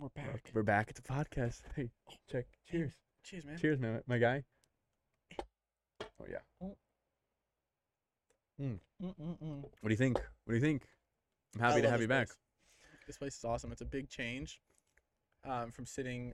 We're 0.00 0.08
back. 0.08 0.50
We're 0.54 0.62
back 0.62 0.88
at 0.88 0.94
the 0.94 1.02
podcast. 1.02 1.60
Hey, 1.76 1.90
check. 2.32 2.46
Cheers. 2.70 2.92
Cheers, 3.22 3.44
man. 3.44 3.58
Cheers, 3.58 3.78
man. 3.78 4.02
My 4.06 4.16
guy. 4.16 4.44
Oh 6.18 6.24
yeah. 6.26 6.38
Mm-mm-mm. 8.58 9.62
What 9.62 9.84
do 9.84 9.90
you 9.90 9.96
think? 9.96 10.16
What 10.16 10.52
do 10.52 10.54
you 10.54 10.60
think? 10.60 10.84
I'm 11.54 11.60
happy 11.60 11.80
I 11.80 11.82
to 11.82 11.90
have 11.90 12.00
you 12.00 12.08
back. 12.08 12.28
place. 12.28 12.36
This 13.06 13.18
place 13.18 13.36
is 13.36 13.44
awesome. 13.44 13.72
It's 13.72 13.82
a 13.82 13.86
big 13.86 14.08
change 14.08 14.58
um, 15.46 15.70
from 15.70 15.84
sitting 15.84 16.32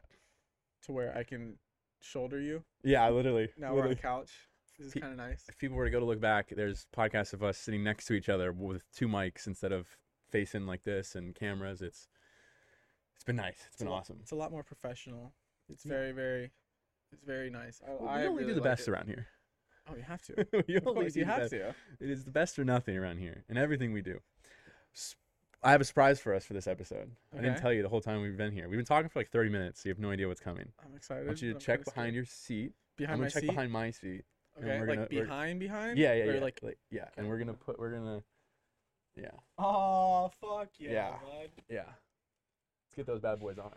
to 0.85 0.93
where 0.93 1.17
I 1.19 1.25
can 1.25 1.59
shoulder 2.01 2.41
you. 2.41 2.62
Yeah, 2.85 3.09
literally. 3.09 3.48
Now 3.59 3.75
we're 3.75 3.87
on 3.87 3.91
a 3.91 3.96
couch. 3.96 4.30
This 4.79 4.89
is 4.89 4.95
Pe- 4.95 5.01
kind 5.01 5.12
of 5.12 5.19
nice. 5.19 5.43
If 5.48 5.59
people 5.59 5.77
were 5.77 5.87
to 5.87 5.91
go 5.91 5.98
to 5.98 6.07
look 6.07 6.21
back, 6.21 6.53
there's 6.55 6.87
podcasts 6.96 7.33
of 7.33 7.43
us 7.43 7.59
sitting 7.59 7.83
next 7.83 8.05
to 8.07 8.14
each 8.14 8.29
other 8.29 8.53
with 8.53 8.85
two 8.95 9.09
mics 9.09 9.48
instead 9.48 9.73
of 9.73 9.89
facing 10.30 10.67
like 10.67 10.85
this 10.85 11.17
and 11.17 11.35
cameras. 11.35 11.83
It's 11.83 12.07
been 13.27 13.36
nice. 13.36 13.58
It's 13.68 13.77
been 13.79 13.88
lot- 13.88 14.00
awesome. 14.00 14.18
It's 14.22 14.32
a 14.32 14.36
lot 14.36 14.50
more 14.50 14.62
professional. 14.62 15.32
It's 15.69 15.84
very, 15.84 16.12
very, 16.12 16.51
it's 17.12 17.23
very 17.24 17.51
nice. 17.51 17.80
I, 17.87 17.91
Well, 17.91 18.09
I 18.09 18.20
we 18.23 18.27
only 18.28 18.42
really 18.42 18.55
do 18.55 18.60
the 18.60 18.60
like 18.66 18.77
best 18.77 18.88
it. 18.88 18.92
around 18.92 19.06
here. 19.09 19.27
Oh, 19.91 19.95
you 19.96 20.02
have 20.02 20.23
to. 20.23 20.46
we 20.68 20.77
of 20.77 20.84
course, 20.84 21.14
you 21.16 21.24
have 21.24 21.41
best. 21.41 21.51
to. 21.52 21.68
It 22.01 22.10
is 22.10 22.24
the 22.24 22.30
best 22.30 22.59
or 22.59 22.65
nothing 22.65 22.96
around 22.96 23.18
here, 23.18 23.45
and 23.48 23.56
everything 23.59 23.92
we 23.92 24.02
do. 24.02 24.20
I 25.62 25.70
have 25.73 25.80
a 25.80 25.84
surprise 25.84 26.20
for 26.20 26.34
us 26.34 26.45
for 26.45 26.54
this 26.54 26.66
episode. 26.66 27.10
I 27.37 27.41
didn't 27.41 27.59
tell 27.59 27.73
you 27.73 27.82
the 27.82 27.88
whole 27.88 28.01
time 28.01 28.23
we've 28.23 28.37
been 28.37 28.52
here. 28.52 28.68
We've 28.68 28.78
been 28.78 28.84
talking 28.87 29.09
for 29.09 29.18
like 29.18 29.30
30 29.30 29.51
minutes, 29.51 29.82
so 29.82 29.88
you 29.88 29.95
have 29.95 29.98
no 29.98 30.10
idea 30.10 30.29
what's 30.29 30.40
coming. 30.40 30.68
I'm 30.84 30.95
excited. 30.95 31.24
I 31.24 31.27
want 31.27 31.43
you 31.43 31.52
to 31.52 31.59
check 31.59 31.84
behind 31.84 32.15
your 32.15 32.24
seat. 32.24 32.73
behind 32.96 33.15
I'm 33.16 33.20
my 33.23 33.29
check 33.29 33.40
seat. 33.43 33.48
behind 33.51 33.73
my 33.73 33.90
seat. 33.90 34.24
okay, 34.62 34.79
like 34.80 34.87
gonna- 34.88 35.06
behind, 35.09 35.59
behind. 35.60 35.98
Yeah, 35.98 36.15
yeah, 36.15 36.32
yeah. 36.32 36.40
Like, 36.40 36.60
yeah, 36.90 37.09
and 37.16 37.29
we're 37.29 37.38
gonna 37.38 37.54
put. 37.54 37.79
We're 37.79 37.90
gonna. 37.93 38.23
Yeah, 39.16 39.30
oh 39.59 40.30
fuck 40.40 40.68
yeah, 40.79 40.90
Yeah. 40.93 41.10
bud. 41.10 41.51
yeah. 41.68 41.82
Get 42.96 43.06
those 43.06 43.20
bad 43.20 43.38
boys 43.41 43.59
on. 43.59 43.73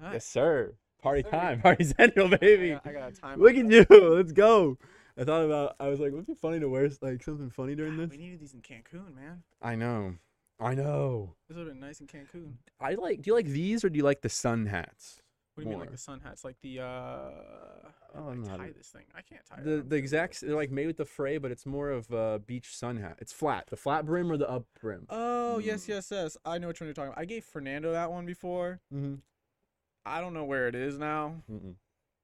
Alright. 0.00 0.14
Yes, 0.14 0.26
sir. 0.26 0.74
Party 1.02 1.22
sir. 1.22 1.30
time. 1.30 1.60
Party 1.62 1.84
central, 1.84 2.32
I 2.32 2.36
baby. 2.38 2.70
got, 2.70 2.86
I 2.86 2.92
got 2.92 3.12
a 3.12 3.12
time. 3.12 3.40
Look 3.40 3.54
at 3.56 3.68
that. 3.68 3.86
you. 3.90 4.14
Let's 4.16 4.32
go. 4.32 4.78
I 5.18 5.24
thought 5.24 5.44
about. 5.44 5.76
I 5.78 5.88
was 5.88 6.00
like, 6.00 6.12
would 6.12 6.20
it 6.22 6.26
be 6.26 6.34
funny 6.34 6.60
to 6.60 6.68
wear 6.68 6.88
like 7.00 7.22
something 7.22 7.50
funny 7.50 7.74
during 7.74 7.96
this? 7.96 8.10
We 8.10 8.16
needed 8.16 8.40
these 8.40 8.54
in 8.54 8.60
Cancun, 8.62 9.14
man. 9.14 9.42
I 9.62 9.76
know. 9.76 10.14
I 10.60 10.74
know. 10.74 11.34
This 11.48 11.56
would 11.56 11.66
have 11.66 11.74
been 11.74 11.86
nice 11.86 12.00
in 12.00 12.06
Cancun. 12.06 12.54
I 12.80 12.94
like. 12.94 13.22
Do 13.22 13.30
you 13.30 13.34
like 13.34 13.46
these 13.46 13.84
or 13.84 13.90
do 13.90 13.96
you 13.96 14.04
like 14.04 14.22
the 14.22 14.28
sun 14.28 14.66
hats? 14.66 15.20
What 15.54 15.62
do 15.64 15.70
you 15.70 15.70
mean, 15.70 15.80
like 15.80 15.90
the 15.92 15.98
sun 15.98 16.20
hats? 16.20 16.44
Like 16.44 16.56
the 16.62 16.80
uh, 16.80 16.84
Oh, 18.16 18.28
I 18.28 18.30
I'm 18.32 18.42
not 18.42 18.58
tie 18.58 18.70
this 18.76 18.88
thing. 18.88 19.04
I 19.16 19.22
can't 19.22 19.44
tie. 19.44 19.60
The 19.62 19.82
the 19.82 19.96
exact. 19.96 20.40
They're 20.40 20.54
like 20.56 20.70
made 20.70 20.86
with 20.88 20.96
the 20.96 21.04
fray, 21.04 21.38
but 21.38 21.50
it's 21.50 21.64
more 21.66 21.90
of 21.90 22.10
a 22.10 22.40
beach 22.44 22.76
sun 22.76 22.96
hat. 22.96 23.16
It's 23.20 23.32
flat. 23.32 23.66
The 23.68 23.76
flat 23.76 24.04
brim 24.06 24.30
or 24.32 24.36
the 24.36 24.48
up 24.50 24.64
brim. 24.80 25.06
Oh 25.10 25.58
yes, 25.58 25.84
Mm. 25.84 25.88
yes, 25.88 26.08
yes. 26.10 26.36
I 26.44 26.58
know 26.58 26.68
which 26.68 26.80
one 26.80 26.86
you're 26.88 26.94
talking 26.94 27.12
about. 27.12 27.20
I 27.20 27.24
gave 27.24 27.44
Fernando 27.44 27.92
that 27.92 28.10
one 28.10 28.26
before. 28.26 28.80
Mm-hmm. 28.92 29.14
I 30.04 30.20
don't 30.20 30.34
know 30.34 30.44
where 30.44 30.68
it 30.68 30.74
is 30.74 30.98
now, 30.98 31.36
Mm-mm. 31.50 31.74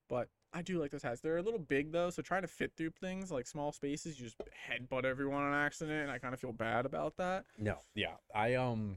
but 0.08 0.28
I 0.52 0.62
do 0.62 0.78
like 0.80 0.90
those 0.90 1.02
hats. 1.04 1.20
They're 1.20 1.36
a 1.38 1.42
little 1.42 1.60
big 1.60 1.92
though, 1.92 2.10
so 2.10 2.22
trying 2.22 2.42
to 2.42 2.48
fit 2.48 2.72
through 2.76 2.90
things 3.00 3.30
like 3.30 3.46
small 3.46 3.70
spaces, 3.72 4.18
you 4.18 4.26
just 4.26 4.40
headbutt 4.68 5.04
everyone 5.04 5.42
on 5.42 5.54
accident, 5.54 6.02
and 6.02 6.10
I 6.10 6.18
kind 6.18 6.34
of 6.34 6.40
feel 6.40 6.52
bad 6.52 6.84
about 6.84 7.16
that. 7.18 7.44
No. 7.58 7.76
Yeah. 7.94 8.14
I 8.34 8.54
um. 8.54 8.96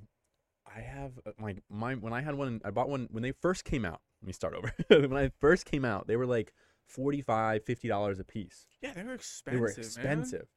I 0.75 0.79
have 0.79 1.11
uh, 1.25 1.31
like 1.41 1.61
my 1.69 1.93
when 1.95 2.13
I 2.13 2.21
had 2.21 2.35
one. 2.35 2.61
I 2.65 2.71
bought 2.71 2.89
one 2.89 3.07
when 3.11 3.21
they 3.21 3.31
first 3.33 3.63
came 3.65 3.85
out. 3.85 4.01
Let 4.23 4.27
me 4.27 4.33
start 4.33 4.53
over. 4.55 4.73
when 4.87 5.17
I 5.17 5.31
first 5.41 5.65
came 5.65 5.83
out, 5.83 6.07
they 6.07 6.15
were 6.15 6.25
like 6.25 6.53
45 6.87 7.65
50 7.65 7.87
dollars 7.89 8.19
a 8.19 8.23
piece. 8.23 8.67
Yeah, 8.81 8.93
they 8.93 9.03
were 9.03 9.15
expensive. 9.15 9.59
They 9.59 9.65
expensive. 9.65 10.03
were 10.03 10.09
man. 10.09 10.19
expensive. 10.19 10.47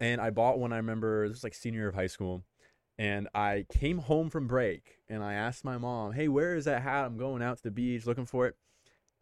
And 0.00 0.20
I 0.20 0.28
bought 0.28 0.58
one, 0.58 0.72
I 0.74 0.76
remember, 0.76 1.26
this 1.26 1.36
was 1.36 1.44
like 1.44 1.54
senior 1.54 1.80
year 1.80 1.88
of 1.88 1.94
high 1.94 2.08
school. 2.08 2.42
And 2.98 3.28
I 3.34 3.64
came 3.72 3.96
home 3.96 4.28
from 4.28 4.46
break 4.46 4.98
and 5.08 5.22
I 5.22 5.32
asked 5.32 5.64
my 5.64 5.78
mom, 5.78 6.12
hey, 6.12 6.28
where 6.28 6.54
is 6.54 6.66
that 6.66 6.82
hat? 6.82 7.06
I'm 7.06 7.16
going 7.16 7.42
out 7.42 7.56
to 7.56 7.62
the 7.62 7.70
beach 7.70 8.04
looking 8.04 8.26
for 8.26 8.46
it. 8.46 8.56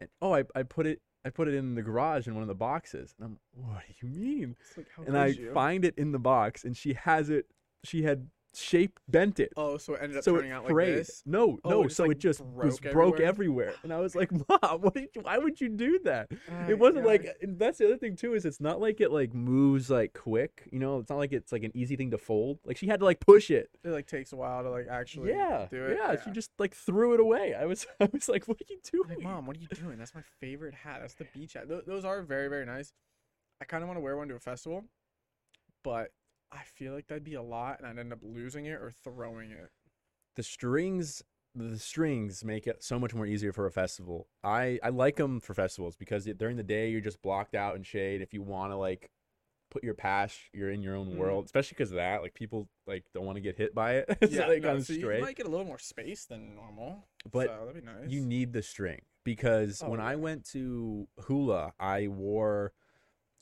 And 0.01 0.09
oh, 0.21 0.35
I, 0.35 0.43
I 0.53 0.63
put 0.63 0.85
it 0.85 1.01
I 1.23 1.29
put 1.29 1.47
it 1.47 1.53
in 1.53 1.75
the 1.75 1.81
garage 1.81 2.27
in 2.27 2.33
one 2.33 2.41
of 2.41 2.49
the 2.49 2.55
boxes. 2.55 3.15
And 3.17 3.25
I'm, 3.25 3.39
what 3.53 3.83
do 3.87 4.07
you 4.07 4.13
mean? 4.13 4.55
It's 4.59 4.77
like, 4.77 4.87
how 4.95 5.03
and 5.03 5.17
I 5.17 5.27
you? 5.27 5.53
find 5.53 5.85
it 5.85 5.93
in 5.97 6.11
the 6.11 6.19
box 6.19 6.65
and 6.65 6.75
she 6.75 6.93
has 6.95 7.29
it, 7.29 7.45
she 7.85 8.03
had 8.03 8.27
shaped, 8.53 9.01
bent 9.07 9.39
it. 9.39 9.53
Oh, 9.55 9.77
so 9.77 9.93
it 9.93 9.99
ended 10.01 10.17
up 10.17 10.23
so 10.23 10.35
turning 10.35 10.51
out 10.51 10.65
like 10.65 10.75
this. 10.85 11.21
No, 11.25 11.57
Oh, 11.63 11.69
no. 11.69 11.83
it 11.83 11.91
so 11.91 12.03
like, 12.03 12.13
it 12.13 12.19
just 12.19 12.41
was 12.41 12.79
broke 12.79 12.93
broke 12.93 13.19
everywhere? 13.19 13.69
everywhere. 13.69 13.73
And 13.83 13.93
I 13.93 13.99
was 13.99 14.15
like, 14.15 14.31
Mom, 14.49 14.81
what 14.81 14.93
did 14.95 15.09
you, 15.15 15.21
why 15.21 15.37
would 15.37 15.59
you 15.61 15.69
do 15.69 15.99
that? 16.05 16.29
Uh, 16.31 16.65
it 16.69 16.77
wasn't 16.79 17.05
yeah, 17.05 17.11
like 17.11 17.37
and 17.41 17.57
that's 17.59 17.77
the 17.77 17.85
other 17.85 17.97
thing 17.97 18.15
too 18.15 18.33
is 18.33 18.45
it's 18.45 18.59
not 18.59 18.79
like 18.81 19.01
it 19.01 19.11
like 19.11 19.33
moves 19.33 19.89
like 19.89 20.13
quick 20.13 20.67
you 20.71 20.79
know 20.79 20.99
it's 20.99 21.09
not 21.09 21.17
like 21.17 21.31
it's 21.31 21.51
like 21.51 21.63
an 21.63 21.71
easy 21.75 21.95
thing 21.95 22.11
to 22.11 22.17
fold 22.17 22.59
like 22.65 22.77
she 22.77 22.87
had 22.87 22.99
to 22.99 23.05
like 23.05 23.19
push 23.19 23.49
it 23.51 23.69
it 23.83 23.89
like 23.89 24.07
takes 24.07 24.31
a 24.33 24.35
while 24.35 24.63
to 24.63 24.69
like 24.69 24.87
actually 24.89 25.29
yeah 25.29 25.67
do 25.69 25.85
it. 25.85 25.97
yeah 25.99 26.15
she 26.23 26.31
just 26.31 26.51
like 26.59 26.73
threw 26.73 27.13
it 27.13 27.19
away 27.19 27.53
i 27.53 27.65
was 27.65 27.85
i 27.99 28.09
was 28.11 28.27
like 28.29 28.47
what 28.47 28.57
are 28.59 28.65
you 28.69 28.79
doing 28.91 29.09
Like, 29.09 29.21
mom, 29.21 29.45
what 29.45 29.55
are 29.57 29.59
you 29.59 29.67
doing? 29.67 29.97
That's 29.97 30.13
my 30.15 30.23
favorite 30.39 30.73
hat. 30.73 30.99
That's 31.01 31.13
the 31.15 31.25
beach 31.33 31.53
hat. 31.53 31.67
Th- 31.67 31.83
those 31.85 32.05
are 32.05 32.21
very, 32.21 32.47
very 32.47 32.65
nice. 32.65 32.93
I 33.61 33.65
kind 33.65 33.83
of 33.83 33.87
want 33.89 33.97
to 33.97 34.01
wear 34.01 34.15
one 34.17 34.27
to 34.29 34.35
a 34.35 34.39
festival, 34.39 34.85
but 35.83 36.11
I 36.51 36.63
feel 36.63 36.93
like 36.93 37.07
that'd 37.07 37.23
be 37.23 37.35
a 37.35 37.41
lot, 37.41 37.79
and 37.79 37.87
I'd 37.87 37.99
end 37.99 38.11
up 38.13 38.19
losing 38.23 38.65
it 38.65 38.73
or 38.81 38.91
throwing 39.03 39.51
it. 39.51 39.69
the 40.35 40.43
strings 40.43 41.23
the 41.55 41.79
strings 41.79 42.45
make 42.45 42.67
it 42.67 42.83
so 42.83 42.99
much 42.99 43.13
more 43.15 43.25
easier 43.25 43.51
for 43.51 43.65
a 43.65 43.71
festival 43.71 44.27
i 44.43 44.77
i 44.83 44.89
like 44.89 45.15
them 45.15 45.39
for 45.39 45.55
festivals 45.55 45.95
because 45.95 46.25
during 46.37 46.55
the 46.57 46.63
day 46.63 46.91
you're 46.91 47.01
just 47.01 47.21
blocked 47.23 47.55
out 47.55 47.75
in 47.75 47.81
shade 47.81 48.21
if 48.21 48.35
you 48.35 48.41
want 48.43 48.71
to 48.71 48.75
like 48.77 49.09
put 49.71 49.83
your 49.83 49.95
pash 49.95 50.49
you're 50.53 50.69
in 50.69 50.83
your 50.83 50.95
own 50.95 51.09
Mhm. 51.09 51.15
world 51.17 51.45
especially 51.45 51.73
because 51.75 51.89
of 51.89 51.95
that 51.97 52.21
like 52.21 52.35
people 52.35 52.69
like 52.85 53.03
don't 53.15 53.25
want 53.25 53.35
to 53.37 53.41
get 53.41 53.57
hit 53.57 53.73
by 53.73 53.95
it 53.95 54.05
so 54.21 54.27
yeah, 54.29 54.47
they 54.47 54.59
no, 54.59 54.79
so 54.79 54.93
stray 54.93 55.17
you 55.17 55.21
might 55.23 55.35
get 55.35 55.47
a 55.47 55.49
little 55.49 55.65
more 55.65 55.79
space 55.79 56.25
than 56.25 56.53
normal. 56.55 57.07
But 57.31 57.47
so 57.47 57.65
that'd 57.65 57.83
be 57.83 57.85
nice. 57.91 58.07
you 58.07 58.25
need 58.25 58.53
the 58.53 58.61
string 58.61 59.01
because 59.23 59.81
Oh, 59.83 59.89
when 59.89 59.99
I 59.99 60.15
went 60.15 60.45
to 60.51 61.07
Hula, 61.25 61.73
I 61.79 62.07
wore 62.07 62.73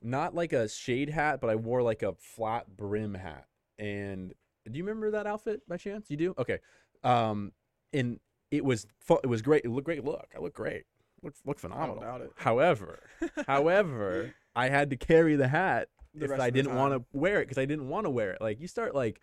not 0.01 0.35
like 0.35 0.53
a 0.53 0.67
shade 0.69 1.09
hat, 1.09 1.41
but 1.41 1.49
I 1.49 1.55
wore 1.55 1.81
like 1.81 2.03
a 2.03 2.13
flat 2.13 2.75
brim 2.75 3.13
hat. 3.13 3.45
And 3.79 4.33
do 4.69 4.77
you 4.77 4.83
remember 4.83 5.11
that 5.11 5.27
outfit 5.27 5.61
by 5.67 5.77
chance? 5.77 6.09
You 6.09 6.17
do? 6.17 6.35
Okay. 6.37 6.59
Um, 7.03 7.51
and 7.93 8.19
it 8.51 8.63
was 8.63 8.87
it 9.09 9.27
was 9.27 9.41
great. 9.41 9.65
It 9.65 9.69
looked 9.69 9.85
great. 9.85 10.03
Look, 10.03 10.27
I 10.35 10.39
look 10.39 10.53
great. 10.53 10.83
Look 11.23 11.33
look 11.45 11.59
phenomenal. 11.59 12.03
However, 12.35 12.99
however, 13.47 14.33
I 14.55 14.69
had 14.69 14.89
to 14.91 14.97
carry 14.97 15.35
the 15.35 15.47
hat 15.47 15.89
The 16.13 16.25
if 16.25 16.39
I 16.39 16.49
didn't 16.49 16.75
want 16.75 16.93
to 16.93 17.03
wear 17.13 17.41
it 17.41 17.45
because 17.45 17.57
I 17.57 17.65
didn't 17.65 17.89
want 17.89 18.05
to 18.05 18.09
wear 18.09 18.31
it. 18.31 18.41
Like 18.41 18.59
you 18.59 18.67
start 18.67 18.93
like, 18.95 19.21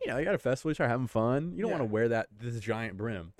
you 0.00 0.10
know, 0.10 0.18
you 0.18 0.24
got 0.24 0.34
a 0.34 0.38
festival, 0.38 0.70
you 0.70 0.74
start 0.74 0.90
having 0.90 1.06
fun. 1.06 1.52
You 1.54 1.62
don't 1.62 1.70
want 1.70 1.82
to 1.82 1.86
wear 1.86 2.08
that 2.08 2.28
this 2.38 2.58
giant 2.60 2.96
brim. 2.96 3.32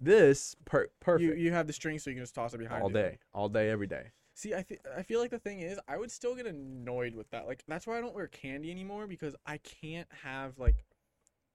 This 0.00 0.56
per- 0.64 0.88
perfect 1.00 1.22
You 1.22 1.34
you 1.34 1.52
have 1.52 1.66
the 1.66 1.72
string, 1.72 1.98
so 1.98 2.10
you 2.10 2.16
can 2.16 2.24
just 2.24 2.34
toss 2.34 2.54
it 2.54 2.58
behind 2.58 2.82
all 2.82 2.88
you. 2.88 2.94
day, 2.94 3.18
all 3.32 3.48
day, 3.48 3.70
every 3.70 3.86
day. 3.86 4.10
See, 4.34 4.54
I 4.54 4.62
th- 4.62 4.80
I 4.96 5.02
feel 5.02 5.20
like 5.20 5.30
the 5.30 5.38
thing 5.38 5.60
is, 5.60 5.78
I 5.86 5.98
would 5.98 6.10
still 6.10 6.34
get 6.34 6.46
annoyed 6.46 7.14
with 7.14 7.30
that. 7.30 7.46
Like 7.46 7.64
that's 7.68 7.86
why 7.86 7.98
I 7.98 8.00
don't 8.00 8.14
wear 8.14 8.28
candy 8.28 8.70
anymore 8.70 9.06
because 9.06 9.36
I 9.46 9.58
can't 9.58 10.08
have 10.22 10.58
like 10.58 10.84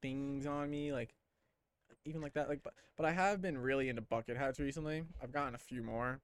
things 0.01 0.45
on 0.45 0.69
me, 0.69 0.93
like 0.93 1.15
even 2.05 2.21
like 2.21 2.33
that. 2.33 2.49
Like, 2.49 2.61
but 2.63 2.73
but 2.95 3.05
I 3.05 3.11
have 3.11 3.41
been 3.41 3.57
really 3.57 3.89
into 3.89 4.01
bucket 4.01 4.37
hats 4.37 4.59
recently. 4.59 5.03
I've 5.21 5.31
gotten 5.31 5.55
a 5.55 5.59
few 5.59 5.81
more. 5.81 6.21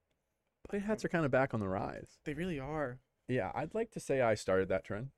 Bucket 0.69 0.85
hats 0.85 1.03
are 1.03 1.09
kind 1.09 1.25
of 1.25 1.31
back 1.31 1.53
on 1.53 1.59
the 1.59 1.67
rise. 1.67 2.19
They 2.23 2.33
really 2.33 2.59
are. 2.59 2.99
Yeah, 3.27 3.51
I'd 3.55 3.73
like 3.73 3.91
to 3.91 3.99
say 3.99 4.21
I 4.21 4.35
started 4.35 4.69
that 4.69 4.83
trend. 4.83 5.09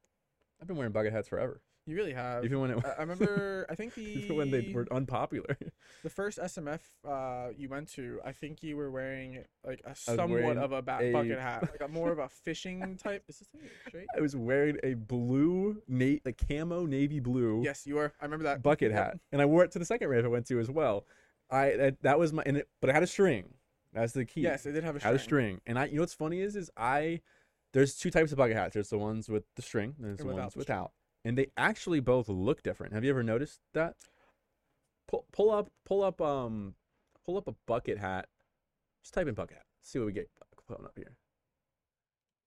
I've 0.62 0.68
been 0.68 0.78
wearing 0.78 0.94
bucket 0.94 1.12
hats 1.12 1.28
forever, 1.28 1.62
You 1.88 1.96
really 1.96 2.14
have. 2.14 2.44
even 2.44 2.60
when 2.62 2.72
it 2.72 2.80
I, 2.84 2.90
I 2.98 3.02
remember. 3.02 3.68
I 3.70 3.76
think 3.76 3.94
the 3.94 4.02
even 4.24 4.36
when 4.38 4.50
they 4.52 4.72
were 4.74 4.88
unpopular. 4.92 5.56
the 6.04 6.10
first 6.10 6.40
SMF 6.40 6.80
uh, 7.08 7.50
you 7.56 7.70
went 7.70 7.90
to. 7.94 8.20
I 8.26 8.32
think 8.32 8.64
you 8.64 8.76
were 8.76 8.90
wearing 8.90 9.44
like 9.64 9.82
a 9.86 9.96
somewhat 9.96 10.30
wearing 10.30 10.58
of 10.58 10.72
a 10.72 10.82
ba- 10.82 11.00
a- 11.02 11.12
bucket 11.12 11.40
hat, 11.40 11.62
like 11.80 11.88
a 11.88 11.92
more 11.92 12.12
of 12.12 12.18
a 12.20 12.28
fishing 12.28 12.98
type. 12.98 13.24
Is 13.28 13.38
this 13.40 13.48
thing 13.50 13.62
straight? 13.88 14.08
I 14.18 14.22
was 14.22 14.36
wearing 14.36 14.78
a 14.84 14.96
blue, 14.96 15.82
na- 15.88 16.18
a 16.26 16.32
camo 16.34 16.86
navy 16.88 17.20
blue 17.20 17.62
Yes, 17.64 17.86
you 17.86 17.96
were. 17.96 18.14
I 18.20 18.26
remember 18.26 18.44
that 18.46 18.64
bucket 18.64 18.92
Yep. 18.92 19.00
hat, 19.00 19.20
and 19.32 19.42
I 19.42 19.46
wore 19.46 19.64
it 19.64 19.72
to 19.74 19.80
the 19.80 19.86
second 19.86 20.10
rave 20.10 20.26
I 20.26 20.30
went 20.30 20.48
to 20.48 20.60
as 20.60 20.72
well. 20.72 21.06
I 21.52 21.76
that, 21.78 22.02
that 22.02 22.18
was 22.18 22.34
my, 22.34 22.42
and 22.48 22.58
it, 22.58 22.70
but 22.82 22.90
it 22.90 22.94
had 22.94 23.04
a 23.04 23.08
string. 23.08 23.54
That's 23.94 24.14
the 24.14 24.26
key. 24.26 24.42
Yes, 24.42 24.66
it 24.66 24.72
did 24.72 24.84
have 24.84 24.96
a 24.96 25.00
string. 25.00 25.14
had 25.14 25.20
a 25.22 25.24
string. 25.24 25.62
And 25.68 25.78
I, 25.80 25.86
you 25.86 25.96
know 25.96 26.02
what's 26.02 26.16
funny 26.16 26.42
is, 26.42 26.56
is 26.56 26.70
I, 26.76 27.22
there's 27.74 27.96
two 27.96 28.10
types 28.10 28.32
of 28.32 28.38
bucket 28.40 28.58
hats. 28.58 28.74
There's 28.74 28.90
the 28.90 28.98
ones 28.98 29.30
with 29.30 29.44
the 29.56 29.62
string, 29.62 29.94
and 29.98 30.08
there's 30.08 30.20
And 30.20 30.30
the 30.30 30.34
ones 30.34 30.54
the 30.54 30.58
without. 30.60 30.92
And 31.26 31.38
they 31.38 31.48
actually 31.58 32.00
both 32.00 32.30
look 32.30 32.62
different. 32.62 32.94
Have 32.94 33.04
you 33.04 33.10
ever 33.10 33.24
noticed 33.24 33.60
that? 33.74 33.96
Pull, 35.08 35.26
pull 35.34 35.52
up, 35.52 35.70
pull 35.84 36.04
up, 36.04 36.22
um, 36.22 36.76
pull 37.26 37.36
up 37.38 37.48
a 37.48 37.56
bucket 37.66 37.98
hat. 37.98 38.28
Just 39.04 39.16
type 39.16 39.28
in 39.28 39.34
bucket 39.34 39.58
hat. 39.58 39.66
See 39.82 40.00
what 40.00 40.06
we 40.06 40.14
get 40.14 40.30
pulling 40.68 40.86
up 40.86 40.94
here. 40.96 41.18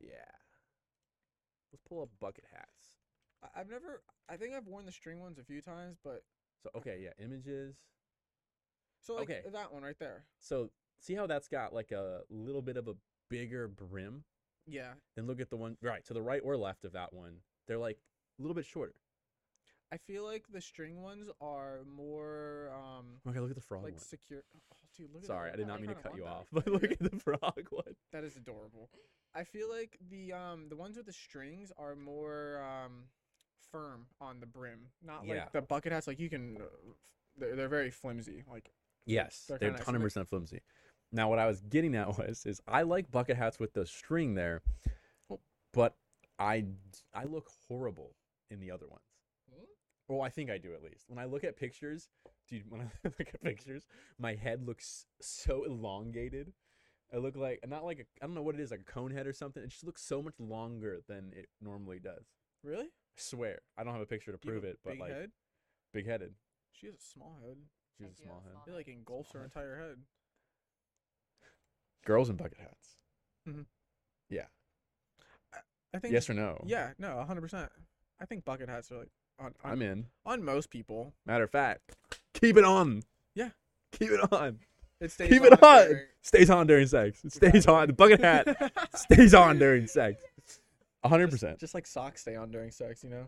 Yeah. 0.00 0.10
Let's 1.72 1.82
pull 1.88 2.02
up 2.02 2.08
bucket 2.20 2.44
hats. 2.52 2.94
I've 3.54 3.68
never. 3.68 4.02
I 4.28 4.36
think 4.36 4.54
I've 4.54 4.66
worn 4.66 4.86
the 4.86 4.92
string 4.92 5.20
ones 5.20 5.38
a 5.38 5.44
few 5.44 5.60
times, 5.60 5.98
but 6.02 6.22
So 6.62 6.70
okay, 6.76 6.98
yeah, 7.02 7.10
images. 7.24 7.76
so 9.00 9.14
like 9.14 9.30
Okay. 9.30 9.42
that 9.52 9.72
one 9.72 9.82
right 9.82 9.98
there. 9.98 10.24
So 10.40 10.70
see 11.00 11.14
how 11.14 11.26
that's 11.26 11.48
got 11.48 11.72
like 11.72 11.92
a 11.92 12.22
little 12.30 12.62
bit 12.62 12.76
of 12.76 12.88
a 12.88 12.94
bigger 13.28 13.68
brim, 13.68 14.24
Yeah. 14.66 14.94
Then 15.16 15.26
look 15.26 15.40
at 15.40 15.50
the 15.50 15.56
one 15.56 15.76
right 15.82 16.04
to 16.06 16.14
the 16.14 16.22
right 16.22 16.42
or 16.44 16.56
left 16.56 16.84
of 16.84 16.92
that 16.92 17.12
one. 17.12 17.42
They're 17.66 17.78
like 17.78 17.98
a 18.38 18.42
little 18.42 18.54
bit 18.54 18.64
shorter. 18.64 18.94
I 19.90 19.96
feel 19.96 20.24
like 20.24 20.44
the 20.52 20.60
string 20.60 21.02
ones 21.02 21.28
are 21.40 21.80
more 21.96 22.70
um 22.74 23.06
Okay, 23.28 23.40
look 23.40 23.50
at 23.50 23.56
the 23.56 23.62
frog 23.62 23.82
like 23.84 23.94
one. 23.94 24.00
secure. 24.00 24.42
Oh, 24.54 24.76
dude, 24.96 25.12
look 25.12 25.22
at 25.24 25.28
Sorry, 25.28 25.50
that. 25.50 25.54
I 25.54 25.56
did 25.56 25.66
not 25.66 25.80
mean 25.80 25.90
to 25.90 26.02
cut 26.02 26.16
you 26.16 26.24
off, 26.24 26.46
but 26.52 26.66
look 26.66 26.84
at 26.84 26.98
the 26.98 27.10
frog 27.18 27.66
one. 27.70 27.94
That 28.12 28.24
is 28.24 28.36
adorable. 28.36 28.88
I 29.34 29.44
feel 29.44 29.68
like 29.70 29.98
the 30.10 30.32
um 30.32 30.68
the 30.68 30.76
ones 30.76 30.96
with 30.96 31.06
the 31.06 31.12
strings 31.12 31.72
are 31.78 31.94
more 31.94 32.62
um 32.62 33.04
firm 33.72 34.06
on 34.20 34.40
the 34.40 34.46
brim, 34.46 34.88
not 35.02 35.26
Yeah. 35.26 35.34
like 35.34 35.52
the 35.52 35.62
bucket 35.62 35.92
hats. 35.92 36.06
Like 36.06 36.18
you 36.18 36.30
can, 36.30 36.56
uh, 36.60 36.64
they're 37.36 37.56
they're 37.56 37.68
very 37.68 37.90
flimsy. 37.90 38.44
Like 38.50 38.72
Yes, 39.06 39.46
They're 39.48 39.58
they're 39.58 39.68
kinda 39.68 39.78
nice, 39.78 39.86
hundred 39.86 39.96
and 39.96 40.04
percent 40.04 40.28
flimsy. 40.28 40.60
Now, 41.12 41.30
what 41.30 41.38
I 41.38 41.46
was 41.46 41.62
getting 41.62 41.94
at 41.94 42.18
was, 42.18 42.44
is 42.44 42.60
I 42.68 42.82
like 42.82 43.10
bucket 43.10 43.36
hats 43.36 43.58
with 43.58 43.72
the 43.72 43.86
string 43.86 44.34
there, 44.34 44.60
but 45.72 45.94
I 46.38 46.64
I 47.14 47.24
look 47.24 47.50
horrible 47.68 48.14
in 48.50 48.60
the 48.60 48.70
other 48.70 48.86
ones. 48.86 49.02
Hmm? 49.52 49.64
Well, 50.08 50.22
I 50.22 50.28
think 50.30 50.50
I 50.50 50.58
do 50.58 50.72
at 50.74 50.82
least. 50.82 51.04
When 51.08 51.18
I 51.18 51.24
look 51.26 51.44
at 51.44 51.56
pictures, 51.56 52.08
dude, 52.48 52.70
when 52.70 52.80
I 53.04 53.08
look 53.18 53.28
at 53.34 53.42
pictures, 53.42 53.86
my 54.18 54.34
head 54.34 54.66
looks 54.66 55.06
so 55.20 55.64
elongated. 55.64 56.52
I 57.12 57.16
look 57.16 57.36
like 57.36 57.60
not 57.66 57.84
like 57.84 57.98
a 58.00 58.02
I 58.22 58.26
don't 58.26 58.34
know 58.34 58.42
what 58.42 58.54
it 58.54 58.60
is, 58.60 58.70
like 58.70 58.80
a 58.80 58.92
cone 58.92 59.10
head 59.10 59.26
or 59.26 59.32
something. 59.32 59.62
It 59.62 59.70
just 59.70 59.84
looks 59.84 60.02
so 60.02 60.20
much 60.22 60.34
longer 60.38 61.00
than 61.08 61.32
it 61.34 61.48
normally 61.60 61.98
does. 61.98 62.26
really, 62.62 62.84
I 62.84 63.16
swear. 63.16 63.60
I 63.78 63.84
don't 63.84 63.92
have 63.94 64.02
a 64.02 64.06
picture 64.06 64.30
to 64.32 64.38
You 64.42 64.52
have 64.52 64.60
prove 64.62 64.64
a 64.64 64.72
it, 64.74 64.78
but 64.84 64.90
big 64.92 65.00
like 65.00 65.12
head. 65.12 65.30
big 65.94 66.06
headed. 66.06 66.34
She 66.72 66.86
has 66.86 66.96
a 66.96 67.00
small 67.00 67.38
head. 67.42 67.56
She's 67.96 68.06
I 68.06 68.08
a 68.08 68.12
do 68.12 68.22
have 68.24 68.28
small 68.28 68.42
head. 68.44 68.72
It 68.72 68.76
like 68.76 68.88
engulfs 68.88 69.32
her 69.32 69.38
head. 69.40 69.44
entire 69.46 69.78
head. 69.78 69.96
Girls 72.04 72.28
in 72.30 72.36
bucket 72.36 72.58
hats. 72.58 72.96
Mm-hmm. 73.48 73.62
Yeah. 74.30 74.44
I 75.94 75.98
think. 75.98 76.12
Yes 76.12 76.28
or 76.28 76.34
no? 76.34 76.62
Yeah, 76.66 76.90
no, 76.98 77.22
hundred 77.26 77.40
percent. 77.40 77.70
I 78.20 78.24
think 78.26 78.44
bucket 78.44 78.68
hats 78.68 78.90
are 78.92 78.98
like 78.98 79.10
on 79.38 79.54
on, 79.64 79.72
I'm 79.72 79.82
in. 79.82 80.06
on 80.26 80.44
most 80.44 80.70
people. 80.70 81.12
Matter 81.26 81.44
of 81.44 81.50
fact, 81.50 81.96
keep 82.34 82.56
it 82.56 82.64
on. 82.64 83.02
Yeah. 83.34 83.50
Keep 83.92 84.10
it 84.10 84.32
on. 84.32 84.58
It 85.00 85.12
stays 85.12 85.28
Keep 85.28 85.42
it 85.44 85.62
on. 85.62 85.86
during- 85.88 86.04
Stays 86.22 86.50
on 86.50 86.66
during 86.66 86.86
sex. 86.88 87.24
It 87.24 87.32
stays 87.32 87.54
Exactly. 87.54 87.74
on. 87.74 87.86
The 87.86 87.92
bucket 87.92 88.20
hat 88.20 88.72
stays 88.96 89.32
on 89.34 89.58
during 89.58 89.86
sex. 89.86 90.20
A 91.04 91.08
hundred 91.08 91.30
Just- 91.30 91.42
percent. 91.42 91.60
Just 91.60 91.74
like 91.74 91.86
socks 91.86 92.20
stay 92.22 92.34
on 92.36 92.50
during 92.50 92.70
sex, 92.72 93.04
you 93.04 93.10
know. 93.10 93.26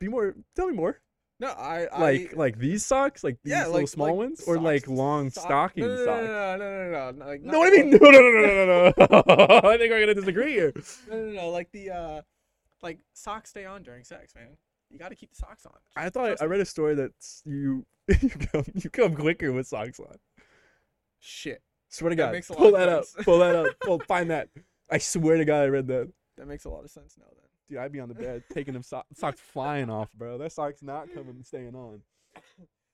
Be 0.00 0.08
more. 0.08 0.34
Tell 0.56 0.66
me 0.68 0.74
more. 0.74 0.98
No, 1.40 1.48
I 1.48 1.88
Like 1.98 2.32
I, 2.32 2.36
like 2.36 2.58
these 2.58 2.86
socks, 2.86 3.24
like 3.24 3.38
these 3.42 3.50
yeah, 3.52 3.66
little 3.66 3.80
like 3.80 3.88
small 3.88 4.06
like 4.08 4.16
ones, 4.16 4.40
or 4.46 4.54
socks- 4.54 4.64
like 4.64 4.88
long 4.88 5.30
sock- 5.30 5.44
stocking 5.44 5.84
no, 5.84 5.94
no, 5.96 6.04
socks. 6.04 6.24
No, 6.26 6.56
no, 6.56 6.56
no, 6.56 6.56
no, 6.56 6.90
no, 6.90 7.10
no, 7.10 7.26
like 7.26 7.42
No, 7.42 7.58
what 7.58 7.70
do 7.70 7.78
you 7.78 7.84
mean? 7.86 7.98
No, 8.00 8.10
no, 8.10 8.20
no, 8.20 8.30
no, 8.30 8.40
no, 8.40 8.92
no, 8.96 9.22
no. 9.62 9.68
I 9.68 9.76
think 9.78 9.90
we're 9.90 10.00
gonna 10.00 10.14
disagree 10.14 10.52
here. 10.52 10.72
No, 11.10 11.16
no, 11.16 11.32
no, 11.32 11.50
like 11.50 11.70
the 11.72 11.90
uh, 11.90 12.22
like 12.82 12.98
socks 13.14 13.50
stay 13.50 13.64
on 13.64 13.82
during 13.82 14.04
sex, 14.04 14.34
man. 14.36 14.56
You 14.90 14.98
got 14.98 15.08
to 15.08 15.16
keep 15.16 15.30
the 15.30 15.36
socks 15.36 15.66
on. 15.66 15.72
I 15.96 16.08
thought 16.08 16.26
Trust 16.28 16.42
I 16.42 16.46
me. 16.46 16.50
read 16.52 16.60
a 16.60 16.64
story 16.66 16.94
that 16.94 17.12
you 17.44 17.84
you 18.20 18.30
come 18.30 18.64
you 18.74 18.90
come 18.90 19.14
quicker 19.16 19.50
with 19.52 19.66
socks 19.66 19.98
on. 19.98 20.14
Shit, 21.18 21.62
Swear 21.88 22.10
to 22.10 22.16
That 22.16 22.22
God, 22.26 22.32
makes 22.32 22.48
a 22.48 22.52
lot 22.52 22.58
pull 22.58 22.74
of 22.74 22.80
that 22.80 22.88
up. 22.88 23.04
Pull 23.24 23.38
that 23.40 23.56
up. 23.56 23.66
Pull, 23.80 23.98
find 24.00 24.30
that. 24.30 24.50
I 24.90 24.98
swear 24.98 25.36
to 25.38 25.44
God, 25.44 25.62
I 25.62 25.66
read 25.66 25.88
that. 25.88 26.12
that 26.36 26.46
makes 26.46 26.64
a 26.64 26.68
lot 26.70 26.84
of 26.84 26.90
sense 26.90 27.16
now. 27.18 27.26
Then. 27.28 27.48
Dude, 27.74 27.82
I'd 27.82 27.90
be 27.90 27.98
on 27.98 28.08
the 28.08 28.14
bed 28.14 28.44
taking 28.52 28.72
them 28.72 28.84
so- 28.84 29.02
socks 29.14 29.40
flying 29.40 29.90
off, 29.90 30.12
bro. 30.12 30.38
That 30.38 30.52
sock's 30.52 30.80
not 30.80 31.12
coming 31.12 31.42
staying 31.42 31.74
on. 31.74 32.02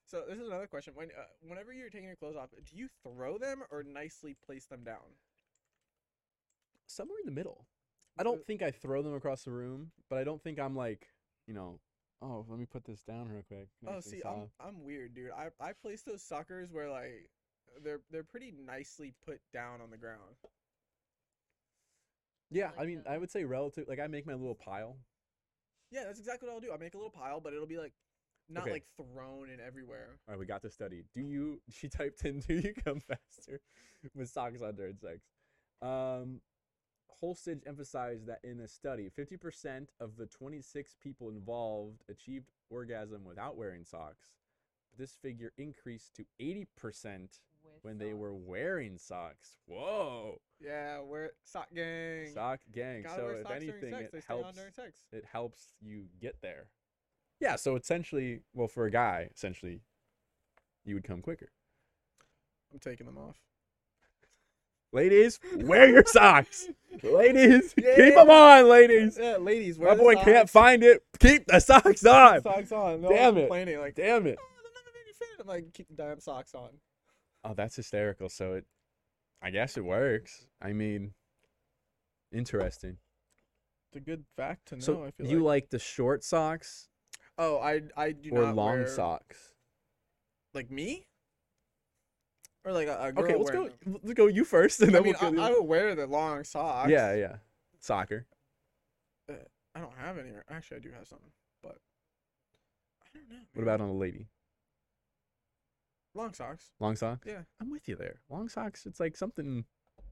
So 0.06 0.22
this 0.26 0.38
is 0.38 0.46
another 0.46 0.66
question. 0.66 0.94
When 0.96 1.08
uh, 1.08 1.24
whenever 1.46 1.72
you're 1.74 1.90
taking 1.90 2.06
your 2.06 2.16
clothes 2.16 2.36
off, 2.36 2.48
do 2.50 2.76
you 2.76 2.88
throw 3.02 3.36
them 3.36 3.62
or 3.70 3.82
nicely 3.82 4.36
place 4.46 4.64
them 4.64 4.82
down? 4.84 5.18
Somewhere 6.86 7.18
in 7.20 7.26
the 7.26 7.38
middle. 7.38 7.66
I 8.18 8.22
don't 8.22 8.44
think 8.46 8.62
I 8.62 8.70
throw 8.70 9.02
them 9.02 9.14
across 9.14 9.42
the 9.44 9.50
room, 9.50 9.92
but 10.08 10.18
I 10.18 10.24
don't 10.24 10.42
think 10.42 10.58
I'm 10.58 10.74
like, 10.74 11.06
you 11.46 11.52
know, 11.52 11.78
oh, 12.22 12.46
let 12.48 12.58
me 12.58 12.64
put 12.64 12.84
this 12.84 13.02
down 13.02 13.28
real 13.28 13.44
quick. 13.46 13.68
Oh, 13.86 14.00
see, 14.00 14.22
I'm. 14.26 14.48
I'm 14.58 14.82
weird, 14.82 15.14
dude. 15.14 15.30
I 15.30 15.50
I 15.60 15.72
place 15.74 16.02
those 16.02 16.22
suckers 16.22 16.72
where 16.72 16.88
like 16.88 17.28
they're 17.84 18.00
they're 18.10 18.24
pretty 18.24 18.54
nicely 18.66 19.12
put 19.26 19.40
down 19.52 19.82
on 19.82 19.90
the 19.90 19.98
ground. 19.98 20.36
Yeah, 22.50 22.73
I 22.79 22.85
mean, 22.87 23.02
the- 23.02 23.11
I 23.11 23.19
would 23.19 23.31
say 23.31 23.44
relative. 23.44 23.87
Like, 23.88 24.00
I 24.00 24.06
make 24.06 24.26
my 24.26 24.35
little 24.35 24.55
pile. 24.55 24.97
Yeah, 25.91 26.05
that's 26.05 26.19
exactly 26.19 26.49
what 26.49 26.55
I'll 26.55 26.61
do. 26.61 26.73
I 26.73 26.76
make 26.76 26.94
a 26.94 26.97
little 26.97 27.11
pile, 27.11 27.41
but 27.41 27.52
it'll 27.52 27.67
be 27.67 27.79
like 27.79 27.93
not 28.49 28.62
Okay. 28.62 28.73
like 28.73 28.85
thrown 28.97 29.49
in 29.50 29.61
everywhere. 29.61 30.19
All 30.26 30.32
right, 30.32 30.38
we 30.38 30.47
got 30.47 30.62
the 30.62 30.70
study. 30.70 31.05
Do 31.14 31.20
you? 31.20 31.61
She 31.70 31.88
typed 31.88 32.25
in, 32.25 32.41
"Do 32.41 32.55
you 32.55 32.75
come 32.75 33.00
faster 33.00 33.61
with 34.14 34.29
socks 34.31 34.61
on 34.62 34.75
during 34.76 34.97
sex?" 34.99 35.20
Um, 35.82 36.43
Holstege 37.20 37.62
emphasized 37.67 38.26
that 38.26 38.41
in 38.44 38.61
a 38.61 38.69
study, 38.69 39.11
50% 39.11 39.88
of 40.00 40.17
the 40.17 40.26
26 40.26 40.94
people 41.02 41.29
involved 41.29 42.02
achieved 42.08 42.50
orgasm 42.70 43.25
without 43.25 43.56
wearing 43.56 43.85
socks. 43.85 44.32
But 44.91 44.99
This 44.99 45.17
figure 45.17 45.52
increased 45.58 46.14
to 46.17 46.25
80% 46.41 47.41
with 47.64 47.82
when 47.82 47.98
they 47.98 48.12
were 48.14 48.34
wearing 48.34 48.98
socks. 48.98 49.56
Whoa, 49.66 50.40
Yeah, 50.60 51.00
wear 51.00 51.30
sock 51.44 51.68
gang. 51.74 52.30
sock 52.32 52.60
gang. 52.72 53.02
Gotta 53.02 53.16
So 53.16 53.24
wear 53.24 53.34
if 53.36 53.42
socks 53.42 53.48
during 53.60 53.70
anything, 53.72 53.90
sex. 53.92 54.04
it 54.04 54.12
they 54.12 54.20
stay 54.20 54.34
on 54.34 54.42
helps. 54.42 54.58
during 54.58 54.72
sex. 54.72 55.00
It 55.12 55.24
helps 55.30 55.66
you 55.80 56.04
get 56.20 56.36
there. 56.42 56.66
Yeah. 57.40 57.56
So 57.56 57.76
essentially, 57.76 58.40
well, 58.54 58.68
for 58.68 58.84
a 58.86 58.90
guy, 58.90 59.30
essentially, 59.34 59.80
you 60.84 60.94
would 60.94 61.04
come 61.04 61.20
quicker. 61.22 61.50
I'm 62.72 62.78
taking 62.78 63.06
them 63.06 63.18
off. 63.18 63.36
Ladies, 64.92 65.38
wear 65.54 65.88
your 65.88 66.04
socks. 66.04 66.66
Ladies, 67.04 67.72
keep 67.74 67.84
'em 67.86 67.94
keep 67.94 68.04
Yeah. 68.14 68.24
them 68.24 68.30
on, 68.30 68.68
ladies. 68.68 69.16
Yeah, 69.16 69.36
ladies, 69.36 69.78
My 69.78 69.86
wear 69.86 69.94
the 69.94 70.02
boy 70.02 70.14
can't 70.16 70.50
find 70.50 70.82
it. 70.82 71.04
Keep 71.20 71.46
the 71.46 71.60
socks 71.60 72.04
on. 72.04 72.42
socks 72.42 72.72
on. 72.72 73.00
No 73.02 73.08
Damn 73.10 73.34
one's 73.34 73.36
it. 73.36 73.40
complaining 73.42 73.78
like, 73.78 73.94
Damn 73.94 74.26
it. 74.26 74.36
oh, 74.40 74.46
they're 74.62 74.72
not 74.72 74.84
making 74.92 75.06
me 75.06 75.12
fit. 75.12 75.28
I'm 75.40 75.46
like, 75.46 75.72
keep 75.72 75.88
the 75.88 75.94
damn 75.94 76.18
socks 76.18 76.54
on. 76.56 76.70
Oh, 77.44 77.54
that's 77.54 77.76
hysterical. 77.76 78.28
So 78.28 78.54
it, 78.54 78.66
I 79.42 79.50
guess 79.50 79.76
it 79.76 79.84
works. 79.84 80.46
I 80.60 80.72
mean, 80.72 81.12
interesting. 82.32 82.98
It's 83.88 83.96
a 83.96 84.00
good 84.00 84.25
fact 84.37 84.69
to 84.69 84.76
know. 84.76 84.81
So 84.81 85.04
I 85.04 85.10
feel 85.10 85.26
you 85.26 85.38
like. 85.38 85.44
like 85.64 85.70
the 85.70 85.78
short 85.78 86.22
socks 86.22 86.90
Oh, 87.40 87.58
I 87.58 87.81
I 87.96 88.12
do 88.12 88.31
or 88.32 88.42
not 88.42 88.54
long 88.54 88.78
wear, 88.81 88.87
socks? 88.87 89.54
Like 90.52 90.70
me? 90.70 91.06
Or 92.66 92.72
like 92.72 92.87
a, 92.87 92.98
a 93.02 93.12
girl 93.12 93.25
Okay, 93.25 93.34
let's 93.34 93.50
go. 93.50 93.69
them? 93.69 93.98
Let's 94.02 94.12
go 94.12 94.26
you 94.26 94.44
first, 94.44 94.81
and 94.82 94.90
I 94.90 94.92
then 94.92 95.02
mean, 95.04 95.14
we'll 95.22 95.32
go. 95.32 95.40
I, 95.42 95.46
I 95.46 95.50
would 95.52 95.62
wear 95.64 95.94
the 95.94 96.06
long 96.06 96.44
socks. 96.44 96.90
yeah, 96.90 97.14
yeah. 97.14 97.37
Soccer. 97.78 98.26
Uh, 99.26 99.37
I 99.75 99.81
don't 99.81 99.97
have 99.97 100.18
any. 100.18 100.32
Actually, 100.50 100.76
I 100.76 100.80
do 100.80 100.90
have 100.99 101.09
some, 101.09 101.18
but 101.62 101.78
I 103.06 103.18
don't 103.18 103.30
know. 103.30 103.37
What 103.54 103.62
about 103.62 103.80
on 103.80 103.88
a 103.88 103.94
lady? 103.94 104.26
Long 106.14 106.33
socks? 106.35 106.71
Long 106.81 106.97
socks. 106.97 107.26
Yeah, 107.26 107.43
I'm 107.61 107.71
with 107.71 107.88
you 107.88 107.97
there. 107.97 108.21
Long 108.29 108.49
socks. 108.49 108.87
It's 108.87 109.00
like 109.00 109.17
something 109.17 109.64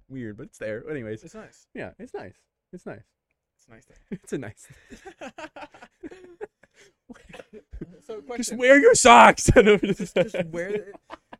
weird, 0.08 0.36
but 0.36 0.46
it's 0.46 0.58
there. 0.58 0.88
Anyways, 0.90 1.22
it's 1.24 1.34
nice. 1.34 1.66
yeah, 1.74 1.90
it's 1.98 2.14
nice. 2.14 2.34
It's 2.72 2.86
nice. 2.86 3.02
It's 3.56 3.68
nice. 3.68 3.86
It's 4.10 4.32
a 4.32 4.38
nice. 4.38 4.66
so, 8.06 8.22
Just 8.36 8.56
wear 8.56 8.78
your 8.80 8.94
socks. 8.94 9.50
just, 9.54 10.14
just 10.14 10.44
wear 10.46 10.68
it. 10.68 10.94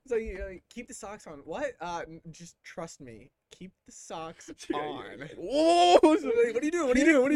So 0.07 0.17
you 0.17 0.43
uh, 0.43 0.55
keep 0.71 0.89
the 0.89 0.95
socks 0.95 1.27
on. 1.27 1.41
What? 1.45 1.73
Uh, 1.81 2.03
just 2.31 2.57
trust 2.65 3.01
me. 3.01 3.31
Keep 3.51 3.73
the 3.87 3.93
socks 3.93 4.51
on. 4.73 5.29
Whoa! 5.37 5.99
What 6.01 6.25
are 6.25 6.65
you 6.65 6.71
doing? 6.71 6.89
What 6.89 6.97
are 6.97 7.01
you 7.01 7.07
doing? 7.07 7.23
What 7.23 7.33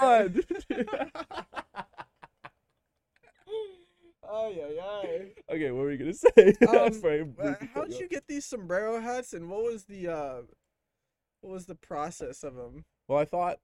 are 0.00 0.24
you 0.24 0.42
doing? 0.68 0.86
Ay, 4.22 4.54
ay, 4.66 4.78
ay. 4.80 5.34
okay, 5.50 5.70
what 5.70 5.82
were 5.82 5.92
you 5.92 5.98
gonna 5.98 6.14
say? 6.14 6.54
Um, 6.66 7.04
I 7.06 7.26
Uh, 7.38 7.56
how'd 7.74 7.98
you 7.98 8.08
get 8.08 8.26
these 8.28 8.44
sombrero 8.46 9.00
hats, 9.00 9.32
and 9.32 9.48
what 9.50 9.64
was 9.64 9.84
the 9.84 10.08
uh, 10.08 10.42
what 11.42 11.52
was 11.52 11.66
the 11.66 11.74
process 11.74 12.42
of 12.44 12.54
them? 12.54 12.84
Well, 13.08 13.18
I 13.18 13.24
thought, 13.24 13.58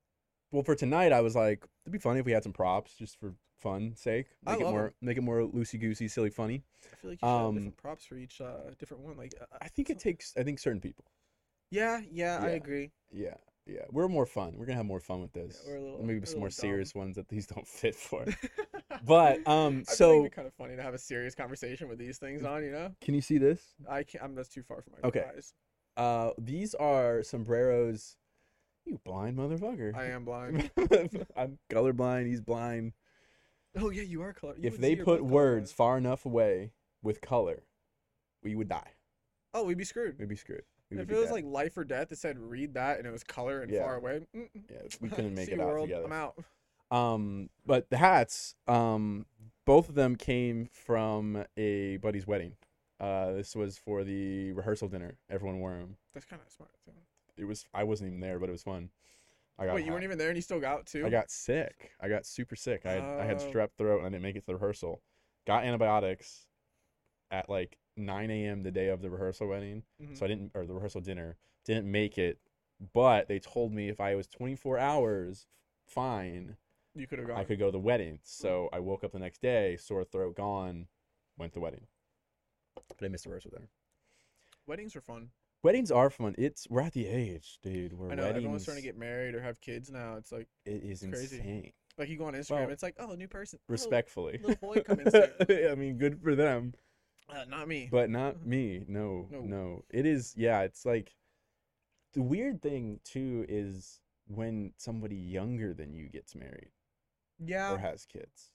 well, 0.53 0.63
for 0.63 0.75
tonight, 0.75 1.13
I 1.13 1.21
was 1.21 1.37
like, 1.37 1.65
it'd 1.85 1.93
be 1.93 1.99
funny 1.99 2.21
if 2.21 2.27
we 2.27 2.33
had 2.33 2.43
some 2.43 2.53
props 2.53 2.95
just 2.97 3.19
for 3.19 3.35
fun 3.59 3.95
sake. 3.97 4.27
I 4.47 4.53
Make 4.53 4.61
it 4.61 4.69
more, 4.69 4.71
more, 4.71 4.87
'em. 4.87 4.95
make 5.03 5.19
it 5.19 5.23
more 5.23 5.43
loosey 5.43 5.81
goosey, 5.81 6.09
silly, 6.09 6.31
funny. 6.31 6.65
I 6.93 6.97
feel 6.97 7.11
like 7.11 7.23
you 7.23 7.29
should 7.29 7.41
have 7.43 7.53
Um, 7.53 7.55
different 7.55 7.77
props 7.77 8.05
for 8.05 8.17
each 8.17 8.41
uh 8.41 8.71
different 8.79 9.03
one. 9.03 9.17
Like, 9.17 9.35
uh, 9.41 9.59
I 9.61 9.69
think 9.69 9.91
it 9.91 9.99
takes. 9.99 10.35
I 10.37 10.43
think 10.43 10.59
certain 10.59 10.81
people. 10.81 11.05
Yeah, 11.71 12.01
yeah, 12.11 12.41
I 12.43 12.51
agree. 12.51 12.93
Yeah, 13.13 13.35
yeah. 13.69 13.83
We're 13.91 14.09
more 14.09 14.27
fun. 14.27 14.55
We're 14.57 14.67
gonna 14.67 14.77
have 14.79 14.87
more 14.87 15.01
fun 15.01 15.21
with 15.21 15.33
this. 15.33 15.63
we're 15.67 15.77
a 15.77 15.81
little- 15.81 16.03
Maybe 16.05 16.25
some 16.27 16.39
more 16.41 16.49
little 16.49 16.61
serious 16.61 16.95
ones 16.95 17.17
that 17.17 17.29
these 17.29 17.47
don't 17.47 17.67
fit 17.67 17.95
for. 17.95 18.25
but 19.05 19.05
but 19.45 19.49
um, 19.49 19.85
so 19.87 20.29
kind 20.31 20.47
of 20.49 20.55
funny 20.55 20.77
to 20.77 20.83
have 20.83 20.95
a 20.95 20.99
serious 20.99 21.35
conversation 21.35 21.89
with 21.89 21.99
these 21.99 22.19
things 22.19 22.45
on. 22.45 22.65
You 22.65 22.73
know, 22.73 22.93
can 23.01 23.15
you 23.15 23.21
see 23.21 23.39
this? 23.39 23.61
I 23.89 24.03
can't. 24.03 24.25
I'm 24.25 24.35
that's 24.35 24.49
too 24.49 24.63
far 24.63 24.83
from 24.83 24.95
my 25.03 25.09
Okay. 25.09 25.25
eyes. 25.37 25.53
Uh, 25.97 26.31
these 26.39 26.75
are 26.75 27.23
sombreros. 27.23 28.17
You 28.87 28.99
blind 29.05 29.37
motherfucker. 29.37 29.95
I 29.95 30.07
am 30.07 30.25
blind. 30.25 30.71
I'm 31.37 31.59
colorblind. 31.71 32.27
He's 32.27 32.41
blind. 32.41 32.93
oh 33.77 33.91
yeah, 33.91 34.03
you 34.03 34.23
are 34.23 34.33
color. 34.33 34.55
you 34.57 34.67
if 34.67 34.79
they 34.79 34.97
put 34.97 35.23
words 35.25 35.71
colorblind. 35.73 35.77
far 35.77 35.99
enough 35.99 36.25
away 36.25 36.73
with 37.03 37.21
color, 37.21 37.65
we 38.43 38.55
would 38.55 38.69
die. 38.69 38.93
oh, 39.53 39.65
we'd 39.65 39.77
be 39.77 39.85
screwed. 39.85 40.19
We'd 40.19 40.29
be 40.29 40.37
screwed. 40.37 40.63
We 40.91 40.99
if 40.99 41.11
it 41.11 41.15
was 41.15 41.27
dead. 41.27 41.33
like 41.33 41.45
life 41.45 41.77
or 41.77 41.85
death, 41.85 42.13
it 42.13 42.19
said 42.19 42.39
read 42.39 42.75
that 42.75 42.99
and 42.99 43.07
it 43.07 43.11
was 43.11 43.25
color 43.25 43.63
and 43.63 43.71
Yeah. 43.73 43.83
far 43.83 43.97
away. 43.97 44.21
mm, 44.35 44.49
yeah, 44.71 44.79
we 45.01 45.09
couldn't 45.09 45.35
make 45.35 45.49
it 45.49 45.61
out 45.61 45.67
world. 45.69 45.89
together. 45.89 46.07
I'm 46.07 46.13
out. 46.13 46.35
Um, 46.91 47.51
but 47.67 47.91
the 47.91 47.99
hats, 47.99 48.55
um, 48.67 49.27
both 49.67 49.89
of 49.91 49.95
them 49.95 50.17
came 50.17 50.71
from 50.73 51.45
a 51.57 51.99
buddy's 51.99 52.27
wedding. 52.27 52.55
Uh, 52.99 53.33
this 53.33 53.55
was 53.55 53.77
for 53.79 54.03
the 54.05 54.53
rehearsal 54.53 54.89
dinner. 54.89 55.19
Everyone 55.31 55.61
wore 55.61 55.73
them. 55.77 55.97
That's 56.15 56.27
kind 56.27 56.41
of 56.45 56.51
smart. 56.51 56.71
Too. 56.85 56.93
It 57.37 57.45
was 57.45 57.67
I 57.75 57.85
wasn't 57.85 58.09
even 58.09 58.21
there, 58.21 58.39
but 58.39 58.49
it 58.49 58.53
was 58.53 58.63
fun. 58.63 58.91
I 59.59 59.67
got 59.67 59.75
Wait, 59.75 59.85
you 59.85 59.93
weren't 59.93 60.05
even 60.05 60.19
there 60.19 60.29
and 60.29 60.37
you 60.37 60.43
still 60.43 60.61
got 60.61 60.87
two? 60.87 61.05
I 61.05 61.11
got 61.11 61.31
sick. 61.31 61.91
I 62.01 62.09
got 62.09 62.25
super 62.27 62.57
sick. 62.57 62.87
I 62.87 62.93
had, 62.93 63.03
I 63.21 63.25
had 63.25 63.37
Oh. 63.41 63.51
strep 63.51 63.69
throat 63.77 63.99
and 63.99 64.07
I 64.07 64.11
didn't 64.11 64.23
make 64.23 64.37
it 64.37 64.41
to 64.41 64.47
the 64.47 64.55
rehearsal. 64.55 65.03
Got 65.47 65.65
antibiotics 65.65 66.47
at 67.31 67.49
like 67.51 67.77
9 67.99 68.31
a.m. 68.31 68.63
the 68.63 68.71
day 68.71 68.89
of 68.89 69.03
the 69.03 69.11
rehearsal 69.11 69.49
wedding. 69.49 69.83
Mhm. 70.01 70.17
So 70.17 70.25
I 70.25 70.29
didn't, 70.29 70.53
or 70.55 70.67
the 70.67 70.75
rehearsal 70.75 71.01
dinner, 71.01 71.37
didn't 71.65 71.91
make 71.91 72.19
it. 72.19 72.39
But 72.93 73.27
they 73.29 73.39
told 73.41 73.73
me 73.73 73.89
if 73.89 74.01
I 74.01 74.15
was 74.15 74.29
24 74.29 74.79
hours 74.79 75.47
fine, 75.85 76.57
you 76.95 77.07
could 77.07 77.19
have 77.19 77.29
gone. 77.29 77.37
I 77.39 77.45
could 77.45 77.59
go 77.59 77.67
to 77.67 77.73
the 77.73 77.79
wedding. 77.79 78.21
So 78.23 78.69
I 78.73 78.79
woke 78.81 79.03
up 79.05 79.13
the 79.13 79.19
next 79.19 79.43
day, 79.43 79.77
sore 79.77 80.05
throat 80.05 80.37
gone, 80.37 80.87
went 81.37 81.53
to 81.53 81.59
the 81.59 81.63
wedding. 81.63 81.87
But 82.75 83.05
I 83.05 83.09
missed 83.09 83.25
the 83.25 83.31
rehearsal 83.31 83.51
dinner. 83.51 83.69
Weddings 84.67 84.95
are 84.97 85.01
fun. 85.01 85.31
Weddings 85.63 85.91
are 85.91 86.09
fun. 86.11 86.35
It's 86.39 86.69
we're 86.71 86.83
at 86.83 86.93
the 86.93 87.07
age, 87.07 87.59
dude. 87.63 87.93
Where 87.93 88.13
I 88.13 88.15
know 88.15 88.23
weddings, 88.23 88.37
everyone's 88.37 88.63
starting 88.63 88.83
to 88.83 88.89
get 88.89 88.97
married 88.97 89.35
or 89.35 89.41
have 89.41 89.61
kids 89.61 89.91
now. 89.91 90.17
It's 90.17 90.31
like 90.31 90.47
it 90.65 90.85
is 90.85 91.03
it's 91.03 91.11
crazy. 91.13 91.39
insane. 91.39 91.73
like 91.97 92.09
you 92.09 92.17
go 92.17 92.27
on 92.27 92.35
Instagram, 92.35 92.51
Well, 92.67 92.71
it's 92.71 92.83
like 92.83 92.95
oh 93.01 93.15
new 93.15 93.27
person. 93.27 93.59
Oh, 93.63 93.65
Respectfully, 93.69 94.39
little 94.41 94.55
boy 94.57 94.83
coming 94.83 95.11
soon. 95.11 95.31
I 95.71 95.75
mean, 95.75 95.99
good 95.99 96.23
for 96.23 96.37
them, 96.37 96.75
uh, 97.29 97.45
not 97.49 97.69
me. 97.69 97.89
but 97.91 98.11
not 98.11 98.45
me. 98.45 98.85
No, 98.89 99.29
No. 99.31 99.41
no, 99.41 99.85
It 99.91 100.07
is. 100.07 100.35
Yeah, 100.37 100.63
it's 100.63 100.85
like 100.87 101.15
the 102.15 102.23
weird 102.23 102.63
thing 102.63 103.01
too 103.05 103.45
is 103.49 104.01
when 104.27 104.73
somebody 104.77 105.17
younger 105.17 105.73
than 105.75 105.93
you 105.95 106.09
gets 106.09 106.35
married 106.35 106.71
yeah, 107.39 107.73
or 107.73 107.79
has 107.79 108.05
kids. 108.07 108.51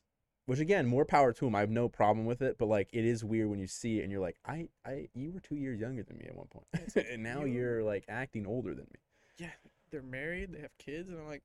Which 0.45 0.59
again, 0.59 0.87
more 0.87 1.05
power 1.05 1.31
to 1.31 1.45
them. 1.45 1.55
I 1.55 1.61
have 1.61 1.69
no 1.69 1.87
problem 1.87 2.25
with 2.25 2.41
it, 2.41 2.57
but 2.57 2.65
like 2.65 2.89
it 2.91 3.05
is 3.05 3.23
weird 3.23 3.49
when 3.49 3.59
you 3.59 3.67
see 3.67 3.99
it 3.99 4.03
and 4.03 4.11
you're 4.11 4.19
like, 4.21 4.37
I, 4.45 4.67
I, 4.85 5.07
you 5.13 5.31
were 5.31 5.39
two 5.39 5.55
years 5.55 5.79
younger 5.79 6.03
than 6.03 6.17
me 6.17 6.25
at 6.25 6.35
one 6.35 6.47
point, 6.47 6.67
and 7.09 7.23
now 7.23 7.45
you- 7.45 7.53
you're 7.53 7.83
like 7.83 8.03
acting 8.09 8.45
older 8.45 8.73
than 8.73 8.85
me. 8.93 8.99
yeah, 9.37 9.51
they're 9.89 10.01
married, 10.01 10.51
they 10.51 10.59
have 10.59 10.77
kids, 10.77 11.07
and 11.09 11.17
I'm 11.19 11.27
like, 11.27 11.43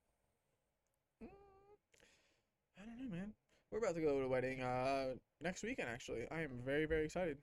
mm, 1.23 1.29
I 2.77 2.85
don't 2.87 2.99
know, 2.99 3.17
man. 3.17 3.33
We're 3.71 3.79
about 3.79 3.95
to 3.97 4.01
go 4.01 4.19
to 4.19 4.25
a 4.25 4.29
wedding 4.29 4.63
uh 4.63 5.15
next 5.41 5.63
weekend. 5.63 5.89
Actually, 5.89 6.27
I 6.31 6.43
am 6.43 6.61
very 6.65 6.87
very 6.87 7.05
excited. 7.05 7.39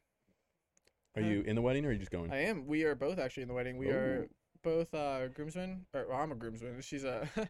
Are 1.16 1.22
Uh, 1.24 1.26
you 1.28 1.42
in 1.42 1.56
the 1.56 1.62
wedding 1.62 1.86
or 1.86 1.90
are 1.90 1.92
you 1.92 2.00
just 2.00 2.12
going? 2.12 2.32
I 2.32 2.44
am. 2.46 2.66
We 2.68 2.84
are 2.84 2.96
both 2.96 3.20
actually 3.20 3.44
in 3.44 3.50
the 3.50 3.54
wedding. 3.54 3.78
We 3.78 3.90
are 3.90 4.28
both 4.64 4.94
uh 4.94 5.28
groomsmen. 5.30 5.86
Or 5.94 6.08
well, 6.10 6.18
I'm 6.18 6.32
a 6.32 6.36
groomsman. 6.36 6.82
She's 6.82 7.04
a. 7.04 7.30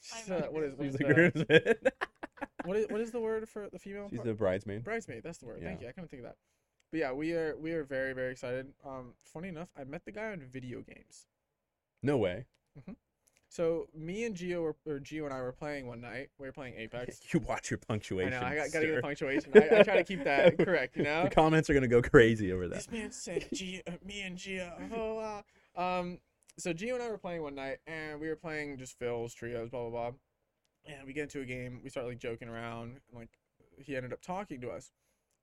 she's 0.00 0.28
a 0.30 0.44
a 0.46 0.50
what 0.52 0.64
is 0.64 0.74
She's 0.80 0.92
is, 0.94 0.98
the 0.98 1.04
the, 1.06 1.14
groomsman. 1.14 1.74
what 2.64 2.76
is 2.76 2.86
what 2.88 3.00
is 3.00 3.10
the 3.10 3.20
word 3.20 3.48
for 3.48 3.68
the 3.70 3.78
female? 3.78 4.08
She's 4.10 4.18
part? 4.18 4.26
the 4.28 4.34
bridesmaid. 4.34 4.84
bridesmaid. 4.84 5.22
That's 5.22 5.38
the 5.38 5.46
word. 5.46 5.60
Thank 5.62 5.80
you. 5.80 5.88
I 5.88 5.92
couldn't 5.92 6.10
think 6.10 6.22
of 6.22 6.28
that. 6.28 6.36
But 6.92 7.00
yeah, 7.00 7.12
we 7.12 7.32
are 7.32 7.56
we 7.56 7.72
are 7.72 7.84
very 7.84 8.12
very 8.12 8.32
excited. 8.32 8.66
Um, 8.84 9.14
funny 9.24 9.48
enough, 9.48 9.68
I 9.78 9.84
met 9.84 10.04
the 10.04 10.12
guy 10.12 10.32
on 10.32 10.40
video 10.40 10.82
games. 10.82 11.26
No 12.02 12.16
way. 12.18 12.46
So 13.50 13.88
me 13.92 14.24
and 14.24 14.34
Geo 14.36 14.62
were, 14.62 14.76
or 14.86 15.00
Geo 15.00 15.24
and 15.24 15.34
I 15.34 15.40
were 15.42 15.50
playing 15.50 15.88
one 15.88 16.00
night. 16.00 16.28
We 16.38 16.46
were 16.46 16.52
playing 16.52 16.74
Apex. 16.78 17.20
You 17.34 17.40
watch 17.40 17.68
your 17.68 17.78
punctuation. 17.78 18.32
I 18.32 18.40
know. 18.40 18.46
I 18.46 18.54
got, 18.54 18.72
gotta 18.72 18.86
get 18.86 18.94
the 18.94 19.02
punctuation. 19.02 19.52
I, 19.54 19.80
I 19.80 19.82
try 19.82 19.96
to 19.96 20.04
keep 20.04 20.22
that 20.22 20.56
correct. 20.64 20.96
You 20.96 21.02
know. 21.02 21.24
The 21.24 21.30
comments 21.30 21.68
are 21.68 21.74
gonna 21.74 21.88
go 21.88 22.00
crazy 22.00 22.52
over 22.52 22.68
that. 22.68 22.76
This 22.76 22.90
man 22.92 23.10
said 23.10 23.48
Gio, 23.52 23.80
uh, 23.88 23.92
me 24.06 24.20
and 24.20 24.36
Geo. 24.36 24.72
Oh, 24.94 25.14
wow. 25.76 25.98
Um, 26.00 26.18
so 26.58 26.72
Geo 26.72 26.94
and 26.94 27.02
I 27.02 27.10
were 27.10 27.18
playing 27.18 27.42
one 27.42 27.56
night, 27.56 27.78
and 27.88 28.20
we 28.20 28.28
were 28.28 28.36
playing 28.36 28.78
just 28.78 28.96
fills, 29.00 29.34
trios, 29.34 29.68
blah 29.68 29.80
blah 29.80 29.90
blah. 29.90 30.12
And 30.86 31.04
we 31.04 31.12
get 31.12 31.22
into 31.22 31.40
a 31.40 31.44
game. 31.44 31.80
We 31.82 31.90
start 31.90 32.06
like 32.06 32.18
joking 32.20 32.48
around, 32.48 33.00
and 33.08 33.18
like 33.18 33.30
he 33.78 33.96
ended 33.96 34.12
up 34.12 34.22
talking 34.22 34.60
to 34.60 34.70
us, 34.70 34.92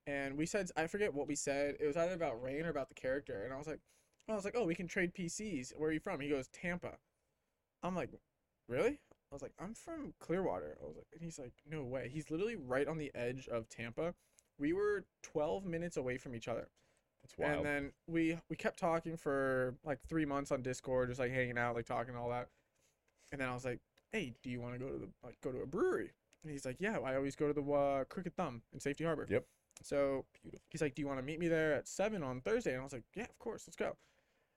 and 0.06 0.38
we 0.38 0.46
said 0.46 0.70
I 0.78 0.88
forget 0.88 1.14
what 1.14 1.28
we 1.28 1.36
said. 1.36 1.76
It 1.82 1.86
was 1.86 1.98
either 1.98 2.14
about 2.14 2.42
rain 2.42 2.66
or 2.66 2.70
about 2.70 2.88
the 2.88 2.96
character, 2.96 3.44
and 3.44 3.54
I 3.54 3.58
was 3.58 3.68
like, 3.68 3.82
I 4.30 4.34
was 4.36 4.46
like, 4.46 4.56
oh, 4.58 4.64
we 4.64 4.76
can 4.76 4.88
trade 4.88 5.14
PCs. 5.14 5.74
Where 5.78 5.90
are 5.90 5.94
you 5.94 6.00
from? 6.00 6.22
He 6.22 6.30
goes 6.30 6.48
Tampa. 6.48 6.94
I'm 7.84 7.96
like, 7.96 8.10
really? 8.68 9.00
I 9.32 9.36
was 9.36 9.42
like, 9.42 9.54
I'm 9.60 9.74
from 9.74 10.14
Clearwater. 10.20 10.78
I 10.82 10.86
was 10.86 10.96
like, 10.96 11.08
and 11.14 11.22
he's 11.22 11.38
like, 11.38 11.54
no 11.70 11.84
way. 11.84 12.10
He's 12.12 12.32
literally 12.32 12.56
right 12.56 12.88
on 12.88 12.98
the 12.98 13.12
edge 13.14 13.48
of 13.50 13.68
Tampa. 13.70 14.14
We 14.58 14.74
were 14.74 15.06
12 15.24 15.66
minutes 15.66 15.98
away 15.98 16.18
from 16.18 16.34
each 16.34 16.48
other. 16.48 16.68
That's 17.22 17.38
wild. 17.38 17.58
And 17.58 17.66
then 17.66 17.92
we 18.08 18.38
we 18.50 18.56
kept 18.56 18.80
talking 18.80 19.18
for 19.18 19.76
like 19.84 20.00
three 20.08 20.26
months 20.26 20.52
on 20.52 20.62
Discord, 20.62 21.10
just 21.10 21.20
like 21.20 21.32
hanging 21.32 21.58
out, 21.58 21.76
like 21.76 21.86
talking 21.86 22.14
and 22.14 22.18
all 22.18 22.30
that. 22.30 22.48
And 23.32 23.42
then 23.42 23.50
I 23.50 23.54
was 23.54 23.66
like, 23.66 23.80
"Hey, 24.12 24.34
do 24.42 24.50
you 24.50 24.62
want 24.62 24.74
to 24.74 24.80
go 24.80 24.90
to 24.90 24.98
the 24.98 25.10
like 25.24 25.40
go 25.42 25.52
to 25.52 25.62
a 25.62 25.66
brewery?" 25.66 26.12
And 26.44 26.52
he's 26.52 26.66
like, 26.66 26.78
"Yeah, 26.80 27.00
I 27.00 27.16
always 27.16 27.36
go 27.36 27.48
to 27.48 27.54
the 27.54 27.72
uh, 27.72 28.04
Crooked 28.06 28.36
Thumb 28.36 28.62
in 28.74 28.80
Safety 28.80 29.04
Harbor." 29.04 29.26
Yep. 29.28 29.46
So 29.84 30.26
Beautiful. 30.42 30.66
he's 30.70 30.82
like, 30.82 30.96
"Do 30.96 31.02
you 31.02 31.08
want 31.08 31.20
to 31.20 31.26
meet 31.26 31.40
me 31.40 31.48
there 31.48 31.74
at 31.74 31.88
seven 31.88 32.24
on 32.24 32.40
Thursday?" 32.42 32.72
And 32.72 32.82
I 32.82 32.84
was 32.84 32.94
like, 32.94 33.04
"Yeah, 33.14 33.24
of 33.24 33.38
course, 33.40 33.66
let's 33.68 33.76
go." 33.76 33.98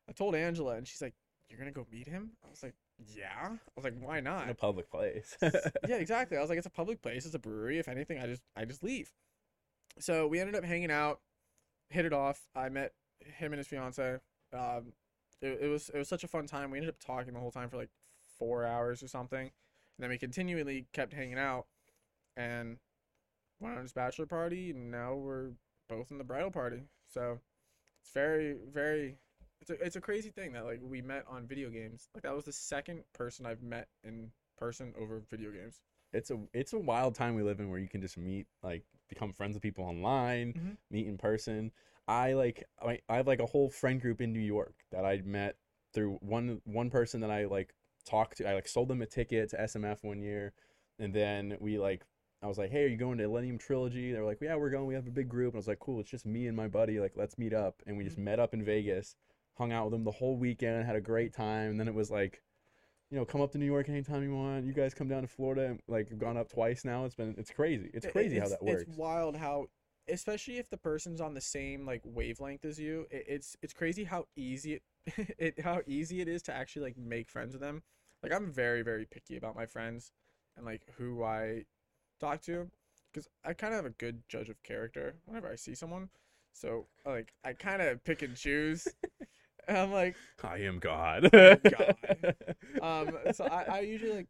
I 0.08 0.12
told 0.12 0.34
Angela, 0.34 0.76
and 0.76 0.86
she's 0.86 1.02
like, 1.02 1.14
"You're 1.48 1.58
gonna 1.58 1.72
go 1.72 1.86
meet 1.90 2.06
him?" 2.06 2.30
I 2.44 2.50
was 2.50 2.62
like, 2.62 2.74
"Yeah." 3.07 3.49
I 3.50 3.59
was 3.76 3.85
like, 3.85 3.99
"Why 3.99 4.21
not?" 4.21 4.45
in 4.45 4.50
a 4.50 4.54
public 4.54 4.90
place. 4.90 5.37
yeah, 5.42 5.97
exactly. 5.97 6.37
I 6.37 6.40
was 6.40 6.50
like, 6.50 6.59
it's 6.59 6.66
a 6.66 6.71
public 6.71 7.02
place. 7.02 7.26
It's 7.26 7.35
a 7.35 7.38
brewery. 7.38 7.78
If 7.78 7.88
anything, 7.88 8.19
I 8.19 8.26
just 8.26 8.42
I 8.57 8.64
just 8.64 8.83
leave. 8.83 9.12
So 9.99 10.26
we 10.26 10.40
ended 10.40 10.54
up 10.54 10.64
hanging 10.64 10.90
out, 10.90 11.21
hit 11.88 12.04
it 12.04 12.12
off. 12.12 12.47
I 12.54 12.69
met 12.69 12.92
him 13.21 13.52
and 13.52 13.59
his 13.59 13.66
fiance. 13.66 14.19
Um, 14.52 14.92
it, 15.42 15.59
it 15.62 15.69
was 15.69 15.90
it 15.90 15.99
was 15.99 16.09
such 16.09 16.25
a 16.25 16.28
fun 16.28 16.47
time. 16.47 16.71
We 16.71 16.78
ended 16.78 16.90
up 16.90 17.00
talking 17.04 17.35
the 17.35 17.40
whole 17.40 17.50
time 17.50 17.69
for 17.69 17.76
like 17.76 17.90
four 18.38 18.64
hours 18.64 19.02
or 19.02 19.09
something, 19.09 19.40
and 19.40 19.50
then 19.99 20.11
we 20.11 20.19
continually 20.19 20.87
kept 20.92 21.12
hanging 21.12 21.38
out, 21.38 21.66
and 22.37 22.78
went 23.61 23.76
on 23.76 23.83
his 23.83 23.92
bachelor 23.92 24.26
party. 24.26 24.71
And 24.71 24.90
now 24.90 25.14
we're 25.14 25.50
both 25.88 26.11
in 26.11 26.19
the 26.19 26.25
bridal 26.25 26.50
party. 26.50 26.83
So 27.09 27.40
it's 28.02 28.12
very 28.12 28.57
very. 28.73 29.19
It's 29.61 29.71
a, 29.71 29.75
it's 29.85 29.97
a 29.97 30.00
crazy 30.00 30.31
thing 30.31 30.52
that 30.52 30.64
like 30.64 30.81
we 30.83 31.02
met 31.02 31.25
on 31.29 31.47
video 31.47 31.69
games. 31.71 32.09
Like 32.14 32.23
that 32.23 32.35
was 32.35 32.45
the 32.45 32.52
second 32.52 33.02
person 33.12 33.45
I've 33.47 33.62
met 33.62 33.88
in 34.05 34.31
person 34.59 34.93
over 35.00 35.23
video 35.31 35.50
games. 35.50 35.81
it's 36.12 36.31
a 36.31 36.38
it's 36.52 36.73
a 36.73 36.79
wild 36.79 37.14
time 37.14 37.35
we 37.35 37.43
live 37.43 37.61
in 37.61 37.71
where 37.71 37.79
you 37.79 37.88
can 37.88 38.00
just 38.00 38.19
meet 38.19 38.47
like 38.62 38.85
become 39.09 39.33
friends 39.33 39.55
with 39.55 39.62
people 39.62 39.85
online, 39.85 40.55
Mhm. 40.55 40.76
meet 40.90 41.07
in 41.07 41.19
person. 41.19 41.73
I 42.09 42.33
like 42.33 42.64
I, 42.83 43.00
I 43.09 43.17
have 43.17 43.26
like 43.26 43.40
a 43.40 43.47
whole 43.47 43.69
friend 43.71 44.00
group 44.00 44.21
in 44.21 44.33
New 44.33 44.40
York 44.40 44.75
that 44.93 45.05
I 45.05 45.21
met 45.25 45.57
through 45.93 46.19
one 46.21 46.61
one 46.64 46.90
person 46.90 47.21
that 47.21 47.31
I 47.31 47.45
like 47.45 47.75
talked 48.07 48.38
to. 48.38 48.49
I 48.49 48.55
like 48.55 48.67
sold 48.69 48.88
them 48.88 49.02
a 49.02 49.07
ticket 49.07 49.50
to 49.50 49.61
SMF 49.61 50.02
one 50.02 50.21
year, 50.21 50.52
and 50.99 51.14
then 51.14 51.57
we 51.61 51.79
like 51.79 52.02
I 52.43 52.47
was 52.47 52.57
like, 52.57 52.71
hey, 52.71 52.85
are 52.85 52.88
you 52.88 52.97
going 52.97 53.19
to 53.19 53.25
Illenium 53.25 53.59
Trilogy? 53.61 54.12
They 54.12 54.19
were 54.19 54.25
like, 54.25 54.40
yeah, 54.40 54.57
we're 54.57 54.71
going. 54.71 54.87
We 54.87 54.95
have 54.95 55.07
a 55.07 55.11
big 55.11 55.29
group. 55.29 55.52
And 55.52 55.59
I 55.59 55.61
was 55.61 55.69
like, 55.69 55.79
cool. 55.79 56.00
It's 56.00 56.09
just 56.11 56.25
me 56.25 56.47
and 56.47 56.57
my 56.57 56.69
buddy. 56.69 56.99
Like, 56.99 57.12
let's 57.14 57.37
meet 57.37 57.52
up. 57.52 57.83
And 57.87 57.99
we 57.99 58.05
just 58.05 58.17
met 58.17 58.40
up 58.40 58.55
in 58.55 58.64
Vegas, 58.64 59.14
hung 59.61 59.73
out 59.73 59.85
with 59.85 59.93
them 59.93 60.05
the 60.05 60.11
whole 60.11 60.37
weekend, 60.38 60.87
had 60.87 60.97
a 60.97 61.00
great 61.02 61.35
time. 61.35 61.71
And 61.71 61.79
then 61.79 61.87
it 61.87 61.95
was 61.95 62.11
like, 62.11 62.43
you 63.11 63.19
know, 63.19 63.26
come 63.26 63.43
up 63.43 63.52
to 63.52 63.59
New 63.59 63.67
York 63.67 63.88
anytime 63.90 64.23
you 64.23 64.35
want. 64.35 64.64
You 64.64 64.73
guys 64.73 64.95
come 64.95 65.07
down 65.07 65.21
to 65.21 65.29
Florida. 65.29 65.67
And, 65.67 65.81
like, 65.87 66.09
I've 66.11 66.19
gone 66.19 66.38
up 66.38 66.49
twice 66.50 66.83
now. 66.85 67.05
It's 67.05 67.14
been, 67.14 67.35
it's 67.37 67.50
crazy. 67.50 67.90
It's 67.93 68.07
It- 68.07 68.12
crazy 68.12 68.38
how 68.38 68.49
that 68.49 68.62
works. 68.62 68.85
It's 68.88 68.97
wild 68.97 69.37
how, 69.37 69.67
especially 70.09 70.57
if 70.57 70.71
the 70.71 70.79
person's 70.79 71.21
on 71.21 71.35
the 71.35 71.40
same 71.43 71.85
like 71.85 72.00
wavelength 72.05 72.64
as 72.64 72.81
you, 72.81 73.07
it, 73.11 73.25
it's 73.29 73.57
it's 73.62 73.73
crazy 73.75 74.05
how 74.05 74.26
easy 74.35 74.75
it, 74.75 74.83
it 75.38 75.61
how 75.61 75.83
easy 75.87 76.21
it 76.23 76.29
is 76.29 76.43
to 76.45 76.52
actually 76.55 76.83
like 76.87 76.97
make 76.97 77.29
friends 77.31 77.52
with 77.52 77.61
them. 77.61 77.83
Like 78.23 78.33
I'm 78.33 78.50
very 78.50 78.83
very 78.83 79.05
picky 79.07 79.37
about 79.37 79.55
my 79.55 79.67
friends 79.67 80.12
and 80.57 80.64
like 80.67 80.83
who 80.97 81.23
I 81.23 81.64
talk 82.19 82.40
to, 82.43 82.71
because 83.12 83.29
I 83.45 83.52
kind 83.52 83.73
of 83.75 83.79
have 83.79 83.87
a 83.87 83.90
good 83.97 84.23
judge 84.29 84.49
of 84.49 84.62
character 84.62 85.17
whenever 85.26 85.49
I 85.52 85.57
see 85.57 85.75
someone. 85.75 86.09
So 86.52 86.87
like 87.05 87.33
I 87.45 87.52
kind 87.52 87.81
of 87.83 88.02
pick 88.02 88.23
and 88.23 88.35
choose. 88.37 88.88
and 89.69 89.76
I'm 89.79 89.93
like, 89.93 90.17
I 90.43 90.59
am 90.59 90.79
God. 90.79 91.31
God. 91.33 92.35
um 92.83 93.19
so 93.33 93.45
I, 93.45 93.64
I 93.64 93.81
usually 93.81 94.12
like 94.12 94.29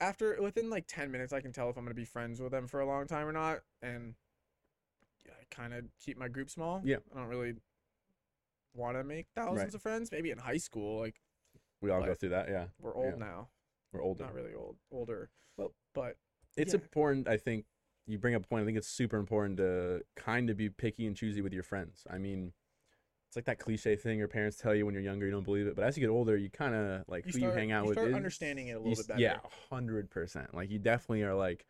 after 0.00 0.40
within 0.40 0.70
like 0.70 0.84
10 0.88 1.10
minutes 1.10 1.32
i 1.32 1.40
can 1.40 1.52
tell 1.52 1.68
if 1.68 1.76
i'm 1.76 1.84
gonna 1.84 1.94
be 1.94 2.04
friends 2.06 2.40
with 2.40 2.52
them 2.52 2.66
for 2.66 2.80
a 2.80 2.86
long 2.86 3.06
time 3.06 3.26
or 3.26 3.32
not 3.32 3.58
and 3.82 4.14
i 5.28 5.32
kind 5.50 5.74
of 5.74 5.84
keep 6.02 6.16
my 6.18 6.26
group 6.28 6.48
small 6.48 6.80
Yeah. 6.84 6.96
i 7.14 7.18
don't 7.18 7.28
really 7.28 7.54
want 8.74 8.96
to 8.96 9.04
make 9.04 9.26
thousands 9.34 9.58
Right. 9.58 9.74
of 9.74 9.82
friends 9.82 10.10
maybe 10.12 10.30
in 10.30 10.38
high 10.38 10.56
school 10.56 11.00
like 11.00 11.20
we 11.82 11.90
all 11.90 12.02
go 12.02 12.14
through 12.14 12.30
that. 12.30 12.48
Yeah. 12.48 12.66
we're 12.80 12.94
old 12.94 13.14
Yeah. 13.18 13.24
now 13.26 13.48
We're 13.92 14.02
older. 14.02 14.24
not 14.24 14.34
really 14.34 14.54
old 14.54 14.76
older 14.90 15.30
Well, 15.56 15.74
but 15.94 16.16
it's 16.56 16.72
Yeah. 16.74 16.80
important 16.80 17.28
i 17.28 17.36
think 17.36 17.66
you 18.06 18.18
bring 18.18 18.34
up 18.34 18.44
a 18.44 18.48
point 18.48 18.62
i 18.62 18.64
think 18.66 18.78
it's 18.78 18.88
super 18.88 19.18
important 19.18 19.56
to 19.58 20.02
kind 20.16 20.48
of 20.50 20.56
be 20.56 20.70
picky 20.70 21.06
and 21.06 21.14
choosy 21.16 21.42
with 21.42 21.52
your 21.52 21.62
friends 21.62 22.06
i 22.10 22.16
mean 22.18 22.52
it's 23.30 23.36
like 23.36 23.44
that 23.44 23.60
cliche 23.60 23.94
thing 23.94 24.18
your 24.18 24.26
parents 24.26 24.56
tell 24.56 24.74
you 24.74 24.84
when 24.84 24.92
you're 24.92 25.04
younger 25.04 25.24
you 25.24 25.30
don't 25.30 25.44
believe 25.44 25.68
it 25.68 25.76
but 25.76 25.84
as 25.84 25.96
you 25.96 26.00
get 26.00 26.10
older 26.10 26.36
you 26.36 26.50
kind 26.50 26.74
of 26.74 27.02
like 27.06 27.24
you 27.26 27.32
who 27.32 27.38
start, 27.38 27.54
you 27.54 27.58
hang 27.60 27.70
out 27.70 27.86
with 27.86 27.94
start 27.94 28.08
is- 28.08 28.14
understanding 28.16 28.66
it 28.68 28.72
a 28.72 28.78
little 28.78 28.90
s- 28.92 28.98
bit 28.98 29.08
better 29.08 29.20
yeah 29.20 29.36
100% 29.72 30.52
like 30.52 30.68
you 30.68 30.78
definitely 30.80 31.22
are 31.22 31.34
like 31.34 31.64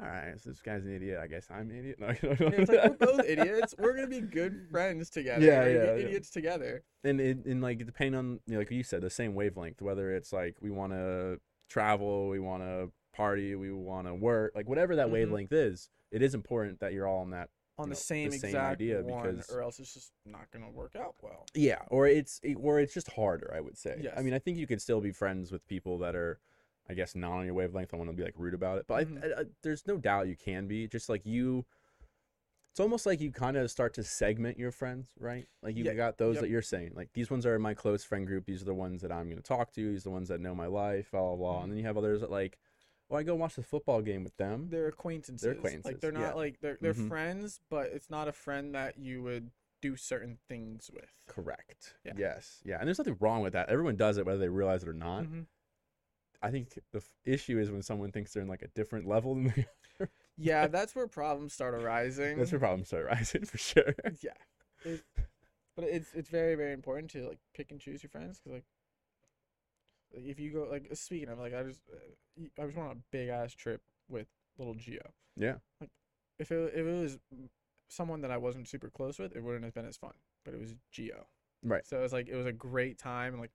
all 0.00 0.08
right, 0.08 0.40
so 0.40 0.50
this 0.50 0.60
guy's 0.62 0.84
an 0.84 0.92
idiot. 0.96 1.20
I 1.22 1.28
guess 1.28 1.46
I'm 1.48 1.70
an 1.70 1.78
idiot. 1.78 1.98
No, 2.00 2.08
it's 2.08 2.68
like 2.68 2.98
we're 2.98 3.06
both 3.06 3.24
idiots. 3.28 3.72
We're 3.78 3.94
gonna 3.94 4.08
be 4.08 4.20
good 4.20 4.66
friends 4.72 5.10
together. 5.10 5.44
Yeah, 5.44 5.64
yeah, 5.66 5.94
be 5.94 6.00
yeah. 6.00 6.06
idiots 6.08 6.30
together. 6.30 6.82
and 7.04 7.20
and, 7.20 7.46
and 7.46 7.62
like 7.62 7.78
depending 7.86 8.18
on 8.18 8.40
you 8.46 8.54
know, 8.54 8.58
like 8.58 8.70
you 8.72 8.82
said, 8.82 9.02
the 9.02 9.10
same 9.10 9.34
wavelength. 9.34 9.80
Whether 9.80 10.10
it's 10.16 10.32
like 10.32 10.56
we 10.60 10.70
want 10.70 10.92
to 10.92 11.38
travel, 11.68 12.28
we 12.30 12.40
want 12.40 12.64
to 12.64 12.90
party, 13.14 13.54
we 13.54 13.70
want 13.70 14.08
to 14.08 14.14
work, 14.14 14.52
like 14.56 14.68
whatever 14.68 14.96
that 14.96 15.06
Mhm. 15.08 15.12
wavelength 15.12 15.52
is, 15.52 15.88
it 16.10 16.20
is 16.22 16.34
important 16.34 16.80
that 16.80 16.92
you're 16.94 17.06
all 17.06 17.20
on 17.20 17.30
that. 17.30 17.50
On 17.78 17.86
you 17.88 17.94
the 17.94 17.98
know, 17.98 18.00
same 18.00 18.30
the 18.30 18.38
same 18.38 18.48
exact 18.50 18.72
idea 18.72 19.02
one, 19.02 19.36
because- 19.36 19.50
or 19.50 19.62
else 19.62 19.80
it's 19.80 19.94
just 19.94 20.12
not 20.26 20.50
gonna 20.50 20.70
work 20.70 20.94
out 20.94 21.14
well. 21.22 21.46
Yeah, 21.54 21.82
or 21.88 22.06
it's 22.06 22.40
or 22.56 22.78
it's 22.80 22.92
just 22.94 23.10
harder. 23.12 23.52
I 23.54 23.60
would 23.60 23.78
say. 23.78 24.10
I 24.14 24.22
mean, 24.22 24.34
I 24.34 24.38
think 24.38 24.58
you 24.58 24.66
could 24.66 24.82
still 24.82 25.00
be 25.00 25.10
friends 25.12 25.50
with 25.50 25.66
people 25.66 25.98
that 25.98 26.14
are. 26.14 26.38
I 26.88 26.94
guess 26.94 27.14
not 27.14 27.30
on 27.32 27.44
your 27.46 27.54
wavelength. 27.54 27.94
I 27.94 27.96
want 27.96 28.10
to 28.10 28.16
be 28.16 28.24
like 28.24 28.34
rude 28.36 28.54
about 28.54 28.76
it, 28.78 28.86
but 28.88 29.06
Mhm. 29.08 29.24
I, 29.24 29.40
I, 29.42 29.44
there's 29.62 29.86
no 29.86 29.96
doubt 29.96 30.26
you 30.26 30.36
can 30.36 30.66
be. 30.66 30.88
Just 30.88 31.08
like 31.08 31.24
you, 31.24 31.64
it's 32.72 32.80
almost 32.80 33.06
like 33.06 33.20
you 33.20 33.30
kind 33.30 33.56
of 33.56 33.70
start 33.70 33.94
to 33.94 34.02
segment 34.02 34.58
your 34.58 34.72
friends, 34.72 35.14
right? 35.18 35.46
Like 35.62 35.76
you've 35.76 35.86
Yeah, 35.86 35.94
got 35.94 36.18
those 36.18 36.34
yep. 36.34 36.42
that 36.42 36.50
you're 36.50 36.60
saying, 36.60 36.92
like 36.94 37.12
these 37.12 37.30
ones 37.30 37.46
are 37.46 37.56
my 37.58 37.72
close 37.72 38.02
friend 38.02 38.26
group. 38.26 38.46
These 38.46 38.62
are 38.62 38.66
the 38.66 38.74
ones 38.74 39.00
that 39.02 39.12
I'm 39.12 39.26
going 39.26 39.36
to 39.36 39.42
talk 39.42 39.70
to. 39.74 39.92
These 39.92 40.00
are 40.02 40.10
the 40.10 40.10
ones 40.10 40.28
that 40.28 40.40
know 40.40 40.54
my 40.56 40.66
life, 40.66 41.12
blah 41.12 41.20
blah 41.20 41.36
blah. 41.36 41.60
Mhm. 41.60 41.62
And 41.62 41.72
then 41.72 41.78
you 41.78 41.84
have 41.84 41.96
others 41.96 42.20
that 42.20 42.30
like, 42.32 42.58
well, 43.12 43.20
I 43.20 43.24
go 43.24 43.34
watch 43.34 43.56
the 43.56 43.62
football 43.62 44.00
game 44.00 44.24
with 44.24 44.36
them. 44.38 44.68
They're 44.70 44.88
acquaintances. 44.88 45.46
Like 45.46 45.58
acquaintances, 45.58 45.84
Like 45.84 46.00
they're 46.00 46.12
not 46.12 46.20
yeah. 46.20 46.32
like 46.32 46.60
they're 46.60 46.78
they're 46.80 46.94
Mhm. 46.94 47.08
friends, 47.08 47.60
but 47.68 47.86
it's 47.92 48.08
not 48.10 48.26
a 48.26 48.32
friend 48.32 48.74
that 48.74 48.98
you 48.98 49.22
would 49.22 49.50
do 49.82 49.96
certain 49.96 50.38
things 50.48 50.90
with. 50.92 51.12
Correct. 51.26 51.94
Yeah. 52.04 52.12
Yes. 52.16 52.62
Yeah. 52.64 52.78
And 52.78 52.86
there's 52.86 52.98
nothing 52.98 53.16
wrong 53.20 53.42
with 53.42 53.52
that. 53.52 53.68
Everyone 53.68 53.96
does 53.96 54.16
it, 54.16 54.24
whether 54.24 54.38
they 54.38 54.48
realize 54.48 54.82
it 54.82 54.88
or 54.88 54.92
not. 54.94 55.24
Mhm. 55.24 55.46
I 56.40 56.50
think 56.50 56.70
the 56.92 56.98
f- 56.98 57.14
issue 57.24 57.58
is 57.58 57.70
when 57.70 57.82
someone 57.82 58.10
thinks 58.12 58.32
they're 58.32 58.42
in 58.42 58.48
like 58.48 58.62
a 58.62 58.68
different 58.68 59.06
level 59.06 59.34
than 59.34 59.44
they 59.54 59.66
are. 60.00 60.10
Yeah, 60.36 60.66
that's 60.66 60.94
where 60.94 61.06
problems 61.06 61.52
start 61.52 61.74
arising. 61.74 62.38
That's 62.38 62.50
where 62.50 62.58
problems 62.60 62.88
start 62.88 63.06
rising 63.06 63.44
for 63.44 63.58
sure. 63.58 63.94
yeah, 64.22 64.32
it, 64.84 65.04
but 65.76 65.84
it's 65.84 66.14
it's 66.14 66.30
very 66.30 66.54
very 66.54 66.72
important 66.72 67.10
to 67.12 67.28
like 67.28 67.38
pick 67.54 67.70
and 67.70 67.78
choose 67.80 68.02
your 68.02 68.10
friends 68.10 68.38
because 68.38 68.52
like, 68.54 68.64
like, 70.14 70.24
if 70.24 70.40
you 70.40 70.52
go 70.52 70.68
like 70.70 70.88
speaking 70.94 71.28
of 71.28 71.38
like 71.38 71.54
I 71.54 71.62
just 71.62 71.80
uh, 71.92 72.42
I 72.60 72.64
was 72.64 72.76
on 72.76 72.90
a 72.90 72.96
big 73.10 73.28
ass 73.28 73.54
trip 73.54 73.80
with 74.08 74.26
little 74.58 74.74
Geo. 74.74 75.12
Yeah. 75.36 75.56
Like 75.80 75.90
if 76.38 76.50
it 76.50 76.72
if 76.74 76.86
it 76.86 77.02
was 77.02 77.18
someone 77.88 78.22
that 78.22 78.30
I 78.30 78.38
wasn't 78.38 78.68
super 78.68 78.90
close 78.90 79.18
with, 79.18 79.36
it 79.36 79.42
wouldn't 79.42 79.64
have 79.64 79.74
been 79.74 79.86
as 79.86 79.96
fun. 79.96 80.12
But 80.44 80.54
it 80.54 80.60
was 80.60 80.74
Geo. 80.90 81.26
Right. 81.62 81.86
So 81.86 81.98
it 81.98 82.02
was 82.02 82.12
like 82.12 82.28
it 82.28 82.36
was 82.36 82.46
a 82.46 82.52
great 82.52 82.98
time. 82.98 83.34
and 83.34 83.40
Like, 83.40 83.52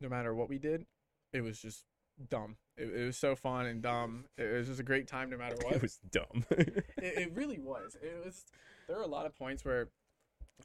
no 0.00 0.08
matter 0.08 0.34
what 0.34 0.48
we 0.48 0.58
did, 0.58 0.86
it 1.32 1.42
was 1.42 1.60
just 1.60 1.84
dumb. 2.28 2.56
It, 2.76 2.94
it 2.94 3.06
was 3.06 3.16
so 3.16 3.36
fun 3.36 3.66
and 3.66 3.82
dumb. 3.82 4.24
It 4.38 4.52
was 4.52 4.68
just 4.68 4.80
a 4.80 4.84
great 4.84 5.06
time 5.06 5.30
no 5.30 5.36
matter 5.36 5.56
what. 5.62 5.74
It 5.74 5.82
was 5.82 5.98
dumb. 6.10 6.44
it, 6.50 6.84
it 6.98 7.32
really 7.34 7.58
was. 7.58 7.96
It 8.00 8.22
was. 8.24 8.44
There 8.88 8.96
were 8.96 9.02
a 9.02 9.08
lot 9.08 9.26
of 9.26 9.36
points 9.36 9.64
where 9.64 9.88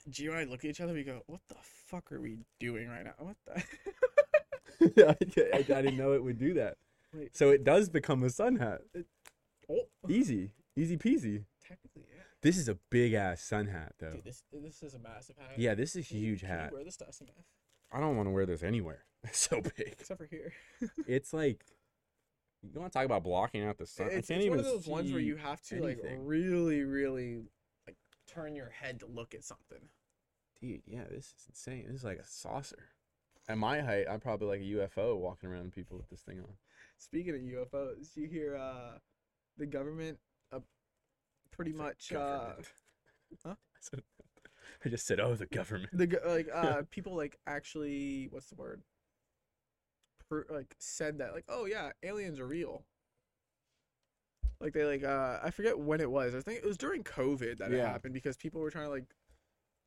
Gio 0.10 0.30
and 0.30 0.40
I 0.40 0.44
look 0.46 0.64
at 0.64 0.70
each 0.70 0.82
other. 0.82 0.94
We 0.94 1.04
go, 1.04 1.22
"What 1.28 1.42
the 1.50 1.56
fuck 1.62 2.12
are 2.12 2.20
we 2.20 2.38
doing 2.60 2.88
right 2.88 3.04
now? 3.04 3.14
What 3.18 3.36
the?" 3.46 3.64
I, 4.98 5.16
I, 5.54 5.58
I 5.58 5.62
didn't 5.62 5.98
know 5.98 6.14
it 6.14 6.24
would 6.24 6.38
do 6.38 6.54
that. 6.56 6.78
Wait. 7.14 7.36
So 7.36 7.50
it 7.50 7.64
does 7.64 7.90
become 7.90 8.24
a 8.24 8.30
sun 8.30 8.58
hat. 8.58 8.82
oh, 9.70 9.88
Easy. 10.10 10.52
Easy 10.76 10.98
peasy. 10.98 11.46
technically, 11.66 12.04
yeah. 12.14 12.22
This 12.42 12.58
is 12.58 12.68
a 12.68 12.78
big 12.90 13.14
ass 13.14 13.42
sun 13.42 13.68
hat 13.68 13.94
though. 14.00 14.12
Dude, 14.12 14.24
this 14.26 14.44
this 14.52 14.84
is 14.84 14.94
a 14.94 15.00
massive 15.00 15.38
hat. 15.38 15.58
Yeah, 15.58 15.74
this 15.74 15.96
is 15.96 16.12
a 16.12 16.14
huge 16.14 16.42
can 16.42 16.50
hat. 16.50 16.74
wear 16.74 16.84
this 16.84 16.98
to 16.98 17.06
SMF, 17.06 17.30
I 17.92 18.00
don't 18.00 18.18
want 18.18 18.28
to 18.28 18.32
wear 18.32 18.46
this 18.46 18.64
anywhere. 18.64 19.04
It's 19.28 19.40
so 19.40 19.60
big. 19.60 19.74
except 20.00 20.20
for 20.20 20.28
here. 20.28 20.54
It's 21.08 21.34
like 21.34 21.66
you 22.62 22.80
want 22.80 22.92
to 22.92 23.00
talk 23.00 23.06
about 23.06 23.24
blocking 23.24 23.64
out 23.64 23.78
the 23.78 23.88
sun. 23.88 24.10
it's 24.12 24.30
it's 24.30 24.50
one 24.50 24.60
of 24.60 24.66
those 24.66 24.88
ones 24.88 25.12
where 25.12 25.22
you 25.22 25.36
have 25.36 25.62
to 25.64 25.82
like 25.82 26.00
really, 26.20 26.84
really 26.84 27.38
like 27.88 27.96
turn 28.28 28.56
your 28.56 28.70
head 28.70 29.00
to 29.00 29.08
look 29.08 29.34
at 29.34 29.44
something. 29.44 29.90
Dude, 30.62 30.82
yeah, 30.86 31.04
this 31.10 31.34
is 31.38 31.46
insane. 31.50 31.86
This 31.88 31.98
is 31.98 32.04
like 32.04 32.20
a 32.20 32.26
saucer. 32.28 32.90
At 33.48 33.58
my 33.58 33.82
height, 33.82 34.06
I'm 34.10 34.20
probably 34.20 34.48
like 34.48 34.62
a 34.62 34.90
UFO 35.00 35.18
walking 35.18 35.50
around 35.50 35.72
people 35.72 35.98
with 35.98 36.10
this 36.10 36.22
thing 36.22 36.40
on. 36.40 36.48
Speaking 36.98 37.36
of 37.36 37.42
UFOs, 37.42 38.16
you 38.16 38.28
hear 38.28 38.56
uh, 38.56 38.98
the 39.58 39.68
government 39.68 40.18
uh, 40.52 40.60
pretty 41.52 41.72
much 41.74 42.12
uh, 42.14 42.54
huh? 43.46 43.50
I 43.56 43.56
said- 43.80 44.04
I 44.84 44.90
just 44.90 45.06
said, 45.06 45.20
"Oh, 45.20 45.36
the 45.36 45.46
government." 45.46 45.90
the 45.94 46.08
go- 46.08 46.22
like 46.26 46.48
uh 46.54 46.82
people 46.90 47.16
like 47.16 47.38
actually 47.46 48.28
what's 48.32 48.48
the 48.48 48.56
word 48.56 48.82
per, 50.28 50.44
like 50.50 50.76
said 50.80 51.20
that 51.20 51.34
like 51.34 51.46
oh 51.48 51.66
yeah 51.66 51.92
aliens 52.02 52.40
are 52.40 52.48
real 52.48 52.84
like 54.60 54.74
they 54.74 54.84
like 54.84 55.04
uh 55.04 55.38
i 55.44 55.52
forget 55.52 55.78
when 55.78 56.02
it 56.02 56.10
was 56.10 56.34
i 56.34 56.40
think 56.40 56.58
it 56.58 56.66
was 56.66 56.78
during 56.78 57.04
covid 57.04 57.60
that 57.60 57.72
it 57.72 57.78
happened 57.86 58.14
because 58.14 58.38
people 58.38 58.60
were 58.60 58.72
trying 58.72 58.86
to 58.86 58.90
like 58.92 59.06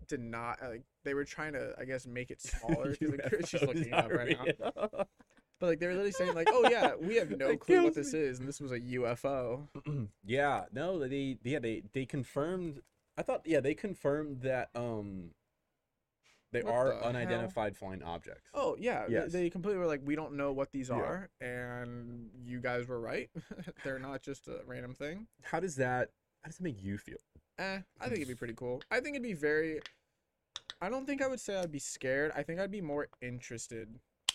deny 0.08 0.54
like 0.62 0.82
they 1.04 1.14
were 1.14 1.24
trying 1.24 1.52
to 1.52 1.74
i 1.78 1.84
guess 1.84 2.06
make 2.06 2.30
it 2.30 2.40
smaller 2.42 2.90
because 2.98 3.18
like, 3.32 3.46
she's 3.46 3.62
looking 3.62 3.92
up 3.92 4.10
right 4.12 4.36
now 4.44 4.52
but 5.60 5.66
like 5.66 5.78
they 5.80 5.86
were 5.86 5.92
literally 5.92 6.12
saying 6.12 6.34
like 6.34 6.48
oh 6.52 6.68
yeah 6.70 6.92
we 7.00 7.16
have 7.16 7.30
no 7.38 7.56
clue 7.56 7.82
what 7.84 7.94
this 7.94 8.14
is 8.14 8.38
and 8.38 8.48
this 8.48 8.60
was 8.60 8.72
a 8.72 8.80
ufo 8.80 9.66
yeah, 10.24 10.64
no, 10.72 10.98
they 11.06 11.36
yeah 11.44 11.58
they 11.58 11.82
they 11.92 12.04
confirmed. 12.06 12.80
I 13.16 13.22
thought 13.22 13.42
yeah 13.44 13.60
they 13.60 13.74
confirmed 13.74 14.42
that 14.42 14.70
um 14.76 15.30
they 16.52 16.62
What 16.62 16.72
are 16.72 16.88
the 16.88 16.94
hell? 16.94 17.04
unidentified 17.08 17.76
flying 17.76 18.02
objects. 18.02 18.48
oh 18.54 18.76
yeah 18.78 19.06
they- 19.06 19.12
Yes. 19.14 19.32
they 19.32 19.50
completely 19.50 19.78
were 19.80 19.86
like 19.86 20.00
we 20.04 20.14
don't 20.16 20.34
know 20.34 20.52
what 20.52 20.70
these 20.72 20.88
Yeah. 20.88 20.96
are 20.96 21.28
and 21.40 22.30
you 22.44 22.60
guys 22.60 22.86
were 22.86 23.00
right 23.00 23.28
they're 23.84 23.98
not 23.98 24.22
just 24.22 24.46
a 24.48 24.60
random 24.66 24.94
thing 24.94 25.26
How 25.42 25.60
does 25.60 25.76
that? 25.76 26.10
How 26.42 26.48
does 26.50 26.60
it 26.60 26.62
make 26.62 26.80
you 26.82 26.96
feel? 26.98 27.18
Eh, 27.58 27.80
I 28.00 28.04
think 28.04 28.18
it'd 28.18 28.28
be 28.28 28.34
pretty 28.36 28.54
cool. 28.54 28.80
I 28.92 29.00
think 29.00 29.16
it'd 29.16 29.24
be 29.24 29.32
very. 29.32 29.80
I 30.80 30.88
don't 30.88 31.06
think 31.06 31.22
I 31.22 31.26
would 31.26 31.40
say 31.40 31.56
I'd 31.56 31.72
be 31.72 31.78
scared. 31.78 32.32
I 32.36 32.42
think 32.42 32.60
I'd 32.60 32.70
be 32.70 32.80
more 32.80 33.08
interested 33.20 33.88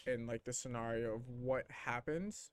in 0.06 0.28
like 0.28 0.44
the 0.44 0.54
scenario 0.54 1.16
of 1.16 1.30
what 1.30 1.66
happens. 1.70 2.52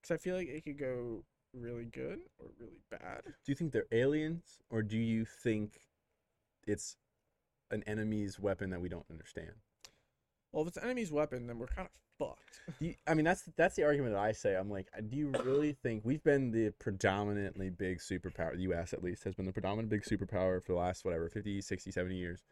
Because 0.00 0.14
I 0.14 0.18
feel 0.18 0.36
like 0.36 0.48
it 0.48 0.64
could 0.64 0.78
go 0.78 1.24
really 1.54 1.84
good 1.84 2.20
or 2.38 2.48
really 2.58 2.80
bad. 2.90 3.22
Do 3.24 3.52
you 3.52 3.54
think 3.54 3.72
they're 3.72 3.86
aliens, 3.92 4.58
or 4.70 4.82
do 4.82 4.98
you 4.98 5.24
think 5.24 5.80
it's 6.66 6.96
an 7.70 7.84
enemy's 7.86 8.40
weapon 8.40 8.70
that 8.70 8.80
we 8.80 8.88
don't 8.88 9.06
understand? 9.10 9.52
Well, 10.50 10.62
if 10.62 10.68
it's 10.68 10.76
an 10.76 10.84
enemy's 10.84 11.12
weapon, 11.12 11.46
then 11.46 11.58
we're 11.58 11.66
kind 11.66 11.86
of 11.86 11.92
fucked. 12.26 12.60
You- 12.80 12.94
I 13.06 13.14
mean, 13.14 13.24
that's 13.24 13.42
that's 13.56 13.74
the 13.76 13.84
argument 13.84 14.14
that 14.14 14.20
I 14.22 14.32
say. 14.32 14.54
I'm 14.56 14.70
like, 14.70 14.88
do 15.08 15.16
you 15.16 15.32
really 15.44 15.72
think 15.82 16.04
we've 16.04 16.22
been 16.22 16.50
the 16.50 16.70
predominantly 16.78 17.70
big 17.70 17.98
superpower? 17.98 18.54
The 18.54 18.62
U.S. 18.62 18.92
at 18.92 19.02
least 19.02 19.24
has 19.24 19.34
been 19.34 19.46
the 19.46 19.52
predominant 19.52 19.88
big 19.90 20.02
superpower 20.02 20.62
for 20.62 20.72
the 20.72 20.78
last 20.78 21.04
whatever 21.04 21.28
50, 21.28 21.60
60, 21.60 21.90
70 21.90 22.14
years. 22.16 22.44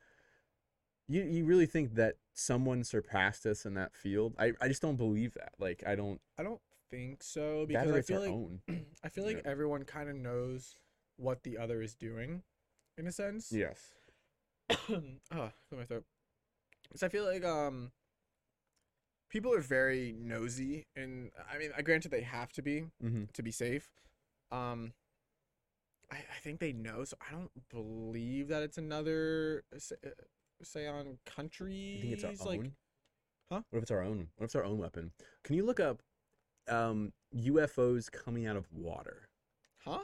You 1.09 1.23
you 1.23 1.45
really 1.45 1.67
think 1.67 1.95
that 1.97 2.17
someone 2.35 2.85
surpassed 2.85 3.47
us 3.47 3.65
in 3.67 3.75
that 3.75 3.95
field? 3.95 4.35
I, 4.39 4.53
I 4.61 4.69
just 4.69 4.83
don't 4.83 4.97
believe 4.97 5.35
that. 5.35 5.53
Like, 5.59 5.83
I 5.87 5.95
don't. 5.97 6.21
I 6.39 6.43
don't 6.43 6.61
think 6.91 7.23
so 7.23 7.67
because 7.67 7.91
I 7.93 8.03
feel 8.03 8.21
like 8.21 8.31
own. 8.31 8.61
I 9.05 9.09
feel 9.09 9.25
like 9.25 9.43
Yeah. 9.45 9.51
everyone 9.51 9.85
kind 9.85 10.09
of 10.09 10.17
knows 10.17 10.77
what 11.17 11.43
the 11.43 11.59
other 11.59 11.83
is 11.83 11.95
doing, 11.95 12.43
in 12.97 13.07
a 13.07 13.13
sense. 13.13 13.51
Yes. 13.53 13.95
oh, 14.71 15.03
my 15.73 15.85
throat. 15.85 16.05
So 16.97 17.07
I 17.07 17.09
feel 17.11 17.25
like 17.25 17.45
um, 17.45 17.91
people 19.31 19.55
are 19.55 19.61
very 19.61 20.15
nosy, 20.19 20.87
and 20.95 21.31
I 21.53 21.59
mean, 21.59 21.71
I 21.77 21.83
granted 21.83 22.11
they 22.11 22.23
have 22.23 22.53
to 22.53 22.63
be 22.63 22.85
Mm-hmm. 23.03 23.25
to 23.33 23.43
be 23.43 23.51
safe. 23.51 23.91
Um, 24.53 24.93
I, 26.11 26.17
I 26.17 26.41
think 26.43 26.59
they 26.61 26.73
know, 26.73 27.05
so 27.05 27.17
I 27.27 27.33
don't 27.33 27.51
believe 27.71 28.49
that 28.49 28.63
it's 28.63 28.79
another 28.79 29.63
say, 29.79 29.95
uh, 30.05 30.11
say 30.63 30.87
on 30.87 31.19
countries. 31.25 32.05
You 32.05 32.17
think 32.17 32.33
it's 32.33 32.43
our 32.43 32.47
like, 32.47 32.61
own? 32.61 32.73
Huh? 33.51 33.61
What 33.71 33.79
if 33.79 33.83
it's 33.85 33.91
our 33.91 34.03
own? 34.03 34.29
What 34.37 34.45
if 34.45 34.49
it's 34.49 34.57
our 34.57 34.65
own 34.65 34.79
weapon? 34.79 35.13
Can 35.45 35.57
you 35.57 35.65
look 35.65 35.81
up 35.81 36.03
um, 36.69 37.13
UFOs 37.35 38.11
coming 38.11 38.47
out 38.47 38.57
of 38.57 38.67
water? 38.73 39.29
huh? 39.85 40.01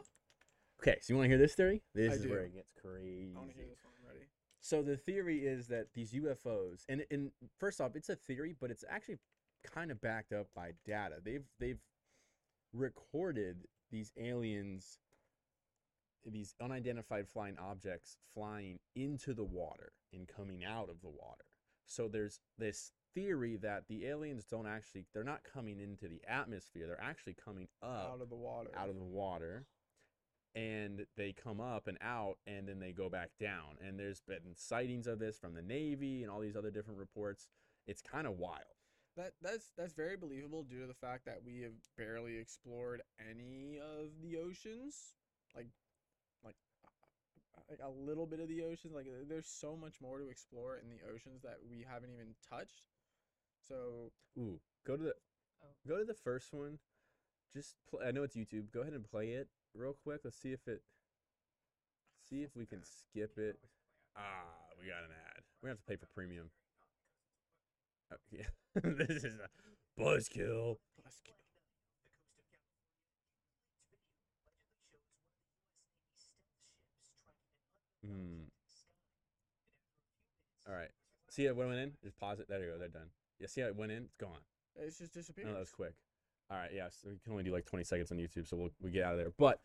Okay, 0.81 0.97
so 1.01 1.13
you 1.13 1.17
want 1.17 1.27
to 1.27 1.29
hear 1.31 1.39
this 1.39 1.55
theory? 1.55 1.83
This 1.95 2.13
I 2.13 2.15
is 2.17 2.23
do. 2.23 2.31
where 2.31 2.41
it 2.45 2.55
gets 2.55 2.71
crazy. 2.81 3.33
So 4.67 4.83
the 4.83 4.97
theory 4.97 5.47
is 5.47 5.69
that 5.69 5.93
these 5.95 6.11
UFOs, 6.11 6.83
and 6.89 7.05
and 7.13 7.31
first 7.61 7.81
off, 7.81 7.95
it's 7.95 8.09
a 8.09 8.17
theory, 8.17 8.53
but 8.61 8.69
it's 8.69 8.85
actually 8.91 9.19
kind 9.65 9.93
of 9.93 10.01
backed 10.01 10.33
up 10.33 10.49
by 10.57 10.73
data. 10.85 11.19
They've 11.25 11.47
they've 11.61 11.79
recorded 12.73 13.69
these 13.93 14.11
aliens, 14.19 14.99
these 16.25 16.57
unidentified 16.61 17.29
flying 17.29 17.57
objects 17.61 18.19
flying 18.35 18.81
into 18.97 19.35
the 19.35 19.45
water 19.45 19.93
and 20.13 20.27
coming 20.27 20.65
out 20.65 20.91
of 20.91 21.01
the 21.01 21.11
water. 21.11 21.45
So 21.87 22.09
there's 22.09 22.41
this 22.59 22.91
theory 23.15 23.59
that 23.59 23.85
the 23.89 24.07
aliens 24.07 24.47
don't 24.51 24.67
actually 24.67 25.07
they're 25.15 25.23
not 25.23 25.43
coming 25.45 25.79
into 25.79 26.09
the 26.09 26.21
atmosphere. 26.29 26.89
They're 26.89 27.01
actually 27.01 27.37
coming 27.43 27.69
up 27.85 28.15
out 28.15 28.21
of 28.21 28.31
the 28.31 28.35
water. 28.35 28.71
out 28.77 28.89
of 28.89 28.97
the 28.97 29.05
water 29.05 29.65
and 30.57 31.07
they 31.17 31.33
come 31.33 31.61
up 31.61 31.87
and 31.87 31.99
out 32.03 32.39
and 32.47 32.69
then 32.69 32.81
they 32.81 32.93
go 32.93 33.11
back 33.11 33.31
down 33.39 33.77
and 33.87 33.99
there's 34.01 34.23
been 34.23 34.55
sightings 34.57 35.07
of 35.07 35.21
this 35.21 35.39
from 35.39 35.55
the 35.55 35.63
navy 35.63 36.23
and 36.23 36.33
all 36.33 36.41
these 36.41 36.57
other 36.57 36.71
different 36.73 36.99
reports 36.99 37.49
it's 37.87 38.03
kind 38.03 38.27
of 38.27 38.39
wild 38.39 38.65
That 39.17 39.35
that's 39.43 39.73
that's 39.77 39.95
very 39.95 40.17
believable 40.17 40.63
due 40.65 40.81
to 40.81 40.87
the 40.87 40.95
fact 40.95 41.27
that 41.27 41.41
we 41.45 41.61
have 41.63 41.73
barely 41.97 42.37
explored 42.39 43.03
any 43.31 43.79
of 43.79 44.11
the 44.23 44.37
oceans, 44.39 45.15
like 45.55 45.69
like 46.45 46.57
uh, 47.57 47.87
a 47.87 47.91
little 47.91 48.27
bit 48.27 48.41
of 48.41 48.49
the 48.49 48.63
oceans. 48.63 48.95
Like 48.95 49.07
there's 49.29 49.47
so 49.49 49.77
much 49.77 50.01
more 50.03 50.19
to 50.19 50.29
explore 50.29 50.77
in 50.79 50.89
the 50.91 51.01
oceans 51.13 51.43
that 51.43 51.59
we 51.69 51.85
haven't 51.89 52.11
even 52.11 52.35
touched. 52.51 52.89
So 53.69 54.13
Ooh, 54.39 54.61
go 54.87 54.97
to 54.97 55.03
the 55.03 55.15
Oh. 55.63 55.73
go 55.89 55.99
to 55.99 56.05
the 56.05 56.15
first 56.15 56.53
one. 56.53 56.79
Just 57.55 57.77
pl- 57.89 58.01
I 58.07 58.11
know 58.11 58.23
it's 58.23 58.37
YouTube. 58.37 58.71
Go 58.71 58.83
ahead 58.83 58.93
and 58.93 59.05
play 59.05 59.31
it 59.31 59.49
real 59.77 59.97
quick. 60.03 60.21
Let's 60.25 60.39
see 60.39 60.53
if 60.53 60.67
it 60.67 60.83
see 62.29 62.43
if 62.43 62.57
we 62.57 62.67
can 62.67 62.83
skip 62.83 63.39
it. 63.39 63.59
Ah, 64.17 64.47
we 64.81 64.89
got 64.89 65.05
an 65.05 65.11
ad. 65.11 65.43
We 65.63 65.69
have 65.69 65.79
to 65.79 65.85
pay 65.85 65.97
for 65.97 66.07
premium. 66.15 66.51
Oh, 68.13 68.17
yeah. 68.31 68.47
this 68.83 69.25
is 69.25 69.35
a 69.35 70.01
buzzkill. 70.01 70.77
Buzzkill. 71.03 71.37
Hmm. 78.05 78.45
All 80.69 80.75
right. 80.75 80.91
See 81.29 81.45
how 81.45 81.51
it 81.51 81.57
went 81.57 81.73
in? 81.73 81.93
Just 82.03 82.19
pause 82.19 82.41
it. 82.41 82.49
There 82.49 82.61
you 82.61 82.71
go. 82.73 82.79
They're 82.79 82.89
done. 82.89 83.11
Yeah. 83.41 83.49
See 83.49 83.61
how 83.61 83.67
it 83.69 83.77
went 83.77 83.93
in? 83.93 84.05
It's 84.05 84.15
gone. 84.15 84.41
it's 84.77 84.99
just 84.99 85.15
disappeared. 85.15 85.49
No, 85.49 85.55
that 85.55 85.61
was 85.61 85.71
quick. 85.71 85.95
All 86.51 86.57
right, 86.57 86.71
yeah. 86.75 86.89
So 86.91 87.09
we 87.11 87.19
can 87.23 87.33
only 87.33 87.45
do 87.45 87.53
like 87.53 87.67
20 87.67 87.85
seconds 87.85 88.11
on 88.13 88.19
YouTube, 88.19 88.47
so 88.49 88.57
we'll 88.57 88.71
we 88.81 88.91
get 88.91 89.05
out 89.05 89.13
of 89.15 89.19
there. 89.19 89.33
But 89.39 89.61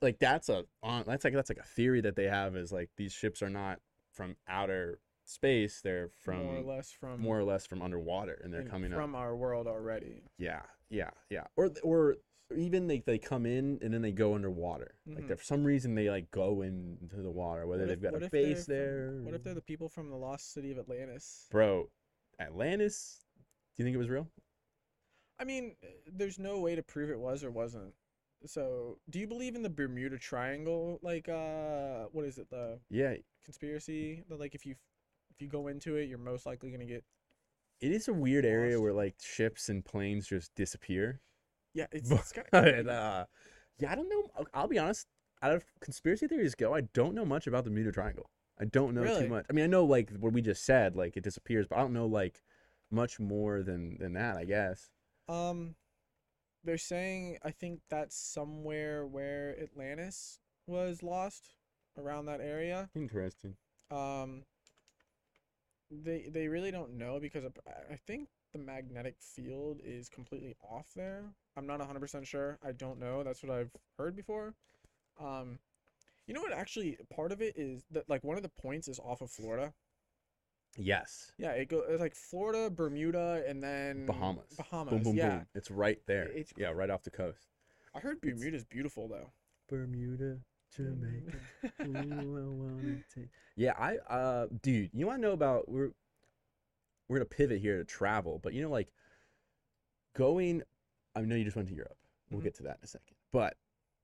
like 0.00 0.18
that's 0.18 0.48
a 0.48 0.64
on 0.82 1.04
that's 1.06 1.24
like 1.24 1.34
that's 1.34 1.50
like 1.50 1.58
a 1.58 1.62
theory 1.66 2.00
that 2.02 2.16
they 2.16 2.24
have 2.24 2.56
is 2.56 2.72
like 2.72 2.90
these 2.96 3.12
ships 3.12 3.42
are 3.42 3.50
not 3.50 3.80
from 4.12 4.36
outer 4.48 5.00
space; 5.24 5.80
they're 5.82 6.08
from 6.20 6.44
more 6.44 6.56
or 6.56 6.62
less 6.62 6.90
from 6.92 7.20
more 7.20 7.38
or 7.38 7.44
less 7.44 7.66
from 7.66 7.82
underwater, 7.82 8.40
and 8.42 8.52
they're 8.52 8.62
in- 8.62 8.68
coming 8.68 8.92
up. 8.92 8.98
from 8.98 9.14
our 9.14 9.36
world 9.36 9.66
already. 9.66 10.22
Yeah, 10.38 10.62
yeah, 10.88 11.10
yeah. 11.30 11.44
Or 11.56 11.70
or 11.82 12.16
even 12.56 12.86
they 12.86 13.00
they 13.00 13.18
come 13.18 13.44
in 13.44 13.78
and 13.82 13.92
then 13.92 14.00
they 14.00 14.12
go 14.12 14.34
underwater. 14.34 14.94
Like 15.06 15.24
Mhm. 15.24 15.28
they're- 15.28 15.36
for 15.36 15.44
some 15.44 15.64
reason 15.64 15.94
they 15.94 16.08
like 16.08 16.30
go 16.30 16.62
into 16.62 17.16
the 17.16 17.30
water, 17.30 17.66
whether 17.66 17.82
What 17.82 17.88
they've 17.88 18.00
got 18.00 18.14
a 18.14 18.24
if 18.24 18.30
base 18.30 18.64
from- 18.64 18.74
there. 18.74 19.20
What 19.22 19.34
if 19.34 19.42
they're 19.42 19.52
the 19.52 19.60
people 19.60 19.90
from 19.90 20.08
the 20.08 20.16
lost 20.16 20.52
city 20.54 20.70
of 20.72 20.78
Atlantis? 20.78 21.46
bro? 21.50 21.90
Atlantis? 22.40 23.26
Do 23.76 23.82
you 23.82 23.84
think 23.84 23.94
it 23.94 23.98
was 23.98 24.08
real? 24.08 24.30
I 25.38 25.44
mean, 25.44 25.76
there's 26.06 26.38
no 26.38 26.58
way 26.58 26.74
to 26.74 26.82
prove 26.82 27.10
it 27.10 27.18
was 27.18 27.44
or 27.44 27.50
wasn't. 27.50 27.94
So, 28.46 28.98
do 29.10 29.18
you 29.18 29.26
believe 29.26 29.54
in 29.54 29.62
the 29.62 29.70
Bermuda 29.70 30.18
Triangle? 30.18 30.98
Like, 31.02 31.28
uh, 31.28 32.06
what 32.12 32.24
is 32.24 32.38
it? 32.38 32.50
The 32.50 32.78
Yeah, 32.90 33.16
conspiracy 33.44 34.24
that 34.28 34.40
like 34.40 34.54
if 34.54 34.66
you 34.66 34.76
if 35.30 35.42
you 35.42 35.48
go 35.48 35.68
into 35.68 35.96
it, 35.96 36.08
you're 36.08 36.18
most 36.18 36.46
likely 36.46 36.70
gonna 36.70 36.86
get 36.86 37.04
it 37.80 37.90
is 37.92 38.06
a 38.08 38.12
weird 38.12 38.44
area 38.44 38.80
where 38.80 38.92
like 38.92 39.16
ships 39.20 39.68
and 39.68 39.84
planes 39.84 40.28
just 40.28 40.54
disappear. 40.54 41.20
yeah. 41.74 41.86
It's, 41.92 42.10
But, 42.10 42.20
it's 42.20 42.32
kind 42.32 42.46
of 42.52 42.64
and, 42.64 42.88
uh, 42.88 43.26
yeah, 43.78 43.92
I 43.92 43.94
don't 43.94 44.08
know. 44.08 44.30
I'll- 44.36 44.48
I'll 44.54 44.68
be 44.68 44.78
honest. 44.78 45.06
Out 45.42 45.52
of 45.54 45.64
conspiracy 45.80 46.26
theories 46.26 46.54
go, 46.56 46.74
I 46.74 46.82
don't 46.82 47.14
know 47.14 47.24
much 47.24 47.46
about 47.46 47.64
the 47.64 47.70
Bermuda 47.70 47.92
Triangle. 47.92 48.30
I 48.58 48.64
don't 48.64 48.94
know 48.94 49.04
Really? 49.04 49.10
too 49.10 49.26
much. 49.26 49.46
I 49.48 49.52
mean, 49.52 49.64
I 49.64 49.68
know 49.68 49.84
like 49.84 50.10
what 50.12 50.32
we 50.32 50.42
just 50.42 50.64
said, 50.64 50.96
like 50.96 51.16
it 51.16 51.22
disappears, 51.24 51.66
but 51.68 51.78
I 51.78 51.82
don't 51.82 51.92
know 51.92 52.06
like 52.06 52.42
much 52.90 53.20
more 53.20 53.62
than 53.62 53.98
than 53.98 54.14
that. 54.14 54.36
I 54.36 54.44
guess. 54.44 54.90
Um. 55.28 55.74
They're 56.64 56.76
saying 56.76 57.38
I 57.44 57.50
think 57.50 57.80
that's 57.88 58.16
somewhere 58.16 59.06
where 59.06 59.56
Atlantis 59.62 60.40
was 60.66 61.02
lost, 61.02 61.54
around 61.96 62.26
that 62.26 62.40
area. 62.40 62.90
Interesting. 62.94 63.56
Um. 63.90 64.44
They 65.90 66.28
they 66.30 66.48
really 66.48 66.70
don't 66.70 66.98
know 66.98 67.18
because 67.20 67.44
I 67.44 67.96
think 68.06 68.28
the 68.52 68.58
magnetic 68.58 69.16
field 69.20 69.80
is 69.84 70.08
completely 70.08 70.54
off 70.62 70.88
there. 70.94 71.24
I'm 71.56 71.66
not 71.66 71.80
100% 71.80 72.26
sure. 72.26 72.58
I 72.64 72.72
don't 72.72 72.98
know. 72.98 73.22
That's 73.22 73.42
what 73.42 73.52
I've 73.52 73.70
heard 73.98 74.16
before. 74.16 74.54
Um, 75.20 75.58
you 76.26 76.34
know 76.34 76.40
what? 76.40 76.52
Actually, 76.52 76.98
part 77.14 77.32
of 77.32 77.40
it 77.42 77.54
is 77.56 77.84
that 77.90 78.08
like 78.08 78.22
one 78.22 78.36
of 78.36 78.42
the 78.42 78.50
points 78.50 78.88
is 78.88 78.98
off 78.98 79.20
of 79.20 79.30
Florida. 79.30 79.72
Yes. 80.80 81.32
Yeah, 81.38 81.50
it 81.52 81.68
goes 81.68 81.84
it's 81.88 82.00
like 82.00 82.14
Florida, 82.14 82.70
Bermuda, 82.70 83.42
and 83.48 83.60
then 83.62 84.06
Bahamas. 84.06 84.54
Bahamas. 84.56 84.94
Boom, 84.94 85.02
boom, 85.02 85.16
yeah, 85.16 85.28
boom. 85.38 85.46
It's 85.54 85.70
right 85.70 85.98
there. 86.06 86.28
It's 86.28 86.52
yeah, 86.56 86.68
right 86.68 86.88
off 86.88 87.02
the 87.02 87.10
coast. 87.10 87.48
I 87.94 87.98
heard 88.00 88.18
It's- 88.22 88.38
Bermuda's 88.38 88.64
beautiful 88.64 89.08
though. 89.08 89.32
Bermuda, 89.68 90.38
Jamaica. 90.74 91.36
Ooh, 91.84 92.38
I 92.38 92.48
wanna 92.48 92.96
take- 93.14 93.28
Yeah, 93.56 93.72
I 93.76 93.96
uh 94.08 94.46
dude, 94.62 94.90
you 94.94 95.06
wanna 95.06 95.18
know 95.18 95.32
about 95.32 95.68
we're 95.68 95.90
we're 97.08 97.16
gonna 97.18 97.24
pivot 97.26 97.60
here 97.60 97.76
to 97.78 97.84
travel, 97.84 98.38
but 98.42 98.52
you 98.54 98.62
know, 98.62 98.70
like 98.70 98.92
going 100.14 100.62
I 101.16 101.22
know 101.22 101.34
you 101.34 101.44
just 101.44 101.56
went 101.56 101.68
to 101.70 101.74
Europe. 101.74 101.98
We'll 102.30 102.40
Mhm. 102.40 102.44
get 102.44 102.54
to 102.56 102.62
that 102.64 102.78
in 102.78 102.84
a 102.84 102.86
second. 102.86 103.16
But 103.32 103.56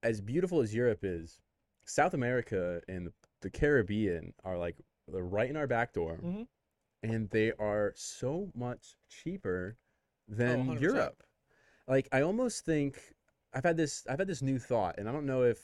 as 0.03 0.21
beautiful 0.21 0.61
as 0.61 0.75
Europe 0.75 1.05
is, 1.05 1.39
South 1.85 2.15
America 2.15 2.83
and 2.89 3.13
the 3.43 3.51
Caribbean 3.51 4.35
are 4.43 4.59
like 4.59 4.77
they're 5.07 5.23
right 5.23 5.49
in 5.49 5.57
our 5.57 5.67
back 5.67 5.93
door. 5.93 6.17
Mhm. 6.17 6.49
And 7.05 7.29
they 7.31 7.53
are 7.59 7.93
so 7.97 8.51
much 8.55 8.97
cheaper 9.09 9.77
oh, 10.31 10.35
than 10.35 10.67
100%. 10.67 10.81
Europe. 10.81 11.23
Like 11.87 12.09
I 12.12 12.23
almost 12.23 12.64
think 12.64 12.99
I've 13.53 13.64
had 13.64 13.77
this 13.77 14.05
I've 14.09 14.19
had 14.19 14.29
this 14.29 14.43
new 14.43 14.59
thought, 14.59 14.97
and 14.99 15.09
I 15.09 15.12
don't 15.12 15.27
know 15.27 15.43
if 15.43 15.61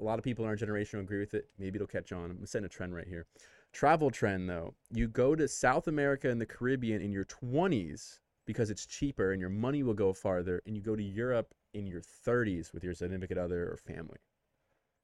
a 0.00 0.04
lot 0.04 0.18
of 0.18 0.24
people 0.24 0.44
in 0.44 0.48
our 0.48 0.56
generation 0.56 0.98
will 0.98 1.04
agree 1.04 1.20
with 1.20 1.34
it. 1.34 1.48
Maybe 1.58 1.76
it'll 1.76 1.86
catch 1.86 2.12
on. 2.12 2.30
I'm 2.30 2.46
setting 2.46 2.66
a 2.66 2.68
trend 2.68 2.94
right 2.94 3.06
here. 3.06 3.26
Travel 3.72 4.10
trend 4.10 4.48
though. 4.48 4.74
You 4.90 5.08
go 5.08 5.34
to 5.34 5.46
South 5.46 5.88
America 5.88 6.30
and 6.30 6.40
the 6.40 6.46
Caribbean 6.46 7.02
in 7.02 7.12
your 7.12 7.26
20s 7.26 8.20
because 8.46 8.70
it's 8.70 8.86
cheaper 8.86 9.32
and 9.32 9.40
your 9.40 9.50
money 9.50 9.82
will 9.82 9.94
go 9.94 10.14
farther, 10.14 10.62
and 10.66 10.74
you 10.74 10.80
go 10.80 10.96
to 10.96 11.02
Europe 11.02 11.54
in 11.74 11.86
your 11.86 12.00
30s 12.00 12.72
with 12.72 12.82
your 12.82 12.94
significant 12.94 13.38
other 13.38 13.70
or 13.70 13.76
family 13.76 14.18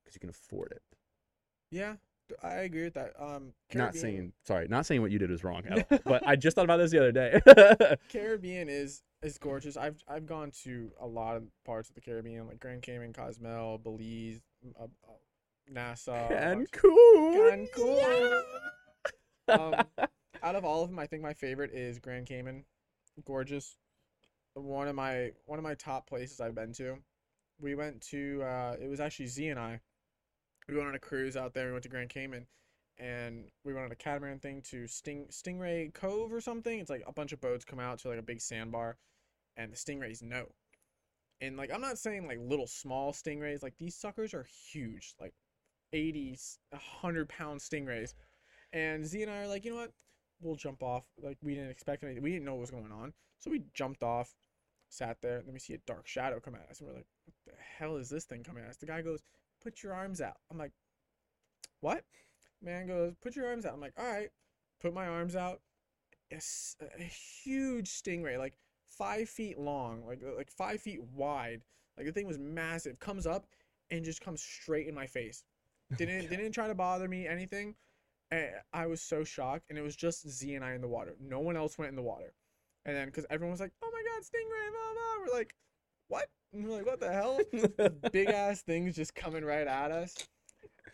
because 0.02 0.14
you 0.14 0.20
can 0.20 0.30
afford 0.30 0.72
it. 0.72 0.82
Yeah, 1.70 1.96
I 2.42 2.54
agree 2.56 2.84
with 2.84 2.94
that. 2.94 3.12
Um, 3.18 3.52
Not 3.74 3.94
saying 3.94 4.32
sorry, 4.44 4.66
not 4.68 4.86
saying 4.86 5.02
what 5.02 5.10
you 5.10 5.18
did 5.18 5.30
was 5.30 5.44
wrong, 5.44 5.62
at 5.66 5.86
all, 5.90 5.98
but 6.04 6.26
I 6.26 6.36
just 6.44 6.56
thought 6.56 6.64
about 6.64 6.78
this 6.78 6.90
the 6.90 6.98
other 6.98 7.12
day. 7.12 7.40
Caribbean 8.08 8.68
is 8.68 9.02
is 9.22 9.38
gorgeous. 9.38 9.76
I've 9.76 10.02
I've 10.08 10.26
gone 10.26 10.50
to 10.64 10.90
a 11.00 11.06
lot 11.06 11.36
of 11.36 11.44
parts 11.64 11.88
of 11.88 11.94
the 11.94 12.00
Caribbean, 12.00 12.46
like 12.46 12.60
Grand 12.60 12.82
Cayman, 12.82 13.12
Cozumel, 13.12 13.78
Belize, 13.78 14.40
uh, 14.80 14.84
uh, 14.84 15.12
Nassau, 15.68 16.28
Cancun. 16.28 17.66
Cancun. 17.76 18.42
Um, 19.48 19.74
out 20.42 20.56
of 20.56 20.64
all 20.64 20.82
of 20.82 20.90
them, 20.90 20.98
I 20.98 21.06
think 21.06 21.22
my 21.22 21.34
favorite 21.34 21.72
is 21.72 21.98
Grand 21.98 22.26
Cayman. 22.26 22.64
Gorgeous. 23.24 23.76
One 24.54 24.88
of 24.88 24.94
my 24.94 25.32
one 25.46 25.58
of 25.58 25.62
my 25.62 25.74
top 25.74 26.08
places 26.08 26.40
I've 26.40 26.54
been 26.54 26.72
to. 26.74 26.96
We 27.60 27.74
went 27.74 28.00
to 28.08 28.42
uh, 28.42 28.76
it 28.80 28.88
was 28.88 29.00
actually 29.00 29.26
Z 29.26 29.48
and 29.48 29.60
I. 29.60 29.80
We 30.68 30.76
went 30.76 30.88
on 30.88 30.94
a 30.94 31.00
cruise 31.00 31.36
out 31.36 31.54
there. 31.54 31.66
We 31.66 31.72
went 31.72 31.82
to 31.82 31.88
Grand 31.88 32.10
Cayman, 32.10 32.46
and 32.98 33.44
we 33.64 33.74
went 33.74 33.84
on 33.84 33.92
a 33.92 33.96
catamaran 33.96 34.38
thing 34.38 34.62
to 34.70 34.86
Sting 34.86 35.26
Stingray 35.30 35.92
Cove 35.92 36.32
or 36.32 36.40
something. 36.40 36.78
It's 36.78 36.90
like 36.90 37.04
a 37.06 37.12
bunch 37.12 37.32
of 37.32 37.40
boats 37.40 37.64
come 37.64 37.80
out 37.80 37.98
to 38.00 38.08
like 38.08 38.18
a 38.18 38.22
big 38.22 38.40
sandbar, 38.40 38.96
and 39.56 39.72
the 39.72 39.76
stingrays 39.76 40.22
know. 40.22 40.46
And 41.40 41.56
like 41.56 41.70
I'm 41.72 41.80
not 41.80 41.98
saying 41.98 42.26
like 42.26 42.38
little 42.40 42.66
small 42.66 43.12
stingrays. 43.12 43.62
Like 43.62 43.74
these 43.78 43.94
suckers 43.94 44.32
are 44.32 44.46
huge, 44.70 45.14
like 45.20 45.34
80, 45.92 46.38
100 46.70 47.28
pound 47.28 47.60
stingrays. 47.60 48.14
And 48.72 49.04
Z 49.04 49.22
and 49.22 49.30
I 49.30 49.42
are 49.42 49.48
like, 49.48 49.64
you 49.64 49.70
know 49.72 49.76
what? 49.76 49.92
We'll 50.40 50.56
jump 50.56 50.82
off. 50.82 51.04
Like 51.22 51.36
we 51.42 51.54
didn't 51.54 51.70
expect 51.70 52.02
anything. 52.04 52.22
We 52.22 52.32
didn't 52.32 52.44
know 52.44 52.54
what 52.54 52.62
was 52.62 52.70
going 52.70 52.92
on, 52.92 53.12
so 53.38 53.50
we 53.50 53.62
jumped 53.74 54.02
off, 54.02 54.34
sat 54.88 55.18
there. 55.20 55.42
Let 55.44 55.52
me 55.52 55.60
see 55.60 55.74
a 55.74 55.78
dark 55.86 56.06
shadow 56.06 56.40
come 56.40 56.54
at 56.54 56.70
us, 56.70 56.80
and 56.80 56.88
we're 56.88 56.96
like, 56.96 57.06
what 57.26 57.34
the 57.46 57.52
hell 57.78 57.96
is 57.96 58.08
this 58.08 58.24
thing 58.24 58.42
coming 58.42 58.64
at 58.64 58.70
us? 58.70 58.76
The 58.76 58.86
guy 58.86 59.02
goes, 59.02 59.22
put 59.64 59.82
your 59.82 59.94
arms 59.94 60.20
out. 60.20 60.36
I'm 60.50 60.58
like, 60.58 60.72
what? 61.80 62.04
Man 62.62 62.86
goes, 62.86 63.14
put 63.20 63.34
your 63.34 63.48
arms 63.48 63.66
out. 63.66 63.74
I'm 63.74 63.80
like, 63.80 63.94
all 63.98 64.06
right. 64.06 64.28
Put 64.80 64.94
my 64.94 65.06
arms 65.06 65.34
out. 65.34 65.60
It's 66.30 66.76
a 66.80 67.02
huge 67.02 67.90
stingray, 67.90 68.38
like 68.38 68.54
five 68.86 69.28
feet 69.28 69.58
long, 69.58 70.04
like 70.06 70.20
like 70.36 70.50
five 70.50 70.80
feet 70.80 71.02
wide. 71.02 71.62
Like 71.96 72.06
the 72.06 72.12
thing 72.12 72.26
was 72.26 72.38
massive. 72.38 72.98
Comes 72.98 73.26
up 73.26 73.46
and 73.90 74.04
just 74.04 74.20
comes 74.20 74.42
straight 74.42 74.86
in 74.86 74.94
my 74.94 75.06
face. 75.06 75.44
Didn't 75.98 76.28
didn't 76.28 76.52
try 76.52 76.66
to 76.66 76.74
bother 76.74 77.08
me 77.08 77.26
anything. 77.26 77.74
And 78.30 78.48
I 78.72 78.86
was 78.86 79.02
so 79.02 79.22
shocked, 79.22 79.66
and 79.68 79.78
it 79.78 79.82
was 79.82 79.94
just 79.94 80.28
Z 80.28 80.54
and 80.54 80.64
I 80.64 80.72
in 80.72 80.80
the 80.80 80.88
water. 80.88 81.14
No 81.20 81.40
one 81.40 81.56
else 81.56 81.78
went 81.78 81.90
in 81.90 81.96
the 81.96 82.02
water. 82.02 82.32
And 82.86 82.96
then 82.96 83.06
because 83.06 83.26
everyone 83.30 83.52
was 83.52 83.60
like, 83.60 83.72
"Oh 83.82 83.90
my 83.92 84.02
God, 84.02 84.22
stingray!" 84.22 84.70
Blah 84.70 84.92
blah. 84.94 85.26
We're 85.26 85.38
like, 85.38 85.54
"What?" 86.08 86.26
And 86.52 86.64
we're 86.64 86.76
like, 86.76 86.86
"What 86.86 87.00
the 87.00 87.12
hell?" 87.12 87.40
big 88.12 88.28
ass 88.28 88.62
things 88.62 88.94
just 88.96 89.14
coming 89.14 89.44
right 89.44 89.66
at 89.66 89.90
us. 89.90 90.14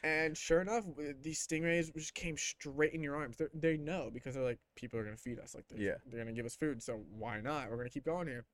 And 0.03 0.37
sure 0.37 0.63
enough, 0.63 0.85
these 1.21 1.47
stingrays 1.47 1.93
just 1.95 2.15
came 2.15 2.37
straight 2.39 2.95
in 2.95 3.03
your 3.03 3.17
arms. 3.17 3.37
They're, 3.37 3.51
they 3.53 3.77
know 3.77 4.11
because 4.13 4.35
they're 4.35 4.43
like, 4.45 4.59
people 4.75 4.99
are 4.99 5.05
gonna 5.05 5.17
feed 5.19 5.39
us. 5.39 5.55
Like, 5.55 5.67
they're, 5.69 5.79
Yeah. 5.79 5.95
they're 6.07 6.21
gonna 6.21 6.33
give 6.33 6.47
us 6.47 6.57
food. 6.57 6.83
So 6.83 7.03
why 7.11 7.41
not? 7.43 7.71
We're 7.71 7.77
gonna 7.77 7.91
keep 7.91 8.07
going 8.07 8.27
here. 8.27 8.47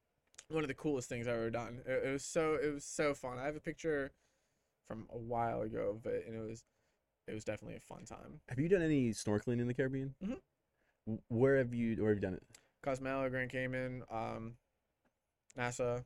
One 0.48 0.64
of 0.64 0.68
the 0.68 0.74
coolest 0.74 1.08
things 1.08 1.28
I've 1.28 1.34
ever 1.34 1.50
done. 1.50 1.82
It, 1.86 2.06
it 2.08 2.12
was 2.12 2.24
so 2.24 2.54
it 2.60 2.72
was 2.72 2.84
so 2.84 3.14
fun. 3.14 3.38
I 3.38 3.44
have 3.44 3.54
a 3.56 3.60
picture 3.60 4.12
from 4.88 5.06
a 5.12 5.18
while 5.18 5.62
ago 5.62 5.98
of 6.04 6.10
it, 6.10 6.24
and 6.26 6.34
it 6.36 6.40
was 6.48 6.64
it 7.28 7.34
was 7.34 7.44
definitely 7.44 7.76
a 7.76 7.80
fun 7.80 8.04
time. 8.04 8.40
Have 8.48 8.58
you 8.58 8.68
done 8.68 8.82
any 8.82 9.10
snorkeling 9.10 9.60
in 9.60 9.66
the 9.68 9.74
Caribbean? 9.74 10.14
Mhm. 10.24 11.20
Where 11.28 11.58
have 11.58 11.72
you? 11.74 11.96
Where 11.96 12.08
have 12.10 12.16
you 12.18 12.22
done 12.22 12.34
it? 12.34 12.42
Cozumel, 12.82 13.28
Grand 13.30 13.50
Cayman, 13.50 14.02
um, 14.10 14.56
Nassau, 15.56 16.00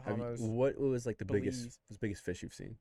Have 0.00 0.18
you- 0.18 0.46
what 0.46 0.78
was 0.78 1.06
like 1.06 1.18
the 1.18 1.24
biggest 1.24 1.78
the 1.90 1.98
biggest 1.98 2.24
fish 2.24 2.42
you've 2.42 2.54
seen? 2.54 2.78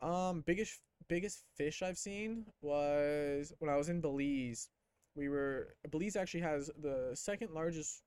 Um, 0.00 0.42
biggest 0.42 0.80
biggest 1.08 1.44
fish 1.56 1.82
I've 1.82 1.98
seen 1.98 2.46
was 2.62 3.52
when 3.58 3.70
I 3.70 3.76
was 3.76 3.88
in 3.88 4.00
Belize. 4.00 4.68
We 5.14 5.28
were 5.28 5.76
Belize 5.90 6.16
actually 6.16 6.40
has 6.40 6.70
the 6.76 7.10
second 7.14 7.52
largest 7.52 8.02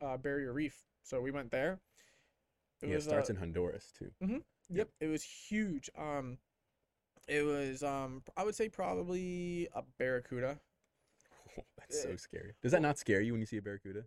uh, 0.00 0.16
barrier 0.16 0.52
reef, 0.52 0.84
so 1.02 1.20
we 1.20 1.30
went 1.30 1.50
there. 1.50 1.80
yeah, 2.82 2.94
it 2.94 2.96
uh, 2.98 3.00
starts 3.00 3.30
in 3.30 3.36
Honduras 3.36 3.92
too. 3.98 4.12
Yep, 4.70 4.88
it 5.00 5.06
was 5.08 5.22
huge. 5.22 5.90
Um, 5.96 6.38
it 7.26 7.42
was 7.42 7.82
um, 7.82 8.22
I 8.36 8.44
would 8.44 8.54
say 8.54 8.68
probably 8.68 9.68
a 9.74 9.82
barracuda. 9.98 10.60
That's 11.78 12.02
so 12.02 12.10
Uh, 12.10 12.16
scary. 12.16 12.54
Does 12.62 12.72
that 12.72 12.82
not 12.82 12.98
scare 12.98 13.20
you 13.20 13.32
when 13.32 13.40
you 13.40 13.46
see 13.46 13.56
a 13.56 13.62
barracuda? 13.62 14.04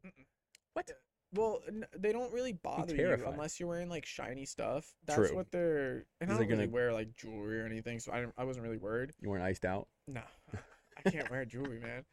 Well, 1.33 1.61
n- 1.67 1.85
they 1.97 2.11
don't 2.11 2.31
really 2.33 2.53
bother 2.53 2.95
you 2.95 3.23
unless 3.25 3.59
you're 3.59 3.69
wearing 3.69 3.89
like 3.89 4.05
shiny 4.05 4.45
stuff. 4.45 4.85
That's 5.05 5.29
True. 5.29 5.35
what 5.35 5.51
they're. 5.51 6.05
And 6.19 6.29
Is 6.29 6.29
I 6.29 6.33
it 6.35 6.39
don't 6.39 6.47
really 6.49 6.65
gonna- 6.65 6.73
wear 6.73 6.93
like 6.93 7.15
jewelry 7.15 7.61
or 7.61 7.65
anything, 7.65 7.99
so 7.99 8.11
I 8.11 8.19
didn't, 8.21 8.33
I 8.37 8.43
wasn't 8.43 8.63
really 8.65 8.77
worried. 8.77 9.13
You 9.21 9.29
weren't 9.29 9.43
iced 9.43 9.63
out. 9.65 9.87
No, 10.07 10.21
I 11.05 11.09
can't 11.09 11.29
wear 11.31 11.45
jewelry, 11.45 11.79
man. 11.79 12.03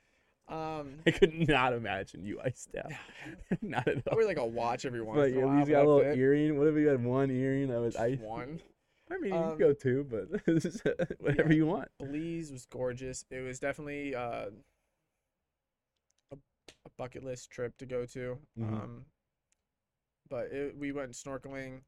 Um, 0.49 1.01
I 1.07 1.11
could 1.11 1.49
not 1.49 1.73
imagine 1.73 2.25
you 2.25 2.41
iced 2.43 2.75
out. 2.77 2.91
not 3.63 3.87
at 3.89 3.99
I 3.99 4.03
all. 4.11 4.17
wear 4.17 4.27
like 4.27 4.39
a 4.39 4.47
watch 4.47 4.85
every 4.87 5.03
once 5.03 5.17
But 5.19 5.29
in 5.31 5.35
a 5.37 5.39
yeah, 5.41 5.45
while. 5.47 5.59
you 5.61 5.67
got 5.67 5.85
a 5.85 5.89
little 5.89 6.11
it. 6.13 6.17
earring. 6.19 6.57
What 6.59 6.69
if 6.69 6.77
you 6.77 6.87
had 6.89 7.05
one 7.05 7.31
earring 7.31 7.69
that 7.69 7.81
was 7.81 7.97
iced? 7.97 8.23
One. 8.23 8.61
I 9.11 9.19
mean, 9.19 9.33
you 9.33 9.39
Um, 9.39 9.49
can 9.51 9.59
go 9.59 9.73
two, 9.73 10.07
but 10.09 10.31
whatever 11.21 11.49
yeah. 11.51 11.55
you 11.57 11.67
want. 11.67 11.89
Belize 11.99 12.53
was 12.53 12.67
gorgeous. 12.67 13.25
It 13.31 13.41
was 13.41 13.59
definitely 13.59 14.15
uh, 14.15 14.51
a 16.89 17.03
bucket 17.03 17.25
list 17.25 17.51
trip 17.51 17.77
to 17.79 17.87
go 17.87 18.07
to. 18.07 18.39
Mhm. 18.57 18.73
Um, 18.75 19.07
but 20.29 20.53
it, 20.53 20.77
we 20.77 20.93
went 20.93 21.13
snorkeling, 21.13 21.81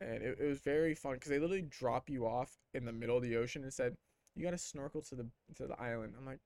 and 0.00 0.22
it, 0.22 0.38
it 0.40 0.44
was 0.46 0.60
very 0.60 0.94
fun 0.94 1.14
because 1.14 1.30
they 1.30 1.38
literally 1.38 1.62
drop 1.62 2.08
you 2.08 2.26
off 2.26 2.58
in 2.74 2.84
the 2.84 2.92
middle 2.92 3.16
of 3.16 3.22
the 3.22 3.36
ocean 3.36 3.62
and 3.62 3.72
said, 3.72 3.94
"You 4.34 4.44
got 4.44 4.52
to 4.52 4.58
snorkel 4.58 5.02
to 5.02 5.14
the 5.14 5.26
to 5.56 5.66
the 5.66 5.80
island." 5.80 6.14
I'm 6.18 6.26
like, 6.26 6.40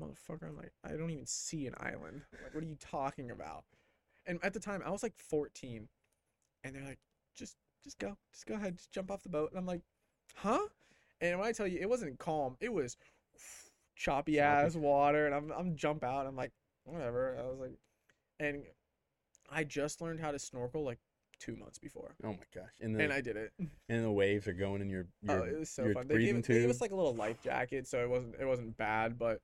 "Motherfucker!" 0.00 0.48
I'm 0.48 0.56
like, 0.56 0.72
"I 0.84 0.96
don't 0.96 1.10
even 1.10 1.26
see 1.26 1.66
an 1.66 1.74
island. 1.78 2.22
Like, 2.42 2.54
what 2.54 2.64
are 2.64 2.66
you 2.66 2.76
talking 2.76 3.30
about?" 3.30 3.64
And 4.26 4.38
at 4.42 4.54
the 4.54 4.60
time, 4.60 4.82
I 4.84 4.90
was 4.90 5.02
like 5.02 5.14
14, 5.18 5.88
and 6.64 6.74
they're 6.74 6.84
like, 6.84 7.00
"Just 7.34 7.56
just 7.82 7.98
go, 7.98 8.16
just 8.32 8.46
go 8.46 8.54
ahead, 8.54 8.76
just 8.78 8.92
jump 8.92 9.10
off 9.10 9.22
the 9.22 9.28
boat." 9.28 9.50
And 9.50 9.58
I'm 9.58 9.66
like, 9.66 9.82
"Huh?" 10.36 10.68
And 11.20 11.38
when 11.38 11.48
I 11.48 11.52
tell 11.52 11.66
you, 11.66 11.78
it 11.80 11.88
wasn't 11.88 12.18
calm. 12.18 12.56
It 12.60 12.72
was 12.72 12.96
choppy 13.96 14.38
Choppy. 14.38 14.66
ass 14.66 14.74
water, 14.76 15.26
and 15.26 15.34
I'm 15.34 15.52
I'm 15.52 15.76
jump 15.76 16.04
out. 16.04 16.26
I'm 16.26 16.36
like, 16.36 16.52
whatever. 16.84 17.36
I 17.38 17.48
was 17.48 17.58
like, 17.60 17.78
and 18.40 18.62
I 19.50 19.64
just 19.64 20.00
learned 20.00 20.20
how 20.20 20.30
to 20.32 20.38
snorkel 20.38 20.84
like 20.84 20.98
two 21.40 21.56
months 21.56 21.78
before, 21.78 22.14
Oh 22.24 22.28
my 22.28 22.44
gosh! 22.54 22.70
And 22.80 22.94
the 22.94 23.02
and 23.04 23.12
I 23.12 23.20
did 23.20 23.36
it. 23.36 23.52
and 23.88 24.04
the 24.04 24.10
waves 24.10 24.46
are 24.48 24.52
going 24.52 24.80
in 24.80 24.88
your 24.88 25.06
your, 25.22 25.40
oh, 25.42 25.44
it 25.44 25.58
was 25.58 25.70
so 25.70 25.92
fun. 25.92 26.06
They 26.08 26.18
gave, 26.24 26.42
they 26.46 26.60
gave 26.60 26.70
us 26.70 26.80
like 26.80 26.92
a 26.92 26.96
little 26.96 27.14
life 27.14 27.42
jacket, 27.42 27.86
so 27.86 27.98
it 28.00 28.08
wasn't 28.08 28.34
it 28.40 28.46
wasn't 28.46 28.76
bad, 28.76 29.18
but. 29.18 29.40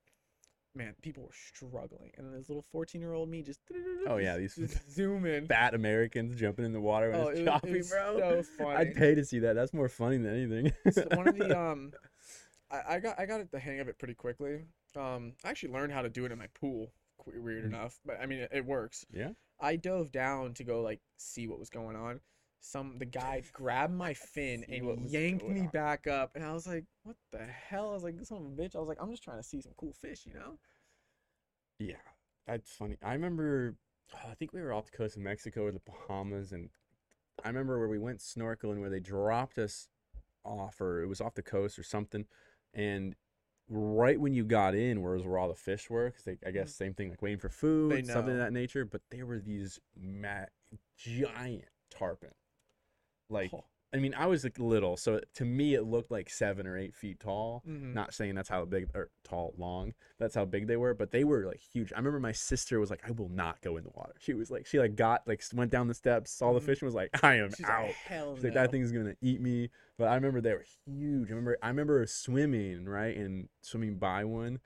Man, 0.73 0.95
people 1.03 1.25
were 1.25 1.33
struggling, 1.33 2.13
and 2.17 2.33
this 2.33 2.49
little 2.49 2.65
fourteen-year-old 2.71 3.29
me 3.29 3.43
just 3.43 3.59
Oh, 4.07 4.19
yeah, 4.19 4.37
these 4.37 4.57
zooming. 4.89 5.49
Fat 5.49 5.75
Americans 5.75 6.39
jumping 6.39 6.65
in 6.65 6.73
the 6.73 6.81
water 6.81 7.11
when 7.11 7.21
Oh, 7.21 7.27
it's 7.27 7.41
it 7.41 7.43
was, 7.43 7.49
choppy, 7.53 7.71
it 7.71 7.77
was 7.79 7.91
bro. 7.91 8.19
so 8.21 8.43
funny. 8.57 8.77
I'd 8.77 8.95
pay 8.95 9.17
to 9.17 9.25
see 9.25 9.41
that. 9.41 9.55
That's 9.55 9.75
more 9.75 9.89
funny 9.89 10.19
than 10.19 10.33
anything. 10.33 10.73
So 10.93 11.09
one 11.17 11.27
of 11.27 11.37
the 11.37 11.59
um 11.61 11.93
I, 12.71 12.83
I 12.89 12.99
got 13.01 13.19
I 13.19 13.27
got 13.27 13.51
the 13.51 13.59
hang 13.59 13.81
of 13.81 13.89
it 13.89 13.99
pretty 13.99 14.15
quickly. 14.15 14.61
Um 14.95 15.33
I 15.45 15.51
actually 15.51 15.73
learned 15.73 15.93
how 15.93 16.03
to 16.03 16.09
do 16.09 16.25
it 16.25 16.31
in 16.31 16.39
my 16.39 16.47
pool. 16.55 16.93
Weird 17.27 17.65
Mm. 17.65 17.69
enough, 17.69 17.99
but 18.05 18.21
I 18.21 18.27
mean 18.27 18.41
it, 18.41 18.51
it 18.53 18.65
works. 18.65 19.05
yeah. 19.13 19.33
I 19.61 19.77
dove 19.77 20.11
down 20.11 20.55
to 20.55 20.65
go 20.65 20.81
like 20.81 21.01
see 21.19 21.47
what 21.47 21.59
was 21.59 21.69
going 21.71 21.97
on. 21.97 22.21
Some 22.61 22.99
the 22.99 23.05
guy 23.07 23.43
grabbed 23.53 23.95
my 23.95 24.15
fin 24.15 24.65
and 24.69 25.11
yanked 25.11 25.47
me 25.49 25.61
on. 25.63 25.69
back 25.69 26.07
up, 26.07 26.33
and 26.35 26.45
I 26.45 26.53
was 26.53 26.67
like, 26.67 26.85
"What 27.05 27.17
the 27.31 27.45
hell?" 27.47 27.91
I 27.91 27.95
was 27.95 28.03
like, 28.03 28.17
"This 28.19 28.29
son 28.29 28.39
of 28.39 28.45
a 28.47 28.49
bitch!" 28.63 28.75
I 28.75 28.79
was 28.79 28.89
like, 28.89 28.99
"I'm 29.01 29.11
just 29.11 29.23
trying 29.23 29.39
to 29.39 29.43
see 29.43 29.61
some 29.61 29.73
cool 29.77 29.93
fish," 29.93 30.27
you 30.27 30.35
know? 30.35 30.59
Yeah, 31.79 31.97
that's 32.47 32.71
funny. 32.73 32.97
I 33.03 33.13
remember, 33.15 33.77
oh, 34.15 34.29
I 34.31 34.35
think 34.35 34.53
we 34.53 34.61
were 34.61 34.73
off 34.73 34.91
the 34.91 34.97
coast 34.97 35.17
of 35.17 35.23
Mexico 35.23 35.65
or 35.65 35.73
the 35.73 35.81
Bahamas, 35.81 36.53
and 36.53 36.71
I 37.43 37.49
remember 37.49 37.79
where 37.79 37.89
we 37.89 37.99
went 37.99 38.19
snorkeling 38.19 38.81
where 38.81 38.91
they 38.91 39.01
dropped 39.01 39.57
us 39.59 39.89
off, 40.45 40.81
or 40.81 41.03
it 41.03 41.07
was 41.07 41.21
off 41.21 41.35
the 41.35 41.43
coast 41.43 41.79
or 41.79 41.83
something, 41.83 42.27
and 42.75 43.15
right 43.71 44.21
when 44.21 44.35
you 44.35 44.45
got 44.45 44.75
in, 44.75 45.01
where 45.01 45.15
was 45.15 45.25
where 45.25 45.39
all 45.39 45.49
the 45.49 45.55
fish 45.55 45.89
were, 45.89 46.11
because 46.11 46.27
I 46.27 46.33
mm-hmm. 46.33 46.53
guess 46.53 46.75
same 46.75 46.93
thing, 46.93 47.09
like 47.11 47.23
waiting 47.23 47.39
for 47.39 47.49
food, 47.49 48.07
something 48.07 48.35
of 48.35 48.39
that 48.41 48.53
nature. 48.53 48.85
But 48.85 49.01
there 49.11 49.25
were 49.25 49.39
these 49.39 49.81
ma- 49.99 50.47
giant 50.99 51.65
tarpon, 51.91 52.31
like. 53.29 53.51
Oh. 53.55 53.65
I 53.93 53.99
mean, 53.99 54.15
I 54.15 54.27
was 54.27 54.45
like 54.45 54.59
little, 54.59 54.97
so 54.97 55.21
to 55.35 55.45
me 55.45 55.75
it 55.75 55.83
looked 55.83 56.13
like 56.13 56.31
seven 56.31 56.65
or 56.67 56.79
eight 56.79 56.95
feet 56.95 57.19
tall. 57.19 57.65
Mhm. 57.67 57.93
Not 57.93 58.15
saying 58.15 58.37
that's 58.37 58.49
how 58.49 58.65
big 58.65 58.89
or 58.95 59.11
tall, 59.25 59.53
long. 59.59 59.95
That's 60.19 60.35
how 60.37 60.45
big 60.45 60.69
they 60.69 60.77
were, 60.77 60.95
but 60.95 61.11
they 61.11 61.25
were 61.25 61.45
like 61.45 61.61
huge. 61.61 61.93
I 61.93 61.97
remember 61.97 62.21
my 62.21 62.31
sister 62.31 62.79
was 62.79 62.89
like, 62.91 63.03
"I 63.07 63.11
will 63.11 63.29
not 63.29 63.61
go 63.63 63.77
in 63.79 63.83
the 63.85 63.91
water." 63.91 64.15
She 64.21 64.33
was 64.35 64.49
like, 64.51 64.65
she 64.67 64.79
like 64.79 64.95
got 64.95 65.27
like 65.27 65.43
went 65.53 65.73
down 65.73 65.89
the 65.89 65.95
steps, 65.95 66.31
saw 66.31 66.53
the 66.53 66.61
Mhm. 66.61 66.65
fish, 66.67 66.83
and 66.83 66.87
was 66.87 66.95
like, 66.95 67.11
"I 67.25 67.35
am 67.37 67.51
She's 67.51 67.69
out." 67.69 67.83
like, 67.89 67.97
"Hell 67.97 68.37
She's 68.37 68.45
like, 68.45 68.55
"That 68.55 68.71
thing's 68.71 68.93
gonna 68.93 69.17
eat 69.21 69.41
me." 69.41 69.71
But 69.99 70.07
I 70.09 70.15
remember 70.15 70.41
they 70.41 70.55
were 70.55 70.65
huge. 70.87 71.29
I 71.29 71.31
remember 71.31 71.59
I 71.61 71.69
remember 71.69 72.07
swimming 72.07 72.85
right 72.87 73.17
and 73.17 73.49
swimming 73.61 73.97
by 73.99 74.25
one, 74.25 74.61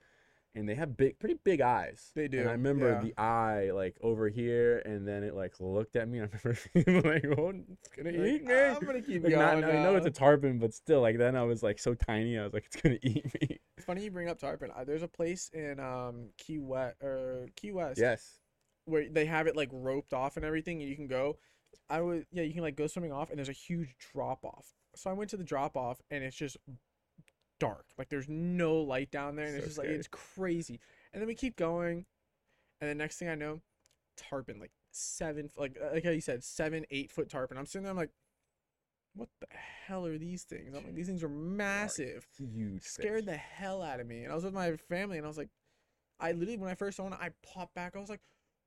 and 0.55 0.67
they 0.67 0.75
have 0.75 0.95
big, 0.95 1.19
pretty 1.19 1.35
big 1.43 1.61
eyes. 1.61 2.11
They 2.15 2.27
do. 2.27 2.39
And 2.39 2.49
I 2.49 2.53
remember 2.53 2.91
yeah. 2.91 3.01
the 3.01 3.13
eye 3.17 3.71
like 3.71 3.97
over 4.01 4.29
here, 4.29 4.79
and 4.85 5.07
then 5.07 5.23
it 5.23 5.35
like 5.35 5.53
looked 5.59 5.95
at 5.95 6.07
me. 6.07 6.19
I 6.21 6.23
remember 6.23 6.53
feeling 6.73 7.03
like, 7.03 7.25
"Oh, 7.37 7.49
it's 7.71 7.89
gonna 7.95 8.11
Like, 8.11 8.31
eat 8.31 8.45
me." 8.45 8.53
I'm 8.55 8.79
gonna 8.85 9.01
keep 9.01 9.23
Like, 9.23 9.33
going. 9.33 9.61
not, 9.61 9.69
I 9.69 9.83
know 9.83 9.95
it's 9.95 10.05
a 10.07 10.11
tarpon, 10.11 10.57
but 10.59 10.73
still, 10.73 11.01
like 11.01 11.17
then 11.17 11.35
I 11.35 11.43
was 11.43 11.61
like 11.61 11.77
so 11.79 11.93
tiny. 11.93 12.37
I 12.39 12.43
was 12.43 12.53
like, 12.53 12.65
it's 12.65 12.81
gonna 12.81 12.97
eat 13.01 13.25
me. 13.41 13.59
It's 13.77 13.85
funny 13.85 14.03
you 14.03 14.11
bring 14.11 14.29
up 14.29 14.39
tarpon. 14.39 14.71
There's 14.85 15.03
a 15.03 15.07
place 15.07 15.49
in 15.53 15.79
um 15.79 16.29
Key 16.37 16.59
West 16.59 16.95
or 17.01 17.47
Key 17.55 17.71
West 17.71 17.99
Yes. 17.99 18.39
where 18.85 19.09
they 19.09 19.25
have 19.25 19.47
it 19.47 19.55
like 19.55 19.69
roped 19.71 20.13
off 20.13 20.37
and 20.37 20.45
everything, 20.45 20.81
and 20.81 20.89
you 20.89 20.95
can 20.95 21.07
go. 21.07 21.37
I 21.89 22.01
would 22.01 22.25
yeah, 22.31 22.43
you 22.43 22.53
can 22.53 22.63
like 22.63 22.77
go 22.77 22.87
swimming 22.87 23.11
off, 23.11 23.29
and 23.29 23.37
there's 23.37 23.49
a 23.49 23.53
huge 23.53 23.95
drop 24.13 24.45
off. 24.45 24.73
So 24.95 25.09
I 25.09 25.13
went 25.13 25.29
to 25.31 25.37
the 25.37 25.43
drop 25.43 25.75
off, 25.75 26.01
and 26.09 26.23
it's 26.23 26.35
just 26.37 26.57
dark. 27.59 27.85
Like 27.97 28.09
there's 28.09 28.27
no 28.29 28.75
light 28.77 29.11
down 29.11 29.35
there, 29.35 29.45
and 29.45 29.55
it's 29.55 29.63
So 29.63 29.67
just 29.67 29.77
like 29.77 29.87
it's 29.87 30.07
crazy. 30.07 30.79
And 31.13 31.21
then 31.21 31.27
we 31.27 31.35
keep 31.35 31.55
going, 31.55 32.05
and 32.81 32.89
the 32.89 32.95
next 32.95 33.17
thing 33.17 33.29
I 33.29 33.35
know, 33.35 33.61
tarpon 34.17 34.59
like 34.59 34.71
seven, 34.91 35.49
like 35.57 35.77
uh, 35.81 35.93
like 35.93 36.03
how 36.03 36.11
you 36.11 36.21
said, 36.21 36.43
seven, 36.43 36.85
eight 36.91 37.11
foot 37.11 37.29
tarpon. 37.29 37.57
I'm 37.57 37.65
sitting 37.65 37.83
there, 37.83 37.91
I'm 37.91 37.97
like, 37.97 38.11
what 39.15 39.29
the 39.39 39.47
hell 39.87 40.05
are 40.05 40.17
these 40.17 40.43
things? 40.43 40.75
I'm 40.75 40.83
like, 40.83 40.95
these 40.95 41.07
things 41.07 41.23
are 41.23 41.29
massive 41.29 42.27
Huge. 42.37 42.83
scared 42.83 43.19
fish. 43.19 43.25
the 43.25 43.37
hell 43.37 43.81
out 43.81 43.99
of 43.99 44.07
me. 44.07 44.23
And 44.23 44.31
I 44.31 44.35
was 44.35 44.43
with 44.43 44.53
my 44.53 44.75
family, 44.75 45.17
and 45.17 45.25
I 45.25 45.29
was 45.29 45.37
like, 45.37 45.49
I 46.19 46.31
literally 46.31 46.57
when 46.57 46.69
I 46.69 46.75
first 46.75 46.97
saw 46.97 47.03
one, 47.03 47.13
I 47.13 47.29
popped 47.43 47.75
back. 47.75 47.93
I 47.95 47.99
was 47.99 48.09
like, 48.09 48.21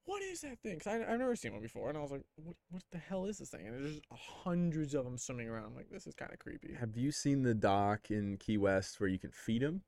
"What 0.08 0.22
is 0.22 0.40
that 0.40 0.58
thing?" 0.60 0.78
Because 0.78 0.86
I've 0.86 1.18
never 1.18 1.36
seen 1.36 1.52
one 1.52 1.60
before, 1.60 1.88
and 1.90 1.98
I 1.98 2.00
was 2.00 2.10
like, 2.10 2.24
"What? 2.36 2.56
What 2.70 2.82
the 2.90 2.98
hell 2.98 3.26
is 3.26 3.38
this 3.38 3.50
thing?" 3.50 3.66
And 3.66 3.84
there's 3.84 4.00
hundreds 4.10 4.94
of 4.94 5.04
them 5.04 5.18
swimming 5.18 5.48
around. 5.48 5.66
I'm 5.66 5.76
like, 5.76 5.90
"This 5.90 6.06
is 6.06 6.14
kind 6.14 6.32
of 6.32 6.38
creepy." 6.38 6.74
Have 6.74 6.96
you 6.96 7.12
seen 7.12 7.42
the 7.42 7.54
dock 7.54 8.10
in 8.10 8.38
Key 8.38 8.56
West 8.56 9.00
where 9.00 9.08
you 9.08 9.18
can 9.18 9.30
feed 9.30 9.62
them? 9.62 9.82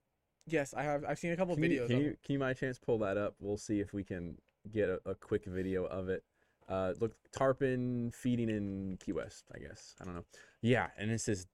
Yes, 0.47 0.75
I 0.75 0.83
have. 0.83 1.05
I've 1.05 1.19
seen 1.19 1.33
a 1.33 1.37
couple 1.37 1.55
Can 1.55 1.65
videos. 1.65 1.83
you, 1.83 1.87
can, 1.87 1.99
you, 2.01 2.17
can 2.25 2.33
you 2.35 2.39
by 2.39 2.53
chance 2.53 2.79
pull 2.79 2.99
that 2.99 3.17
up? 3.17 3.35
We'll 3.41 3.57
see 3.57 3.81
if 3.81 3.93
we 3.93 4.05
can 4.05 4.37
get 4.71 4.89
a, 4.89 5.01
a 5.07 5.15
quick 5.15 5.47
video 5.47 5.85
of 5.85 6.09
it. 6.09 6.23
Uh, 6.69 6.93
look, 7.01 7.15
tarpon 7.33 8.13
feeding 8.13 8.49
in 8.49 8.99
Key 9.05 9.13
West, 9.13 9.45
I 9.55 9.59
guess. 9.59 9.95
I 10.01 10.05
don't 10.05 10.15
know. 10.15 10.25
Yeah, 10.63 10.89
and 10.97 11.11
it's 11.11 11.27
this 11.27 11.47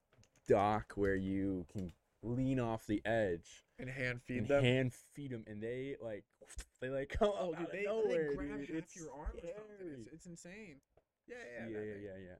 dock 0.48 0.92
where 0.94 1.16
you 1.16 1.66
can 1.72 1.92
lean 2.22 2.60
off 2.60 2.86
the 2.86 3.00
edge 3.04 3.64
and 3.78 3.88
hand 3.88 4.20
feed 4.22 4.38
and 4.38 4.48
them. 4.48 4.64
hand 4.64 4.92
feed 5.14 5.30
them, 5.30 5.44
and 5.46 5.62
they 5.62 5.96
like 6.00 6.24
they 6.80 6.88
like 6.88 7.08
come 7.18 7.32
oh, 7.32 7.54
dude, 7.54 7.68
they, 7.72 7.84
nowhere, 7.84 8.30
they 8.30 8.36
grab 8.36 8.60
dude. 8.60 8.68
half 8.68 8.78
It's 8.84 8.96
your 8.96 9.12
arm 9.12 9.32
or 9.36 9.48
something. 9.48 10.04
It's, 10.04 10.12
it's 10.12 10.26
insane. 10.26 10.80
Yeah, 11.26 11.42
yeah, 11.42 11.66
yeah, 11.66 11.84
yeah, 11.84 12.00
yeah, 12.00 12.18
yeah. 12.34 12.38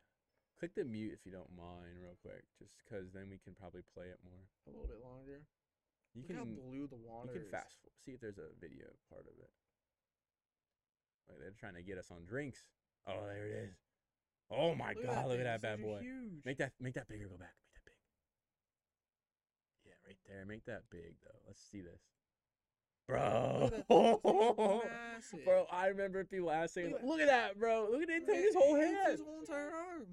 Click 0.61 0.73
the 0.75 0.85
mute 0.85 1.13
if 1.13 1.27
you 1.27 1.33
don't 1.33 1.53
mind, 1.53 2.01
real 2.01 2.17
quick, 2.25 2.45
just 2.57 2.73
because 2.81 3.13
then 3.13 3.29
we 3.29 3.37
can 3.37 3.53
probably 3.53 3.85
play 3.93 4.09
it 4.09 4.17
more. 4.25 4.41
A 4.65 4.73
little 4.73 4.89
bit 4.89 5.05
longer. 5.05 5.45
You 6.17 6.25
Look 6.25 6.33
how 6.33 6.49
can 6.49 6.57
blue 6.57 6.89
the 6.89 6.97
water 6.97 7.29
you 7.29 7.45
can 7.45 7.53
fast 7.53 7.77
fo- 7.85 7.93
see 8.01 8.17
if 8.17 8.25
there's 8.25 8.41
a 8.41 8.49
video 8.57 8.89
part 9.13 9.29
of 9.29 9.37
it. 9.37 9.53
Like 11.29 11.39
they're 11.45 11.61
trying 11.61 11.77
to 11.77 11.85
get 11.85 12.01
us 12.01 12.09
on 12.09 12.25
drinks. 12.25 12.65
Oh, 13.05 13.21
there 13.29 13.45
it 13.45 13.55
is. 13.69 13.77
Oh 14.49 14.75
my 14.75 14.95
god, 14.95 15.29
look 15.29 15.43
at 15.43 15.45
that 15.45 15.61
bad 15.61 15.83
boy. 15.83 16.01
Huge. 16.01 16.41
Make 16.45 16.57
that 16.59 16.73
make 16.81 16.95
that 16.95 17.09
bigger. 17.09 17.29
Go 17.29 17.37
back. 17.37 17.53
Make 17.53 17.75
that 17.75 17.85
big. 17.85 18.01
Yeah, 19.85 19.99
right 20.09 20.21
there. 20.25 20.47
Make 20.47 20.65
that 20.65 20.89
big 20.89 21.21
though. 21.21 21.41
Let's 21.47 21.61
see 21.61 21.85
this. 21.85 22.16
Bro. 23.09 23.59
Look 23.63 23.73
at 23.75 23.89
that 23.89 23.89
thing, 23.89 24.19
those 24.25 24.47
things 24.57 24.59
are 24.59 24.83
massive. 25.15 25.45
bro, 25.45 25.67
I 25.71 25.87
remember 25.87 26.25
people 26.25 26.51
asking, 26.51 26.91
Look 26.91 27.01
at 27.01 27.07
look 27.07 27.21
at 27.21 27.29
that, 27.29 27.59
bro. 27.59 27.89
Look 27.91 28.03
at 28.03 28.09
it 28.09 28.27
take 28.27 28.45
his 28.45 28.55
whole 28.55 28.75
head. 28.75 29.13
His 29.13 29.21
whole 29.21 29.41
entire 29.41 29.71
arm. 29.73 30.07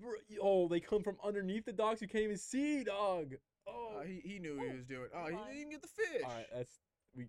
Bro, 0.00 0.12
Oh, 0.40 0.68
they 0.68 0.80
come 0.80 1.02
from 1.02 1.16
underneath 1.24 1.64
the 1.64 1.72
docks. 1.72 2.00
You 2.02 2.08
can't 2.08 2.24
even 2.24 2.36
see, 2.38 2.84
dog. 2.84 3.34
Oh, 3.66 3.98
Uh, 3.98 4.02
he, 4.04 4.20
he 4.24 4.38
knew 4.38 4.56
what 4.56 4.68
he 4.68 4.76
was 4.76 4.84
doing. 4.86 5.08
Oh, 5.14 5.26
he 5.26 5.36
didn't 5.36 5.56
even 5.56 5.70
get 5.70 5.82
the 5.82 5.88
fish. 5.88 6.22
All 6.24 6.30
right, 6.30 6.46
that's 6.54 6.78
we. 7.14 7.26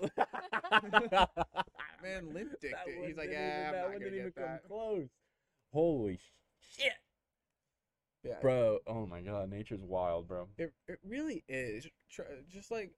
Man, 2.02 2.32
limp 2.34 2.52
That 2.62 2.86
one 2.96 3.06
He's 3.06 3.16
like, 3.16 3.30
"Yeah, 3.30 3.66
I'm 3.68 3.72
that 3.72 3.80
not 3.82 3.90
one 3.90 3.98
didn't 3.98 4.14
even 4.14 4.26
get 4.26 4.36
come 4.36 4.58
close. 4.66 5.08
Holy 5.72 6.18
shit, 6.76 6.92
Yeah, 8.24 8.40
bro! 8.40 8.78
Oh 8.86 9.06
my 9.06 9.20
god, 9.20 9.50
nature's 9.50 9.80
wild, 9.82 10.28
bro. 10.28 10.48
It 10.58 10.72
it 10.88 10.98
really 11.06 11.44
is. 11.48 11.86
Just 12.50 12.70
like, 12.70 12.92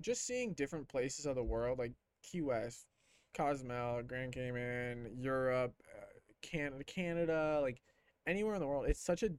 just 0.00 0.26
seeing 0.26 0.54
different 0.54 0.88
places 0.88 1.26
of 1.26 1.36
the 1.36 1.42
world, 1.44 1.78
like 1.78 1.92
Key 2.22 2.42
West, 2.42 2.86
Cozumel, 3.34 4.02
Grand 4.02 4.32
Cayman, 4.32 5.10
Europe, 5.16 5.74
uh, 5.98 6.04
Canada, 6.42 6.84
Canada, 6.84 7.58
like 7.62 7.80
anywhere 8.26 8.54
in 8.54 8.60
the 8.60 8.66
world. 8.66 8.86
It's 8.88 9.00
such 9.04 9.22
a 9.22 9.30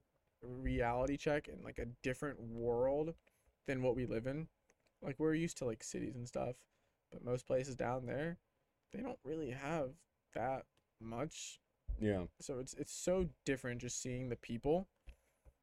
reality 0.42 1.18
check 1.18 1.48
and 1.48 1.64
like 1.64 1.80
a 1.80 1.88
different 2.04 2.40
world 2.42 3.14
than 3.68 3.82
what 3.82 3.96
we 3.96 4.06
live 4.06 4.28
in. 4.28 4.48
Like 5.02 5.16
we're 5.20 5.34
used 5.36 5.58
to 5.58 5.66
like 5.66 5.84
cities 5.84 6.16
and 6.16 6.28
stuff, 6.28 6.56
but 7.12 7.24
most 7.24 7.46
places 7.48 7.76
down 7.76 8.06
there, 8.06 8.38
they 8.94 9.02
don't 9.02 9.20
really 9.24 9.52
have 9.52 9.92
that 10.34 10.66
much. 11.02 11.60
Yeah, 12.00 12.24
So 12.40 12.60
it's 12.60 12.74
it's 12.76 12.94
so 12.94 13.30
different 13.46 13.82
just 13.82 14.02
seeing 14.02 14.30
the 14.30 14.36
people. 14.36 14.88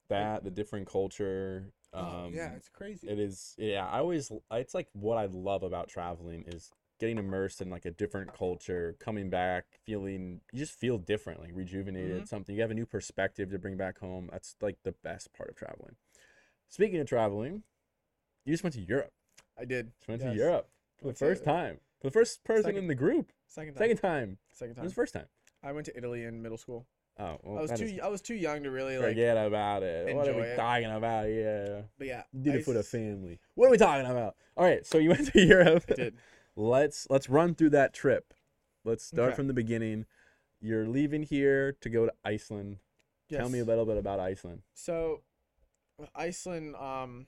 that 0.08 0.44
the 0.44 0.50
different 0.50 0.86
culture. 0.86 1.72
Um, 1.92 2.04
oh 2.06 2.30
yeah, 2.32 2.52
it's 2.54 2.68
crazy. 2.68 3.08
it 3.08 3.18
is. 3.18 3.54
Yeah, 3.58 3.86
I 3.86 3.98
always. 3.98 4.30
It's 4.52 4.74
like 4.74 4.88
what 4.92 5.18
I 5.18 5.26
love 5.26 5.62
about 5.62 5.88
traveling 5.88 6.44
is 6.46 6.70
getting 7.00 7.18
immersed 7.18 7.60
in 7.62 7.70
like 7.70 7.84
a 7.86 7.90
different 7.90 8.32
culture, 8.34 8.94
coming 9.00 9.30
back, 9.30 9.64
feeling 9.84 10.40
you 10.52 10.58
just 10.60 10.72
feel 10.78 10.98
different, 10.98 11.40
like 11.40 11.50
rejuvenated. 11.54 12.22
Mhm. 12.22 12.28
Something 12.28 12.54
you 12.54 12.60
have 12.60 12.70
a 12.70 12.74
new 12.74 12.86
perspective 12.86 13.50
to 13.50 13.58
bring 13.58 13.76
back 13.76 13.98
home. 13.98 14.28
That's 14.30 14.54
like 14.60 14.82
the 14.82 14.92
best 14.92 15.32
part 15.32 15.48
of 15.50 15.56
traveling. 15.56 15.96
Speaking 16.68 17.00
of 17.00 17.08
traveling, 17.08 17.64
you 18.44 18.52
just 18.52 18.62
went 18.62 18.74
to 18.74 18.80
Europe. 18.80 19.12
I 19.58 19.64
did. 19.64 19.92
Just 19.98 20.08
went 20.08 20.22
Yes. 20.22 20.32
to 20.32 20.36
Europe 20.38 20.70
for 20.98 21.08
the 21.08 21.14
first 21.14 21.42
time. 21.42 21.80
For 22.00 22.06
the 22.06 22.12
first 22.12 22.44
person 22.44 22.62
Second- 22.64 22.78
in 22.78 22.86
the 22.86 22.94
group. 22.94 23.32
Second 23.46 23.74
time. 23.74 23.78
Second 23.82 23.96
time. 23.98 24.38
Second 24.52 24.70
It 24.72 24.74
time. 24.76 24.84
was 24.84 24.92
the 24.92 24.96
first 24.96 25.14
time. 25.14 25.28
I 25.62 25.72
went 25.72 25.86
to 25.86 25.96
Italy 25.96 26.24
in 26.24 26.40
middle 26.40 26.56
school. 26.58 26.86
Oh, 27.20 27.38
well, 27.42 27.58
I 27.58 27.62
was 27.62 27.72
too 27.78 27.98
I 28.02 28.08
was 28.08 28.22
too 28.22 28.34
young 28.34 28.62
to 28.62 28.70
really 28.70 28.96
like. 28.96 29.08
forget 29.08 29.36
about 29.36 29.82
it. 29.82 30.14
What 30.16 30.26
are 30.28 30.34
we 30.34 30.42
it. 30.42 30.56
talking 30.56 30.90
about? 30.90 31.24
Yeah. 31.26 31.82
But 31.98 32.06
yeah, 32.06 32.22
You 32.32 32.42
did 32.42 32.54
I 32.54 32.56
it 32.58 32.64
for 32.64 32.72
the 32.74 32.82
family. 32.82 33.38
What 33.54 33.66
are 33.68 33.70
we 33.70 33.76
talking 33.78 34.06
about? 34.10 34.36
All 34.56 34.64
right, 34.64 34.84
so 34.86 34.98
you 34.98 35.10
went 35.10 35.30
to 35.32 35.40
Europe. 35.46 35.84
I 35.90 35.94
did. 35.94 36.16
let's 36.56 37.06
let's 37.10 37.28
run 37.28 37.54
through 37.54 37.70
that 37.70 37.92
trip. 37.92 38.32
Let's 38.84 39.04
start 39.04 39.28
Okay. 39.30 39.36
from 39.36 39.46
the 39.48 39.52
beginning. 39.54 40.06
You're 40.60 40.86
leaving 40.86 41.22
here 41.22 41.72
to 41.80 41.88
go 41.90 42.06
to 42.06 42.12
Iceland. 42.24 42.78
Tell 43.30 43.48
me 43.48 43.58
a 43.60 43.64
little 43.64 43.86
bit 43.86 43.96
about 43.96 44.18
Iceland. 44.20 44.62
So, 44.74 45.20
Iceland. 46.14 46.74
Um, 46.76 47.26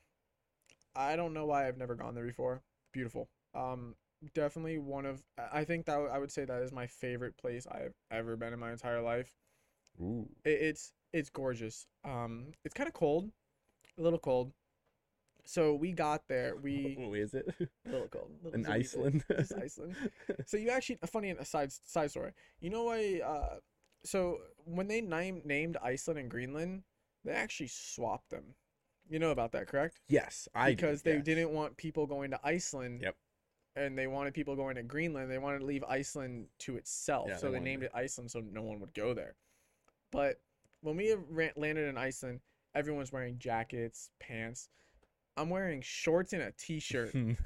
I 0.96 1.16
don't 1.16 1.32
know 1.34 1.46
why 1.46 1.68
I've 1.68 1.78
never 1.78 1.94
gone 1.94 2.14
there 2.14 2.24
before. 2.26 2.62
Beautiful. 2.92 3.28
Um, 3.54 3.94
definitely 4.34 4.78
one 4.78 5.06
of. 5.06 5.22
I 5.38 5.60
I 5.60 5.64
think 5.64 5.86
that 5.86 5.98
I 5.98 6.18
would 6.18 6.32
say 6.32 6.44
that 6.44 6.62
is 6.62 6.72
my 6.72 6.86
favorite 6.86 7.36
place 7.36 7.66
I've 7.70 7.94
ever 8.10 8.36
been 8.36 8.52
in 8.52 8.58
my 8.58 8.72
entire 8.72 9.00
life. 9.00 9.34
Ooh. 10.00 10.28
It, 10.44 10.50
it's 10.50 10.92
it's 11.12 11.30
gorgeous. 11.30 11.86
Um, 12.04 12.52
it's 12.64 12.74
kind 12.74 12.88
of 12.88 12.94
cold, 12.94 13.30
a 13.98 14.02
little 14.02 14.18
cold. 14.18 14.52
So 15.44 15.74
we 15.74 15.92
got 15.92 16.28
there. 16.28 16.54
We 16.62 16.96
Ooh, 16.98 17.14
is 17.14 17.34
it? 17.34 17.52
a 17.60 17.90
little 17.90 18.08
cold. 18.08 18.30
little 18.42 18.60
In. 18.60 18.66
Iceland? 18.66 19.24
Just 19.30 19.52
Iceland. 19.54 19.96
So 20.46 20.56
you 20.56 20.70
actually 20.70 20.98
a 21.02 21.06
funny 21.06 21.30
a 21.30 21.44
side 21.44 21.72
side 21.72 22.10
story. 22.10 22.32
You 22.60 22.70
know 22.70 22.84
why? 22.84 23.20
Uh, 23.24 23.56
so 24.04 24.38
when 24.64 24.88
they 24.88 25.00
named 25.00 25.44
named 25.44 25.76
Iceland 25.82 26.18
and 26.18 26.30
Greenland, 26.30 26.82
they 27.24 27.32
actually 27.32 27.68
swapped 27.68 28.30
them. 28.30 28.54
You 29.08 29.18
know 29.18 29.30
about 29.30 29.52
that, 29.52 29.66
correct? 29.66 30.00
yes, 30.08 30.48
I 30.54 30.70
because 30.70 31.02
they 31.02 31.16
yes. 31.16 31.24
didn't 31.24 31.50
want 31.50 31.76
people 31.76 32.06
going 32.06 32.30
to 32.30 32.40
Iceland. 32.42 33.00
Yep. 33.02 33.16
And 33.74 33.98
they 33.98 34.06
wanted 34.06 34.34
people 34.34 34.54
going 34.54 34.76
to 34.76 34.82
Greenland. 34.82 35.30
They 35.30 35.38
wanted 35.38 35.60
to 35.60 35.64
leave 35.64 35.82
Iceland 35.84 36.48
to 36.60 36.76
itself. 36.76 37.28
Yeah, 37.30 37.36
so 37.38 37.50
they 37.50 37.58
they 37.58 37.64
named 37.64 37.82
it 37.82 37.90
Iceland 37.94 38.30
so 38.30 38.40
no 38.40 38.62
one 38.62 38.80
would 38.80 38.92
go 38.92 39.14
there. 39.14 39.34
But 40.12 40.38
when 40.82 40.96
we 40.96 41.16
ran, 41.28 41.50
landed 41.56 41.88
in 41.88 41.98
Iceland, 41.98 42.40
everyone's 42.74 43.10
wearing 43.10 43.38
jackets, 43.38 44.10
pants. 44.20 44.68
I'm 45.36 45.50
wearing 45.50 45.80
shorts 45.80 46.34
and 46.34 46.42
a 46.42 46.52
t-shirt, 46.52 47.14
and 47.14 47.36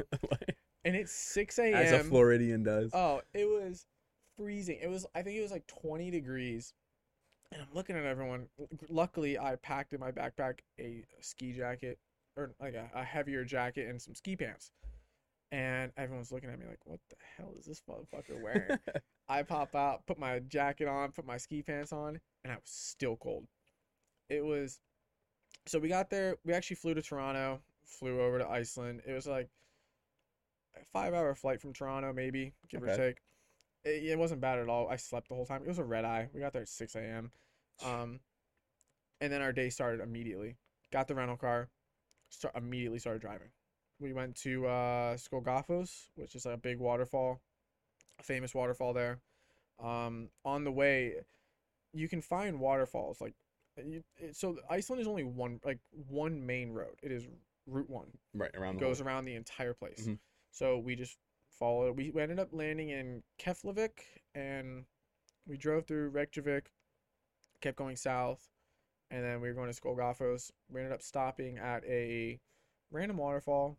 it's 0.84 1.12
6 1.12 1.58
a.m. 1.60 1.74
As 1.74 1.92
a 1.92 2.04
Floridian 2.04 2.64
does. 2.64 2.90
Oh, 2.92 3.22
it 3.32 3.44
was 3.44 3.86
freezing. 4.36 4.78
It 4.82 4.90
was 4.90 5.06
I 5.14 5.22
think 5.22 5.38
it 5.38 5.42
was 5.42 5.52
like 5.52 5.66
20 5.68 6.10
degrees. 6.10 6.74
And 7.52 7.62
I'm 7.62 7.68
looking 7.72 7.96
at 7.96 8.04
everyone. 8.04 8.48
Luckily, 8.88 9.38
I 9.38 9.54
packed 9.56 9.92
in 9.92 10.00
my 10.00 10.10
backpack 10.10 10.58
a 10.80 11.04
ski 11.20 11.52
jacket 11.52 12.00
or 12.36 12.50
like 12.60 12.74
a, 12.74 12.90
a 12.92 13.04
heavier 13.04 13.44
jacket 13.44 13.88
and 13.88 14.02
some 14.02 14.16
ski 14.16 14.34
pants. 14.34 14.72
And 15.52 15.92
everyone's 15.96 16.32
looking 16.32 16.50
at 16.50 16.58
me 16.58 16.66
like, 16.68 16.84
"What 16.84 16.98
the 17.08 17.16
hell 17.36 17.54
is 17.56 17.66
this 17.66 17.82
motherfucker 17.88 18.42
wearing?" 18.42 18.78
I 19.28 19.42
pop 19.42 19.74
out, 19.74 20.06
put 20.06 20.18
my 20.18 20.38
jacket 20.40 20.88
on, 20.88 21.12
put 21.12 21.26
my 21.26 21.36
ski 21.36 21.62
pants 21.62 21.92
on, 21.92 22.20
and 22.44 22.52
I 22.52 22.56
was 22.56 22.62
still 22.64 23.16
cold. 23.16 23.46
It 24.28 24.44
was 24.44 24.80
so 25.66 25.78
we 25.78 25.88
got 25.88 26.10
there, 26.10 26.36
we 26.44 26.52
actually 26.52 26.76
flew 26.76 26.94
to 26.94 27.02
Toronto, 27.02 27.60
flew 27.84 28.20
over 28.20 28.38
to 28.38 28.48
Iceland. 28.48 29.02
It 29.06 29.12
was 29.12 29.26
like 29.26 29.48
a 30.76 30.96
5-hour 30.96 31.34
flight 31.34 31.60
from 31.60 31.72
Toronto 31.72 32.12
maybe, 32.12 32.52
give 32.68 32.82
or 32.82 32.96
take. 32.96 33.18
It, 33.84 34.04
it 34.04 34.18
wasn't 34.18 34.40
bad 34.40 34.58
at 34.58 34.68
all. 34.68 34.88
I 34.88 34.96
slept 34.96 35.28
the 35.28 35.34
whole 35.34 35.46
time. 35.46 35.62
It 35.62 35.68
was 35.68 35.78
a 35.78 35.84
red 35.84 36.04
eye. 36.04 36.28
We 36.32 36.40
got 36.40 36.52
there 36.52 36.62
at 36.62 36.68
6 36.68 36.94
a.m. 36.94 37.30
Um 37.84 38.20
and 39.20 39.32
then 39.32 39.42
our 39.42 39.52
day 39.52 39.70
started 39.70 40.00
immediately. 40.00 40.56
Got 40.92 41.08
the 41.08 41.14
rental 41.14 41.36
car, 41.36 41.68
start 42.30 42.56
immediately 42.56 42.98
started 42.98 43.22
driving. 43.22 43.48
We 43.98 44.12
went 44.12 44.36
to 44.36 44.66
uh 44.66 45.16
Skogafoss, 45.16 46.08
which 46.14 46.34
is 46.36 46.46
like 46.46 46.54
a 46.54 46.58
big 46.58 46.78
waterfall, 46.78 47.40
famous 48.22 48.54
waterfall 48.54 48.92
there. 48.92 49.20
Um, 49.82 50.28
on 50.44 50.64
the 50.64 50.72
way, 50.72 51.16
you 51.92 52.08
can 52.08 52.20
find 52.20 52.60
waterfalls 52.60 53.20
like, 53.20 53.34
you, 53.84 54.02
it, 54.18 54.34
so 54.36 54.56
Iceland 54.70 55.02
is 55.02 55.08
only 55.08 55.24
one 55.24 55.60
like 55.64 55.78
one 56.08 56.46
main 56.46 56.72
road. 56.72 56.98
It 57.02 57.12
is 57.12 57.26
Route 57.66 57.90
One. 57.90 58.06
right 58.32 58.50
around 58.54 58.76
It 58.76 58.80
goes 58.80 59.00
around 59.00 59.26
the 59.26 59.34
entire 59.34 59.74
place. 59.74 60.06
Mhm. 60.06 60.18
So 60.50 60.78
we 60.78 60.96
just 60.96 61.18
followed. 61.58 61.96
We, 61.96 62.10
we 62.10 62.22
ended 62.22 62.38
up 62.38 62.48
landing 62.52 62.88
in 62.90 63.22
Keflavik, 63.38 64.00
and 64.34 64.84
we 65.46 65.56
drove 65.58 65.84
through 65.86 66.08
Reykjavik, 66.10 66.70
kept 67.60 67.76
going 67.76 67.96
south, 67.96 68.48
and 69.10 69.22
then 69.22 69.40
we 69.42 69.48
were 69.48 69.54
going 69.54 69.70
to 69.70 69.78
Skogafoss. 69.78 70.50
We 70.70 70.80
ended 70.80 70.94
up 70.94 71.02
stopping 71.02 71.58
at 71.58 71.84
a 71.84 72.40
random 72.90 73.18
waterfall. 73.18 73.76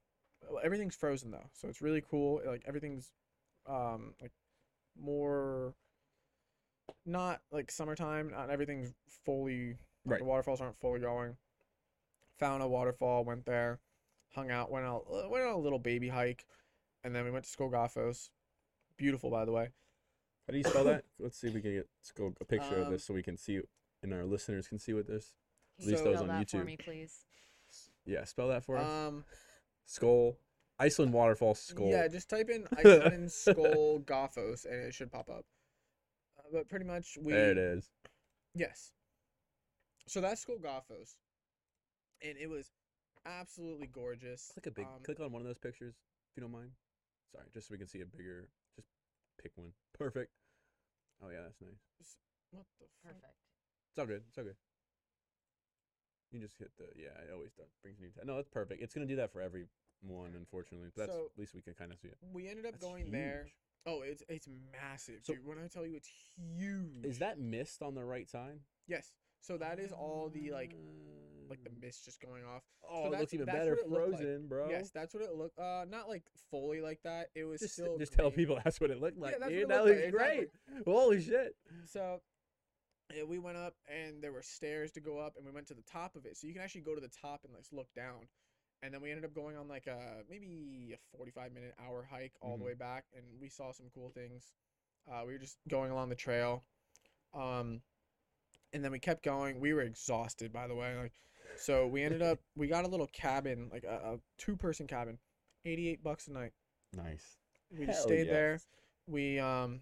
Everything's 0.63 0.95
frozen 0.95 1.31
though, 1.31 1.49
so 1.53 1.67
it's 1.67 1.81
really 1.81 2.01
cool. 2.07 2.41
Like 2.45 2.63
everything's 2.67 3.11
um 3.67 4.13
like 4.21 4.31
more 4.99 5.73
not 7.05 7.41
like 7.51 7.71
summertime. 7.71 8.29
Not 8.29 8.49
everything's 8.49 8.93
fully 9.25 9.67
like, 9.69 9.77
Right. 10.05 10.19
the 10.19 10.25
waterfalls 10.25 10.61
aren't 10.61 10.77
fully 10.77 10.99
going. 10.99 11.37
Found 12.39 12.61
a 12.63 12.67
waterfall, 12.67 13.23
went 13.25 13.45
there, 13.45 13.79
hung 14.33 14.51
out, 14.51 14.71
went 14.71 14.85
out 14.85 15.05
uh, 15.11 15.27
went 15.29 15.45
on 15.45 15.53
a 15.53 15.57
little 15.57 15.79
baby 15.79 16.09
hike, 16.09 16.45
and 17.03 17.15
then 17.15 17.25
we 17.25 17.31
went 17.31 17.45
to 17.45 17.51
Skogafoss. 17.51 18.29
Beautiful, 18.97 19.29
by 19.29 19.45
the 19.45 19.51
way. 19.51 19.69
How 20.47 20.51
do 20.51 20.57
you 20.57 20.63
spell 20.63 20.83
that? 20.85 21.03
Let's 21.19 21.37
see 21.37 21.47
if 21.47 21.53
we 21.53 21.61
can 21.61 21.73
get 21.73 21.89
let's 22.17 22.35
a 22.41 22.45
picture 22.45 22.77
of 22.77 22.87
Um, 22.87 22.93
this 22.93 23.03
so 23.03 23.13
we 23.13 23.23
can 23.23 23.37
see 23.37 23.59
and 24.01 24.13
our 24.13 24.23
listeners 24.23 24.67
can 24.67 24.79
see 24.79 24.93
what 24.93 25.07
this. 25.07 25.33
Can 25.79 25.89
least 25.89 25.99
you 25.99 26.05
those 26.05 26.17
spell 26.19 26.29
on 26.31 26.39
that 26.39 26.49
for 26.49 26.57
YouTube. 26.57 26.65
me, 26.65 26.77
please? 26.77 27.25
Yeah, 28.05 28.23
spell 28.23 28.47
that 28.49 28.63
for 28.63 28.77
us. 28.77 28.89
Um, 28.89 29.25
Skull. 29.85 30.37
Iceland 30.79 31.13
waterfall 31.13 31.55
skull. 31.55 31.89
yeah, 31.89 32.07
just 32.07 32.29
type 32.29 32.49
in 32.49 32.67
Iceland 32.77 33.31
Skull 33.31 33.99
Gophos 34.05 34.65
and 34.65 34.75
it 34.75 34.93
should 34.93 35.11
pop 35.11 35.29
up. 35.29 35.45
Uh, 36.37 36.43
but 36.53 36.69
pretty 36.69 36.85
much 36.85 37.17
we 37.21 37.33
there 37.33 37.51
it 37.51 37.57
is. 37.57 37.89
Yes. 38.53 38.91
So 40.07 40.21
that's 40.21 40.41
Skull 40.41 40.57
Gophos, 40.57 41.17
and 42.23 42.37
it 42.37 42.49
was 42.49 42.71
absolutely 43.25 43.87
gorgeous. 43.87 44.51
Click 44.53 44.67
a 44.67 44.71
big 44.71 44.85
Um, 44.85 45.01
click 45.03 45.19
on 45.19 45.31
one 45.31 45.41
of 45.41 45.47
those 45.47 45.57
pictures 45.57 45.95
if 46.31 46.37
you 46.37 46.41
don't 46.41 46.51
mind. 46.51 46.71
Sorry, 47.31 47.45
just 47.53 47.67
so 47.67 47.73
we 47.73 47.77
can 47.77 47.87
see 47.87 48.01
a 48.01 48.05
bigger 48.05 48.47
just 48.75 48.87
pick 49.41 49.51
one. 49.55 49.73
Perfect. 49.97 50.31
Oh 51.23 51.29
yeah, 51.29 51.41
that's 51.43 51.59
nice. 51.59 52.15
What 52.51 52.63
the 52.79 52.85
fuck? 52.85 52.89
Perfect. 53.03 53.33
It's 53.91 53.99
all 53.99 54.05
good. 54.05 54.23
It's 54.29 54.37
all 54.37 54.43
good. 54.45 54.55
You 56.31 56.39
just 56.39 56.57
hit 56.59 56.71
the 56.77 56.85
yeah, 56.95 57.15
it 57.27 57.33
always 57.33 57.51
does 57.53 57.67
brings 57.81 57.99
new 57.99 58.09
tab. 58.09 58.25
No, 58.25 58.35
that's 58.35 58.49
perfect. 58.49 58.81
It's 58.81 58.93
gonna 58.93 59.07
do 59.07 59.15
that 59.17 59.31
for 59.31 59.41
every 59.41 59.65
one, 60.01 60.33
unfortunately. 60.35 60.89
But 60.95 61.07
that's 61.07 61.11
So- 61.17 61.25
at 61.33 61.39
least 61.39 61.53
we 61.55 61.61
can 61.61 61.73
kind 61.73 61.91
of 61.91 61.99
see 61.99 62.07
it. 62.09 62.17
We 62.31 62.47
ended 62.47 62.65
up 62.65 62.73
That's 62.73 62.83
going 62.85 63.11
there. 63.11 63.47
Oh, 63.85 64.01
it's 64.01 64.23
it's 64.27 64.47
massive, 64.71 65.23
So- 65.23 65.33
dude. 65.35 65.45
When 65.45 65.57
I 65.59 65.67
tell 65.67 65.85
you 65.85 65.95
it's 65.97 66.09
huge. 66.35 67.05
Is 67.05 67.19
that 67.19 67.39
mist 67.39 67.81
on 67.81 67.95
the 67.95 68.03
right 68.03 68.29
side? 68.29 68.59
Yes. 68.87 69.13
So 69.39 69.57
that 69.57 69.79
is 69.79 69.91
all 69.91 70.29
the 70.29 70.51
like 70.51 70.75
like 71.49 71.63
the 71.63 71.69
Um, 71.69 71.79
mist 71.79 72.03
just 72.03 72.19
going 72.19 72.43
off. 72.43 72.63
Oh, 72.83 73.05
it 73.13 73.19
looks 73.19 73.33
even 73.33 73.45
better 73.45 73.77
looked 73.77 73.87
like. 73.87 74.01
frozen, 74.09 74.47
bro. 74.49 74.69
Yes, 74.69 74.91
that's 74.91 75.13
what 75.13 75.23
it 75.23 75.33
looked. 75.33 75.57
Uh, 75.57 75.85
not 75.87 76.09
like 76.09 76.23
fully 76.51 76.81
like 76.81 77.01
that. 77.03 77.29
It 77.35 77.45
was 77.45 77.61
just 77.61 77.73
still 77.75 77.97
just 77.97 78.11
tell 78.11 78.29
people 78.31 78.59
that's 78.63 78.81
what 78.81 78.91
it 78.91 78.99
looked 78.99 79.17
like, 79.17 79.31
that's 79.39 79.43
what 79.43 79.49
dude. 79.51 79.69
That 79.69 79.85
looks 79.85 80.01
like, 80.01 80.11
great. 80.11 80.49
exactly. 80.67 80.93
Holy 80.93 81.21
shit. 81.21 81.55
So 81.85 82.21
yeah, 83.15 83.23
we 83.23 83.39
went 83.39 83.55
up 83.57 83.75
and 83.87 84.21
there 84.21 84.33
were 84.33 84.41
stairs 84.41 84.91
to 84.93 84.99
go 84.99 85.17
up 85.17 85.37
and 85.37 85.45
we 85.45 85.51
went 85.53 85.67
to 85.67 85.73
the 85.73 85.83
top 85.83 86.17
of 86.17 86.25
it. 86.25 86.35
So 86.35 86.45
you 86.47 86.53
can 86.53 86.61
actually 86.61 86.81
go 86.81 86.93
to 86.93 86.99
the 86.99 87.07
top 87.07 87.45
and 87.45 87.53
like 87.53 87.63
look 87.71 87.93
down. 87.93 88.27
And 88.81 88.93
then 88.93 89.01
we 89.01 89.09
ended 89.11 89.25
up 89.25 89.33
going 89.33 89.57
on 89.57 89.67
like 89.67 89.87
a 89.87 90.23
maybe 90.29 90.93
a 90.95 91.17
45 91.17 91.51
minute 91.53 91.73
hour 91.79 92.03
hike 92.09 92.33
all 92.41 92.55
Mhm. 92.55 92.59
the 92.59 92.65
way 92.65 92.73
back 92.73 93.05
and 93.15 93.25
we 93.39 93.49
saw 93.49 93.71
some 93.71 93.89
cool 93.93 94.09
things. 94.11 94.53
Uh, 95.09 95.23
we 95.25 95.33
were 95.33 95.39
just 95.39 95.57
going 95.67 95.91
along 95.91 96.09
the 96.09 96.15
trail 96.15 96.63
um, 97.33 97.81
and 98.73 98.83
then 98.83 98.91
we 98.91 98.99
kept 98.99 99.23
going. 99.23 99.59
We 99.59 99.73
were 99.73 99.81
exhausted 99.81 100.51
by 100.51 100.67
the 100.67 100.75
way 100.75 100.95
like 100.95 101.13
so 101.55 101.87
we 101.87 102.03
ended 102.03 102.21
up 102.21 102.39
we 102.55 102.67
got 102.67 102.85
a 102.85 102.87
little 102.87 103.07
cabin 103.07 103.69
like 103.71 103.83
a, 103.83 104.13
a 104.13 104.19
two 104.37 104.55
person 104.55 104.87
cabin 104.87 105.19
88 105.65 106.03
bucks 106.03 106.27
a 106.27 106.31
night. 106.31 106.53
Nice. 106.93 107.37
we 107.71 107.85
just 107.85 107.99
Hell 107.99 108.07
stayed 108.07 108.29
there. 108.29 108.59
We 109.07 109.39
um 109.39 109.81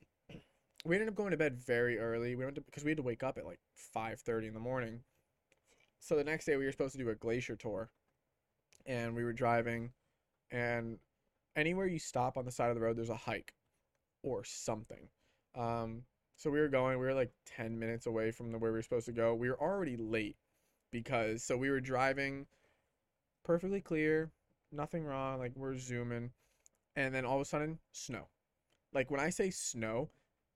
we 0.85 0.95
ended 0.95 1.09
up 1.09 1.15
going 1.15 1.31
to 1.31 1.37
bed 1.37 1.57
very 1.57 1.97
early. 1.97 2.35
We 2.35 2.43
went 2.45 2.55
to 2.55 2.61
because 2.61 2.83
we 2.83 2.91
had 2.91 2.97
to 2.97 3.03
wake 3.03 3.23
up 3.23 3.37
at 3.37 3.45
like 3.45 3.59
5:30 3.95 4.47
in 4.47 4.53
the 4.53 4.59
morning. 4.59 5.03
So 5.99 6.15
the 6.15 6.23
next 6.23 6.45
day 6.45 6.55
we 6.55 6.65
were 6.65 6.71
supposed 6.71 6.93
to 6.93 6.99
do 6.99 7.09
a 7.09 7.15
glacier 7.15 7.55
tour 7.55 7.89
and 8.85 9.15
we 9.15 9.23
were 9.23 9.33
driving 9.33 9.91
and 10.51 10.99
anywhere 11.55 11.87
you 11.87 11.99
stop 11.99 12.37
on 12.37 12.45
the 12.45 12.51
side 12.51 12.69
of 12.69 12.75
the 12.75 12.81
road 12.81 12.97
there's 12.97 13.09
a 13.09 13.15
hike 13.15 13.53
or 14.23 14.43
something. 14.43 15.09
Um 15.55 16.03
so 16.37 16.49
we 16.49 16.59
were 16.59 16.67
going 16.67 16.99
we 16.99 17.05
were 17.05 17.13
like 17.13 17.31
10 17.45 17.77
minutes 17.77 18.05
away 18.05 18.31
from 18.31 18.51
the 18.51 18.57
where 18.57 18.71
we 18.71 18.77
were 18.77 18.83
supposed 18.83 19.05
to 19.07 19.11
go. 19.11 19.33
We 19.33 19.49
were 19.49 19.59
already 19.61 19.97
late 19.97 20.37
because 20.91 21.43
so 21.43 21.57
we 21.57 21.69
were 21.69 21.81
driving 21.81 22.45
perfectly 23.43 23.81
clear 23.81 24.31
nothing 24.71 25.05
wrong 25.05 25.39
like 25.39 25.53
we're 25.55 25.77
zooming 25.77 26.31
and 26.95 27.13
then 27.13 27.25
all 27.25 27.35
of 27.35 27.41
a 27.41 27.45
sudden 27.45 27.79
snow. 27.91 28.27
Like 28.93 29.11
when 29.11 29.19
i 29.19 29.29
say 29.29 29.49
snow 29.49 30.09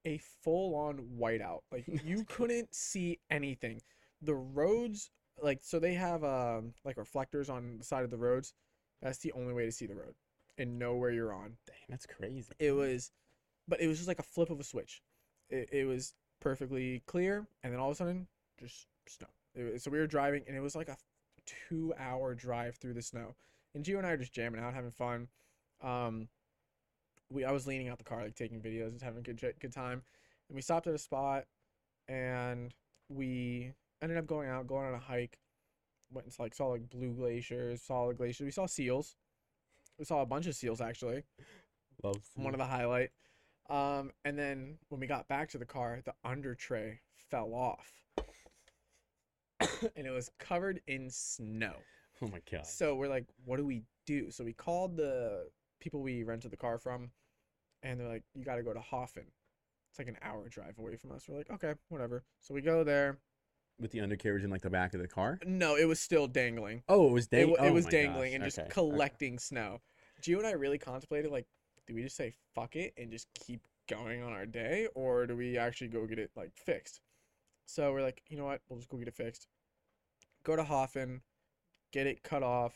a 0.06 0.20
full-on 0.44 1.08
whiteout. 1.20 1.62
Like 1.72 1.86
you 2.04 2.26
couldn't 2.26 2.74
see 2.74 3.20
anything. 3.30 3.82
The 4.22 4.36
roads 4.36 5.12
like 5.44 5.60
so 5.62 5.80
they 5.80 5.94
have 5.94 6.24
um 6.24 6.74
like 6.86 6.98
reflectors 6.98 7.50
on 7.50 7.78
the 7.78 7.84
side 7.84 8.04
of 8.04 8.10
the 8.12 8.18
roads. 8.18 8.54
That's 9.02 9.20
the 9.20 9.32
only 9.34 9.54
way 9.54 9.66
to 9.66 9.72
see 9.72 9.86
the 9.86 9.96
road 9.96 10.16
and 10.58 10.78
know 10.80 10.96
where 10.96 11.12
you're 11.12 11.34
on. 11.34 11.58
Dang, 11.66 11.76
that's 11.90 12.06
crazy. 12.06 12.44
it 12.60 12.72
was 12.72 13.12
but 13.68 13.82
it 13.82 13.88
was 13.88 13.98
just 13.98 14.08
like 14.08 14.20
a 14.20 14.24
flip 14.24 14.50
of 14.50 14.60
a 14.60 14.64
switch. 14.64 15.02
It, 15.50 15.70
it 15.72 15.86
was 15.86 16.14
perfectly 16.42 17.04
clear 17.06 17.48
and 17.64 17.74
then 17.74 17.80
all 17.80 17.90
of 17.90 17.94
a 17.94 17.98
sudden 17.98 18.28
just 18.60 18.88
snow. 19.08 19.28
Was- 19.56 19.84
so 19.84 19.92
we 19.92 20.00
were 20.00 20.08
driving 20.08 20.44
and 20.48 20.56
it 20.56 20.62
was 20.62 20.76
like 20.76 20.90
a 20.90 20.98
two 21.46 21.94
hour 22.00 22.34
drive 22.36 22.76
through 22.78 22.94
the 22.94 23.02
snow. 23.02 23.36
And 23.76 23.84
Gio 23.84 23.98
and 23.98 24.08
I 24.08 24.12
are 24.12 24.18
just 24.18 24.34
jamming 24.34 24.62
out 24.62 24.74
having 24.74 24.92
fun. 24.92 25.28
Um 25.82 26.28
we 27.30 27.46
I 27.46 27.52
was 27.52 27.68
leaning 27.68 27.90
out 27.90 27.98
the 27.98 28.04
car 28.04 28.24
like 28.24 28.36
taking 28.36 28.60
videos 28.62 28.92
just 28.92 29.04
having 29.04 29.20
a 29.20 29.24
good 29.24 29.40
good 29.60 29.74
time. 29.74 30.02
And 30.50 30.56
we 30.56 30.62
stopped 30.62 30.88
at 30.88 30.94
a 30.94 30.98
spot 30.98 31.46
and 32.08 32.74
we 33.10 33.74
ended 34.02 34.18
up 34.18 34.28
going 34.28 34.50
out 34.50 34.68
going 34.68 34.88
on 34.88 34.94
a 34.94 35.00
hike 35.00 35.38
went 36.12 36.26
and 36.26 36.36
like 36.40 36.56
saw 36.56 36.68
like 36.68 36.90
blue 36.90 37.14
glaciers 37.14 37.82
saw 37.82 38.08
the 38.08 38.14
glaciers 38.14 38.46
we 38.46 38.52
saw 38.52 38.66
seals 38.66 39.16
we 39.98 40.06
saw 40.06 40.22
a 40.22 40.26
bunch 40.26 40.48
of 40.48 40.56
seals 40.56 40.82
actually 40.82 41.24
Love 42.04 42.22
one 42.36 42.54
of 42.54 42.60
the 42.60 42.66
highlight. 42.66 43.10
Um, 43.70 44.12
and 44.26 44.38
then 44.38 44.78
when 44.90 45.00
we 45.00 45.08
got 45.08 45.28
back 45.28 45.50
to 45.50 45.58
the 45.58 45.66
car, 45.66 46.00
the 46.06 46.14
under 46.24 46.56
tray 46.56 47.02
fell 47.30 47.54
off, 47.54 47.92
and 49.96 50.08
it 50.08 50.12
was 50.12 50.32
covered 50.40 50.82
in 50.88 51.10
snow. 51.10 51.74
Oh 52.22 52.28
my 52.28 52.42
god. 52.52 52.66
So 52.66 52.96
we're 52.96 53.10
like, 53.10 53.26
what 53.46 53.58
do 53.58 53.66
we 53.66 53.84
do? 54.06 54.32
So 54.32 54.44
we 54.44 54.54
called 54.54 54.98
the 54.98 55.50
people 55.80 56.02
we 56.02 56.24
rented 56.24 56.52
the 56.52 56.58
car 56.58 56.78
from, 56.78 57.12
and 57.84 58.00
they're 58.00 58.08
like, 58.08 58.24
you 58.34 58.44
got 58.44 58.56
to 58.56 58.64
go 58.64 58.74
to 58.74 58.80
Höfn. 58.80 59.26
It's 59.90 60.00
like 60.00 60.08
an 60.08 60.18
hour 60.22 60.48
drive 60.50 60.78
away 60.80 60.96
from 60.96 61.12
us. 61.12 61.26
We're 61.28 61.38
like, 61.38 61.52
okay, 61.52 61.74
whatever. 61.90 62.24
So 62.40 62.54
we 62.54 62.62
go 62.62 62.84
there. 62.84 63.18
With 63.80 63.92
the 63.92 64.02
undercarriage 64.02 64.44
in 64.44 64.50
like 64.50 64.62
the 64.62 64.70
back 64.70 64.94
of 64.94 65.02
the 65.02 65.08
car. 65.08 65.40
No, 65.46 65.76
it 65.76 65.86
was 65.86 66.00
still 66.00 66.28
dangling. 66.28 66.84
Oh, 66.90 67.08
it 67.10 67.14
was 67.14 67.26
It, 67.28 67.32
dang. 67.32 67.50
it 67.52 67.56
oh 67.60 67.72
was 67.74 67.86
dangling 67.86 68.32
gosh, 68.32 68.36
and 68.36 68.44
just 68.44 68.60
okay, 68.60 68.66
okay. 68.66 68.74
collecting 68.74 69.40
snow. 69.40 69.80
Gio 70.22 70.38
and 70.38 70.48
I 70.48 70.52
really 70.52 70.78
contemplated 70.78 71.32
like, 71.32 71.48
do 71.88 71.96
we 71.96 72.04
just 72.04 72.18
say 72.18 72.34
fuck 72.54 72.76
it 72.76 72.94
and 72.98 73.10
just 73.10 73.28
keep 73.34 73.62
going 73.88 74.22
on 74.22 74.34
our 74.34 74.46
day, 74.46 74.88
or 74.96 75.26
do 75.26 75.36
we 75.36 75.58
actually 75.58 75.88
go 75.88 76.06
get 76.06 76.20
it 76.20 76.32
like 76.36 76.52
fixed? 76.56 77.02
So 77.66 77.94
we're 77.94 78.02
like, 78.02 78.22
you 78.30 78.38
know 78.38 78.46
what? 78.46 78.62
We'll 78.68 78.80
just 78.80 78.90
go 78.90 78.98
get 78.98 79.08
it 79.08 79.16
fixed. 79.16 79.48
Go 80.44 80.56
to 80.56 80.64
Höfn, 80.64 81.22
get 81.92 82.08
it 82.08 82.24
cut 82.24 82.44
off. 82.44 82.74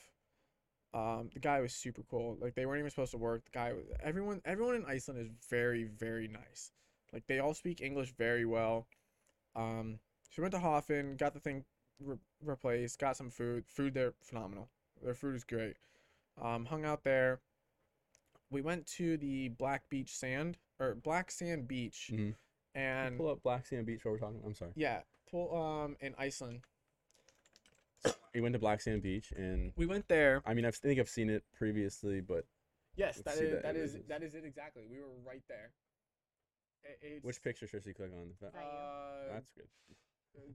Um, 0.93 1.29
the 1.33 1.39
guy 1.39 1.59
was 1.59 1.73
super 1.73 2.03
cool. 2.09 2.37
Like 2.39 2.55
they 2.55 2.65
weren't 2.65 2.79
even 2.79 2.91
supposed 2.91 3.11
to 3.11 3.17
work. 3.17 3.43
The 3.45 3.51
guy 3.51 3.73
was 3.73 3.83
everyone. 4.01 4.41
Everyone 4.45 4.75
in 4.75 4.85
Iceland 4.85 5.19
is 5.19 5.29
very 5.49 5.83
very 5.83 6.27
nice. 6.27 6.71
Like 7.11 7.25
they 7.27 7.39
all 7.39 7.53
speak 7.53 7.81
English 7.81 8.13
very 8.17 8.45
well. 8.45 8.87
Um, 9.55 9.99
so 10.33 10.41
we 10.41 10.43
went 10.43 10.53
to 10.55 10.59
Höfn, 10.59 11.15
got 11.17 11.33
the 11.33 11.39
thing 11.39 11.63
re- 11.99 12.17
replaced, 12.43 12.97
got 12.99 13.15
some 13.15 13.29
food. 13.29 13.65
Food 13.67 13.93
there 13.93 14.13
phenomenal. 14.23 14.67
Their 15.03 15.13
food 15.13 15.35
is 15.35 15.43
great. 15.43 15.75
Um, 16.41 16.65
hung 16.65 16.85
out 16.85 17.03
there. 17.03 17.39
We 18.49 18.61
went 18.61 18.87
to 18.97 19.17
the 19.17 19.49
Black 19.49 19.87
Beach 19.89 20.15
Sand 20.15 20.57
or 20.79 20.95
Black 20.95 21.29
Sand 21.31 21.67
Beach, 21.67 22.09
Mhm. 22.11 22.35
And 22.75 23.17
pull 23.17 23.29
up 23.29 23.43
Black 23.43 23.67
Sand 23.67 23.85
Beach 23.85 24.03
while 24.03 24.13
we're 24.13 24.19
talking. 24.19 24.41
I'm 24.43 24.55
sorry. 24.55 24.71
yeah, 24.75 25.03
pull 25.29 25.55
um 25.55 25.95
in 25.99 26.15
Iceland. 26.17 26.61
We 28.33 28.41
went 28.41 28.53
to 28.53 28.59
Black 28.59 28.81
Sand 28.81 29.03
Beach, 29.03 29.31
and 29.33 29.71
We 29.75 29.85
went 29.85 30.07
there. 30.07 30.41
I 30.45 30.55
mean, 30.55 30.65
I 30.65 30.71
think 30.71 30.99
I've 30.99 31.07
seen 31.09 31.29
it 31.29 31.43
previously, 31.53 32.19
but 32.21 32.45
Yes, 32.95 33.17
Let's 33.17 33.23
that 33.23 33.37
see 33.39 33.45
is 33.45 33.51
the 33.55 33.61
that 33.61 33.75
is 33.75 33.91
images. 33.93 34.07
that 34.09 34.23
is 34.23 34.33
it 34.35 34.45
exactly. 34.45 34.83
We 34.89 34.99
were 34.99 35.09
right 35.23 35.43
there. 35.47 35.71
It, 36.83 36.99
it's, 37.01 37.23
which 37.23 37.41
picture 37.43 37.65
should 37.67 37.83
she 37.83 37.93
click 37.93 38.11
on? 38.11 38.33
That- 38.41 38.53
That. 38.53 38.59
Uh, 38.59 39.33
That's 39.33 39.51
good. 39.51 39.67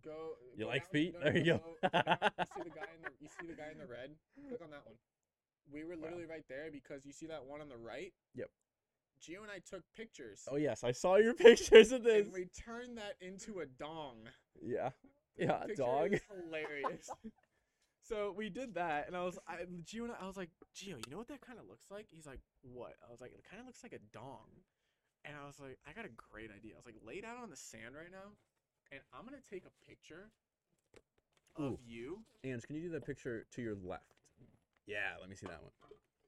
Go. 0.05 0.35
You 0.57 0.65
go 0.65 0.69
like 0.71 0.83
down- 0.83 0.91
feet? 0.93 1.15
no, 1.15 1.21
There 1.25 1.37
you 1.39 1.45
go. 1.45 1.59
go 1.59 1.69
you 1.83 1.89
see 2.57 2.63
the 2.65 2.71
guy 2.71 2.89
in 2.95 3.03
the 3.03 3.11
you 3.21 3.29
see 3.41 3.47
the 3.47 3.55
guy 3.55 3.71
in 3.73 3.79
the 3.79 3.87
red. 3.87 4.11
Click 4.49 4.61
on 4.63 4.71
that 4.71 4.85
one. 4.85 4.95
We 5.71 5.85
were 5.85 5.97
literally 5.97 6.25
right 6.25 6.45
there 6.49 6.71
because 6.73 7.05
you 7.05 7.13
see 7.13 7.27
that 7.27 7.45
one 7.45 7.61
on 7.61 7.69
the 7.69 7.77
right. 7.77 8.13
Yep. 8.35 8.49
Gio 9.21 9.43
and 9.43 9.51
I 9.51 9.59
took 9.69 9.83
pictures. 9.97 10.43
Oh 10.51 10.57
yes, 10.57 10.85
I 10.85 10.93
saw 10.93 11.17
your 11.17 11.35
pictures 11.47 11.93
of 11.93 12.05
this. 12.05 12.25
and 12.27 12.33
we 12.33 12.47
turned 12.65 12.97
that 12.99 13.15
into 13.21 13.61
a 13.61 13.67
dong. 13.67 14.17
Yeah, 14.63 14.91
yeah, 15.37 15.65
dog. 15.77 16.15
hilarious. 16.47 17.11
so 18.03 18.33
we 18.37 18.49
did 18.49 18.75
that, 18.75 19.07
and 19.09 19.17
I 19.17 19.25
was, 19.25 19.39
I, 19.47 19.57
Gio 19.85 20.05
and 20.05 20.13
I, 20.13 20.23
I 20.25 20.27
was 20.27 20.37
like, 20.37 20.51
Gio, 20.75 20.97
you 21.05 21.11
know 21.11 21.19
what 21.19 21.29
that 21.29 21.41
kind 21.41 21.59
of 21.59 21.67
looks 21.69 21.91
like? 21.91 22.07
He's 22.11 22.27
like, 22.27 22.41
what? 22.63 22.95
I 23.07 23.11
was 23.11 23.21
like, 23.21 23.33
it 23.33 23.45
kind 23.51 23.61
of 23.61 23.67
looks 23.67 23.83
like 23.83 23.93
a 23.93 23.99
dong. 24.13 24.49
And 25.25 25.35
I 25.37 25.47
was 25.47 25.59
like, 25.61 25.77
I 25.87 25.93
got 25.93 26.07
a 26.07 26.15
great 26.33 26.51
idea. 26.55 26.73
I 26.75 26.79
was 26.79 26.87
like, 26.87 26.97
lay 27.05 27.21
down 27.21 27.37
on 27.43 27.51
the 27.51 27.57
sand 27.59 27.95
right 27.99 28.11
now, 28.11 28.33
and 28.93 29.01
I'm 29.13 29.25
gonna 29.25 29.39
take 29.51 29.65
a 29.65 29.89
picture 29.89 30.31
of 31.57 31.63
Ooh. 31.73 31.79
you. 31.87 32.19
Ange, 32.45 32.63
can 32.67 32.77
you 32.77 32.83
do 32.83 32.91
that 32.91 33.05
picture 33.07 33.47
to 33.53 33.63
your 33.63 33.75
left? 33.83 34.15
Yeah, 34.87 35.17
let 35.21 35.29
me 35.29 35.37
see 35.37 35.47
that 35.47 35.63
one. 35.63 35.73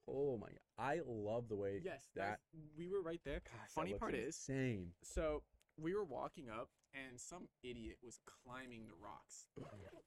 Oh 0.09 0.37
my 0.37 0.49
god, 0.49 0.59
I 0.79 1.01
love 1.07 1.49
the 1.49 1.57
way 1.57 1.81
Yes, 1.85 2.03
that. 2.17 2.41
we 2.77 2.89
were 2.89 3.01
right 3.01 3.21
there. 3.25 3.41
Gosh, 3.45 3.71
Funny 3.75 3.95
part 3.95 4.15
is, 4.15 4.37
insane. 4.49 4.89
so 5.03 5.43
we 5.81 5.95
were 5.95 6.05
walking 6.05 6.51
up, 6.51 6.69
and 6.93 7.19
some 7.19 7.49
idiot 7.63 7.97
was 8.05 8.19
climbing 8.27 8.87
the 8.87 8.95
rocks. 9.03 9.47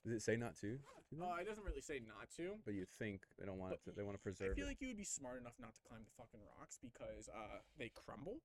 Does 0.03 0.13
it 0.13 0.21
say 0.21 0.35
not 0.35 0.55
to? 0.61 0.77
Uh, 1.21 1.35
it 1.39 1.47
doesn't 1.47 1.63
really 1.63 1.81
say 1.81 2.01
not 2.05 2.29
to. 2.37 2.57
but 2.65 2.73
you 2.73 2.85
think 2.99 3.23
they 3.39 3.45
don't 3.45 3.57
want 3.59 3.73
it 3.73 3.81
to, 3.85 3.91
they 3.95 4.03
want 4.03 4.17
to 4.17 4.21
preserve. 4.21 4.51
I 4.51 4.55
feel 4.55 4.65
it. 4.65 4.69
like 4.75 4.81
you 4.81 4.87
would 4.89 4.97
be 4.97 5.03
smart 5.05 5.39
enough 5.39 5.53
not 5.59 5.73
to 5.73 5.81
climb 5.87 6.01
the 6.03 6.11
fucking 6.17 6.41
rocks 6.59 6.77
because 6.81 7.29
uh, 7.29 7.61
they 7.79 7.89
crumble. 7.95 8.41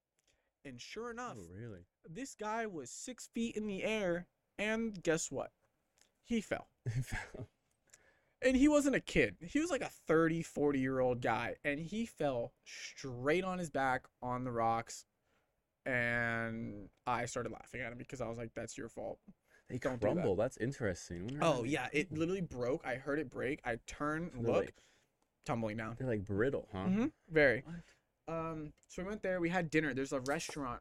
And 0.64 0.80
sure 0.80 1.10
enough, 1.10 1.36
oh 1.38 1.46
really? 1.54 1.80
this 2.08 2.34
guy 2.34 2.66
was 2.66 2.90
six 2.90 3.28
feet 3.34 3.56
in 3.56 3.66
the 3.66 3.84
air, 3.84 4.26
and 4.58 5.02
guess 5.02 5.30
what? 5.30 5.50
He 6.24 6.40
fell. 6.40 6.68
He 6.94 7.00
fell. 7.02 7.48
And 8.40 8.56
he 8.56 8.68
wasn't 8.68 8.94
a 8.94 9.00
kid. 9.00 9.34
He 9.40 9.58
was 9.58 9.68
like 9.70 9.82
a 9.82 9.90
30, 10.06 10.42
40 10.42 10.78
year 10.78 11.00
old 11.00 11.20
guy. 11.20 11.56
And 11.64 11.80
he 11.80 12.06
fell 12.06 12.52
straight 12.64 13.42
on 13.42 13.58
his 13.58 13.68
back 13.68 14.04
on 14.22 14.44
the 14.44 14.52
rocks. 14.52 15.04
And 15.84 16.88
I 17.06 17.24
started 17.26 17.50
laughing 17.52 17.80
at 17.80 17.90
him 17.92 17.98
because 17.98 18.20
I 18.20 18.28
was 18.28 18.38
like, 18.38 18.50
that's 18.54 18.76
your 18.78 18.88
fault. 18.88 19.18
they 19.68 19.78
don't 19.78 20.00
do 20.00 20.06
that. 20.06 20.14
crumble. 20.14 20.36
That's 20.36 20.56
interesting. 20.58 21.38
Oh, 21.40 21.62
they 21.62 21.70
yeah. 21.70 21.88
It 21.92 22.12
literally 22.12 22.40
broke. 22.42 22.86
I 22.86 22.94
heard 22.94 23.18
it 23.18 23.30
break. 23.30 23.60
I 23.64 23.78
turn 23.86 24.30
look, 24.36 24.56
like- 24.66 24.74
tumbling 25.44 25.78
down. 25.78 25.96
They're 25.98 26.06
like 26.08 26.24
brittle, 26.24 26.68
huh? 26.72 26.84
hmm 26.84 27.06
Very. 27.30 27.62
What? 27.64 27.74
Um, 28.28 28.72
so 28.88 29.02
we 29.02 29.08
went 29.08 29.22
there. 29.22 29.40
We 29.40 29.48
had 29.48 29.70
dinner. 29.70 29.94
There's 29.94 30.12
a 30.12 30.20
restaurant 30.20 30.80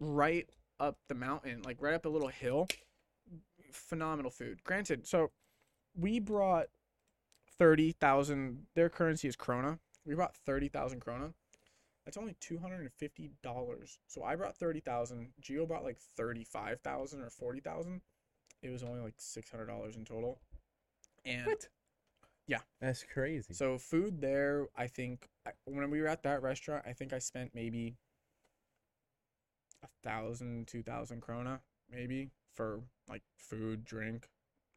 right 0.00 0.48
up 0.80 0.98
the 1.08 1.14
mountain, 1.14 1.62
like 1.64 1.78
right 1.80 1.94
up 1.94 2.04
a 2.04 2.08
little 2.08 2.28
hill. 2.28 2.68
Phenomenal 3.72 4.30
food. 4.30 4.62
Granted, 4.64 5.06
so 5.06 5.30
we 5.96 6.20
brought 6.20 6.66
thirty 7.58 7.92
thousand. 7.92 8.66
Their 8.74 8.88
currency 8.88 9.26
is 9.28 9.36
krona. 9.36 9.78
We 10.06 10.14
brought 10.14 10.36
thirty 10.36 10.68
thousand 10.68 11.00
krona. 11.04 11.32
That's 12.04 12.16
only 12.16 12.36
two 12.40 12.58
hundred 12.58 12.82
and 12.82 12.92
fifty 12.92 13.30
dollars. 13.42 13.98
So 14.06 14.22
I 14.22 14.36
brought 14.36 14.56
thirty 14.56 14.80
thousand. 14.80 15.32
Gio 15.42 15.66
bought 15.66 15.84
like 15.84 15.98
thirty-five 15.98 16.80
thousand 16.80 17.22
or 17.22 17.30
forty 17.30 17.60
thousand. 17.60 18.02
It 18.62 18.70
was 18.70 18.82
only 18.82 19.00
like 19.00 19.14
six 19.16 19.50
hundred 19.50 19.66
dollars 19.66 19.96
in 19.96 20.04
total. 20.04 20.38
And 21.24 21.46
What? 21.46 21.68
Yeah. 22.46 22.60
That's 22.80 23.02
crazy. 23.04 23.54
so 23.54 23.78
food 23.78 24.20
there, 24.20 24.66
I 24.76 24.86
think 24.86 25.28
when 25.64 25.90
we 25.90 26.00
were 26.00 26.08
at 26.08 26.22
that 26.24 26.42
restaurant, 26.42 26.84
I 26.86 26.92
think 26.92 27.12
I 27.12 27.18
spent 27.18 27.52
maybe 27.54 27.96
a 29.82 29.88
thousand, 30.02 30.66
two 30.68 30.82
thousand 30.82 31.22
krona, 31.22 31.60
maybe 31.90 32.30
for 32.54 32.80
like 33.08 33.22
food, 33.38 33.84
drink, 33.84 34.28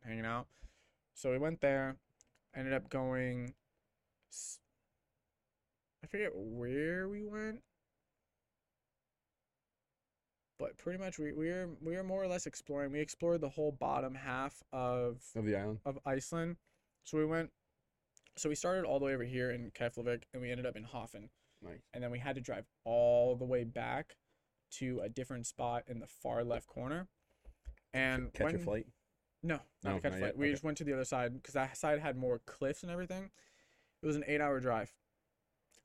hanging 0.04 0.26
out. 0.26 0.48
So 1.14 1.32
we 1.32 1.38
went 1.38 1.62
there, 1.62 1.98
ended 2.56 2.74
up 2.74 2.90
going 2.90 3.54
I 6.04 6.08
forget 6.08 6.32
where 6.34 7.10
we 7.10 7.26
went, 7.26 7.60
but 10.60 10.78
pretty 10.78 11.00
much 11.00 11.20
we 11.20 11.34
we 11.34 11.50
were 11.50 11.70
we 11.82 11.96
were 11.96 12.04
more 12.04 12.24
or 12.24 12.28
less 12.28 12.46
exploring. 12.46 12.92
We 12.92 13.00
explored 13.00 13.42
the 13.42 13.50
whole 13.50 13.72
bottom 13.72 14.16
half 14.16 14.62
of 14.72 15.22
Of 15.36 15.46
the 15.46 15.56
island. 15.56 15.80
of 15.86 16.00
Iceland. 16.06 16.58
So 17.04 17.18
we 17.18 17.26
went. 17.26 17.52
So 18.38 18.50
we 18.50 18.56
started 18.56 18.86
all 18.86 19.00
the 19.00 19.06
way 19.06 19.16
over 19.16 19.24
here 19.24 19.50
in 19.52 19.72
Keflavik, 19.72 20.24
and 20.32 20.42
we 20.42 20.52
ended 20.52 20.66
up 20.68 20.76
in 20.76 20.84
Höfn, 20.86 21.30
Nice. 21.64 21.82
and 21.94 22.04
then 22.04 22.12
we 22.12 22.20
had 22.20 22.36
to 22.36 22.42
drive 22.42 22.66
all 22.84 23.36
the 23.36 23.46
way 23.46 23.64
back 23.64 24.16
to 24.74 25.00
a 25.02 25.10
different 25.10 25.48
spot 25.48 25.84
in 25.88 26.00
the 26.00 26.06
far 26.08 26.44
left 26.44 26.68
corner. 26.68 27.08
And 27.94 28.32
Catch 28.34 28.54
a 28.54 28.60
flight. 28.60 28.86
no, 29.42 29.56
not 29.84 29.92
No, 29.92 29.98
a 29.98 30.02
catch 30.02 30.12
not 30.12 30.20
flight. 30.20 30.22
yet? 30.34 30.38
We 30.38 30.46
Okay. 30.48 30.54
just 30.54 30.64
went 30.64 30.78
to 30.78 30.84
the 30.84 30.94
other 30.94 31.06
side 31.06 31.34
because 31.34 31.56
that 31.56 31.76
side 31.78 32.00
had 32.00 32.16
more 32.16 32.38
cliffs 32.40 32.84
and 32.84 32.92
everything. 32.92 33.32
It 34.04 34.06
was 34.06 34.16
an 34.16 34.24
eight-hour 34.28 34.60
drive. 34.60 34.94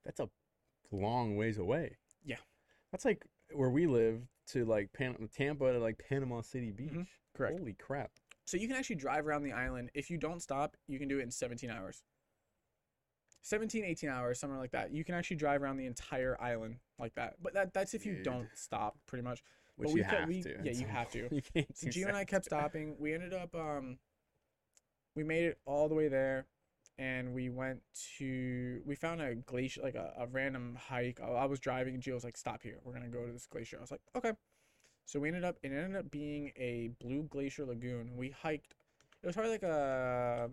That's 0.05 0.20
a 0.20 0.28
long 0.90 1.36
ways 1.36 1.57
away. 1.57 1.96
Yeah. 2.22 2.40
That's 2.90 3.07
like 3.07 3.24
where 3.53 3.70
we 3.70 3.86
live 3.86 4.28
to 4.48 4.66
like 4.66 4.92
Pan- 4.92 5.26
Tampa 5.32 5.72
to 5.72 5.78
like 5.78 5.96
Panama 5.98 6.42
City 6.42 6.70
Beach. 6.70 6.90
Mhm, 6.90 7.07
correct. 7.32 7.59
Holy 7.59 7.72
crap. 7.74 8.12
So 8.44 8.59
you 8.59 8.66
can 8.68 8.76
actually 8.76 8.96
drive 8.96 9.26
around 9.26 9.42
the 9.44 9.53
island. 9.53 9.90
If 9.94 10.11
you 10.11 10.18
don't 10.18 10.40
stop, 10.40 10.76
you 10.86 10.98
can 10.98 11.09
do 11.09 11.18
it 11.18 11.22
in 11.22 11.30
17 11.30 11.70
hours. 11.70 12.03
17, 13.43 13.84
18 13.84 14.09
hours, 14.09 14.38
somewhere 14.38 14.59
like 14.59 14.70
that. 14.70 14.93
You 14.93 15.05
can 15.05 15.14
actually 15.14 15.36
drive 15.36 15.62
around 15.62 15.76
the 15.76 15.86
entire 15.86 16.40
island 16.40 16.76
like 16.99 17.14
that. 17.16 17.34
But 17.43 17.55
that 17.55 17.74
that's 17.74 17.93
if 17.95 18.07
you 18.07 18.14
Dude. 18.14 18.24
don't 18.24 18.49
stop, 18.55 18.97
pretty 19.07 19.22
much. 19.24 19.43
Which 19.76 19.90
we 19.90 20.01
you 20.01 20.05
kept- 20.05 20.16
have 20.20 20.28
we- 20.28 20.43
to. 20.43 20.57
yeah, 20.62 20.72
you 20.72 20.86
have 20.86 21.11
to. 21.11 21.18
you 21.34 21.43
can't 21.55 21.76
So 21.76 21.88
Gio 21.88 22.07
and 22.09 22.16
I 22.16 22.24
kept 22.24 22.45
stopping. 22.45 22.95
We 22.99 23.12
ended 23.14 23.32
up 23.34 23.55
um 23.55 23.99
we 25.16 25.24
made 25.24 25.45
it 25.45 25.59
all 25.66 25.88
the 25.88 25.95
way 25.95 26.09
there 26.09 26.47
and 26.99 27.32
we 27.34 27.49
went 27.51 27.80
to 28.18 28.80
we 28.84 28.95
found 28.95 29.20
a 29.20 29.34
glacier 29.34 29.82
like 29.82 29.95
a, 29.95 30.12
a 30.18 30.26
random 30.26 30.76
hike. 30.80 31.20
I, 31.20 31.26
I 31.26 31.45
was 31.47 31.59
driving 31.59 31.95
and 31.95 32.03
Gio 32.03 32.14
was 32.14 32.24
like, 32.24 32.36
Stop 32.36 32.62
here. 32.62 32.78
We're 32.84 32.93
gonna 32.93 33.09
go 33.09 33.26
to 33.26 33.32
this 33.32 33.47
glacier. 33.47 33.78
I 33.78 33.80
was 33.80 33.90
like, 33.90 34.03
Okay. 34.14 34.32
So 35.05 35.18
we 35.18 35.28
ended 35.28 35.43
up 35.45 35.57
it 35.62 35.72
ended 35.72 35.97
up 35.97 36.11
being 36.11 36.53
a 36.57 36.90
blue 37.01 37.24
glacier 37.24 37.64
lagoon. 37.64 38.12
We 38.16 38.30
hiked 38.30 38.74
it 39.22 39.26
was 39.26 39.34
probably 39.34 39.53
like 39.53 39.62
a 39.64 40.51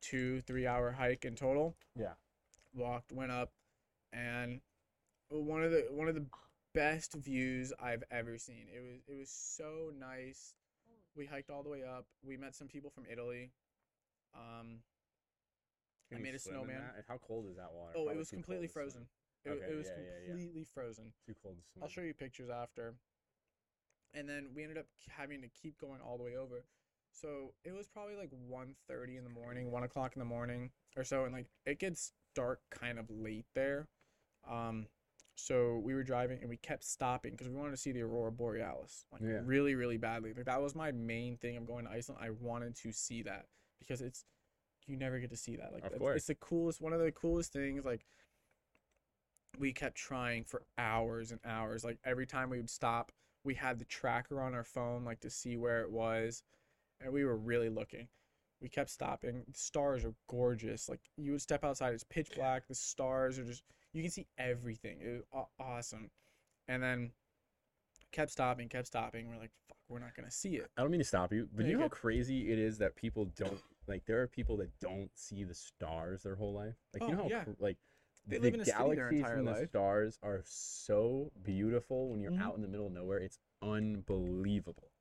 two, 0.00 0.40
three 0.42 0.66
hour 0.66 0.90
hike 0.92 1.24
in 1.24 1.34
total. 1.34 1.74
Yeah. 1.98 2.12
Walked, 2.74 3.12
went 3.12 3.30
up, 3.30 3.50
and 4.12 4.60
one 5.28 5.62
of 5.62 5.70
the 5.70 5.86
one 5.90 6.08
of 6.08 6.14
the 6.14 6.26
best 6.74 7.14
views 7.14 7.72
I've 7.78 8.02
ever 8.10 8.38
seen. 8.38 8.66
It 8.74 8.80
was 8.80 9.00
it 9.08 9.18
was 9.18 9.30
so 9.30 9.90
nice. 9.98 10.54
We 11.14 11.26
hiked 11.26 11.50
all 11.50 11.62
the 11.62 11.68
way 11.68 11.82
up. 11.84 12.06
We 12.24 12.36
met 12.38 12.54
some 12.54 12.68
people 12.68 12.90
from 12.90 13.04
Italy. 13.10 13.50
Um, 14.34 14.78
I 16.10 16.14
Can 16.14 16.18
you 16.18 16.24
made 16.24 16.34
a 16.34 16.38
swim 16.38 16.54
in 16.56 16.60
snowman. 16.62 16.80
that? 16.96 17.04
How 17.08 17.18
cold 17.18 17.46
is 17.50 17.56
that 17.56 17.72
water? 17.72 17.92
oh, 17.96 18.08
it 18.08 18.16
was 18.16 18.30
too 18.30 18.36
cold 18.36 18.44
completely 18.44 18.66
to 18.68 18.72
swim. 18.72 18.82
frozen. 18.84 19.06
It, 19.44 19.50
Okay, 19.50 19.72
it 19.72 19.76
was 19.76 19.86
yeah, 19.86 19.92
yeah, 20.02 20.10
yeah. 20.24 20.30
completely 20.32 20.64
frozen. 20.64 21.12
Too 21.26 21.34
cold 21.42 21.56
to 21.58 21.62
swim. 21.72 21.82
I'll 21.82 21.88
show 21.90 22.00
you 22.00 22.14
pictures 22.14 22.48
after. 22.48 22.94
And 24.14 24.28
then 24.28 24.48
we 24.54 24.62
ended 24.62 24.78
up 24.78 24.86
k- 25.04 25.12
having 25.16 25.42
to 25.42 25.48
keep 25.48 25.78
going 25.78 26.00
all 26.00 26.16
the 26.16 26.24
way 26.24 26.36
over. 26.36 26.64
So 27.12 27.52
it 27.64 27.72
was 27.72 27.88
probably 27.88 28.14
like 28.16 28.30
1.30 28.30 29.18
in 29.18 29.24
the 29.24 29.30
morning, 29.30 29.70
1 29.70 29.82
o'clock 29.82 30.12
in 30.16 30.20
the 30.20 30.24
morning 30.26 30.70
or 30.96 31.04
so. 31.04 31.24
And 31.24 31.34
like 31.34 31.48
it 31.66 31.78
gets 31.78 32.12
dark 32.34 32.60
kind 32.70 32.98
of 32.98 33.06
late 33.10 33.46
there. 33.54 33.88
Um, 34.48 34.86
so 35.34 35.80
we 35.82 35.94
were 35.94 36.02
driving 36.04 36.38
and 36.40 36.48
we 36.48 36.56
kept 36.56 36.84
stopping 36.84 37.32
because 37.32 37.48
we 37.48 37.54
wanted 37.54 37.70
to 37.72 37.76
see 37.76 37.92
the 37.92 38.02
Aurora 38.02 38.30
Borealis 38.32 39.06
like 39.12 39.22
Yeah. 39.22 39.40
really, 39.44 39.74
really 39.74 39.96
badly. 39.96 40.32
Like 40.34 40.44
that 40.46 40.60
was 40.62 40.74
my 40.74 40.92
main 40.92 41.36
thing 41.36 41.56
of 41.56 41.66
going 41.66 41.86
to 41.86 41.90
Iceland. 41.90 42.20
I 42.22 42.30
wanted 42.30 42.76
to 42.76 42.92
see 42.92 43.22
that 43.22 43.46
because 43.78 44.00
it's, 44.02 44.24
you 44.86 44.96
never 44.96 45.18
get 45.18 45.30
to 45.30 45.36
see 45.36 45.56
that. 45.56 45.72
Like 45.72 45.84
Of 45.84 45.92
it's, 45.92 45.98
course. 45.98 46.16
it's 46.16 46.26
the 46.26 46.34
coolest, 46.34 46.80
one 46.80 46.92
of 46.92 47.00
the 47.00 47.12
coolest 47.12 47.52
things. 47.52 47.84
Like 47.84 48.04
we 49.58 49.72
kept 49.72 49.96
trying 49.96 50.44
for 50.44 50.62
hours 50.78 51.30
and 51.30 51.40
hours. 51.44 51.84
Like 51.84 51.98
every 52.04 52.26
time 52.26 52.50
we 52.50 52.58
would 52.58 52.70
stop, 52.70 53.12
we 53.44 53.54
had 53.54 53.78
the 53.78 53.84
tracker 53.84 54.40
on 54.40 54.54
our 54.54 54.64
phone, 54.64 55.04
like 55.04 55.20
to 55.20 55.30
see 55.30 55.56
where 55.56 55.82
it 55.82 55.90
was, 55.90 56.42
and 57.00 57.12
we 57.12 57.24
were 57.24 57.36
really 57.36 57.68
looking. 57.68 58.08
We 58.62 58.68
kept 58.68 58.90
stopping. 58.90 59.42
The 59.50 59.58
stars 59.58 60.04
are 60.04 60.14
gorgeous. 60.28 60.88
Like 60.88 61.00
you 61.16 61.32
would 61.32 61.42
step 61.42 61.64
outside, 61.64 61.94
it's 61.94 62.04
pitch 62.04 62.30
black. 62.36 62.68
The 62.68 62.76
stars 62.76 63.38
are 63.38 63.44
just 63.44 63.64
you 63.92 64.02
can 64.02 64.10
see 64.10 64.28
everything. 64.38 64.98
It 65.00 65.24
was 65.34 65.46
awesome. 65.58 66.10
And 66.68 66.80
then 66.80 67.10
kept 68.12 68.30
stopping, 68.30 68.68
kept 68.68 68.86
stopping. 68.86 69.28
We're 69.28 69.36
like, 69.38 69.50
fuck, 69.68 69.78
we're 69.88 69.98
not 69.98 70.14
gonna 70.14 70.30
see 70.30 70.56
it. 70.56 70.70
I 70.76 70.82
don't 70.82 70.92
mean 70.92 71.00
to 71.00 71.04
stop 71.06 71.32
you, 71.32 71.48
but 71.52 71.64
Yeah, 71.64 71.72
you 71.72 71.76
know 71.76 71.82
how 71.84 71.88
crazy 71.88 72.52
it 72.52 72.58
is 72.58 72.78
that 72.78 72.94
people 72.94 73.24
don't 73.36 73.60
like. 73.88 74.04
There 74.06 74.22
are 74.22 74.28
people 74.28 74.56
that 74.58 74.70
don't 74.80 75.10
see 75.14 75.42
the 75.42 75.54
stars 75.54 76.22
their 76.22 76.36
whole 76.36 76.54
life. 76.54 76.76
Like 76.94 77.02
you 77.02 77.08
Oh, 77.08 77.16
know 77.16 77.22
how 77.24 77.28
yeah. 77.28 77.44
like 77.58 77.78
They 78.28 78.36
the 78.36 78.42
live 78.44 78.54
in 78.54 78.60
a 78.60 78.64
city 78.64 78.76
their 78.78 78.94
galaxies 78.94 79.18
entire 79.18 79.38
and 79.38 79.48
the 79.48 79.66
stars 79.66 80.18
are 80.22 80.42
so 80.44 81.32
beautiful 81.42 82.10
when 82.10 82.20
you're 82.20 82.30
Mhm. 82.30 82.40
out 82.42 82.54
in 82.54 82.62
the 82.62 82.68
middle 82.68 82.86
of 82.86 82.92
nowhere. 82.92 83.18
It's 83.18 83.40
unbelievable. 83.60 84.91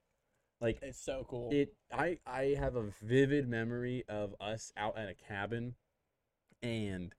Like 0.61 0.79
It's 0.83 1.01
so 1.01 1.25
cool. 1.27 1.49
it 1.51 1.73
I 1.91 2.19
I 2.25 2.55
have 2.57 2.75
a 2.75 2.83
vivid 3.01 3.47
memory 3.47 4.03
of 4.07 4.35
us 4.39 4.71
out 4.77 4.97
at 4.97 5.09
a 5.09 5.13
cabin 5.15 5.75
and 6.61 7.13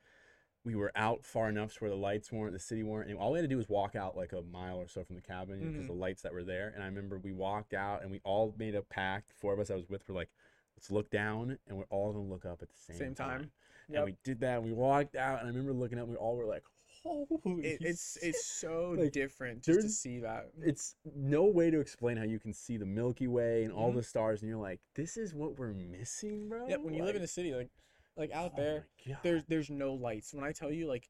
we 0.65 0.77
were 0.77 0.93
out 0.95 1.25
far 1.25 1.49
enough 1.49 1.75
to 1.75 1.81
where 1.81 1.91
the 1.91 1.97
lights 1.97 2.31
weren't, 2.31 2.53
the 2.53 2.59
city 2.61 2.85
weren't, 2.85 3.11
and 3.11 3.19
all 3.19 3.33
we 3.33 3.39
had 3.39 3.43
to 3.43 3.49
do 3.49 3.57
was 3.57 3.69
walk 3.69 3.97
out 3.97 4.17
like 4.17 4.33
a 4.33 4.43
mile 4.43 4.77
or 4.77 4.87
so 4.87 5.03
from 5.03 5.17
the 5.17 5.23
cabin 5.23 5.59
because 5.59 5.85
Mhm. 5.87 5.89
the 5.89 5.93
lights 5.93 6.23
that 6.23 6.33
were 6.33 6.45
there. 6.45 6.69
And 6.69 6.85
I 6.85 6.87
remember 6.87 7.19
we 7.19 7.33
walked 7.33 7.75
out 7.75 8.03
and 8.03 8.13
we 8.13 8.21
all 8.23 8.55
made 8.57 8.77
a 8.77 8.83
pact. 8.83 9.33
Four 9.33 9.53
of 9.55 9.59
us 9.59 9.73
I 9.73 9.75
was 9.75 9.89
with 9.89 10.09
were 10.09 10.15
like, 10.15 10.31
let's 10.77 10.89
look 10.93 11.11
down 11.11 11.59
and 11.67 11.77
we're 11.77 11.87
all 11.91 12.13
gonna 12.13 12.25
look 12.25 12.45
up 12.45 12.63
at 12.63 12.69
the 12.69 12.79
same, 12.79 12.97
Same 12.97 13.15
time. 13.17 13.51
And 13.89 13.97
Yep. 13.97 14.05
we 14.05 14.17
did 14.23 14.39
that. 14.41 14.59
And 14.59 14.65
we 14.65 14.73
walked 14.73 15.17
out, 15.17 15.41
and 15.41 15.49
I 15.49 15.51
remember 15.51 15.73
looking 15.73 15.99
up. 15.99 16.05
and 16.05 16.13
We 16.13 16.17
all 16.17 16.37
were 16.37 16.47
like, 16.47 16.63
"Holy!" 17.03 17.65
It, 17.65 17.83
it's 17.83 18.17
it's 18.23 18.45
so 18.45 18.95
Like, 18.99 19.13
different 19.13 19.63
just 19.63 19.81
to 19.81 19.89
see 19.89 20.19
that. 20.21 20.51
it's 20.61 20.97
no 21.15 21.45
way 21.45 21.71
to 21.71 21.81
explain 21.81 22.17
how 22.17 22.25
you 22.25 22.39
can 22.39 22.53
see 22.53 22.77
the 22.77 22.87
Milky 22.87 23.27
Way 23.27 23.65
and 23.65 23.73
all 23.73 23.91
Mhm. 23.91 23.97
the 23.97 24.03
stars, 24.03 24.43
and 24.43 24.49
you're 24.49 24.59
like, 24.61 24.81
"This 24.95 25.17
is 25.17 25.35
what 25.35 25.59
we're 25.59 25.73
missing, 25.73 26.49
bro." 26.49 26.67
Yeah, 26.69 26.77
when 26.77 26.95
you 26.95 27.03
live 27.05 27.17
in 27.17 27.23
a 27.23 27.27
city, 27.27 27.55
like 27.55 27.71
like 28.17 28.31
out 28.33 28.53
oh 28.55 28.57
there, 28.57 28.87
there's 29.23 29.45
there's 29.47 29.71
no 29.71 29.95
lights. 29.95 30.35
When 30.35 30.45
I 30.45 30.53
tell 30.53 30.71
you, 30.71 30.87
like 30.87 31.09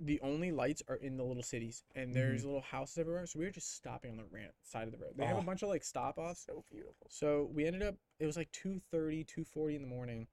the 0.00 0.20
only 0.20 0.50
lights 0.50 0.82
are 0.88 0.96
in 0.96 1.16
the 1.16 1.24
little 1.24 1.42
cities, 1.42 1.84
and 1.94 2.14
there's 2.14 2.44
little 2.44 2.60
houses 2.60 2.98
everywhere. 2.98 3.26
So 3.26 3.38
we 3.38 3.44
were 3.44 3.50
just 3.50 3.74
stopping 3.74 4.10
on 4.10 4.16
the 4.16 4.24
rant 4.24 4.52
side 4.62 4.86
of 4.88 4.92
the 4.92 4.98
road. 4.98 5.16
They 5.16 5.24
have 5.24 5.36
Oh. 5.36 5.40
a 5.40 5.44
bunch 5.44 5.62
of 5.62 5.68
like 5.68 5.84
stop 5.84 6.18
offs. 6.18 6.44
so 6.46 6.64
beautiful. 6.70 7.06
So 7.10 7.44
we 7.52 7.66
ended 7.66 7.82
up. 7.82 7.96
It 8.18 8.26
was 8.26 8.36
like 8.36 8.50
2:30, 8.52 9.24
2:40 9.24 9.76
in 9.76 9.82
the 9.82 9.88
morning. 9.88 10.26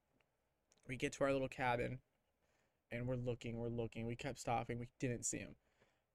We 0.88 0.96
get 0.96 1.14
to 1.14 1.24
our 1.24 1.32
little 1.32 1.48
cabin, 1.48 2.00
and 2.92 3.08
we're 3.08 3.16
looking, 3.16 3.58
we're 3.58 3.70
looking. 3.70 4.06
We 4.06 4.16
kept 4.16 4.40
stopping. 4.40 4.80
We 4.80 4.88
didn't 5.00 5.26
see 5.26 5.38
him, 5.40 5.56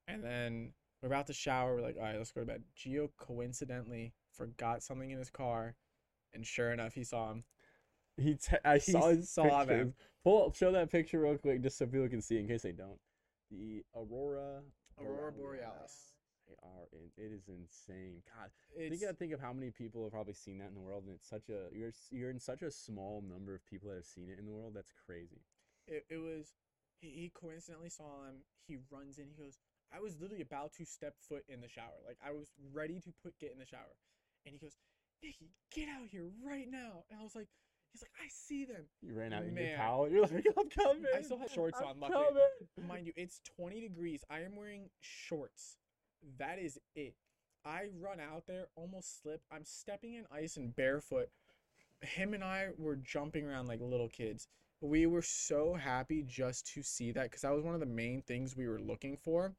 and 0.08 0.22
then 0.22 0.72
we're 1.02 1.08
about 1.08 1.26
to 1.28 1.32
shower. 1.32 1.74
We're 1.74 1.82
like, 1.82 1.96
all 1.98 2.04
right, 2.04 2.16
let's 2.16 2.32
go 2.32 2.40
to 2.40 2.46
bed. 2.46 2.62
Gio 2.76 3.08
coincidentally 3.18 4.12
forgot 4.32 4.82
something 4.82 5.10
in 5.10 5.18
his 5.18 5.30
car, 5.30 5.74
and 6.34 6.46
sure 6.46 6.72
enough, 6.72 6.94
he 6.94 7.04
saw 7.04 7.30
him. 7.32 7.44
He, 8.18 8.34
t- 8.34 8.56
I 8.64 8.78
He 8.78 8.92
saw 8.92 9.08
his 9.08 9.28
saw 9.30 9.64
pictures. 9.64 9.66
them. 9.66 9.94
Pull 10.24 10.46
up, 10.46 10.54
show 10.56 10.72
that 10.72 10.90
picture 10.90 11.20
real 11.20 11.36
quick, 11.38 11.62
just 11.62 11.78
so 11.78 11.86
people 11.86 12.08
can 12.08 12.22
see, 12.22 12.38
in 12.38 12.48
case 12.48 12.62
they 12.62 12.72
don't. 12.72 12.98
The 13.50 13.84
aurora, 13.94 14.62
Aurora 14.98 15.32
Borealis. 15.32 16.12
They 16.48 16.54
are, 16.62 16.88
in, 16.92 17.10
it 17.16 17.32
is 17.32 17.48
insane. 17.48 18.22
God, 18.38 18.50
It's 18.76 18.90
think 18.90 19.02
gotta 19.02 19.14
think 19.14 19.32
of 19.32 19.40
how 19.40 19.52
many 19.52 19.70
people 19.70 20.04
have 20.04 20.12
probably 20.12 20.34
seen 20.34 20.58
that 20.58 20.68
in 20.68 20.74
the 20.74 20.80
world, 20.80 21.04
and 21.06 21.14
it's 21.14 21.28
such 21.28 21.48
a 21.48 21.74
you're 21.76 21.92
you're 22.10 22.30
in 22.30 22.38
such 22.40 22.62
a 22.62 22.70
small 22.70 23.22
number 23.28 23.54
of 23.54 23.64
people 23.66 23.88
that 23.90 23.96
have 23.96 24.06
seen 24.06 24.28
it 24.30 24.38
in 24.38 24.46
the 24.46 24.52
world. 24.52 24.72
That's 24.74 24.92
crazy. 25.06 25.42
it, 25.86 26.04
it 26.08 26.18
was 26.18 26.52
he, 27.00 27.08
he 27.08 27.30
coincidentally 27.34 27.88
saw 27.90 28.24
him 28.26 28.36
he 28.66 28.76
runs 28.90 29.18
in 29.18 29.26
he 29.28 29.34
goes 29.42 29.58
i 29.94 30.00
was 30.00 30.16
literally 30.20 30.42
about 30.42 30.72
to 30.72 30.84
step 30.84 31.14
foot 31.20 31.44
in 31.48 31.60
the 31.60 31.68
shower 31.68 32.00
like 32.06 32.18
i 32.26 32.30
was 32.32 32.50
ready 32.72 33.00
to 33.00 33.12
put 33.22 33.38
get 33.38 33.52
in 33.52 33.58
the 33.58 33.66
shower 33.66 33.96
and 34.44 34.52
he 34.52 34.58
goes 34.58 34.76
nikki 35.22 35.50
get 35.74 35.88
out 35.88 36.06
here 36.10 36.28
right 36.44 36.70
now 36.70 37.04
and 37.10 37.20
i 37.20 37.22
was 37.22 37.34
like 37.34 37.48
he's 37.92 38.02
like 38.02 38.10
i 38.22 38.26
see 38.28 38.64
them 38.64 38.84
You 39.02 39.14
ran 39.14 39.32
out 39.32 39.42
in 39.44 39.54
your 39.56 39.64
Man. 39.64 39.76
towel. 39.78 40.08
You're 40.10 40.22
like, 40.22 40.46
I'm 40.58 40.68
coming. 40.68 41.04
I 41.16 41.22
still 41.22 41.38
had 41.38 41.50
shorts 41.50 41.78
I'm 41.80 41.88
on, 41.88 42.00
luckily. 42.00 42.24
coming." 42.76 42.88
mind 42.88 43.06
you 43.06 43.12
it's 43.16 43.40
20 43.58 43.80
degrees 43.80 44.22
i 44.30 44.40
am 44.40 44.56
wearing 44.56 44.90
shorts 45.00 45.76
that 46.38 46.58
is 46.58 46.78
it 46.94 47.14
i 47.64 47.84
run 48.00 48.18
out 48.20 48.44
there 48.46 48.66
almost 48.76 49.22
slip 49.22 49.40
i'm 49.50 49.64
stepping 49.64 50.14
in 50.14 50.24
ice 50.32 50.56
and 50.56 50.74
barefoot 50.76 51.28
him 52.02 52.34
and 52.34 52.44
i 52.44 52.68
were 52.78 52.96
jumping 52.96 53.46
around 53.46 53.66
like 53.66 53.80
little 53.80 54.08
kids 54.08 54.48
we 54.80 55.06
were 55.06 55.22
so 55.22 55.74
happy 55.74 56.22
just 56.22 56.66
to 56.74 56.82
see 56.82 57.10
that 57.12 57.24
because 57.24 57.42
that 57.42 57.52
was 57.54 57.64
one 57.64 57.74
of 57.74 57.80
the 57.80 57.86
main 57.86 58.22
things 58.22 58.56
we 58.56 58.68
were 58.68 58.80
looking 58.80 59.16
for 59.16 59.54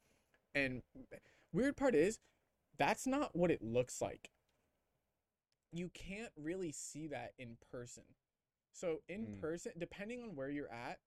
and 0.56 0.82
weird 1.54 1.76
part 1.76 1.96
is 1.96 2.20
that's 2.78 3.08
not 3.08 3.36
what 3.36 3.52
it 3.52 3.62
looks 3.62 4.02
like 4.02 4.30
you 5.72 5.90
can't 5.94 6.32
really 6.38 6.72
see 6.72 7.08
that 7.08 7.34
in 7.38 7.58
person 7.72 8.04
so 8.72 9.02
in 9.10 9.28
Mm. 9.28 9.42
person 9.42 9.72
depending 9.78 10.22
on 10.22 10.36
where 10.36 10.50
you're 10.50 10.72
at 10.72 11.00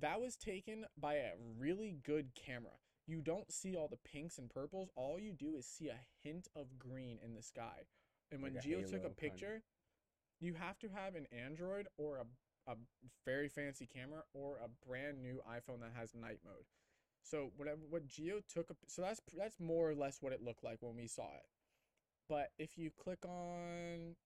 that 0.00 0.20
was 0.20 0.36
taken 0.36 0.86
by 0.96 1.14
a 1.16 1.32
really 1.58 1.92
good 2.02 2.34
camera. 2.34 2.72
You 3.06 3.20
don't 3.20 3.52
see 3.52 3.76
all 3.76 3.88
the 3.88 3.98
pinks 3.98 4.38
and 4.38 4.48
purples. 4.48 4.90
All 4.96 5.18
you 5.18 5.32
do 5.32 5.54
is 5.56 5.66
see 5.66 5.88
a 5.88 6.00
hint 6.22 6.48
of 6.56 6.78
green 6.78 7.18
in 7.22 7.34
the 7.34 7.42
sky. 7.42 7.86
And 8.30 8.42
when 8.42 8.54
Like 8.54 8.64
Gio 8.64 8.88
took 8.90 9.04
a 9.04 9.10
picture, 9.10 9.62
you 10.40 10.54
have 10.54 10.78
to 10.78 10.88
have 10.88 11.14
an 11.14 11.26
Android 11.30 11.88
or 11.98 12.16
a 12.18 12.24
a 12.66 12.74
very 13.24 13.48
fancy 13.48 13.86
camera 13.86 14.22
or 14.34 14.58
a 14.64 14.68
brand 14.86 15.22
new 15.22 15.40
iPhone 15.48 15.80
that 15.80 15.92
has 15.96 16.14
night 16.14 16.38
mode. 16.44 16.64
So 17.22 17.50
whatever 17.56 17.80
what 17.88 18.08
Gio 18.08 18.42
took 18.52 18.70
a, 18.70 18.74
so 18.88 19.02
that's 19.02 19.20
that's 19.36 19.60
more 19.60 19.88
or 19.88 19.94
less 19.94 20.18
what 20.20 20.32
it 20.32 20.42
looked 20.42 20.64
like 20.64 20.78
when 20.80 20.96
we 20.96 21.06
saw 21.06 21.28
it. 21.34 21.46
But 22.28 22.50
if 22.58 22.76
you 22.78 22.90
click 22.90 23.24
on 23.24 24.16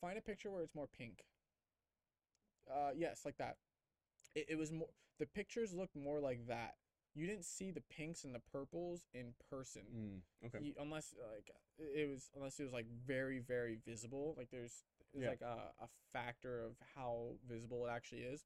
find 0.00 0.16
a 0.16 0.20
picture 0.20 0.50
where 0.50 0.62
it's 0.62 0.74
more 0.74 0.86
pink. 0.86 1.24
Uh 2.70 2.90
yes, 2.96 3.22
like 3.24 3.38
that. 3.38 3.56
It, 4.34 4.46
it 4.50 4.58
was 4.58 4.72
more 4.72 4.88
the 5.18 5.26
pictures 5.26 5.72
looked 5.72 5.96
more 5.96 6.20
like 6.20 6.46
that. 6.46 6.76
You 7.14 7.26
didn't 7.26 7.44
see 7.44 7.72
the 7.72 7.82
pinks 7.90 8.22
and 8.24 8.34
the 8.34 8.40
purples 8.52 9.04
in 9.12 9.34
person. 9.50 9.82
Mm, 9.92 10.46
okay. 10.46 10.64
You, 10.64 10.74
unless 10.80 11.14
like 11.34 11.50
it 11.78 12.08
was 12.08 12.30
unless 12.36 12.60
it 12.60 12.64
was 12.64 12.72
like 12.72 12.86
very 13.06 13.40
very 13.40 13.78
visible 13.86 14.34
like 14.36 14.50
there's 14.50 14.84
there's 15.12 15.24
Yeah. 15.24 15.30
like 15.30 15.40
a, 15.42 15.84
a 15.84 15.88
factor 16.12 16.60
of 16.64 16.72
how 16.94 17.34
visible 17.48 17.86
it 17.86 17.90
actually 17.90 18.22
is. 18.22 18.44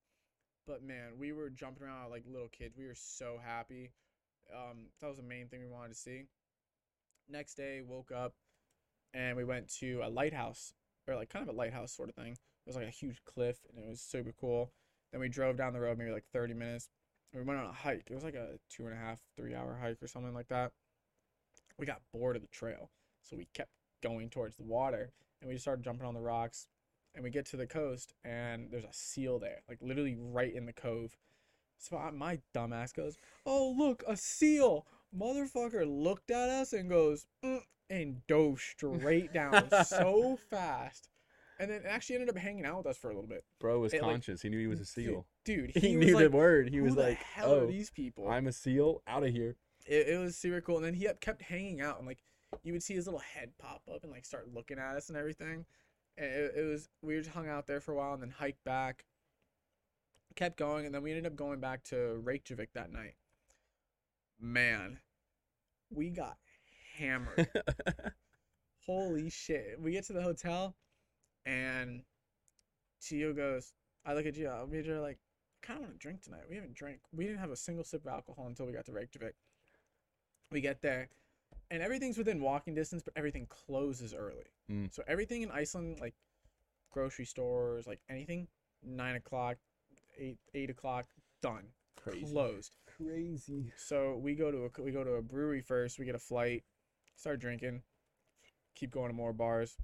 But 0.66 0.82
man 0.82 1.18
we 1.18 1.32
were 1.32 1.50
jumping 1.50 1.84
around 1.84 2.10
like 2.10 2.24
little 2.26 2.48
kids. 2.48 2.76
We 2.76 2.86
were 2.86 2.94
so 2.94 3.38
happy. 3.42 3.92
Um 4.54 4.86
that 5.00 5.08
was 5.08 5.16
the 5.18 5.22
main 5.22 5.48
thing 5.48 5.60
we 5.60 5.68
wanted 5.68 5.90
to 5.90 5.94
see. 5.98 6.24
Next 7.28 7.54
day 7.54 7.80
woke 7.82 8.10
up 8.12 8.34
and 9.14 9.36
we 9.36 9.44
went 9.44 9.68
to 9.80 10.00
a 10.04 10.08
lighthouse 10.10 10.74
or 11.08 11.16
like 11.16 11.30
kind 11.30 11.48
of 11.48 11.54
a 11.54 11.58
lighthouse 11.58 11.92
sort 11.92 12.08
of 12.08 12.14
thing. 12.14 12.32
It 12.32 12.66
was 12.66 12.76
like 12.76 12.86
a 12.86 12.90
huge 12.90 13.22
cliff 13.24 13.58
and 13.74 13.84
it 13.84 13.88
was 13.88 14.00
super 14.00 14.32
cool. 14.32 14.72
Then 15.12 15.20
we 15.20 15.28
drove 15.28 15.56
down 15.56 15.72
the 15.72 15.80
road 15.80 15.98
maybe 15.98 16.10
like 16.10 16.26
30 16.32 16.54
minutes. 16.54 16.88
We 17.34 17.42
went 17.42 17.60
on 17.60 17.66
a 17.66 17.72
hike. 17.72 18.08
It 18.10 18.14
was 18.14 18.24
like 18.24 18.34
a 18.34 18.58
two 18.70 18.84
and 18.86 18.94
a 18.94 18.96
half 18.96 19.20
three 19.36 19.54
hour 19.54 19.78
hike 19.80 20.02
or 20.02 20.08
something 20.08 20.34
like 20.34 20.48
that. 20.48 20.72
We 21.78 21.86
got 21.86 22.02
bored 22.12 22.36
of 22.36 22.42
the 22.42 22.48
trail 22.48 22.90
so 23.22 23.36
we 23.36 23.46
kept 23.54 23.70
going 24.02 24.28
towards 24.30 24.56
the 24.56 24.62
water 24.64 25.12
and 25.40 25.48
we 25.48 25.54
just 25.54 25.64
started 25.64 25.84
jumping 25.84 26.06
on 26.06 26.14
the 26.14 26.20
rocks 26.20 26.68
and 27.14 27.22
we 27.22 27.30
get 27.30 27.46
to 27.46 27.56
the 27.56 27.66
coast 27.66 28.14
and 28.24 28.68
there's 28.70 28.84
a 28.84 28.92
seal 28.92 29.38
there 29.38 29.62
like 29.68 29.78
literally 29.80 30.16
right 30.18 30.54
in 30.54 30.66
the 30.66 30.72
cove 30.72 31.16
so 31.78 31.96
I, 31.96 32.10
my 32.10 32.40
dumbass 32.54 32.94
goes 32.94 33.16
oh 33.46 33.74
look 33.76 34.02
a 34.06 34.16
seal 34.16 34.86
motherfucker 35.16 35.84
looked 35.86 36.30
at 36.30 36.48
us 36.48 36.72
and 36.72 36.88
goes 36.88 37.26
"Mm," 37.44 37.60
and 37.90 38.26
dove 38.26 38.60
straight 38.60 39.32
down 39.32 39.68
so 39.84 40.38
fast 40.50 41.08
and 41.60 41.70
then 41.70 41.82
it 41.82 41.86
actually 41.88 42.16
ended 42.16 42.30
up 42.30 42.38
hanging 42.38 42.64
out 42.64 42.78
with 42.78 42.86
us 42.86 42.96
for 42.96 43.10
a 43.10 43.14
little 43.14 43.28
bit 43.28 43.44
Bro 43.60 43.80
was 43.80 43.92
it, 43.92 44.02
like, 44.02 44.10
conscious. 44.10 44.42
he 44.42 44.48
knew 44.48 44.58
he 44.58 44.66
was 44.66 44.80
a 44.80 44.84
seal. 44.84 45.26
dude 45.44 45.70
He, 45.74 45.90
he, 45.90 45.96
was 45.96 46.06
knew 46.06 46.14
like, 46.14 46.30
the 46.30 46.36
word. 46.36 46.68
He 46.70 46.80
was 46.80 46.94
the 46.94 47.02
like, 47.02 47.18
hell 47.18 47.52
"Oh, 47.52 47.64
are 47.64 47.66
these 47.66 47.90
people 47.90 48.28
I'm 48.28 48.46
a 48.46 48.52
seal. 48.52 49.02
Out 49.06 49.24
of 49.24 49.30
here." 49.30 49.56
it, 49.86 50.08
it 50.08 50.18
was 50.18 50.36
super 50.36 50.60
cool. 50.60 50.76
And 50.76 50.86
then 50.86 50.94
he 50.94 51.08
kept 51.20 51.42
hanging 51.42 51.80
out, 51.80 51.98
and 51.98 52.06
like 52.06 52.22
you 52.62 52.72
would 52.72 52.82
see 52.82 52.94
his 52.94 53.06
little 53.06 53.20
head 53.20 53.50
pop 53.58 53.82
up 53.92 54.02
and 54.02 54.12
like 54.12 54.24
start 54.24 54.48
looking 54.52 54.78
at 54.78 54.96
us 54.96 55.08
and 55.08 55.18
everything. 55.18 55.64
And 56.16 56.26
it, 56.26 56.52
it 56.56 56.62
was 56.62 56.88
we 57.02 57.16
just 57.18 57.30
hung 57.30 57.48
out 57.48 57.66
there 57.66 57.80
for 57.80 57.92
a 57.92 57.96
while 57.96 58.14
and 58.14 58.22
then 58.22 58.30
hiked 58.30 58.64
back. 58.64 59.04
Kept 60.36 60.56
going, 60.56 60.84
and 60.84 60.92
then 60.92 61.02
we 61.02 61.10
ended 61.10 61.26
up 61.26 61.36
going 61.36 61.60
back 61.60 61.84
to 61.84 62.20
Reykjavik 62.24 62.72
that 62.72 62.92
night. 62.92 63.14
Man, 64.40 64.98
we 65.90 66.10
got 66.10 66.38
hammered. 66.96 67.48
Holy 68.86 69.30
shit! 69.30 69.78
We 69.80 69.92
get 69.92 70.04
to 70.06 70.12
the 70.12 70.22
hotel, 70.22 70.74
and 71.46 72.02
Gio 73.00 73.34
goes. 73.34 73.74
I 74.04 74.14
look 74.14 74.26
at 74.26 74.34
Gio. 74.34 74.68
Gio 74.68 74.88
are 74.88 75.00
like, 75.00 75.18
kind 75.62 75.78
of 75.78 75.82
want 75.84 75.94
to 75.94 75.98
drink 75.98 76.22
tonight. 76.22 76.42
We 76.48 76.56
haven't 76.56 76.74
drank. 76.74 76.98
We 77.12 77.24
didn't 77.24 77.38
have 77.38 77.50
a 77.50 77.56
single 77.56 77.84
sip 77.84 78.04
of 78.04 78.12
alcohol 78.12 78.46
until 78.48 78.66
we 78.66 78.72
got 78.72 78.86
to 78.86 78.92
Reykjavik. 78.92 79.34
We 80.50 80.60
get 80.60 80.82
there, 80.82 81.08
and 81.70 81.82
everything's 81.82 82.18
within 82.18 82.40
walking 82.40 82.74
distance, 82.74 83.02
but 83.02 83.12
everything 83.16 83.46
closes 83.48 84.14
early. 84.14 84.46
Mm. 84.70 84.94
So 84.94 85.02
everything 85.06 85.42
in 85.42 85.50
Iceland, 85.50 85.98
like 86.00 86.14
grocery 86.90 87.24
stores, 87.24 87.86
like 87.86 88.00
anything, 88.08 88.48
nine 88.82 89.16
o'clock, 89.16 89.56
eight 90.18 90.38
eight 90.54 90.70
o'clock, 90.70 91.06
done, 91.42 91.64
Crazy. 91.96 92.26
closed. 92.26 92.76
Crazy. 92.96 93.72
So 93.76 94.16
we 94.16 94.34
go 94.34 94.50
to 94.50 94.64
a 94.64 94.82
we 94.82 94.92
go 94.92 95.04
to 95.04 95.12
a 95.14 95.22
brewery 95.22 95.60
first. 95.60 95.98
We 95.98 96.04
get 96.04 96.14
a 96.14 96.20
flight, 96.20 96.64
start 97.16 97.40
drinking, 97.40 97.82
keep 98.74 98.90
going 98.90 99.08
to 99.08 99.14
more 99.14 99.32
bars. 99.32 99.76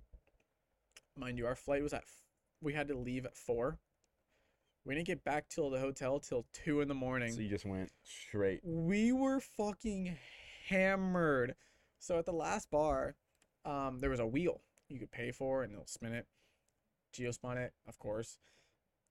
Mind 1.17 1.39
you, 1.39 1.47
our 1.47 1.57
flight 1.57 1.83
was 1.83 1.93
at 1.93 2.05
we 2.61 2.73
had 2.75 2.89
to 2.89 2.95
leave 2.97 3.25
at 3.25 3.37
four. 3.37 3.79
We 4.85 4.95
didn't 4.95 5.07
get 5.07 5.25
back 5.25 5.49
till 5.49 5.71
the 5.71 5.79
hotel 5.79 6.19
till 6.21 6.47
two 6.53 6.81
in 6.81 6.89
the 6.89 6.95
morning. 6.95 7.33
So 7.33 7.41
you 7.41 7.49
just 7.49 7.67
went 7.67 7.91
straight. 8.03 8.61
we 8.65 9.13
were 9.13 9.41
fucking 9.41 10.17
hammered. 10.69 11.55
So 12.01 12.19
at 12.19 12.27
the 12.27 12.33
last 12.33 12.71
bar, 12.71 13.15
um, 13.65 14.01
there 14.01 14.11
was 14.11 14.21
a 14.21 14.27
wheel 14.27 14.63
you 14.89 14.99
could 14.99 15.13
pay 15.13 15.31
for 15.31 15.63
and 15.63 15.73
they'll 15.73 15.87
spin 15.87 16.13
it. 16.13 16.27
Gio 17.15 17.33
spun 17.33 17.59
it, 17.59 17.73
of 17.87 17.99
course. 17.99 18.39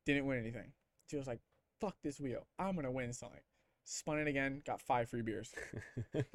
Didn't 0.05 0.25
win 0.25 0.39
anything. 0.39 0.73
Gio's 1.09 1.27
like, 1.27 1.39
fuck 1.79 1.95
this 2.03 2.19
wheel. 2.19 2.47
I'm 2.57 2.75
gonna 2.75 2.91
win 2.91 3.13
something. 3.13 3.39
Spun 3.85 4.19
it 4.19 4.27
again, 4.27 4.61
got 4.65 4.81
five 4.81 5.09
free 5.09 5.21
beers. 5.21 5.53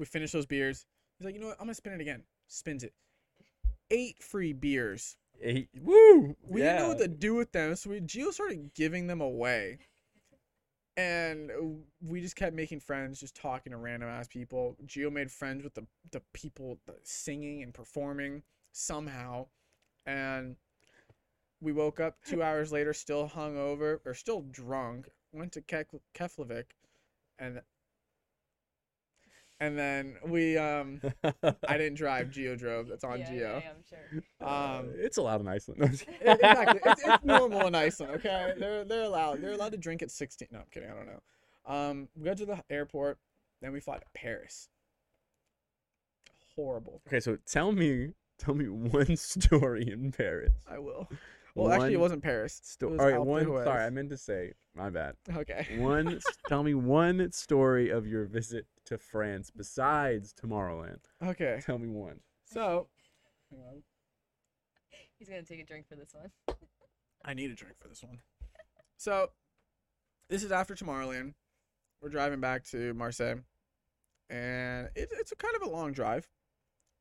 We 0.00 0.06
finished 0.06 0.32
those 0.32 0.46
beers. 0.46 0.86
He's 1.18 1.26
like, 1.26 1.34
you 1.34 1.40
know 1.42 1.48
what? 1.48 1.56
I'm 1.60 1.66
gonna 1.66 1.74
spin 1.74 1.92
it 1.92 2.00
again. 2.00 2.22
Spins 2.48 2.82
it. 2.82 2.94
Eight 3.90 4.22
free 4.22 4.54
beers. 4.54 5.16
Eight. 5.42 5.68
Woo! 5.78 6.36
We 6.42 6.62
yeah. 6.62 6.72
didn't 6.72 6.82
know 6.82 6.88
what 6.88 6.98
to 7.00 7.08
do 7.08 7.34
with 7.34 7.52
them, 7.52 7.76
so 7.76 7.90
we 7.90 8.00
Gio 8.00 8.32
started 8.32 8.72
giving 8.74 9.08
them 9.08 9.20
away. 9.20 9.78
And 10.96 11.50
uh, 11.50 11.54
we 12.06 12.20
just 12.20 12.36
kept 12.36 12.54
making 12.54 12.80
friends, 12.80 13.20
just 13.20 13.34
talking 13.34 13.72
to 13.72 13.78
random 13.78 14.08
ass 14.08 14.26
people. 14.28 14.76
Gio 14.86 15.10
made 15.10 15.30
friends 15.30 15.62
with 15.64 15.74
the 15.74 15.86
the 16.10 16.20
people 16.32 16.78
singing 17.04 17.62
and 17.62 17.72
performing 17.72 18.42
somehow, 18.72 19.46
and 20.04 20.56
we 21.60 21.72
woke 21.72 22.00
up 22.00 22.16
two 22.24 22.42
hours 22.42 22.72
later, 22.72 22.92
still 22.92 23.28
hungover 23.28 24.00
or 24.04 24.14
still 24.14 24.42
drunk. 24.50 25.08
Went 25.32 25.52
to 25.52 25.62
Kek- 25.62 25.88
Keflavik, 26.14 26.72
and 27.38 27.62
and 29.60 29.78
then 29.78 30.16
we 30.26 30.56
um 30.56 31.00
I 31.42 31.76
didn't 31.76 31.94
drive. 31.94 32.30
Gio 32.30 32.58
drove. 32.58 32.88
That's 32.88 33.04
on 33.04 33.20
yeah, 33.20 33.30
Gio. 33.30 33.62
Yeah, 33.62 33.70
I'm 33.70 34.22
sure. 34.40 34.48
Um, 34.48 34.92
it's 34.96 35.18
allowed 35.18 35.40
in 35.40 35.48
Iceland. 35.48 35.80
No, 35.80 35.86
I'm 35.86 35.92
just 35.92 36.06
kidding. 36.06 36.32
Exactly. 36.32 36.80
It's, 36.84 37.02
it's 37.04 37.24
normal 37.24 37.66
in 37.66 37.74
Iceland, 37.74 38.14
okay? 38.16 38.54
They're 38.58 38.84
they're 38.84 39.02
allowed. 39.02 39.42
They're 39.42 39.52
allowed 39.52 39.72
to 39.72 39.78
drink 39.78 40.02
at 40.02 40.10
16. 40.10 40.48
No, 40.50 40.60
I'm 40.60 40.64
kidding. 40.70 40.90
I 40.90 40.94
don't 40.94 41.06
know. 41.06 41.20
Um, 41.66 42.08
we 42.16 42.24
go 42.24 42.34
to 42.34 42.46
the 42.46 42.62
airport, 42.70 43.18
then 43.60 43.72
we 43.72 43.80
fly 43.80 43.98
to 43.98 44.04
Paris. 44.14 44.68
Horrible. 46.56 47.00
okay, 47.06 47.20
so 47.20 47.38
tell 47.46 47.72
me, 47.72 48.12
tell 48.38 48.54
me 48.54 48.66
one 48.66 49.16
story 49.16 49.88
in 49.90 50.10
Paris. 50.10 50.52
I 50.68 50.78
will. 50.78 51.08
Well, 51.54 51.72
actually, 51.72 51.94
it 51.94 52.00
wasn't 52.00 52.22
Paris. 52.22 52.76
It 52.80 52.84
was 52.84 53.00
All 53.00 53.06
right, 53.06 53.16
Alpe 53.16 53.26
one. 53.26 53.44
d'Huez. 53.44 53.64
Sorry, 53.64 53.84
I 53.84 53.90
meant 53.90 54.10
to 54.10 54.16
say. 54.16 54.52
My 54.74 54.88
bad. 54.88 55.16
Okay. 55.36 55.66
One. 55.78 56.20
tell 56.48 56.62
me 56.62 56.74
one 56.74 57.30
story 57.32 57.90
of 57.90 58.06
your 58.06 58.24
visit 58.24 58.66
to 58.90 58.98
France 58.98 59.50
besides 59.56 60.34
Tomorrowland. 60.34 60.98
Okay. 61.24 61.60
Tell 61.64 61.78
me 61.78 61.88
one. 61.88 62.20
So, 62.44 62.88
hang 63.50 63.60
on. 63.60 63.82
He's 65.18 65.28
gonna 65.28 65.42
take 65.42 65.60
a 65.60 65.64
drink 65.64 65.86
for 65.88 65.96
this 65.96 66.14
one. 66.14 66.56
I 67.24 67.34
need 67.34 67.50
a 67.50 67.54
drink 67.54 67.76
for 67.78 67.88
this 67.88 68.02
one. 68.02 68.18
So, 68.96 69.30
this 70.28 70.42
is 70.42 70.50
after 70.50 70.74
Tomorrowland. 70.74 71.34
We're 72.02 72.08
driving 72.08 72.40
back 72.40 72.64
to 72.70 72.94
Marseille, 72.94 73.40
and 74.28 74.88
it, 74.96 75.10
it's 75.12 75.32
a 75.32 75.36
kind 75.36 75.54
of 75.54 75.62
a 75.62 75.70
long 75.70 75.92
drive. 75.92 76.28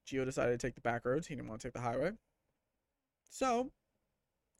Gio 0.05 0.25
decided 0.25 0.59
to 0.59 0.67
take 0.67 0.75
the 0.75 0.81
back 0.81 1.05
roads. 1.05 1.27
He 1.27 1.35
didn't 1.35 1.47
want 1.47 1.61
to 1.61 1.67
take 1.67 1.73
the 1.73 1.81
highway. 1.81 2.11
So, 3.29 3.71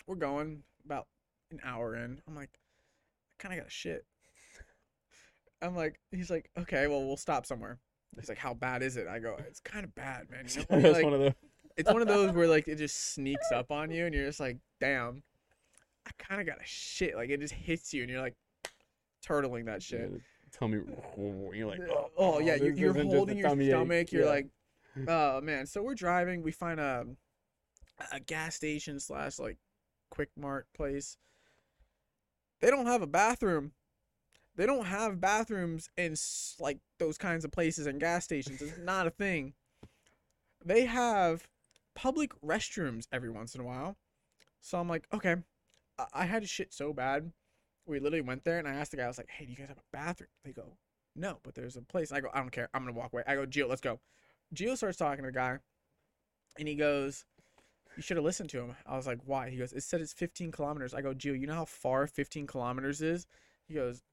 we're 0.08 0.16
going 0.16 0.64
about 0.86 1.08
an 1.52 1.60
hour 1.64 1.96
in. 1.96 2.22
I'm 2.28 2.36
like, 2.36 2.52
I 2.54 3.44
kind 3.44 3.54
of 3.54 3.60
got 3.60 3.68
a 3.68 3.72
shit. 3.72 4.06
I'm 5.62 5.76
like, 5.76 6.00
he's 6.12 6.30
like, 6.30 6.50
okay, 6.58 6.88
well, 6.88 7.06
we'll 7.06 7.18
stop 7.18 7.46
somewhere. 7.46 7.80
He's 8.18 8.30
like, 8.30 8.38
how 8.38 8.54
bad 8.54 8.82
is 8.82 8.98
it? 8.98 9.08
I 9.08 9.20
go, 9.20 9.36
it's 9.48 9.60
kind 9.60 9.84
of 9.84 9.94
bad, 9.96 10.30
man. 10.30 10.46
You 10.50 10.66
know, 10.82 10.92
like- 10.92 11.04
one 11.04 11.14
of 11.14 11.20
the. 11.20 11.36
it's 11.78 11.92
one 11.92 12.02
of 12.02 12.08
those 12.08 12.32
where 12.32 12.48
like 12.48 12.68
it 12.68 12.76
just 12.78 13.14
sneaks 13.14 13.52
up 13.54 13.72
on 13.72 13.92
you 13.92 14.06
and 14.06 14.16
you're 14.16 14.26
just 14.26 14.40
like, 14.40 14.58
damn, 14.80 15.22
I 16.08 16.12
kind 16.18 16.42
of 16.42 16.48
got 16.48 16.58
a 16.58 16.66
shit. 16.66 17.16
Like 17.16 17.30
it 17.30 17.40
just 17.40 17.54
hits 17.54 17.94
you 17.94 18.02
and 18.04 18.12
you're 18.12 18.22
like 18.22 18.36
turtling 19.26 19.66
that 19.66 19.84
shit. 19.84 20.10
Yeah, 20.12 20.18
tell 20.58 20.68
me. 20.68 20.80
You're 21.54 21.68
like. 21.68 21.82
Oh, 21.90 22.10
oh 22.18 22.40
yeah, 22.40 22.56
you're, 22.56 22.74
you're 22.74 22.90
isn't 22.92 23.04
just 23.04 23.14
a 23.14 23.18
holding 23.18 23.38
your 23.38 23.50
tummy 23.50 23.66
ache." 23.66 23.72
stomach. 23.72 24.12
You're 24.12 24.24
Yeah. 24.24 24.30
like, 24.30 24.48
oh 25.08 25.42
man. 25.42 25.66
So 25.68 25.84
we're 25.84 25.94
driving. 25.96 26.42
We 26.42 26.52
find 26.52 26.80
a 26.80 27.06
a 28.14 28.20
gas 28.20 28.56
station 28.56 29.00
slash 29.00 29.38
like 29.40 29.58
quick 30.10 30.30
mart 30.38 30.68
place. 30.76 31.18
They 32.62 32.70
don't 32.72 32.88
have 32.88 33.02
a 33.02 33.08
bathroom. 33.08 33.72
They 34.60 34.66
don't 34.66 34.88
have 34.88 35.22
bathrooms 35.22 35.90
in 35.96 36.18
like 36.60 36.80
those 36.98 37.18
kinds 37.18 37.46
of 37.46 37.52
places 37.52 37.88
and 37.88 37.98
gas 37.98 38.26
stations. 38.26 38.62
It's 38.62 38.78
not 38.78 39.08
a 39.08 39.10
thing. 39.10 39.54
They 40.66 40.84
have 40.84 41.48
public 41.96 42.34
restrooms 42.42 43.08
every 43.10 43.30
once 43.30 43.56
in 43.56 43.62
a 43.62 43.64
while. 43.64 43.96
So 44.60 44.78
I'm 44.78 44.90
like, 44.90 45.08
okay. 45.14 45.38
I, 45.98 46.06
I 46.14 46.26
had 46.26 46.42
to 46.42 46.48
shit 46.50 46.74
so 46.74 46.92
bad. 46.92 47.32
We 47.86 48.02
literally 48.02 48.20
went 48.20 48.44
there 48.44 48.60
and 48.60 48.68
I 48.68 48.74
asked 48.74 48.92
the 48.92 48.98
guy, 48.98 49.06
I 49.06 49.08
was 49.08 49.18
like, 49.18 49.30
hey, 49.30 49.46
do 49.46 49.52
you 49.52 49.58
guys 49.58 49.70
have 49.70 49.78
a 49.78 49.94
bathroom? 49.94 50.28
They 50.44 50.52
go, 50.52 50.74
no, 51.16 51.38
but 51.42 51.56
there's 51.56 51.78
a 51.78 51.82
place. 51.82 52.12
I 52.12 52.20
go, 52.20 52.28
I 52.34 52.40
don't 52.40 52.52
care. 52.52 52.68
I'm 52.74 52.84
gonna 52.84 52.98
walk 52.98 53.14
away. 53.14 53.24
I 53.26 53.36
go, 53.36 53.46
Gio, 53.46 53.70
let's 53.70 53.80
go. 53.80 54.02
Gio 54.54 54.76
starts 54.76 54.98
talking 54.98 55.24
to 55.24 55.30
the 55.30 55.38
guy, 55.38 55.60
and 56.58 56.68
he 56.68 56.76
goes, 56.76 57.24
you 57.96 58.04
should 58.04 58.18
have 58.18 58.26
listened 58.26 58.50
to 58.50 58.60
him. 58.60 58.76
I 58.86 58.98
was 58.98 59.08
like, 59.08 59.20
why? 59.24 59.52
He 59.52 59.56
goes, 59.56 59.72
it 59.72 59.84
said 59.84 60.02
it's 60.02 60.12
15 60.12 60.52
kilometers. 60.52 60.94
I 60.94 61.00
go, 61.02 61.14
Gio, 61.14 61.40
you 61.40 61.48
know 61.48 61.56
how 61.56 61.64
far 61.64 62.08
15 62.08 62.46
kilometers 62.46 63.02
is? 63.02 63.26
He 63.66 63.74
goes, 63.74 64.04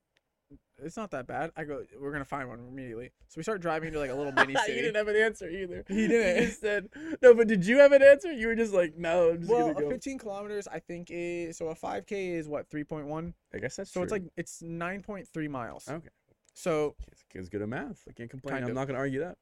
it's 0.78 0.96
not 0.96 1.10
that 1.12 1.26
bad. 1.26 1.50
I 1.56 1.64
go, 1.64 1.82
we're 1.98 2.12
gonna 2.12 2.24
find 2.24 2.48
one 2.48 2.60
immediately. 2.68 3.10
So 3.28 3.34
we 3.38 3.42
start 3.42 3.60
driving 3.60 3.92
to 3.92 3.98
like 3.98 4.10
a 4.10 4.14
little 4.14 4.32
mini 4.36 4.54
city. 4.54 4.72
you 4.74 4.82
didn't 4.82 4.96
have 4.96 5.08
an 5.08 5.16
answer 5.16 5.48
either. 5.48 5.84
He 5.88 6.06
didn't. 6.06 6.42
You 6.42 6.46
just 6.48 6.60
said 6.60 6.88
no, 7.22 7.34
but 7.34 7.48
did 7.48 7.64
you 7.64 7.78
have 7.78 7.92
an 7.92 8.02
answer? 8.02 8.32
You 8.32 8.48
were 8.48 8.54
just 8.54 8.74
like, 8.74 8.96
no, 8.96 9.30
I'm 9.30 9.38
just 9.40 9.50
well, 9.50 9.72
go. 9.74 9.88
15 9.88 10.18
kilometers, 10.18 10.68
I 10.68 10.78
think 10.78 11.08
is 11.10 11.56
so 11.56 11.68
a 11.68 11.74
5K 11.74 12.34
is 12.34 12.48
what 12.48 12.68
3.1. 12.70 13.32
I 13.54 13.58
guess 13.58 13.76
that's 13.76 13.90
So 13.90 14.02
it's 14.02 14.12
like 14.12 14.24
it's 14.36 14.62
9.3 14.62 15.48
miles. 15.50 15.88
okay. 15.88 16.08
So 16.54 16.94
Kids, 17.30 17.48
good 17.48 17.62
at 17.62 17.68
math. 17.68 18.02
I 18.08 18.12
can't 18.12 18.30
complain. 18.30 18.62
I'm 18.62 18.70
of. 18.70 18.74
not 18.74 18.86
gonna 18.86 18.98
argue 18.98 19.20
that. 19.20 19.36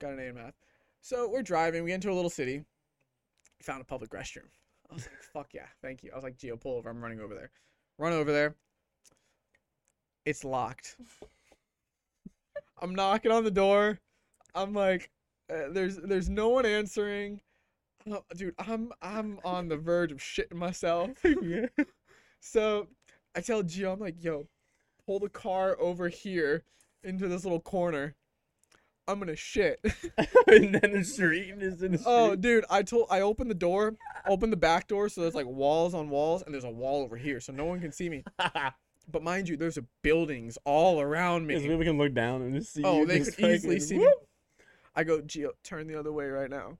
got 0.00 0.12
an 0.12 0.18
A 0.18 0.24
in 0.24 0.34
math. 0.34 0.54
So 1.00 1.28
we're 1.28 1.42
driving. 1.42 1.82
We 1.82 1.90
get 1.90 1.96
into 1.96 2.10
a 2.10 2.14
little 2.14 2.30
city. 2.30 2.64
Found 3.62 3.80
a 3.80 3.84
public 3.84 4.10
restroom. 4.10 4.48
I 4.90 4.94
was 4.94 5.04
like, 5.06 5.22
"Fuck 5.32 5.54
yeah, 5.54 5.66
thank 5.80 6.02
you." 6.02 6.10
I 6.12 6.16
was 6.16 6.24
like, 6.24 6.36
"Gio, 6.36 6.60
pull 6.60 6.76
over. 6.76 6.90
I'm 6.90 7.00
running 7.00 7.20
over 7.20 7.34
there." 7.34 7.50
Run 7.98 8.12
over 8.12 8.32
there. 8.32 8.56
It's 10.24 10.44
locked. 10.44 10.96
I'm 12.80 12.94
knocking 12.94 13.32
on 13.32 13.44
the 13.44 13.50
door. 13.50 13.98
I'm 14.54 14.72
like, 14.72 15.10
uh, 15.50 15.68
"There's, 15.70 15.96
there's 15.96 16.28
no 16.28 16.48
one 16.50 16.66
answering." 16.66 17.40
Oh, 18.10 18.24
dude, 18.36 18.54
I'm, 18.58 18.92
I'm 19.00 19.38
on 19.44 19.68
the 19.68 19.76
verge 19.76 20.12
of 20.12 20.18
shitting 20.18 20.54
myself. 20.54 21.10
yeah. 21.42 21.66
So 22.40 22.88
I 23.36 23.40
tell 23.40 23.62
Gio, 23.62 23.92
I'm 23.92 24.00
like, 24.00 24.22
"Yo, 24.22 24.48
pull 25.06 25.18
the 25.20 25.28
car 25.28 25.76
over 25.80 26.08
here 26.08 26.64
into 27.02 27.28
this 27.28 27.44
little 27.44 27.60
corner. 27.60 28.14
I'm 29.08 29.18
gonna 29.18 29.36
shit." 29.36 29.80
and 30.46 30.74
then 30.74 30.92
the 30.92 31.04
street 31.04 31.54
is 31.58 31.82
in 31.82 31.92
the 31.92 31.98
street. 31.98 32.10
Oh, 32.10 32.36
dude, 32.36 32.64
I 32.70 32.82
told 32.82 33.06
I 33.10 33.20
opened 33.20 33.50
the 33.50 33.54
door, 33.54 33.96
opened 34.26 34.52
the 34.52 34.56
back 34.56 34.88
door, 34.88 35.08
so 35.08 35.20
there's 35.20 35.34
like 35.34 35.46
walls 35.46 35.94
on 35.94 36.10
walls, 36.10 36.42
and 36.42 36.54
there's 36.54 36.64
a 36.64 36.70
wall 36.70 37.02
over 37.02 37.16
here, 37.16 37.40
so 37.40 37.52
no 37.52 37.64
one 37.64 37.80
can 37.80 37.92
see 37.92 38.08
me. 38.08 38.24
But 39.10 39.22
mind 39.22 39.48
you, 39.48 39.56
there's 39.56 39.78
buildings 40.02 40.58
all 40.64 41.00
around 41.00 41.46
me. 41.46 41.54
Because 41.54 41.68
me. 41.68 41.76
we 41.76 41.84
can 41.84 41.98
look 41.98 42.14
down 42.14 42.42
and 42.42 42.54
just 42.54 42.72
see. 42.72 42.82
Oh, 42.84 43.00
you 43.00 43.06
they 43.06 43.20
could 43.20 43.38
easily 43.38 43.76
fucking 43.76 43.80
see 43.80 43.98
me. 43.98 44.12
I 44.94 45.04
go, 45.04 45.20
Gio, 45.20 45.50
turn 45.64 45.86
the 45.86 45.98
other 45.98 46.12
way 46.12 46.26
right 46.26 46.50
now. 46.50 46.78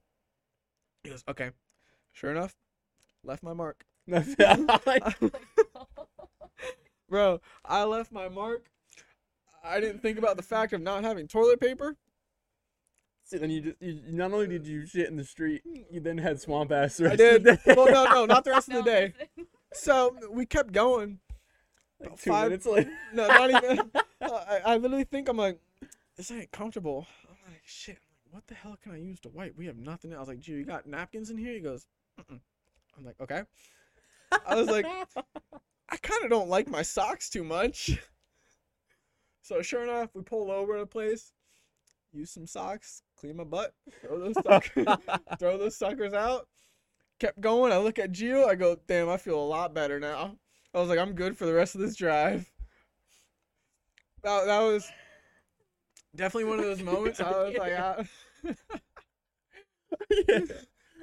He 1.03 1.11
goes, 1.11 1.25
okay. 1.29 1.51
Sure 2.13 2.31
enough, 2.31 2.55
left 3.25 3.43
my 3.43 3.55
mark. 3.55 3.85
Bro, 7.09 7.41
I 7.65 7.85
left 7.85 8.13
my 8.13 8.29
mark. 8.29 8.71
I 9.65 9.81
didn't 9.81 10.03
think 10.03 10.19
about 10.19 10.37
the 10.37 10.43
fact 10.43 10.73
of 10.73 10.83
not 10.83 11.05
having 11.05 11.27
toilet 11.27 11.61
paper. 11.61 11.97
So 13.25 13.39
then 13.39 13.51
you 13.51 13.61
just 13.63 13.77
you, 13.81 14.03
not 14.09 14.33
only 14.33 14.47
did 14.47 14.67
you 14.67 14.85
shit 14.85 15.09
in 15.09 15.17
the 15.17 15.25
street, 15.25 15.63
you 15.91 16.01
then 16.01 16.19
had 16.19 16.41
swamp 16.41 16.71
ass. 16.73 16.99
the 16.99 17.05
I 17.07 17.09
rest 17.09 17.21
of 17.21 17.43
did. 17.43 17.45
the 17.45 17.57
day. 17.57 17.75
Well, 17.75 17.87
no, 17.87 18.05
no, 18.13 18.27
not 18.27 18.45
the 18.45 18.51
rest 18.51 18.69
of 18.69 18.75
the 18.75 18.83
day. 18.91 19.15
So 19.73 20.15
we 20.31 20.45
kept 20.45 20.73
going. 20.73 21.21
Like 22.03 22.21
two 22.21 22.31
five- 22.31 22.49
minutes 22.51 22.67
later. 22.67 22.91
No, 23.13 23.27
not 23.29 23.51
even. 23.51 23.91
I, 24.23 24.61
I 24.65 24.77
literally 24.77 25.05
think 25.05 25.29
I'm 25.29 25.37
like, 25.37 25.59
this 26.17 26.31
ain't 26.31 26.51
comfortable. 26.53 27.07
I'm 27.29 27.37
like, 27.53 27.63
shit. 27.65 27.97
I'm 27.97 28.33
like, 28.33 28.35
what 28.35 28.47
the 28.47 28.55
hell 28.55 28.77
can 28.83 28.93
I 28.93 28.99
use 28.99 29.21
to 29.21 29.29
wipe? 29.29 29.57
We 29.57 29.67
have 29.67 29.77
nothing. 29.77 30.15
I 30.15 30.19
was 30.19 30.29
like, 30.29 30.41
gee, 30.41 30.53
you 30.53 30.65
got 30.65 30.87
napkins 30.87 31.31
in 31.31 31.39
here? 31.39 31.53
He 31.53 31.61
goes, 31.61 31.87
Mm-mm. 32.21 32.41
I'm 32.97 33.05
like, 33.05 33.21
okay. 33.21 33.43
I 34.47 34.55
was 34.55 34.69
like, 34.69 34.87
I 35.89 35.97
kind 35.99 36.25
of 36.25 36.31
don't 36.31 36.49
like 36.49 36.69
my 36.69 36.83
socks 36.83 37.29
too 37.29 37.45
much. 37.45 37.91
So 39.43 39.61
sure 39.61 39.83
enough, 39.83 40.11
we 40.15 40.23
pull 40.23 40.51
over 40.51 40.77
to 40.77 40.83
a 40.83 40.87
place, 40.87 41.33
use 42.13 42.31
some 42.31 42.47
socks, 42.47 43.03
clean 43.19 43.37
my 43.37 43.45
butt, 43.45 43.75
throw 44.01 44.19
those 44.19 44.37
suckers, 44.43 44.87
throw 45.39 45.59
those 45.59 45.77
suckers 45.77 46.13
out. 46.15 46.47
Kept 47.19 47.41
going. 47.41 47.73
I 47.73 47.79
look 47.79 47.99
at 47.99 48.13
Gio. 48.13 48.49
I 48.49 48.55
go, 48.55 48.77
damn, 48.87 49.09
I 49.09 49.17
feel 49.17 49.39
a 49.39 49.45
lot 49.45 49.75
better 49.75 49.99
now. 50.01 50.37
I 50.75 50.81
was 50.81 50.89
like, 50.89 50.99
I'm 50.99 51.13
good 51.13 51.37
for 51.37 51.47
the 51.47 51.55
rest 51.55 51.75
of 51.75 51.81
this 51.81 51.97
drive. 51.97 52.51
That, 54.23 54.47
that 54.47 54.61
was 54.61 54.91
definitely 56.15 56.51
one 56.51 56.59
of 56.61 56.65
those 56.65 56.83
moments. 56.83 57.21
I 57.21 57.31
was 57.31 57.57
like, 57.57 57.73
ah, 57.79 58.03
Yeah. 60.29 60.39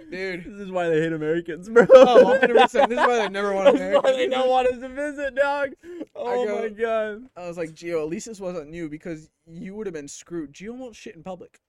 dude. 0.10 0.44
This 0.46 0.60
is 0.62 0.72
why 0.72 0.90
they 0.90 1.02
hate 1.02 1.14
Americans, 1.14 1.70
bro. 1.70 1.86
Oh, 1.94 2.40
100%. 2.42 2.72
This 2.72 2.74
is 2.74 2.98
why 2.98 3.18
they 3.18 3.30
never 3.30 3.54
want 3.54 3.78
is 3.78 4.02
why 4.02 4.12
they 4.12 4.28
don't 4.28 4.50
want 4.50 4.68
us 4.68 4.80
to 4.80 4.90
visit, 4.90 5.36
dog. 5.36 5.72
Oh 6.16 6.46
go- 6.46 6.62
my 6.62 6.70
god. 6.70 7.30
I 7.36 7.48
was 7.48 7.58
like, 7.58 7.72
Gio, 7.72 8.02
at 8.02 8.10
least 8.10 8.28
this 8.28 8.40
wasn't 8.40 8.74
you 8.74 8.90
because 8.90 9.30
you 9.46 9.76
would 9.76 9.88
have 9.88 9.94
been 9.94 10.08
screwed. 10.08 10.54
Gio 10.54 10.76
won't 10.76 10.96
shit 10.96 11.16
in 11.16 11.24
public. 11.24 11.60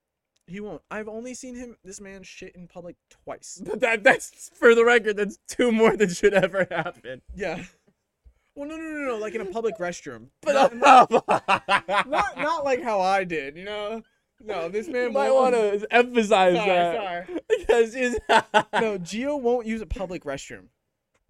He 0.47 0.59
won't. 0.59 0.81
I've 0.89 1.07
only 1.07 1.33
seen 1.33 1.55
him, 1.55 1.77
this 1.83 2.01
man, 2.01 2.23
shit 2.23 2.55
in 2.55 2.67
public 2.67 2.95
twice. 3.09 3.61
But 3.63 3.79
that 3.81 4.03
that's 4.03 4.49
for 4.55 4.75
the 4.75 4.83
record. 4.83 5.15
That's 5.17 5.37
two 5.47 5.71
more 5.71 5.95
than 5.95 6.09
should 6.09 6.33
ever 6.33 6.67
happen. 6.69 7.21
Yeah. 7.35 7.63
Well, 8.55 8.67
no, 8.67 8.75
no, 8.75 8.83
no, 8.83 9.07
no. 9.09 9.17
Like 9.17 9.33
in 9.35 9.41
a 9.41 9.45
public 9.45 9.77
restroom. 9.77 10.27
But 10.41 10.53
not, 10.73 11.11
not, 11.11 11.27
not, 12.07 12.37
not 12.37 12.63
like 12.65 12.81
how 12.83 12.99
I 12.99 13.23
did, 13.23 13.55
you 13.57 13.63
know? 13.65 14.01
No, 14.43 14.69
this 14.69 14.87
man 14.87 15.07
you 15.07 15.11
might 15.11 15.31
want 15.31 15.53
to 15.53 15.85
emphasize 15.91 16.55
Sorry, 16.55 16.67
that 16.69 16.95
sorry. 17.27 17.39
because 17.49 17.93
No, 18.73 18.97
Gio 18.97 19.39
won't 19.39 19.67
use 19.67 19.81
a 19.81 19.85
public 19.85 20.23
restroom. 20.23 20.67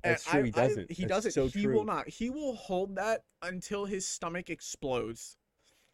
And 0.03 0.13
That's 0.13 0.23
true, 0.23 0.43
he 0.43 0.53
I- 0.55 0.63
I- 0.63 0.67
doesn't. 0.67 0.91
he 0.91 1.03
That's 1.03 1.09
doesn't. 1.25 1.31
so 1.33 1.47
he 1.47 1.63
true. 1.65 1.75
will 1.75 1.83
not. 1.85 2.07
He 2.09 2.29
will 2.29 2.55
hold 2.55 2.95
that 2.95 3.23
until 3.43 3.85
his 3.85 4.07
stomach 4.07 4.49
explodes. 4.49 5.37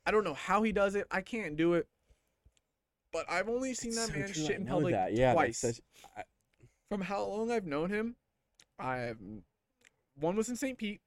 I 0.06 0.12
don't 0.12 0.24
know 0.24 0.36
how 0.36 0.62
he 0.64 0.72
does 0.72 0.96
it. 0.96 1.08
I 1.12 1.22
can't 1.22 1.58
do 1.58 1.74
it. 1.74 1.88
But 3.12 3.26
I've 3.30 3.50
only 3.50 3.74
seen 3.74 3.90
It's 3.90 3.98
that 4.00 4.08
so 4.14 4.20
man 4.20 4.32
true, 4.32 4.44
I 4.44 4.48
shit 4.48 4.60
in 4.60 4.66
public 4.68 4.94
that. 4.94 5.14
Yeah, 5.14 5.34
twice. 5.34 5.58
such- 5.60 5.82
I- 6.16 6.24
From 6.90 7.02
how 7.02 7.26
long 7.26 7.52
I've 7.52 7.66
known 7.66 7.90
him, 7.90 8.16
I 8.80 8.98
have 8.98 9.18
one 10.20 10.36
was 10.36 10.48
in 10.50 10.56
St. 10.56 10.78
Pete, 10.78 11.02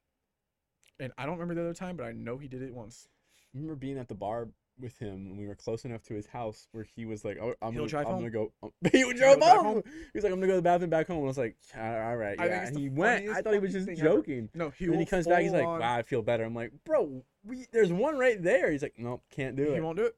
and 1.00 1.12
I 1.18 1.24
don't 1.26 1.38
remember 1.38 1.54
the 1.54 1.62
other 1.68 1.74
time, 1.74 1.96
but 1.96 2.04
I 2.04 2.12
know 2.12 2.38
he 2.38 2.46
did 2.48 2.62
it 2.62 2.72
once. 2.74 3.08
I 3.52 3.58
remember 3.58 3.74
being 3.74 3.98
at 3.98 4.08
the 4.08 4.14
bar 4.14 4.48
with 4.78 4.96
him 4.98 5.28
when 5.28 5.36
we 5.36 5.46
were 5.46 5.54
close 5.56 5.84
enough 5.84 6.02
to 6.04 6.14
his 6.14 6.26
house 6.26 6.68
where 6.72 6.84
he 6.84 7.04
was 7.04 7.24
like, 7.24 7.36
"Oh, 7.40 7.54
I'm 7.60 7.72
He'll 7.72 7.82
gonna, 7.82 7.88
drive 7.90 8.06
I'm 8.06 8.12
home? 8.12 8.20
gonna 8.20 8.30
go." 8.30 8.52
um, 8.62 8.70
he 8.92 9.04
would 9.04 9.16
drive 9.16 9.40
home. 9.42 9.64
home? 9.64 9.82
He 9.84 9.90
was 10.14 10.24
like, 10.24 10.32
"I'm 10.32 10.38
gonna 10.38 10.46
go 10.46 10.52
to 10.52 10.56
the 10.56 10.62
bathroom 10.62 10.88
back 10.90 11.06
home." 11.08 11.16
And 11.18 11.26
I 11.26 11.28
was 11.28 11.36
like, 11.38 11.56
"Yeah, 11.74 12.08
"All 12.08 12.16
right, 12.16 12.38
I 12.38 12.42
think 12.44 12.50
yeah." 12.50 12.60
it's 12.60 12.68
And 12.68 12.76
the 12.76 12.80
he 12.82 12.88
went. 12.88 13.28
I 13.28 13.42
thought 13.42 13.52
he 13.54 13.58
was 13.58 13.72
fucking 13.72 13.86
just 13.86 13.86
thing 13.86 13.98
ever. 14.08 14.16
joking. 14.16 14.48
No, 14.54 14.70
he 14.70 14.84
and 14.84 14.92
then 14.92 14.98
will 14.98 15.04
he 15.04 15.10
comes 15.10 15.26
back. 15.26 15.42
He's 15.42 15.52
like, 15.52 15.66
on- 15.66 15.80
"Wow, 15.80 15.96
I 15.96 16.02
feel 16.02 16.22
better." 16.22 16.44
I'm 16.44 16.54
like, 16.54 16.72
"Bro, 16.84 17.24
we 17.44 17.66
there's 17.72 17.92
one 17.92 18.16
right 18.16 18.40
there." 18.42 18.70
He's 18.70 18.82
like, 18.82 18.94
"Nope, 18.96 19.22
can't 19.30 19.56
do 19.56 19.64
it. 19.64 19.70
he 19.70 19.76
it. 19.76 19.82
won't 19.82 19.96
do 19.98 20.04
it. 20.06 20.16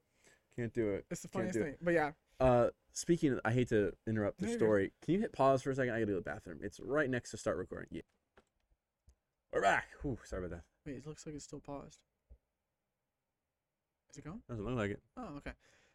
Can't 0.56 0.72
do 0.72 0.90
it." 0.90 1.06
It's 1.10 1.22
the 1.22 1.28
Can't 1.28 1.32
funniest 1.46 1.54
do 1.58 1.62
it. 1.62 1.64
thing. 1.64 1.76
But 1.80 1.94
yeah, 1.94 2.12
Uh, 2.38 2.68
speaking, 2.92 3.32
of, 3.32 3.40
I 3.44 3.52
hate 3.52 3.70
to 3.70 3.92
interrupt 4.06 4.38
the 4.38 4.44
No, 4.44 4.50
you're 4.50 4.58
good. 4.58 4.64
story. 4.64 4.92
Can 5.02 5.14
you 5.14 5.20
hit 5.22 5.32
pause 5.32 5.62
for 5.62 5.70
a 5.70 5.74
second? 5.74 5.90
I 5.94 5.96
gotta 5.96 6.06
go 6.06 6.12
to 6.12 6.16
the 6.16 6.22
bathroom. 6.30 6.60
It's 6.62 6.78
right 6.78 7.08
next 7.10 7.30
to 7.32 7.36
start 7.36 7.56
recording. 7.56 7.88
Yeah. 7.90 8.02
We're 9.52 9.62
back. 9.62 9.86
Whew, 10.02 10.18
sorry 10.24 10.44
about 10.46 10.58
that. 10.58 10.64
Wait, 10.86 10.96
it 10.96 11.06
looks 11.06 11.26
like 11.26 11.34
it's 11.34 11.44
still 11.44 11.60
paused. 11.60 12.00
Is 14.10 14.18
it 14.18 14.24
going? 14.24 14.42
Doesn't 14.48 14.64
look 14.64 14.76
like 14.76 14.90
it. 14.90 15.00
Oh, 15.16 15.36
okay. 15.38 15.52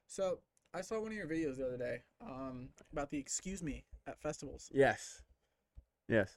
So 0.07 0.39
I 0.73 0.81
saw 0.81 0.99
one 0.99 1.11
of 1.11 1.17
your 1.17 1.27
videos 1.27 1.57
the 1.57 1.67
other 1.67 1.77
day, 1.77 2.01
um, 2.21 2.69
about 2.91 3.11
the 3.11 3.17
excuse 3.17 3.61
me 3.61 3.83
at 4.07 4.19
festivals. 4.21 4.69
Yes. 4.73 5.21
Yes. 6.07 6.35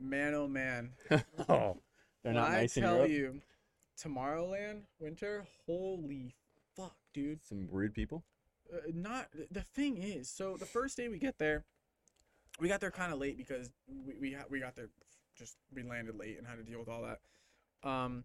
Man, 0.00 0.34
oh 0.34 0.46
man, 0.46 0.92
oh, 1.48 1.76
they're 2.22 2.32
not 2.32 2.50
I 2.50 2.60
nice 2.60 2.76
in 2.76 2.84
tell 2.84 2.96
Europe. 2.98 3.10
you, 3.10 3.40
Tomorrowland 4.00 4.82
winter, 5.00 5.44
holy 5.66 6.36
fuck, 6.76 6.94
dude. 7.12 7.44
Some 7.44 7.66
rude 7.70 7.94
people. 7.94 8.22
Uh, 8.72 8.78
not 8.94 9.26
the 9.50 9.62
thing 9.62 9.96
is, 9.96 10.30
so 10.30 10.56
the 10.56 10.66
first 10.66 10.96
day 10.96 11.08
we 11.08 11.18
get 11.18 11.38
there, 11.38 11.64
we 12.60 12.68
got 12.68 12.80
there 12.80 12.92
kind 12.92 13.12
of 13.12 13.18
late 13.18 13.36
because 13.36 13.70
we 13.88 14.14
we, 14.20 14.32
ha- 14.34 14.44
we 14.48 14.60
got 14.60 14.76
there 14.76 14.90
just 15.36 15.56
we 15.74 15.82
landed 15.82 16.16
late 16.16 16.38
and 16.38 16.46
had 16.46 16.58
to 16.58 16.62
deal 16.62 16.78
with 16.78 16.88
all 16.88 17.02
that. 17.02 17.18
Um, 17.82 18.24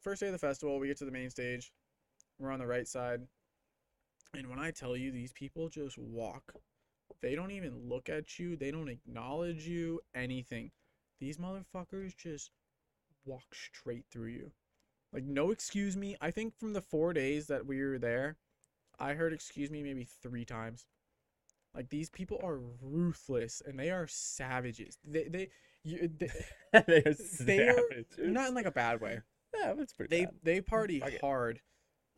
first 0.00 0.20
day 0.20 0.26
of 0.26 0.32
the 0.32 0.38
festival, 0.38 0.78
we 0.78 0.88
get 0.88 0.98
to 0.98 1.04
the 1.04 1.10
main 1.10 1.30
stage. 1.30 1.72
We're 2.38 2.52
on 2.52 2.58
the 2.58 2.66
right 2.66 2.86
side, 2.86 3.22
and 4.34 4.48
when 4.48 4.58
I 4.58 4.70
tell 4.70 4.96
you 4.96 5.10
these 5.10 5.32
people 5.32 5.68
just 5.68 5.96
walk, 5.96 6.54
they 7.22 7.34
don't 7.34 7.50
even 7.50 7.88
look 7.88 8.08
at 8.08 8.38
you. 8.38 8.56
They 8.56 8.70
don't 8.70 8.88
acknowledge 8.88 9.66
you. 9.66 10.00
Anything. 10.14 10.70
These 11.18 11.38
motherfuckers 11.38 12.16
just 12.16 12.50
walk 13.24 13.54
straight 13.54 14.04
through 14.10 14.28
you. 14.28 14.52
Like 15.12 15.24
no 15.24 15.50
excuse 15.50 15.96
me. 15.96 16.16
I 16.20 16.30
think 16.30 16.58
from 16.58 16.72
the 16.72 16.82
four 16.82 17.12
days 17.12 17.46
that 17.46 17.66
we 17.66 17.82
were 17.82 17.98
there, 17.98 18.36
I 18.98 19.14
heard 19.14 19.32
excuse 19.32 19.70
me 19.70 19.82
maybe 19.82 20.06
three 20.22 20.44
times. 20.44 20.86
Like 21.74 21.88
these 21.88 22.10
people 22.10 22.40
are 22.42 22.60
ruthless 22.82 23.62
and 23.64 23.78
they 23.78 23.90
are 23.90 24.06
savages. 24.06 24.98
They 25.04 25.24
they 25.24 25.48
you 25.86 26.10
they, 26.18 26.30
they 26.72 27.02
are 27.02 27.14
They 27.40 27.68
are- 27.68 28.04
not 28.18 28.48
in 28.48 28.54
like 28.54 28.66
a 28.66 28.70
bad 28.70 29.00
way. 29.00 29.20
Yeah, 29.58 29.72
that's 29.74 29.92
pretty 29.92 30.14
They 30.16 30.24
bad. 30.26 30.34
they 30.42 30.60
party 30.60 31.00
Fuck 31.00 31.12
it. 31.12 31.20
hard. 31.20 31.60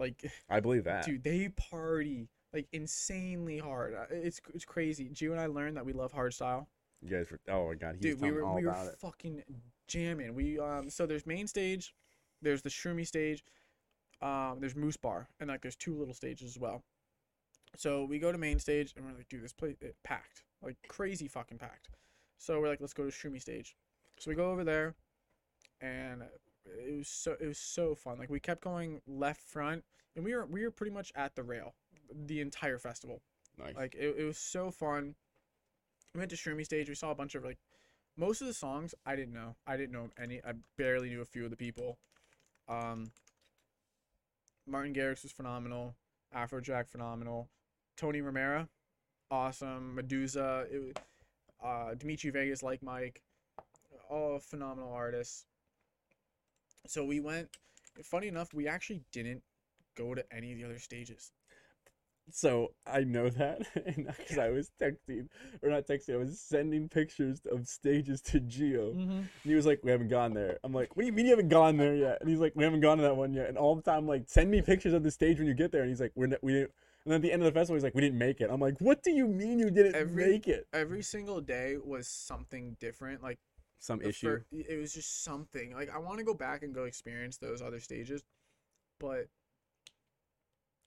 Like 0.00 0.24
I 0.48 0.60
believe 0.60 0.84
that. 0.84 1.04
dude, 1.04 1.22
they 1.22 1.48
party 1.50 2.28
like 2.52 2.66
insanely 2.72 3.58
hard. 3.58 3.94
Uh, 3.94 4.06
It's 4.10 4.40
it's 4.54 4.64
crazy. 4.64 5.08
Gio 5.10 5.32
and 5.32 5.40
I 5.40 5.46
learned 5.46 5.76
that 5.76 5.84
we 5.86 5.92
love 5.92 6.12
hard 6.12 6.32
style. 6.34 6.68
You 7.02 7.10
guys 7.10 7.30
were. 7.30 7.38
Oh 7.48 7.68
my 7.68 7.74
god, 7.74 7.96
he's 7.96 8.02
Dude, 8.14 8.20
we 8.20 8.30
were 8.32 8.52
we 8.54 8.64
were 8.64 8.72
it. 8.72 8.98
fucking 9.00 9.42
jamming. 9.86 10.34
We 10.34 10.58
um 10.58 10.88
so 10.90 11.06
there's 11.06 11.26
main 11.26 11.46
stage, 11.46 11.94
there's 12.42 12.62
the 12.62 12.70
shroomy 12.70 13.06
stage, 13.06 13.44
um 14.22 14.56
there's 14.60 14.74
Moose 14.74 14.96
Bar, 14.96 15.28
and 15.40 15.48
like 15.48 15.62
there's 15.62 15.76
two 15.76 15.94
little 15.96 16.14
stages 16.14 16.48
as 16.56 16.58
well. 16.58 16.82
So 17.76 18.04
we 18.04 18.18
go 18.18 18.32
to 18.32 18.38
main 18.38 18.58
stage 18.58 18.94
and 18.96 19.04
we're 19.04 19.12
like, 19.12 19.28
dude, 19.28 19.44
this 19.44 19.52
place 19.52 19.76
it 19.80 19.94
packed. 20.02 20.42
like 20.62 20.76
crazy 20.88 21.28
fucking 21.28 21.58
packed. 21.58 21.88
So 22.38 22.60
we're 22.60 22.68
like, 22.68 22.80
let's 22.80 22.94
go 22.94 23.04
to 23.04 23.10
Shroomy 23.10 23.40
stage. 23.40 23.76
So 24.18 24.30
we 24.30 24.34
go 24.34 24.50
over 24.50 24.64
there, 24.64 24.94
and 25.80 26.22
it 26.64 26.96
was 26.96 27.08
so 27.08 27.36
it 27.40 27.46
was 27.46 27.58
so 27.58 27.94
fun. 27.94 28.18
Like 28.18 28.30
we 28.30 28.40
kept 28.40 28.62
going 28.62 29.00
left 29.06 29.42
front, 29.42 29.84
and 30.16 30.24
we 30.24 30.34
were 30.34 30.46
we 30.46 30.64
were 30.64 30.70
pretty 30.70 30.92
much 30.92 31.12
at 31.14 31.34
the 31.34 31.42
rail 31.42 31.74
the 32.26 32.40
entire 32.40 32.78
festival. 32.78 33.20
Nice. 33.58 33.76
Like 33.76 33.94
it, 33.94 34.16
it 34.18 34.24
was 34.24 34.38
so 34.38 34.70
fun. 34.70 35.14
We 36.14 36.18
went 36.18 36.30
to 36.30 36.36
Shroomy 36.36 36.64
stage. 36.64 36.88
We 36.88 36.94
saw 36.94 37.10
a 37.10 37.14
bunch 37.14 37.34
of 37.34 37.44
like 37.44 37.58
most 38.16 38.40
of 38.40 38.46
the 38.46 38.54
songs 38.54 38.94
I 39.04 39.14
didn't 39.14 39.34
know. 39.34 39.56
I 39.66 39.76
didn't 39.76 39.92
know 39.92 40.10
any. 40.20 40.40
I 40.44 40.52
barely 40.76 41.10
knew 41.10 41.20
a 41.20 41.26
few 41.26 41.44
of 41.44 41.50
the 41.50 41.56
people. 41.56 41.98
Um, 42.68 43.10
Martin 44.66 44.94
Garrix 44.94 45.22
was 45.22 45.32
phenomenal. 45.32 45.94
Afrojack 46.34 46.88
phenomenal. 46.88 47.48
Tony 47.96 48.20
Romera, 48.20 48.68
awesome. 49.30 49.98
Meduza, 50.00 50.66
it, 50.72 50.78
was- 50.78 50.92
uh, 51.64 51.94
Dimitri 51.94 52.30
Vegas, 52.30 52.62
like 52.62 52.82
Mike, 52.82 53.22
all 54.10 54.38
phenomenal 54.38 54.92
artists. 54.92 55.44
So 56.86 57.04
we 57.04 57.20
went. 57.20 57.48
Funny 58.02 58.28
enough, 58.28 58.54
we 58.54 58.68
actually 58.68 59.02
didn't 59.12 59.42
go 59.96 60.14
to 60.14 60.24
any 60.32 60.52
of 60.52 60.58
the 60.58 60.64
other 60.64 60.78
stages. 60.78 61.32
So 62.30 62.72
I 62.86 63.04
know 63.04 63.30
that 63.30 63.62
because 63.74 64.38
I 64.38 64.50
was 64.50 64.70
texting, 64.80 65.28
or 65.62 65.70
not 65.70 65.86
texting, 65.86 66.14
I 66.14 66.18
was 66.18 66.40
sending 66.40 66.88
pictures 66.88 67.40
of 67.50 67.66
stages 67.66 68.20
to 68.22 68.40
Gio. 68.40 68.94
Mm-hmm. 68.94 69.10
And 69.10 69.28
he 69.44 69.54
was 69.54 69.66
like, 69.66 69.80
"We 69.82 69.90
haven't 69.90 70.08
gone 70.08 70.34
there." 70.34 70.58
I'm 70.62 70.72
like, 70.72 70.94
"What 70.94 71.02
do 71.02 71.06
you 71.06 71.12
mean 71.12 71.26
you 71.26 71.32
haven't 71.32 71.48
gone 71.48 71.76
there 71.76 71.94
yet?" 71.94 72.18
And 72.20 72.28
he's 72.28 72.38
like, 72.38 72.52
"We 72.54 72.64
haven't 72.64 72.80
gone 72.80 72.98
to 72.98 73.02
that 73.04 73.16
one 73.16 73.32
yet." 73.32 73.48
And 73.48 73.56
all 73.56 73.74
the 73.74 73.82
time, 73.82 73.98
I'm 73.98 74.06
like, 74.06 74.24
"Send 74.26 74.50
me 74.50 74.62
pictures 74.62 74.92
of 74.92 75.02
the 75.02 75.10
stage 75.10 75.38
when 75.38 75.46
you 75.46 75.54
get 75.54 75.72
there." 75.72 75.82
And 75.82 75.90
he's 75.90 76.00
like, 76.00 76.12
"We're 76.14 76.26
not, 76.26 76.42
we 76.42 76.52
didn't." 76.52 76.72
And 77.08 77.12
then 77.14 77.20
at 77.20 77.22
the 77.22 77.32
end 77.32 77.42
of 77.42 77.46
the 77.54 77.58
festival, 77.58 77.76
he's 77.76 77.82
like, 77.84 77.94
"We 77.94 78.02
didn't 78.02 78.18
make 78.18 78.42
it." 78.42 78.50
I'm 78.50 78.60
like, 78.60 78.78
"What 78.82 79.02
do 79.02 79.10
you 79.10 79.26
mean 79.26 79.58
you 79.58 79.70
didn't 79.70 79.94
Every- 79.94 80.26
make 80.26 80.46
it?" 80.46 80.68
Every 80.74 81.00
single 81.02 81.40
day 81.40 81.78
was 81.78 82.06
something 82.06 82.74
different. 82.80 83.22
Like 83.22 83.38
Some 83.78 84.02
issue. 84.02 84.40
fir- 84.40 84.46
it 84.52 84.76
was 84.78 84.92
just 84.92 85.22
something. 85.24 85.72
Like 85.72 85.88
I 85.88 85.96
want 85.96 86.18
to 86.18 86.24
go 86.24 86.34
back 86.34 86.62
and 86.62 86.74
go 86.74 86.84
experience 86.84 87.38
those 87.38 87.62
other 87.62 87.80
stages, 87.80 88.22
but 88.98 89.30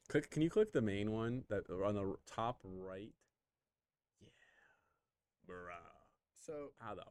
Click. 0.09 0.30
Can 0.30 0.43
you 0.43 0.51
click 0.51 0.74
the 0.74 0.82
main 0.82 1.11
one 1.11 1.43
that 1.49 1.67
on 1.72 1.95
the 1.95 2.15
top 2.28 2.59
right? 2.65 3.15
Yeah, 4.22 4.28
bruh. 5.47 5.72
so 6.36 6.74
How 6.78 6.93
the 6.93 7.03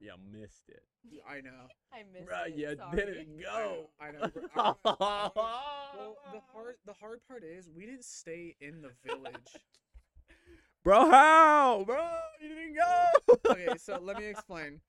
yeah 0.00 0.12
missed 0.32 0.68
it, 0.68 0.82
I 1.28 1.40
know. 1.40 1.68
I 1.92 2.02
missed 2.12 2.28
bruh. 2.30 2.46
it. 2.48 2.56
You 2.56 2.76
sorry. 2.76 2.96
didn't 2.96 3.40
go. 3.42 3.90
I 4.00 4.10
know. 4.12 4.28
bro. 4.28 4.42
I 4.56 4.62
wanna- 4.64 4.76
I 4.84 5.30
wanna- 5.36 5.62
well, 5.96 6.16
the 6.32 6.40
hard 6.52 6.74
the 6.86 6.92
hard 6.94 7.20
part 7.28 7.44
is 7.44 7.68
we 7.74 7.86
didn't 7.86 8.04
stay 8.04 8.56
in 8.60 8.82
the 8.82 8.90
village. 9.04 9.52
Bro, 10.84 11.10
how? 11.10 11.82
Bro, 11.84 12.06
you 12.40 12.48
didn't 12.48 12.76
go. 12.76 13.50
okay, 13.50 13.68
so 13.76 13.98
let 14.00 14.18
me 14.18 14.26
explain. 14.26 14.80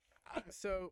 So 0.52 0.92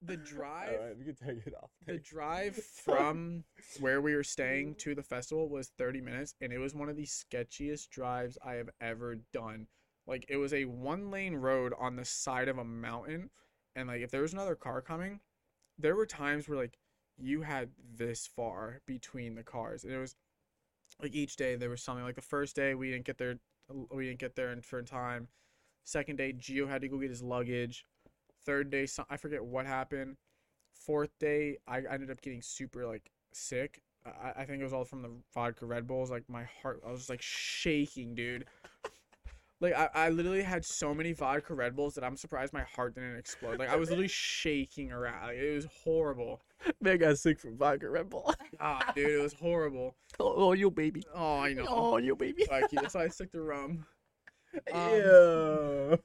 the 0.00 0.16
drive 0.16 0.78
All 0.80 0.86
right, 0.86 0.96
we 0.98 1.04
can 1.04 1.14
take 1.14 1.46
it 1.46 1.52
off. 1.62 1.68
the 1.86 1.98
drive 1.98 2.56
from 2.56 3.44
where 3.80 4.00
we 4.00 4.14
were 4.14 4.24
staying 4.24 4.76
to 4.76 4.94
the 4.94 5.02
festival 5.02 5.50
was 5.50 5.68
30 5.76 6.00
minutes 6.00 6.34
and 6.40 6.54
it 6.54 6.58
was 6.58 6.74
one 6.74 6.88
of 6.88 6.96
the 6.96 7.04
sketchiest 7.04 7.90
drives 7.90 8.38
I 8.42 8.54
have 8.54 8.70
ever 8.80 9.16
done. 9.34 9.66
Like 10.10 10.26
it 10.28 10.36
was 10.36 10.52
a 10.52 10.66
one 10.66 11.10
lane 11.10 11.36
road 11.36 11.72
on 11.78 11.96
the 11.96 12.04
side 12.04 12.48
of 12.48 12.58
a 12.58 12.64
mountain 12.64 13.30
and 13.76 13.88
like 13.88 14.02
if 14.02 14.10
there 14.10 14.22
was 14.22 14.34
another 14.34 14.54
car 14.56 14.82
coming, 14.82 15.20
there 15.78 15.96
were 15.96 16.06
times 16.06 16.48
where 16.48 16.58
like 16.58 16.76
you 17.16 17.42
had 17.42 17.70
this 17.96 18.26
far 18.26 18.80
between 18.86 19.34
the 19.36 19.42
cars. 19.42 19.84
And 19.84 19.92
it 19.94 19.98
was 19.98 20.16
like 21.00 21.14
each 21.14 21.36
day 21.36 21.56
there 21.56 21.70
was 21.70 21.82
something 21.82 22.04
like 22.04 22.16
the 22.16 22.20
first 22.20 22.56
day 22.56 22.74
we 22.74 22.90
didn't 22.90 23.06
get 23.06 23.16
there 23.16 23.36
we 23.90 24.06
didn't 24.06 24.18
get 24.18 24.36
there 24.36 24.52
in 24.52 24.60
for 24.60 24.82
time. 24.82 25.28
Second 25.84 26.16
day 26.16 26.34
Gio 26.34 26.68
had 26.68 26.82
to 26.82 26.88
go 26.88 26.98
get 26.98 27.10
his 27.10 27.22
luggage. 27.22 27.86
Third 28.44 28.68
day 28.68 28.86
I 29.08 29.16
forget 29.16 29.42
what 29.42 29.64
happened 29.64 30.16
fourth 30.80 31.10
day 31.18 31.58
I 31.68 31.82
ended 31.90 32.10
up 32.10 32.20
getting 32.20 32.42
super 32.42 32.86
like 32.86 33.10
sick. 33.32 33.82
I, 34.04 34.42
I 34.42 34.44
think 34.44 34.60
it 34.60 34.64
was 34.64 34.72
all 34.72 34.84
from 34.84 35.02
the 35.02 35.10
vodka 35.34 35.66
Red 35.66 35.86
Bulls. 35.86 36.10
Like 36.10 36.24
my 36.28 36.44
heart, 36.62 36.80
I 36.86 36.90
was 36.90 37.00
just 37.00 37.10
like 37.10 37.22
shaking, 37.22 38.14
dude. 38.14 38.46
Like 39.60 39.74
I, 39.74 39.88
I 39.94 40.08
literally 40.08 40.42
had 40.42 40.64
so 40.64 40.94
many 40.94 41.12
vodka 41.12 41.54
Red 41.54 41.76
Bulls 41.76 41.94
that 41.94 42.04
I'm 42.04 42.16
surprised 42.16 42.52
my 42.52 42.62
heart 42.62 42.94
didn't 42.94 43.16
explode. 43.16 43.58
Like 43.58 43.68
I 43.68 43.76
was 43.76 43.90
literally 43.90 44.08
shaking 44.08 44.90
around. 44.90 45.26
Like, 45.26 45.36
it 45.36 45.54
was 45.54 45.66
horrible. 45.84 46.40
Man 46.80 46.98
got 46.98 47.18
sick 47.18 47.38
from 47.38 47.58
vodka 47.58 47.90
Red 47.90 48.08
Bull. 48.08 48.34
Ah, 48.58 48.92
dude, 48.94 49.10
it 49.10 49.22
was 49.22 49.34
horrible. 49.34 49.96
oh, 50.20 50.34
oh, 50.36 50.52
you 50.52 50.70
baby. 50.70 51.02
Oh, 51.14 51.40
I 51.40 51.52
know. 51.52 51.66
Oh, 51.68 51.96
you 51.98 52.16
baby. 52.16 52.46
Keith, 52.46 52.80
That's 52.80 52.94
why 52.94 53.04
I 53.04 53.08
stick 53.08 53.32
to 53.32 53.42
rum. 53.42 53.86
Um, 54.74 54.90
Ew. 54.90 55.98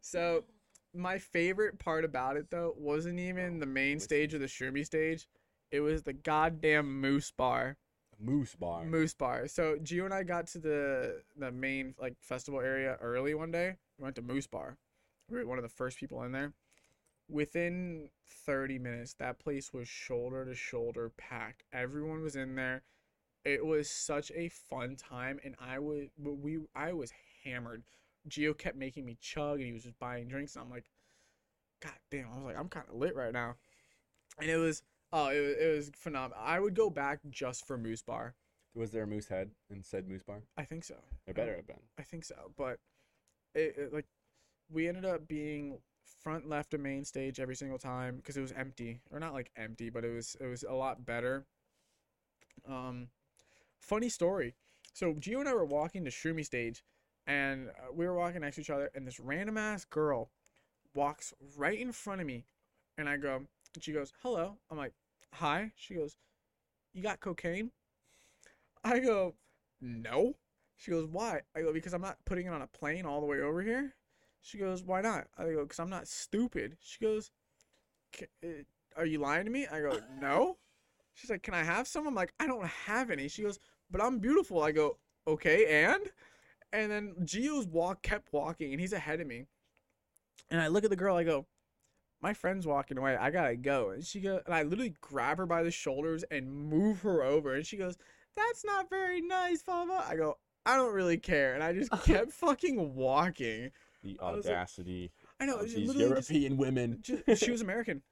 So 0.00 0.44
my 0.94 1.18
favorite 1.18 1.78
part 1.78 2.04
about 2.04 2.36
it 2.36 2.50
though 2.50 2.74
wasn't 2.76 3.18
even 3.18 3.58
the 3.58 3.66
main 3.66 3.98
stage 3.98 4.34
or 4.34 4.38
the 4.38 4.46
Shroomy 4.46 4.84
stage. 4.84 5.26
It 5.70 5.80
was 5.80 6.02
the 6.02 6.12
goddamn 6.12 7.00
Moose 7.00 7.32
Bar. 7.32 7.78
Moose 8.24 8.54
bar. 8.54 8.84
Moose 8.84 9.14
Bar. 9.14 9.48
So 9.48 9.76
Gio 9.76 10.04
and 10.04 10.14
I 10.14 10.22
got 10.22 10.46
to 10.48 10.58
the 10.58 11.22
the 11.36 11.52
main 11.52 11.94
like 12.00 12.14
festival 12.20 12.60
area 12.60 12.96
early 13.00 13.34
one 13.34 13.50
day. 13.50 13.76
We 13.98 14.04
went 14.04 14.16
to 14.16 14.22
Moose 14.22 14.46
Bar. 14.46 14.76
We 15.30 15.38
were 15.38 15.46
one 15.46 15.58
of 15.58 15.62
the 15.62 15.68
first 15.68 15.98
people 15.98 16.22
in 16.22 16.32
there. 16.32 16.52
Within 17.28 18.10
30 18.44 18.78
minutes, 18.78 19.14
that 19.14 19.38
place 19.38 19.72
was 19.72 19.88
shoulder 19.88 20.44
to 20.44 20.54
shoulder 20.54 21.10
packed. 21.16 21.64
Everyone 21.72 22.22
was 22.22 22.36
in 22.36 22.54
there. 22.54 22.82
It 23.44 23.64
was 23.64 23.90
such 23.90 24.30
a 24.34 24.48
fun 24.48 24.96
time, 24.96 25.38
and 25.44 25.54
I 25.60 25.78
was 25.78 26.08
we 26.18 26.58
I 26.74 26.92
was 26.92 27.12
hammered. 27.44 27.82
Gio 28.28 28.56
kept 28.56 28.76
making 28.76 29.04
me 29.04 29.16
chug, 29.20 29.58
and 29.58 29.66
he 29.66 29.72
was 29.72 29.82
just 29.82 29.98
buying 29.98 30.28
drinks, 30.28 30.54
and 30.54 30.64
I'm 30.64 30.70
like, 30.70 30.86
God 31.80 31.92
damn! 32.10 32.26
I 32.32 32.36
was 32.36 32.44
like, 32.44 32.58
I'm 32.58 32.68
kind 32.68 32.86
of 32.88 32.96
lit 32.96 33.14
right 33.14 33.32
now, 33.32 33.56
and 34.40 34.48
it 34.48 34.56
was 34.56 34.82
oh, 35.14 35.28
it 35.28 35.40
was, 35.40 35.56
it 35.56 35.76
was 35.76 35.90
phenomenal. 35.94 36.42
I 36.44 36.60
would 36.60 36.74
go 36.74 36.90
back 36.90 37.20
just 37.30 37.66
for 37.66 37.78
Moose 37.78 38.02
Bar. 38.02 38.34
Was 38.74 38.90
there 38.90 39.04
a 39.04 39.06
moose 39.06 39.28
head 39.28 39.50
in 39.70 39.84
said 39.84 40.08
moose 40.08 40.24
bar? 40.24 40.42
I 40.58 40.64
think 40.64 40.82
so. 40.82 40.96
There 41.26 41.34
better 41.34 41.54
have 41.54 41.66
been. 41.66 41.76
I 41.96 42.02
think 42.02 42.24
so, 42.24 42.50
but 42.56 42.80
it, 43.54 43.76
it 43.78 43.94
like 43.94 44.06
we 44.68 44.88
ended 44.88 45.04
up 45.04 45.28
being 45.28 45.78
front 46.22 46.48
left 46.48 46.74
of 46.74 46.80
main 46.80 47.04
stage 47.04 47.38
every 47.38 47.54
single 47.54 47.78
time 47.78 48.16
because 48.16 48.36
it 48.36 48.40
was 48.40 48.50
empty 48.52 49.00
or 49.12 49.20
not 49.20 49.32
like 49.32 49.52
empty, 49.56 49.90
but 49.90 50.04
it 50.04 50.12
was 50.12 50.36
it 50.40 50.46
was 50.46 50.64
a 50.64 50.74
lot 50.74 51.06
better. 51.06 51.46
Um, 52.68 53.08
funny 53.78 54.08
story. 54.08 54.54
So 54.92 55.14
Gio 55.14 55.38
and 55.38 55.48
I 55.48 55.54
were 55.54 55.64
walking 55.64 56.04
to 56.04 56.10
Shroomy 56.10 56.44
stage, 56.44 56.82
and 57.28 57.68
uh, 57.68 57.92
we 57.94 58.06
were 58.06 58.14
walking 58.14 58.40
next 58.40 58.56
to 58.56 58.62
each 58.62 58.70
other, 58.70 58.90
and 58.94 59.06
this 59.06 59.20
random 59.20 59.56
ass 59.56 59.84
girl 59.84 60.30
walks 60.94 61.32
right 61.56 61.78
in 61.78 61.92
front 61.92 62.20
of 62.20 62.26
me, 62.26 62.44
and 62.98 63.08
I 63.08 63.18
go, 63.18 63.36
and 63.36 63.84
she 63.84 63.92
goes, 63.92 64.12
"Hello." 64.20 64.56
I'm 64.68 64.78
like, 64.78 64.94
"Hi." 65.34 65.72
She 65.76 65.94
goes, 65.94 66.16
"You 66.92 67.02
got 67.02 67.20
cocaine?" 67.20 67.72
I 68.84 69.00
go, 69.00 69.34
"No." 69.80 70.36
She 70.76 70.90
goes, 70.90 71.06
"Why?" 71.06 71.42
I 71.54 71.62
go, 71.62 71.72
"Because 71.72 71.92
I'm 71.92 72.02
not 72.02 72.24
putting 72.24 72.46
it 72.46 72.50
on 72.52 72.62
a 72.62 72.66
plane 72.66 73.06
all 73.06 73.20
the 73.20 73.26
way 73.26 73.40
over 73.40 73.62
here." 73.62 73.94
She 74.40 74.58
goes, 74.58 74.82
"Why 74.84 75.00
not?" 75.00 75.28
I 75.36 75.44
go, 75.44 75.62
"Because 75.62 75.80
I'm 75.80 75.90
not 75.90 76.06
stupid." 76.08 76.76
She 76.80 77.00
goes, 77.00 77.30
"K- 78.12 78.28
uh, 78.44 78.64
"Are 78.96 79.06
you 79.06 79.18
lying 79.18 79.44
to 79.46 79.50
me?" 79.50 79.66
I 79.66 79.80
go, 79.80 79.98
"No." 80.20 80.58
She's 81.14 81.30
like, 81.30 81.42
"Can 81.42 81.54
I 81.54 81.64
have 81.64 81.88
some?" 81.88 82.06
I'm 82.06 82.14
like, 82.14 82.34
"I 82.38 82.46
don't 82.46 82.66
have 82.66 83.10
any." 83.10 83.28
She 83.28 83.42
goes, 83.42 83.58
"But 83.90 84.02
I'm 84.02 84.18
beautiful." 84.18 84.62
I 84.62 84.72
go, 84.72 84.98
"Okay, 85.26 85.84
and?" 85.84 86.12
And 86.72 86.90
then 86.90 87.14
Gio's 87.24 87.66
walk 87.66 88.02
kept 88.02 88.32
walking, 88.32 88.72
and 88.72 88.80
he's 88.80 88.92
ahead 88.92 89.20
of 89.20 89.26
me. 89.26 89.46
And 90.50 90.60
I 90.60 90.68
look 90.68 90.84
at 90.84 90.90
the 90.90 90.96
girl. 90.96 91.16
I 91.16 91.24
go, 91.24 91.46
"My 92.24 92.32
friend's 92.32 92.66
walking 92.66 92.96
away. 92.98 93.16
I 93.16 93.30
gotta 93.30 93.54
go." 93.56 93.90
And 93.90 94.04
she 94.04 94.20
goes, 94.20 94.40
and 94.46 94.54
I 94.54 94.62
literally 94.62 94.94
grab 95.00 95.36
her 95.38 95.46
by 95.46 95.62
the 95.62 95.70
shoulders 95.70 96.24
and 96.30 96.50
move 96.50 97.02
her 97.02 97.22
over. 97.22 97.54
And 97.54 97.66
she 97.66 97.76
goes, 97.76 97.96
"That's 98.34 98.64
not 98.64 98.88
very 98.88 99.20
nice, 99.20 99.62
blah 99.62 99.84
blah." 99.84 100.04
I 100.08 100.16
go, 100.16 100.38
"I 100.64 100.76
don't 100.76 100.94
really 100.94 101.18
care," 101.18 101.54
and 101.54 101.62
I 101.62 101.72
just 101.74 101.90
kept 102.04 102.32
fucking 102.32 102.94
walking. 102.94 103.70
The 104.02 104.18
I 104.20 104.30
like- 104.30 104.38
audacity 104.46 105.12
I 105.38 105.46
know, 105.46 105.56
of 105.56 105.64
these 105.72 105.86
literally 105.88 106.16
just, 106.16 106.30
European 106.30 106.56
women. 106.56 106.98
ju- 107.02 107.22
she 107.36 107.50
was 107.50 107.60
American. 107.68 108.02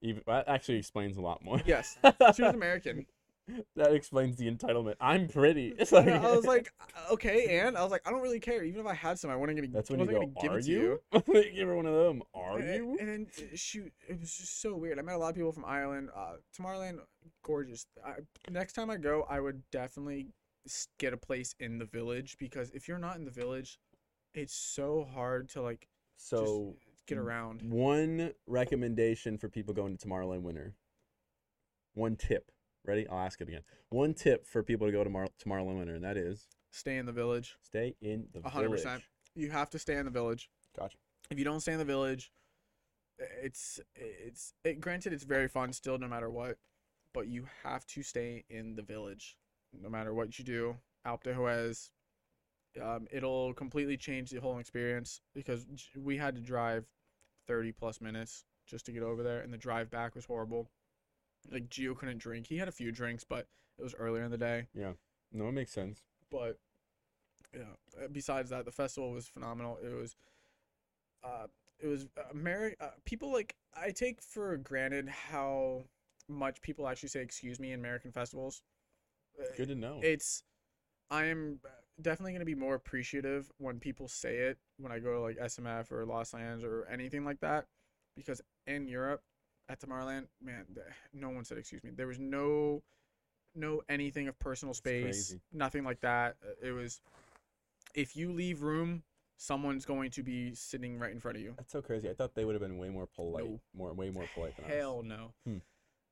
Even, 0.00 0.22
that 0.26 0.48
actually 0.48 0.78
explains 0.78 1.16
a 1.16 1.20
lot 1.22 1.42
more. 1.44 1.60
Yes, 1.66 1.96
she 2.36 2.42
was 2.42 2.54
American. 2.54 3.06
that 3.76 3.92
explains 3.92 4.36
the 4.36 4.50
entitlement. 4.50 4.94
I'm 5.00 5.28
pretty. 5.28 5.74
It's 5.78 5.92
like 5.92 6.08
I 6.08 6.34
was 6.34 6.46
like, 6.46 6.72
"Uh, 6.80 7.12
okay, 7.14 7.58
and 7.58 7.76
I 7.76 7.82
was 7.82 7.90
like, 7.92 8.02
I 8.06 8.10
don't 8.10 8.22
really 8.22 8.40
care. 8.40 8.64
Even 8.64 8.80
if 8.80 8.86
I 8.86 8.94
had 8.94 9.18
some, 9.18 9.30
I 9.30 9.36
wasn't 9.36 9.58
gonna. 9.58 9.68
that's 9.68 9.90
when 9.90 10.00
you 10.00 10.06
go. 10.06 10.32
give 10.40 10.52
Are 10.52 10.58
it 10.58 10.64
to 10.64 10.70
you? 10.70 11.00
you. 11.12 11.52
Give 11.54 11.68
her 11.68 11.76
one 11.76 11.86
of 11.86 11.94
them. 11.94 12.22
Are 12.34 12.58
and, 12.58 12.74
you? 12.74 12.96
And 12.98 13.08
then 13.08 13.26
uh, 13.38 13.42
she, 13.54 13.80
it 14.08 14.20
was 14.20 14.34
just 14.36 14.60
so 14.62 14.74
weird. 14.76 14.98
I 14.98 15.02
met 15.02 15.14
a 15.14 15.18
lot 15.18 15.30
of 15.30 15.34
people 15.34 15.52
from 15.52 15.64
Ireland. 15.66 16.08
Uh, 16.16 16.34
Tomorrowland, 16.58 17.00
gorgeous. 17.42 17.86
I, 18.04 18.14
next 18.50 18.72
time 18.72 18.88
I 18.90 18.96
go, 18.96 19.26
I 19.28 19.40
would 19.40 19.62
definitely 19.70 20.28
get 20.98 21.12
a 21.12 21.16
place 21.18 21.54
in 21.60 21.78
the 21.78 21.84
village 21.84 22.36
because 22.38 22.70
if 22.70 22.88
you're 22.88 22.98
not 22.98 23.16
in 23.16 23.24
the 23.24 23.30
village, 23.30 23.78
it's 24.34 24.54
so 24.54 25.06
hard 25.14 25.48
to 25.50 25.60
like 25.62 25.86
So 26.16 26.76
get 27.06 27.18
around. 27.18 27.60
one 27.62 28.32
recommendation 28.46 29.36
for 29.36 29.48
people 29.50 29.74
going 29.74 29.96
to 29.96 30.06
Tomorrowland 30.08 30.42
Winter. 30.42 30.74
One 31.94 32.16
tip. 32.16 32.50
Ready? 32.84 33.06
I'll 33.08 33.18
ask 33.20 33.40
it 33.40 33.48
again. 33.48 33.62
One 33.88 34.14
tip 34.14 34.46
for 34.46 34.62
people 34.62 34.86
to 34.86 34.92
go 34.92 35.02
to 35.04 35.10
Mar- 35.10 35.28
Tomorrowland 35.42 35.78
Winter, 35.78 35.94
and 35.94 36.04
that 36.04 36.16
is 36.16 36.46
Stay 36.70 36.96
in 36.96 37.06
the 37.06 37.12
village. 37.12 37.56
stay 37.62 37.94
in 38.02 38.26
the 38.32 38.40
A 38.44 38.48
hundred 38.48 38.68
village. 38.68 38.82
percent. 38.82 39.02
You 39.34 39.50
have 39.50 39.70
to 39.70 39.78
stay 39.78 39.96
in 39.96 40.04
the 40.04 40.10
village. 40.10 40.50
Gotcha. 40.78 40.98
If 41.30 41.38
you 41.38 41.44
don't 41.44 41.60
stay 41.60 41.72
in 41.72 41.78
the 41.78 41.84
village, 41.84 42.30
it's 43.42 43.80
it's 43.94 44.54
it, 44.64 44.80
granted 44.80 45.12
it's 45.12 45.24
very 45.24 45.48
fun 45.48 45.72
still 45.72 45.98
no 45.98 46.08
matter 46.08 46.28
what, 46.30 46.58
but 47.12 47.26
you 47.28 47.46
have 47.62 47.86
to 47.86 48.02
stay 48.02 48.44
in 48.50 48.74
the 48.74 48.82
village 48.82 49.36
no 49.72 49.88
matter 49.88 50.12
what 50.12 50.38
you 50.38 50.44
do. 50.44 50.76
Alpe 51.06 51.22
de 51.22 51.34
Huez, 51.34 51.90
um, 52.82 53.06
it'll 53.10 53.54
completely 53.54 53.96
change 53.96 54.30
the 54.30 54.40
whole 54.40 54.58
experience 54.58 55.20
because 55.34 55.64
j- 55.74 55.86
we 56.00 56.16
had 56.16 56.34
to 56.34 56.40
drive 56.40 56.86
30 57.46 57.72
plus 57.72 58.00
minutes 58.00 58.44
just 58.66 58.84
to 58.86 58.92
get 58.92 59.02
over 59.02 59.22
there, 59.22 59.40
and 59.40 59.52
the 59.52 59.58
drive 59.58 59.90
back 59.90 60.14
was 60.14 60.24
horrible. 60.24 60.68
Like 61.50 61.68
Gio 61.68 61.96
couldn't 61.96 62.18
drink. 62.18 62.46
He 62.46 62.58
had 62.58 62.68
a 62.68 62.72
few 62.72 62.92
drinks, 62.92 63.24
but 63.24 63.46
it 63.78 63.82
was 63.82 63.94
earlier 63.94 64.24
in 64.24 64.30
the 64.30 64.38
day. 64.38 64.66
Yeah. 64.74 64.92
No, 65.32 65.48
it 65.48 65.52
makes 65.52 65.72
sense. 65.72 66.02
But 66.30 66.58
yeah, 67.54 67.62
uh, 68.02 68.08
besides 68.10 68.50
that, 68.50 68.64
the 68.64 68.70
festival 68.70 69.12
was 69.12 69.26
phenomenal. 69.26 69.78
It 69.82 69.94
was, 69.94 70.16
uh, 71.22 71.46
it 71.80 71.86
was 71.86 72.06
America. 72.30 72.76
Uh, 72.80 72.90
people 73.04 73.32
like 73.32 73.54
I 73.74 73.90
take 73.90 74.22
for 74.22 74.56
granted 74.56 75.08
how 75.08 75.84
much 76.28 76.60
people 76.62 76.88
actually 76.88 77.10
say 77.10 77.20
"excuse 77.20 77.60
me" 77.60 77.72
in 77.72 77.80
American 77.80 78.12
festivals. 78.12 78.62
Uh, 79.38 79.44
Good 79.56 79.68
to 79.68 79.74
know. 79.74 80.00
It's, 80.02 80.44
I 81.10 81.24
am 81.26 81.60
definitely 82.00 82.32
gonna 82.32 82.44
be 82.44 82.54
more 82.54 82.74
appreciative 82.74 83.50
when 83.58 83.78
people 83.78 84.08
say 84.08 84.36
it 84.36 84.58
when 84.78 84.92
I 84.92 84.98
go 84.98 85.12
to 85.14 85.20
like 85.20 85.36
SMF 85.38 85.92
or 85.92 86.04
Los 86.04 86.34
Angeles 86.34 86.64
or 86.64 86.86
anything 86.90 87.24
like 87.24 87.40
that, 87.40 87.66
because 88.16 88.40
in 88.66 88.88
Europe, 88.88 89.22
at 89.68 89.80
Tomorrowland, 89.80 90.26
man, 90.42 90.66
no 91.12 91.30
one 91.30 91.44
said 91.44 91.58
excuse 91.58 91.82
me. 91.82 91.90
There 91.94 92.06
was 92.06 92.18
no, 92.18 92.82
no 93.54 93.82
anything 93.88 94.28
of 94.28 94.38
personal 94.38 94.74
space, 94.74 95.04
crazy. 95.28 95.40
nothing 95.52 95.84
like 95.84 96.00
that. 96.00 96.36
Uh, 96.44 96.68
It 96.68 96.72
was, 96.72 97.00
if 97.94 98.16
you 98.16 98.32
leave 98.32 98.62
room, 98.62 99.02
someone's 99.36 99.84
going 99.84 100.10
to 100.12 100.22
be 100.22 100.54
sitting 100.54 100.98
right 100.98 101.12
in 101.12 101.20
front 101.20 101.36
of 101.36 101.42
you. 101.42 101.54
That's 101.56 101.72
so 101.72 101.82
crazy. 101.82 102.08
I 102.10 102.14
thought 102.14 102.34
they 102.34 102.44
would 102.44 102.54
have 102.54 102.62
been 102.62 102.78
way 102.78 102.88
more 102.90 103.06
polite, 103.06 103.44
No. 103.44 103.60
more 103.74 103.92
way 103.94 104.10
more 104.10 104.26
polite 104.34 104.56
than 104.56 104.66
Hell 104.66 105.00
us. 105.00 105.04
no. 105.06 105.32
Hmm. 105.46 105.58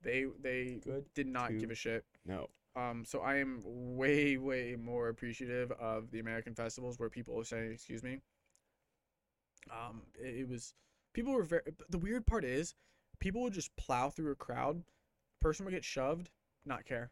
They 0.02 0.26
they 0.40 0.80
Good 0.82 1.04
did 1.14 1.26
not 1.28 1.56
give 1.58 1.70
a 1.70 1.74
shit. 1.76 2.04
No. 2.26 2.48
Um, 2.74 3.04
so 3.04 3.20
I 3.20 3.36
am 3.36 3.60
way, 3.64 4.38
way 4.38 4.76
more 4.76 5.10
appreciative 5.10 5.70
of 5.72 6.10
the 6.10 6.18
American 6.20 6.54
festivals 6.54 6.98
where 6.98 7.08
people 7.10 7.38
are 7.38 7.44
saying, 7.44 7.70
"Excuse 7.70 8.02
me." 8.02 8.18
Um, 9.70 10.02
it, 10.18 10.40
it 10.40 10.48
was 10.48 10.74
people 11.12 11.32
were 11.34 11.44
very. 11.44 11.62
The 11.90 11.98
weird 11.98 12.26
part 12.26 12.44
is, 12.44 12.74
people 13.22 13.42
would 13.42 13.52
just 13.52 13.74
plow 13.76 14.10
through 14.10 14.32
a 14.32 14.34
crowd. 14.34 14.82
Person 15.40 15.64
would 15.64 15.72
get 15.72 15.84
shoved, 15.84 16.30
not 16.66 16.84
care, 16.84 17.10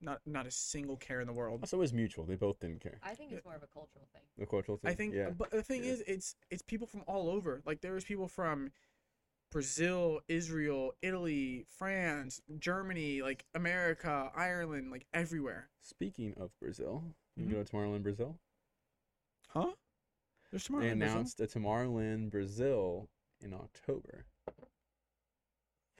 not 0.00 0.20
not 0.26 0.46
a 0.46 0.50
single 0.50 0.96
care 0.96 1.20
in 1.20 1.26
the 1.26 1.32
world. 1.32 1.60
Also, 1.62 1.76
it 1.76 1.80
was 1.80 1.92
mutual. 1.92 2.24
They 2.24 2.34
both 2.34 2.58
didn't 2.58 2.80
care. 2.80 2.98
I 3.02 3.14
think 3.14 3.32
it's 3.32 3.44
more 3.44 3.54
of 3.54 3.62
a 3.62 3.66
cultural 3.66 4.08
thing. 4.12 4.22
The 4.38 4.46
cultural 4.46 4.78
thing. 4.78 4.90
I 4.90 4.94
think, 4.94 5.14
Yeah. 5.14 5.30
but 5.30 5.50
the 5.50 5.62
thing 5.62 5.84
yeah. 5.84 5.92
is, 5.92 6.00
it's 6.06 6.34
it's 6.50 6.62
people 6.62 6.86
from 6.86 7.02
all 7.06 7.28
over. 7.28 7.62
Like 7.66 7.80
there 7.82 7.92
was 7.92 8.04
people 8.04 8.26
from 8.28 8.72
Brazil, 9.52 10.20
Israel, 10.28 10.92
Italy, 11.02 11.66
France, 11.76 12.40
Germany, 12.58 13.20
like 13.22 13.44
America, 13.54 14.30
Ireland, 14.34 14.90
like 14.90 15.06
everywhere. 15.12 15.68
Speaking 15.82 16.34
of 16.38 16.50
Brazil, 16.58 17.04
you 17.36 17.46
Mhm. 17.46 17.50
go 17.52 17.62
to 17.62 17.70
Tomorrowland, 17.70 18.02
Brazil. 18.02 18.38
Huh? 19.48 19.72
There's 20.50 20.64
tomorrow. 20.64 20.84
They 20.84 20.90
in 20.90 20.98
Brazil? 20.98 21.16
announced 21.16 21.40
a 21.40 21.46
Tomorrowland, 21.46 22.30
Brazil 22.30 23.08
in 23.40 23.52
October 23.54 24.26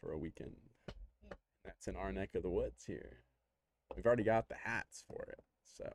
for 0.00 0.12
a 0.12 0.18
weekend. 0.18 0.56
That's 1.64 1.86
in 1.88 1.96
our 1.96 2.12
neck 2.12 2.30
of 2.34 2.42
the 2.42 2.48
woods 2.50 2.84
here. 2.86 3.18
We've 3.94 4.06
already 4.06 4.22
got 4.24 4.48
the 4.48 4.54
hats 4.54 5.02
for 5.06 5.22
it, 5.28 5.40
so 5.76 5.92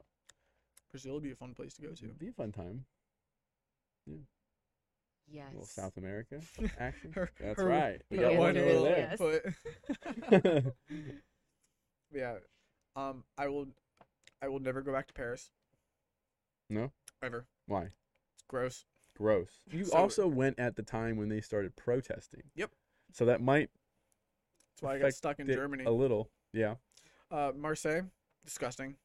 Brazil 0.91 1.13
would 1.15 1.23
be 1.23 1.31
a 1.31 1.35
fun 1.35 1.53
place 1.53 1.73
to 1.75 1.81
go 1.81 1.89
to. 1.89 2.05
it'd 2.05 2.19
be 2.19 2.27
a 2.29 2.33
fun 2.33 2.51
time. 2.51 2.85
Yeah. 4.05 4.17
Yes. 5.27 5.45
A 5.49 5.51
little 5.53 5.65
South 5.65 5.97
America 5.97 6.39
action. 6.79 7.11
Her- 7.13 7.31
That's 7.39 7.59
her- 7.59 7.67
right. 7.67 8.01
We 8.11 8.17
got 8.17 8.33
Yeah, 8.33 8.37
one 8.39 8.57
okay, 8.57 8.75
over 8.75 8.85
there. 8.87 9.07
Yes. 9.09 9.17
foot. 10.63 10.73
yeah. 12.13 12.35
Um, 12.95 13.23
I 13.37 13.47
will, 13.47 13.67
I 14.41 14.47
will 14.47 14.59
never 14.59 14.81
go 14.81 14.93
back 14.93 15.07
to 15.07 15.13
Paris. 15.13 15.49
No? 16.69 16.91
Ever. 17.23 17.45
Why? 17.65 17.83
It's 18.35 18.43
gross. 18.47 18.85
Gross. 19.17 19.61
You 19.71 19.85
So- 19.85 19.97
also 19.97 20.27
went 20.27 20.59
at 20.59 20.75
the 20.75 20.83
time 20.83 21.17
when 21.17 21.29
they 21.29 21.41
started 21.41 21.75
protesting. 21.75 22.43
Yep. 22.55 22.71
So 23.13 23.25
that 23.25 23.41
might 23.41 23.69
That's 24.75 24.81
why 24.83 24.95
I 24.95 24.99
got 24.99 25.13
stuck 25.13 25.39
in 25.39 25.47
Germany. 25.47 25.85
a 25.85 25.91
little. 25.91 26.29
Yeah. 26.51 26.75
Uh, 27.31 27.51
Marseille, 27.55 28.01
disgusting. 28.43 28.95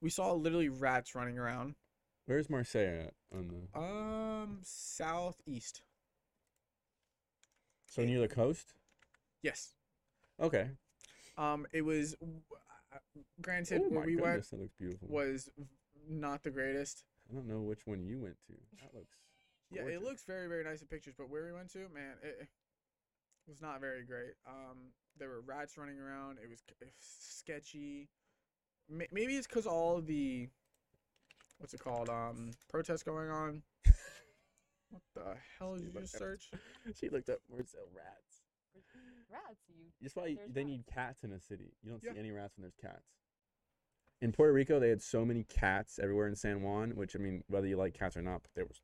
We 0.00 0.08
saw 0.10 0.32
literally 0.32 0.68
rats 0.70 1.14
running 1.14 1.38
around. 1.38 1.74
Where's 2.26 2.48
Marseille 2.48 3.06
at 3.06 3.14
on 3.36 3.48
the? 3.48 3.78
Um, 3.78 4.58
southeast. 4.62 5.82
So 7.86 8.02
near 8.04 8.20
the 8.20 8.28
coast. 8.28 8.74
Yes. 9.42 9.74
Okay. 10.40 10.70
Um, 11.38 11.66
it 11.72 11.82
was. 11.82 12.14
uh, 12.22 12.98
Granted, 13.42 13.82
oh 13.84 13.88
where 13.90 14.06
we 14.06 14.14
goodness, 14.16 14.22
went 14.22 14.50
that 14.50 14.60
looks 14.60 14.74
beautiful. 14.78 15.08
was 15.08 15.50
not 16.08 16.42
the 16.42 16.50
greatest. 16.50 17.04
I 17.30 17.34
don't 17.34 17.46
know 17.46 17.60
which 17.60 17.86
one 17.86 18.02
you 18.04 18.18
went 18.20 18.36
to. 18.46 18.54
That 18.82 18.94
looks. 18.94 19.16
Yeah, 19.70 19.82
it 19.82 20.02
looks 20.02 20.22
very 20.24 20.48
very 20.48 20.64
nice 20.64 20.80
in 20.80 20.86
pictures, 20.88 21.14
but 21.18 21.28
where 21.28 21.44
we 21.44 21.52
went 21.52 21.70
to, 21.72 21.80
man, 21.92 22.14
it 22.22 22.48
was 23.48 23.60
not 23.60 23.80
very 23.80 24.04
great. 24.04 24.34
Um, 24.46 24.92
there 25.18 25.28
were 25.28 25.40
rats 25.40 25.76
running 25.78 25.98
around. 25.98 26.38
It 26.42 26.48
was 26.48 26.60
it 26.80 26.84
was 26.84 26.92
sketchy. 26.98 28.08
May- 28.88 29.08
Maybe 29.12 29.36
it's 29.36 29.46
because 29.46 29.66
all 29.66 30.00
the 30.00 30.48
what's 31.58 31.74
it 31.74 31.80
called? 31.80 32.08
Um, 32.08 32.50
protests 32.68 33.02
going 33.02 33.30
on. 33.30 33.62
What 34.90 35.02
the 35.14 35.34
hell 35.58 35.74
did 35.74 35.84
you 35.84 35.90
Look 35.92 36.04
just 36.04 36.16
search? 36.18 36.50
She 37.00 37.08
looked 37.08 37.28
up 37.28 37.40
Marseille 37.50 37.80
rats. 37.94 38.42
Rats, 39.30 39.64
you. 39.68 39.86
That's 40.00 40.14
why 40.14 40.26
you- 40.26 40.38
they 40.48 40.60
rats. 40.62 40.68
need 40.70 40.84
cats 40.86 41.24
in 41.24 41.32
a 41.32 41.40
city. 41.40 41.72
You 41.82 41.90
don't 41.90 42.02
Yeah. 42.04 42.12
see 42.12 42.18
any 42.18 42.30
rats 42.30 42.56
when 42.56 42.62
there's 42.62 42.76
cats. 42.76 43.08
In 44.22 44.32
Puerto 44.32 44.52
Rico, 44.52 44.78
they 44.78 44.88
had 44.88 45.02
so 45.02 45.24
many 45.24 45.42
cats 45.44 45.98
everywhere 45.98 46.26
in 46.28 46.36
San 46.36 46.62
Juan, 46.62 46.94
which 46.94 47.14
I 47.16 47.18
mean, 47.18 47.42
whether 47.48 47.66
you 47.66 47.76
like 47.76 47.94
cats 47.94 48.16
or 48.16 48.22
not, 48.22 48.42
but 48.42 48.52
there 48.54 48.64
was 48.64 48.80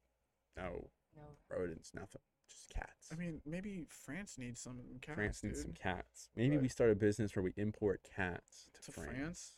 no 0.57 0.91
No. 1.17 1.23
rodents, 1.49 1.95
nothing, 1.95 2.21
just 2.53 2.70
cats. 2.74 3.09
I 3.12 3.16
mean, 3.16 3.40
maybe 3.44 3.86
France 3.88 4.36
needs 4.38 4.61
some 4.61 4.80
cats, 5.00 5.14
France 5.16 5.40
dude. 5.40 5.50
needs 5.53 5.62
some 5.62 5.72
cats. 5.72 6.28
Maybe 6.36 6.57
But- 6.57 6.62
we 6.62 6.68
start 6.68 6.90
a 6.90 6.94
business 6.94 7.34
where 7.36 7.42
we 7.42 7.53
import 7.57 8.03
cats 8.03 8.68
to, 8.74 8.82
to 8.82 8.92
France, 8.92 9.11
France. 9.16 9.57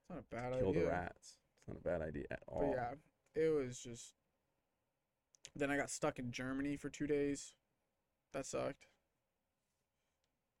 It's 0.00 0.10
not 0.10 0.18
a 0.18 0.34
bad 0.34 0.52
idea. 0.52 0.58
kill 0.60 0.68
idea. 0.70 0.82
the 0.82 0.88
rats. 0.88 1.36
It's 1.58 1.68
not 1.68 1.76
a 1.78 1.80
bad 1.80 2.02
idea 2.02 2.24
at 2.30 2.40
But 2.46 2.52
all. 2.52 2.72
yeah, 2.74 2.94
it 3.34 3.48
was 3.48 3.78
just. 3.80 4.14
Then 5.56 5.70
I 5.70 5.76
got 5.76 5.90
stuck 5.90 6.18
in 6.18 6.30
Germany 6.32 6.76
for 6.76 6.90
two 6.90 7.06
days. 7.06 7.54
That 8.32 8.44
sucked. 8.46 8.86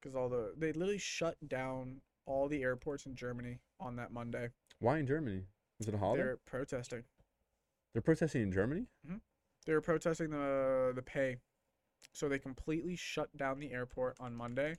Cause 0.02 0.14
all 0.14 0.28
the 0.28 0.52
they 0.56 0.72
literally 0.72 0.98
shut 0.98 1.36
down 1.48 2.02
all 2.26 2.46
the 2.48 2.62
airports 2.62 3.06
in 3.06 3.16
Germany 3.16 3.58
on 3.80 3.96
that 3.96 4.12
Monday. 4.12 4.50
Why 4.78 4.98
in 4.98 5.06
Germany? 5.06 5.46
Was 5.78 5.88
it 5.88 5.94
a 5.94 5.98
holiday? 5.98 6.22
They're 6.24 6.36
protesting. 6.44 7.04
They're 7.92 8.02
protesting 8.02 8.42
in 8.42 8.52
Germany. 8.52 8.86
Mm-hmm. 9.06 9.16
They 9.66 9.72
were 9.72 9.80
protesting 9.80 10.30
the 10.30 10.92
the 10.94 11.02
pay, 11.02 11.38
so 12.12 12.28
they 12.28 12.38
completely 12.38 12.96
shut 12.96 13.34
down 13.36 13.58
the 13.58 13.72
airport 13.72 14.16
on 14.20 14.34
Monday, 14.34 14.76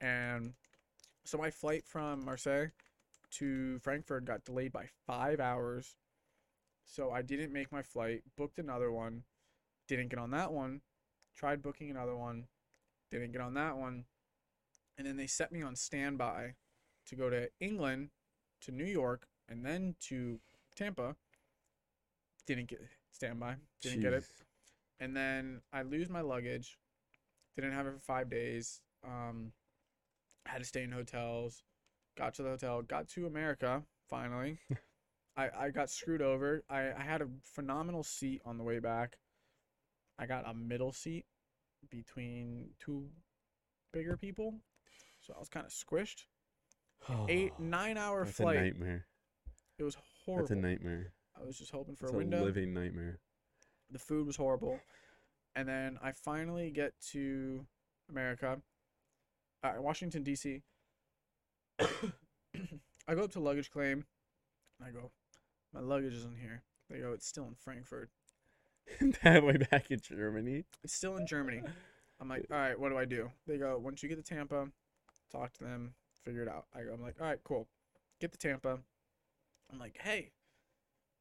and 0.00 0.54
so 1.24 1.38
my 1.38 1.50
flight 1.50 1.84
from 1.86 2.24
Marseille 2.24 2.68
to 3.32 3.78
Frankfurt 3.80 4.24
got 4.24 4.44
delayed 4.44 4.72
by 4.72 4.86
five 5.06 5.40
hours. 5.40 5.96
So 6.84 7.10
I 7.10 7.22
didn't 7.22 7.52
make 7.52 7.72
my 7.72 7.82
flight. 7.82 8.22
Booked 8.36 8.58
another 8.58 8.92
one, 8.92 9.24
didn't 9.88 10.08
get 10.08 10.20
on 10.20 10.30
that 10.30 10.52
one. 10.52 10.82
Tried 11.36 11.62
booking 11.62 11.90
another 11.90 12.16
one, 12.16 12.46
didn't 13.10 13.32
get 13.32 13.40
on 13.40 13.54
that 13.54 13.76
one, 13.76 14.04
and 14.96 15.06
then 15.06 15.16
they 15.16 15.26
set 15.26 15.52
me 15.52 15.62
on 15.62 15.76
standby 15.76 16.54
to 17.06 17.16
go 17.16 17.28
to 17.28 17.48
England, 17.60 18.10
to 18.62 18.72
New 18.72 18.86
York, 18.86 19.26
and 19.48 19.64
then 19.64 19.96
to 20.08 20.40
Tampa. 20.74 21.16
Didn't 22.46 22.68
get 22.68 22.80
standby. 23.12 23.56
Didn't 23.82 24.00
get 24.00 24.12
it 24.12 24.22
Jeez. 24.22 24.45
And 25.00 25.16
then 25.16 25.60
I 25.72 25.82
lose 25.82 26.08
my 26.08 26.20
luggage. 26.20 26.78
Didn't 27.56 27.72
have 27.72 27.86
it 27.86 27.94
for 27.94 28.00
five 28.00 28.30
days. 28.30 28.80
Um, 29.04 29.52
had 30.46 30.58
to 30.58 30.64
stay 30.64 30.82
in 30.82 30.92
hotels. 30.92 31.62
Got 32.16 32.34
to 32.34 32.42
the 32.42 32.50
hotel. 32.50 32.82
Got 32.82 33.08
to 33.10 33.26
America 33.26 33.82
finally. 34.08 34.58
I 35.36 35.48
I 35.58 35.70
got 35.70 35.90
screwed 35.90 36.22
over. 36.22 36.62
I 36.68 36.92
I 36.96 37.02
had 37.02 37.22
a 37.22 37.28
phenomenal 37.42 38.02
seat 38.02 38.40
on 38.44 38.58
the 38.58 38.64
way 38.64 38.78
back. 38.78 39.18
I 40.18 40.26
got 40.26 40.48
a 40.48 40.54
middle 40.54 40.92
seat 40.92 41.26
between 41.90 42.70
two 42.78 43.06
bigger 43.92 44.16
people, 44.16 44.54
so 45.20 45.34
I 45.36 45.38
was 45.38 45.48
kind 45.48 45.66
of 45.66 45.72
squished. 45.72 46.24
Eight 47.28 47.52
nine 47.58 47.98
hour 47.98 48.24
That's 48.24 48.36
flight. 48.38 48.56
a 48.56 48.62
nightmare. 48.62 49.06
It 49.78 49.84
was 49.84 49.96
horrible. 50.24 50.48
That's 50.48 50.58
a 50.58 50.62
nightmare. 50.62 51.12
I 51.38 51.44
was 51.44 51.58
just 51.58 51.70
hoping 51.70 51.96
for 51.96 52.06
It's 52.06 52.14
a 52.14 52.16
window. 52.16 52.38
It's 52.38 52.42
a 52.42 52.46
living 52.46 52.72
nightmare. 52.72 53.20
The 53.90 53.98
food 53.98 54.26
was 54.26 54.36
horrible 54.36 54.80
and 55.54 55.68
then 55.68 55.98
i 56.02 56.12
finally 56.12 56.70
get 56.70 56.92
to 57.00 57.66
america 58.10 58.58
uh, 59.62 59.72
washington 59.78 60.22
d.c 60.22 60.62
i 61.80 63.14
go 63.14 63.24
up 63.24 63.32
to 63.32 63.40
luggage 63.40 63.70
claim 63.70 64.04
and 64.78 64.88
i 64.88 64.90
go 64.90 65.10
my 65.72 65.80
luggage 65.80 66.14
isn't 66.14 66.38
here 66.38 66.62
they 66.90 66.98
go 66.98 67.12
it's 67.12 67.26
still 67.26 67.44
in 67.44 67.54
frankfurt 67.54 68.10
that 69.22 69.44
way 69.44 69.56
back 69.56 69.90
in 69.90 70.00
Germany. 70.00 70.64
It's 70.82 70.94
still 70.94 71.16
in 71.16 71.26
Germany. 71.26 71.62
I'm 72.20 72.28
like, 72.28 72.46
all 72.50 72.56
right, 72.56 72.78
what 72.78 72.90
do 72.90 72.98
I 72.98 73.04
do? 73.04 73.30
They 73.46 73.58
go, 73.58 73.78
once 73.78 74.02
you 74.02 74.08
get 74.08 74.16
to 74.16 74.34
Tampa, 74.34 74.68
talk 75.30 75.52
to 75.54 75.64
them, 75.64 75.94
figure 76.24 76.42
it 76.42 76.48
out. 76.48 76.66
I 76.74 76.82
go, 76.82 76.92
I'm 76.92 77.02
like, 77.02 77.16
all 77.20 77.26
right, 77.26 77.38
cool. 77.44 77.68
Get 78.20 78.32
to 78.32 78.38
Tampa. 78.38 78.78
I'm 79.72 79.78
like, 79.78 79.98
hey, 80.00 80.32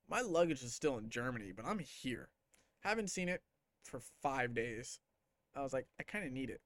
my 0.07 0.21
luggage 0.21 0.63
is 0.63 0.73
still 0.73 0.97
in 0.97 1.09
Germany, 1.09 1.51
but 1.55 1.65
I'm 1.65 1.79
here. 1.79 2.29
Haven't 2.85 3.09
seen 3.09 3.29
it 3.29 3.41
for 3.83 3.99
five 4.21 4.53
days. 4.53 4.99
I 5.55 5.61
was 5.63 5.73
like, 5.73 5.87
I 5.99 6.03
kind 6.03 6.25
of 6.25 6.31
need 6.31 6.49
it. 6.49 6.61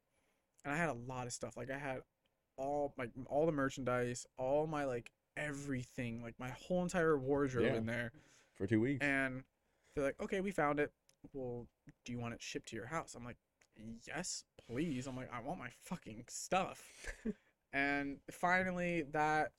And 0.66 0.74
I 0.74 0.78
had 0.78 0.90
a 0.90 0.94
lot 1.08 1.28
of 1.28 1.34
stuff. 1.34 1.56
Like 1.56 1.72
I 1.72 1.78
had 1.78 2.02
all 2.58 2.94
like 2.98 3.12
all 3.28 3.46
the 3.46 3.52
merchandise, 3.54 4.28
all 4.38 4.68
my 4.68 4.84
like 4.86 5.12
everything, 5.38 6.22
like 6.22 6.36
my 6.40 6.50
whole 6.50 6.84
entire 6.84 7.18
wardrobe 7.18 7.66
Yeah. 7.68 7.76
in 7.76 7.86
there. 7.86 8.12
for 8.56 8.68
two 8.68 8.82
weeks. 8.82 9.06
And 9.06 9.44
they're 9.96 10.04
like, 10.04 10.22
okay, 10.22 10.42
we 10.42 10.52
found 10.52 10.80
it. 10.82 10.92
Well, 11.34 11.68
do 12.04 12.12
you 12.12 12.20
want 12.20 12.34
it 12.34 12.42
shipped 12.42 12.68
to 12.70 12.76
your 12.76 12.88
house? 12.88 13.16
I'm 13.16 13.24
like, 13.24 13.38
yes, 14.06 14.44
please. 14.68 15.08
I'm 15.08 15.16
like, 15.16 15.30
I 15.34 15.40
want 15.42 15.60
my 15.60 15.70
fucking 15.84 16.26
stuff. 16.28 16.84
and 17.74 18.18
finally, 18.30 19.04
that 19.14 19.54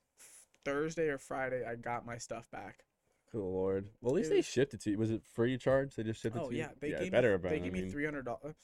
Thursday 0.63 1.07
or 1.09 1.17
Friday, 1.17 1.65
I 1.67 1.73
got 1.75 2.05
my 2.05 2.17
stuff 2.19 2.47
back. 2.51 2.83
Good 3.31 3.39
lord. 3.39 3.87
Well, 4.01 4.11
at 4.13 4.15
least 4.17 4.29
they 4.29 4.41
shipped 4.41 4.73
it 4.73 4.81
to 4.81 4.91
you. 4.91 4.97
Was 4.97 5.11
it 5.11 5.21
free 5.33 5.53
of 5.53 5.61
charge? 5.61 5.95
They 5.95 6.03
just 6.03 6.21
shipped 6.21 6.35
it 6.35 6.41
Oh 6.43 6.49
to 6.49 6.53
you. 6.53 6.59
yeah, 6.61 6.69
they 6.79 6.89
yeah, 6.91 6.99
gave 6.99 7.11
better. 7.11 7.37
me 7.37 7.49
they 7.49 7.59
gave 7.59 7.73
me 7.73 7.89
three 7.89 8.05
hundred 8.05 8.25
dollars. 8.25 8.55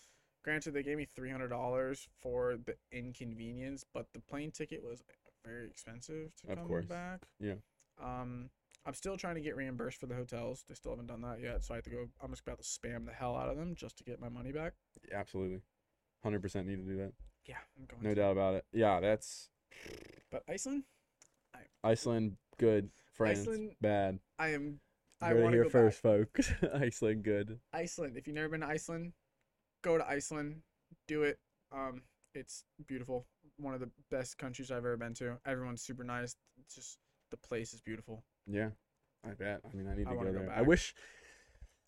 Granted, 0.44 0.74
they 0.74 0.84
gave 0.84 0.98
me 0.98 1.06
three 1.06 1.30
hundred 1.32 1.50
dollars 1.50 2.08
for 2.22 2.58
the 2.58 2.76
inconvenience, 2.92 3.86
but 3.94 4.08
the 4.14 4.20
plane 4.20 4.52
ticket 4.52 4.84
was 4.84 5.04
very 5.46 5.68
expensive 5.68 6.36
to 6.42 6.52
Of 6.52 6.58
come 6.58 6.68
course. 6.68 6.86
back. 6.86 7.22
Yeah. 7.40 7.54
Um, 8.02 8.50
I'm 8.86 8.94
still 8.94 9.18
trying 9.18 9.36
to 9.36 9.42
get 9.42 9.56
reimbursed 9.56 10.00
for 10.00 10.06
the 10.06 10.16
hotels. 10.16 10.64
They 10.68 10.76
still 10.76 10.92
haven't 10.92 11.08
done 11.08 11.22
that 11.22 11.42
yet, 11.42 11.64
so 11.64 11.74
I 11.74 11.78
have 11.78 11.84
to 11.86 11.90
go. 11.90 12.08
I'm 12.22 12.30
just 12.32 12.42
about 12.42 12.60
to 12.60 12.64
spam 12.64 13.06
the 13.06 13.14
hell 13.14 13.36
out 13.36 13.50
of 13.50 13.58
them 13.58 13.74
just 13.76 13.98
to 13.98 14.04
get 14.04 14.20
my 14.22 14.30
money 14.30 14.52
back. 14.52 14.74
Absolutely. 15.14 15.62
Hundred 16.24 16.42
percent 16.42 16.68
need 16.68 16.78
to 16.78 16.82
do 16.84 16.98
that. 16.98 17.14
Yeah, 17.46 17.56
I'm 17.78 17.86
going. 17.86 18.04
No 18.04 18.14
doubt 18.14 18.32
about 18.34 18.56
it. 18.56 18.66
Yeah, 18.74 19.00
that's 19.00 19.50
But 20.30 20.44
Iceland, 20.50 20.84
Iceland. 21.84 22.38
Good. 22.60 22.90
France. 23.14 23.40
Iceland- 23.40 23.76
bad. 23.82 24.20
I 24.38 24.50
am. 24.50 24.80
I 25.20 25.34
want 25.34 25.48
to 25.48 25.52
here 25.52 25.64
go 25.64 25.70
first, 25.70 26.02
folks. 26.02 26.52
Iceland. 26.74 27.24
Good. 27.24 27.60
Iceland. 27.74 28.18
If 28.18 28.28
you've 28.28 28.36
never 28.36 28.50
been 28.50 28.62
to 28.62 28.68
Iceland, 28.68 29.14
go 29.84 29.98
to 29.98 30.08
Iceland. 30.08 30.62
Do 31.08 31.24
it. 31.24 31.40
Um, 31.72 32.04
it's 32.36 32.64
beautiful. 32.88 33.26
One 33.58 33.74
of 33.74 33.80
the 33.80 33.90
best 34.12 34.38
countries 34.38 34.70
I've 34.70 34.78
ever 34.78 34.98
been 34.98 35.16
to. 35.16 35.38
Everyone's 35.46 35.82
super 35.82 36.04
nice. 36.04 36.36
It's 36.60 36.76
just 36.76 36.98
the 37.32 37.38
place 37.38 37.74
is 37.74 37.82
beautiful. 37.82 38.24
Yeah, 38.46 38.70
I 39.26 39.30
bet. 39.30 39.62
I 39.66 39.76
mean, 39.76 39.88
I 39.88 39.96
need 39.96 40.08
to 40.08 40.14
wanna 40.14 40.32
go 40.32 40.40
go 40.40 40.46
there. 40.46 40.54
I 40.56 40.62
wish. 40.62 40.94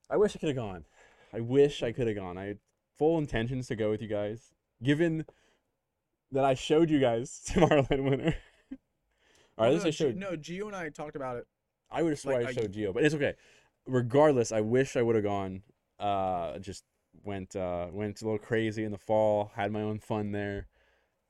I 0.09 0.17
wish 0.17 0.36
I 0.36 0.39
could 0.39 0.49
have 0.49 0.55
gone. 0.55 0.86
I 1.32 1.39
wish 1.39 1.84
I 1.84 1.91
could 1.91 2.07
have 2.07 2.15
gone. 2.15 2.38
I 2.38 2.45
had 2.45 2.59
full 2.97 3.20
intentions 3.20 3.67
to 3.67 3.76
go 3.76 3.91
with 3.91 4.01
you 4.01 4.07
guys, 4.07 4.53
given 4.82 5.26
that 6.32 6.43
I 6.43 6.55
showed 6.55 6.89
you 6.89 6.99
guys 6.99 7.41
Tomorrowland 7.47 8.09
winner. 8.09 8.36
Or 9.60 9.66
at 9.66 9.70
no, 9.70 9.74
least 9.76 9.86
I 9.86 9.89
showed. 9.91 10.16
no, 10.16 10.32
Gio 10.32 10.66
and 10.68 10.76
I 10.76 10.89
talked 10.89 11.16
about 11.16 11.38
it. 11.38 11.45
I 11.91 12.01
would 12.01 12.12
have 12.12 12.26
like, 12.26 12.45
I 12.45 12.49
I- 12.49 12.53
showed 12.53 12.72
Gio, 12.74 12.93
but 12.93 13.03
it's 13.03 13.14
okay. 13.16 13.34
Regardless, 13.86 14.51
I 14.51 14.62
wish 14.62 14.95
I 14.95 15.01
would 15.01 15.16
have 15.16 15.24
gone. 15.24 15.64
Uh, 15.99 16.57
just 16.60 16.84
went 17.26 17.55
uh 17.55 17.88
went 17.91 18.22
a 18.22 18.26
little 18.26 18.39
crazy 18.39 18.84
in 18.84 18.91
the 18.91 18.97
fall. 18.97 19.51
Had 19.55 19.72
my 19.72 19.82
own 19.82 19.99
fun 19.99 20.32
there. 20.32 20.68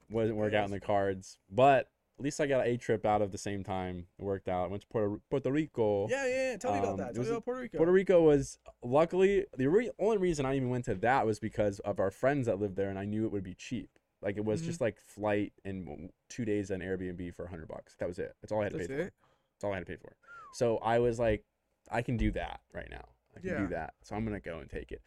Wasn't 0.09 0.37
work 0.37 0.53
out 0.53 0.65
in 0.65 0.71
the 0.71 0.79
cards, 0.79 1.37
but 1.49 1.89
at 2.17 2.23
least 2.25 2.41
I 2.41 2.47
got 2.47 2.67
a 2.67 2.75
trip 2.77 3.05
out 3.05 3.21
of 3.21 3.31
the 3.31 3.37
same 3.37 3.63
time. 3.63 4.07
It 4.17 4.23
worked 4.23 4.49
out. 4.49 4.65
I 4.65 4.67
went 4.67 4.81
to 4.81 4.87
Puerto 4.89 5.21
Puerto 5.29 5.51
Rico. 5.51 6.07
Yeah, 6.09 6.25
yeah. 6.27 6.51
yeah. 6.51 6.57
Tell 6.57 6.73
me 6.73 6.79
Um, 6.79 6.83
about 6.83 6.97
that. 6.97 7.09
it 7.09 7.13
Tell 7.13 7.19
was 7.21 7.27
me 7.29 7.33
about 7.35 7.45
Puerto 7.45 7.61
Rico. 7.61 7.77
Puerto 7.77 7.91
Rico 7.91 8.21
was 8.23 8.57
luckily 8.83 9.45
the 9.57 9.67
re- 9.67 9.91
only 9.99 10.17
reason 10.17 10.45
I 10.45 10.55
even 10.55 10.69
went 10.69 10.85
to 10.85 10.95
that 10.95 11.25
was 11.25 11.39
because 11.39 11.79
of 11.79 11.99
our 11.99 12.11
friends 12.11 12.47
that 12.47 12.59
lived 12.59 12.75
there, 12.75 12.89
and 12.89 12.99
I 12.99 13.05
knew 13.05 13.25
it 13.25 13.31
would 13.31 13.43
be 13.43 13.53
cheap. 13.55 13.89
Like 14.21 14.37
it 14.37 14.43
was 14.45 14.61
Mhm. 14.61 14.65
just 14.65 14.81
like 14.81 14.99
flight 14.99 15.53
and 15.63 16.11
two 16.27 16.45
days 16.45 16.71
on 16.71 16.79
Airbnb 16.79 17.33
for 17.33 17.45
a 17.45 17.49
hundred 17.49 17.67
bucks. 17.67 17.95
That 17.99 18.07
was 18.07 18.19
it. 18.19 18.35
That's 18.41 18.51
all 18.51 18.59
I 18.59 18.63
had 18.65 18.71
to 18.73 18.77
That's 18.77 18.89
pay 18.89 18.95
for. 18.95 19.01
it. 19.01 19.13
That's 19.53 19.63
all 19.63 19.71
I 19.71 19.75
had 19.75 19.85
to 19.85 19.91
pay 19.91 19.97
for. 19.97 20.15
So 20.53 20.77
I 20.77 20.99
was 20.99 21.19
like, 21.19 21.45
I 21.89 22.01
can 22.01 22.17
do 22.17 22.31
that 22.31 22.61
right 22.73 22.89
now. 22.89 23.05
I 23.35 23.39
can 23.39 23.49
Yeah. 23.49 23.57
do 23.59 23.67
that. 23.69 23.93
So 24.03 24.15
I'm 24.15 24.25
gonna 24.25 24.39
go 24.39 24.59
and 24.59 24.69
take 24.69 24.91
it. 24.91 25.01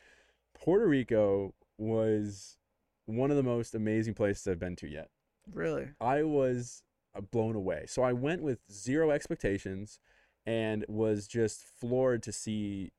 Puerto 0.55 0.87
Rico 0.87 1.55
was 1.79 2.59
one 3.07 3.31
of 3.31 3.37
the 3.37 3.43
most 3.43 3.75
amazing 3.75 4.15
places 4.15 4.47
I've 4.47 4.59
been 4.59 4.77
to 4.77 4.89
yet. 4.89 5.11
Really? 5.51 5.91
I 6.01 6.23
was 6.23 6.85
uh, 7.15 7.21
blown 7.21 7.57
away. 7.57 7.85
So 7.89 8.03
I 8.03 8.13
went 8.13 8.43
with 8.43 8.61
zero 8.71 9.11
expectations 9.11 9.99
and 10.47 10.85
was 10.89 11.27
just 11.27 11.63
floored 11.65 12.23
to 12.23 12.33
see 12.33 12.93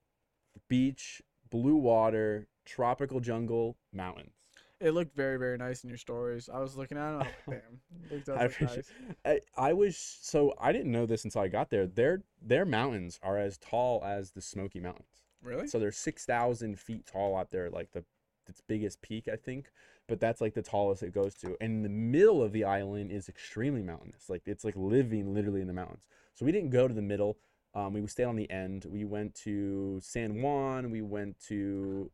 beach, 0.67 1.21
blue 1.49 1.75
water, 1.75 2.47
tropical 2.65 3.19
jungle, 3.19 3.77
mountains. 3.91 4.35
It 4.83 4.91
looked 4.93 5.15
very, 5.15 5.39
very 5.39 5.57
nice 5.57 5.83
in 5.83 5.89
your 5.89 5.97
stories. 5.97 6.49
I 6.53 6.59
was 6.59 6.75
looking 6.75 6.97
at 6.97 7.13
it. 7.13 7.13
I 7.13 7.17
was 7.17 7.27
like, 7.47 7.63
damn. 8.11 8.17
It 8.19 8.29
I 8.29 8.43
appreciate. 8.43 8.85
nice. 9.25 9.39
I, 9.57 9.69
I 9.69 9.73
was 9.73 9.97
so 9.97 10.53
I 10.59 10.73
didn't 10.73 10.91
know 10.91 11.05
this 11.05 11.23
until 11.23 11.41
I 11.41 11.47
got 11.47 11.69
there. 11.69 11.87
Their 11.87 12.23
their 12.41 12.65
mountains 12.65 13.17
are 13.23 13.37
as 13.37 13.57
tall 13.57 14.03
as 14.03 14.31
the 14.31 14.41
Smoky 14.41 14.81
Mountains. 14.81 15.23
Really? 15.41 15.67
So 15.67 15.79
they're 15.79 15.93
six 15.93 16.25
thousand 16.25 16.79
feet 16.79 17.05
tall 17.05 17.37
out 17.37 17.49
there, 17.49 17.69
like 17.69 17.91
the 17.93 18.03
its 18.47 18.59
biggest 18.59 19.01
peak, 19.01 19.29
I 19.31 19.37
think. 19.37 19.71
But 20.07 20.19
that's 20.19 20.41
like 20.41 20.53
the 20.53 20.61
tallest 20.61 21.01
it 21.01 21.13
goes 21.13 21.33
to. 21.35 21.55
And 21.61 21.85
the 21.85 21.89
middle 21.89 22.43
of 22.43 22.51
the 22.51 22.65
island 22.65 23.09
is 23.09 23.29
extremely 23.29 23.81
mountainous. 23.81 24.29
Like 24.29 24.41
it's 24.45 24.65
like 24.65 24.75
living 24.75 25.33
literally 25.33 25.61
in 25.61 25.67
the 25.67 25.73
mountains. 25.73 26.03
So 26.33 26.45
we 26.45 26.51
didn't 26.51 26.71
go 26.71 26.89
to 26.89 26.93
the 26.93 27.01
middle. 27.01 27.37
Um, 27.73 27.93
we 27.93 28.05
stayed 28.07 28.25
on 28.25 28.35
the 28.35 28.51
end. 28.51 28.85
We 28.85 29.05
went 29.05 29.33
to 29.43 29.99
San 30.01 30.41
Juan. 30.41 30.91
We 30.91 31.01
went 31.01 31.39
to 31.47 32.11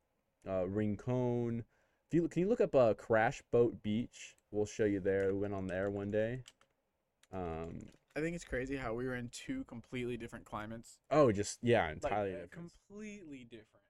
uh, 0.47 0.67
Rincon. 0.67 1.63
If 2.09 2.15
you 2.15 2.27
can 2.27 2.41
you 2.41 2.49
look 2.49 2.59
up 2.59 2.73
uh, 2.73 2.95
Crash 2.95 3.43
Boat 3.51 3.83
Beach? 3.83 4.35
We'll 4.49 4.65
show 4.65 4.85
you 4.85 4.99
there. 4.99 5.31
We 5.31 5.41
went 5.41 5.53
on 5.53 5.67
there 5.67 5.91
one 5.91 6.09
day. 6.09 6.41
Um, 7.31 7.81
I 8.15 8.19
think 8.19 8.35
it's 8.35 8.43
crazy 8.43 8.77
how 8.77 8.95
we 8.95 9.05
were 9.05 9.15
in 9.15 9.29
two 9.29 9.63
completely 9.65 10.17
different 10.17 10.43
climates. 10.43 10.97
oh, 11.11 11.31
just 11.31 11.59
yeah, 11.61 11.91
entirely 11.91 12.31
uh, 12.33 12.41
different. 12.41 12.71
completely 12.89 13.43
different. 13.43 13.83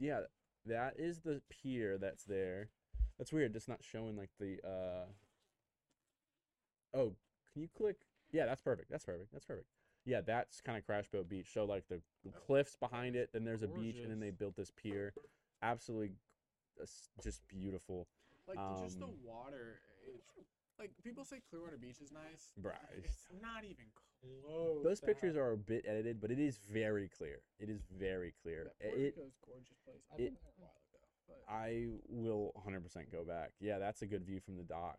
Yeah, 0.00 0.22
that 0.66 0.94
is 0.98 1.20
the 1.20 1.40
pier 1.48 1.98
that's 1.98 2.24
there. 2.24 2.70
That's 3.16 3.32
weird. 3.32 3.52
Just 3.52 3.68
not 3.68 3.78
showing 3.80 4.16
like 4.16 4.30
the 4.40 4.58
uh 4.66 5.06
Oh, 6.92 7.14
can 7.52 7.62
you 7.62 7.68
click? 7.68 7.98
Yeah, 8.32 8.46
that's 8.46 8.60
perfect. 8.60 8.90
That's 8.90 9.04
perfect. 9.04 9.32
That's 9.32 9.44
perfect. 9.44 9.68
Yeah, 10.04 10.20
that's 10.20 10.60
kind 10.60 10.76
of 10.76 10.84
Crash 10.84 11.06
Boat 11.12 11.28
Beach. 11.28 11.46
So 11.54 11.64
like 11.64 11.84
the 11.86 12.00
cliffs 12.44 12.74
behind 12.74 13.14
it, 13.14 13.30
then 13.32 13.44
there's 13.44 13.62
a 13.62 13.68
beach, 13.68 13.98
and 14.02 14.10
then 14.10 14.18
they 14.18 14.30
built 14.30 14.56
this 14.56 14.72
pier. 14.74 15.12
Absolutely, 15.62 16.12
just 17.22 17.46
beautiful. 17.48 18.08
Like 18.46 18.58
just 18.82 18.98
the 18.98 19.06
Um, 19.06 19.22
water. 19.24 19.80
Is, 20.06 20.20
like 20.78 20.90
people 21.04 21.24
say 21.24 21.40
Clearwater 21.50 21.76
Beach 21.76 22.00
is 22.00 22.10
nice. 22.10 22.52
Bruh, 22.60 22.74
It's 22.96 23.26
it's- 23.26 23.40
not 23.40 23.64
even 23.64 23.86
close. 23.94 24.82
Those 24.82 25.00
pictures 25.00 25.34
how- 25.34 25.42
are 25.42 25.52
a 25.52 25.56
bit 25.56 25.84
edited, 25.86 26.20
but 26.20 26.30
it 26.30 26.38
is 26.38 26.58
very 26.58 27.08
clear. 27.08 27.42
It 27.58 27.68
is 27.68 27.82
very 27.82 28.32
clear. 28.32 28.64
Yeah, 28.64 28.88
Puerto 28.90 28.96
It 29.00 29.16
Rico's 29.16 29.36
gorgeous 29.46 29.78
place. 29.84 30.02
I've 30.10 30.20
it- 30.20 30.24
been 30.24 30.34
there 30.42 30.52
a 30.58 30.60
while 30.62 30.70
ago. 30.88 30.98
But 31.28 31.44
I 31.48 31.86
will 32.08 32.52
100% 32.56 33.10
go 33.10 33.24
back. 33.24 33.52
Yeah, 33.60 33.78
that's 33.78 34.02
a 34.02 34.06
good 34.06 34.24
view 34.24 34.40
from 34.40 34.56
the 34.56 34.64
dock. 34.64 34.98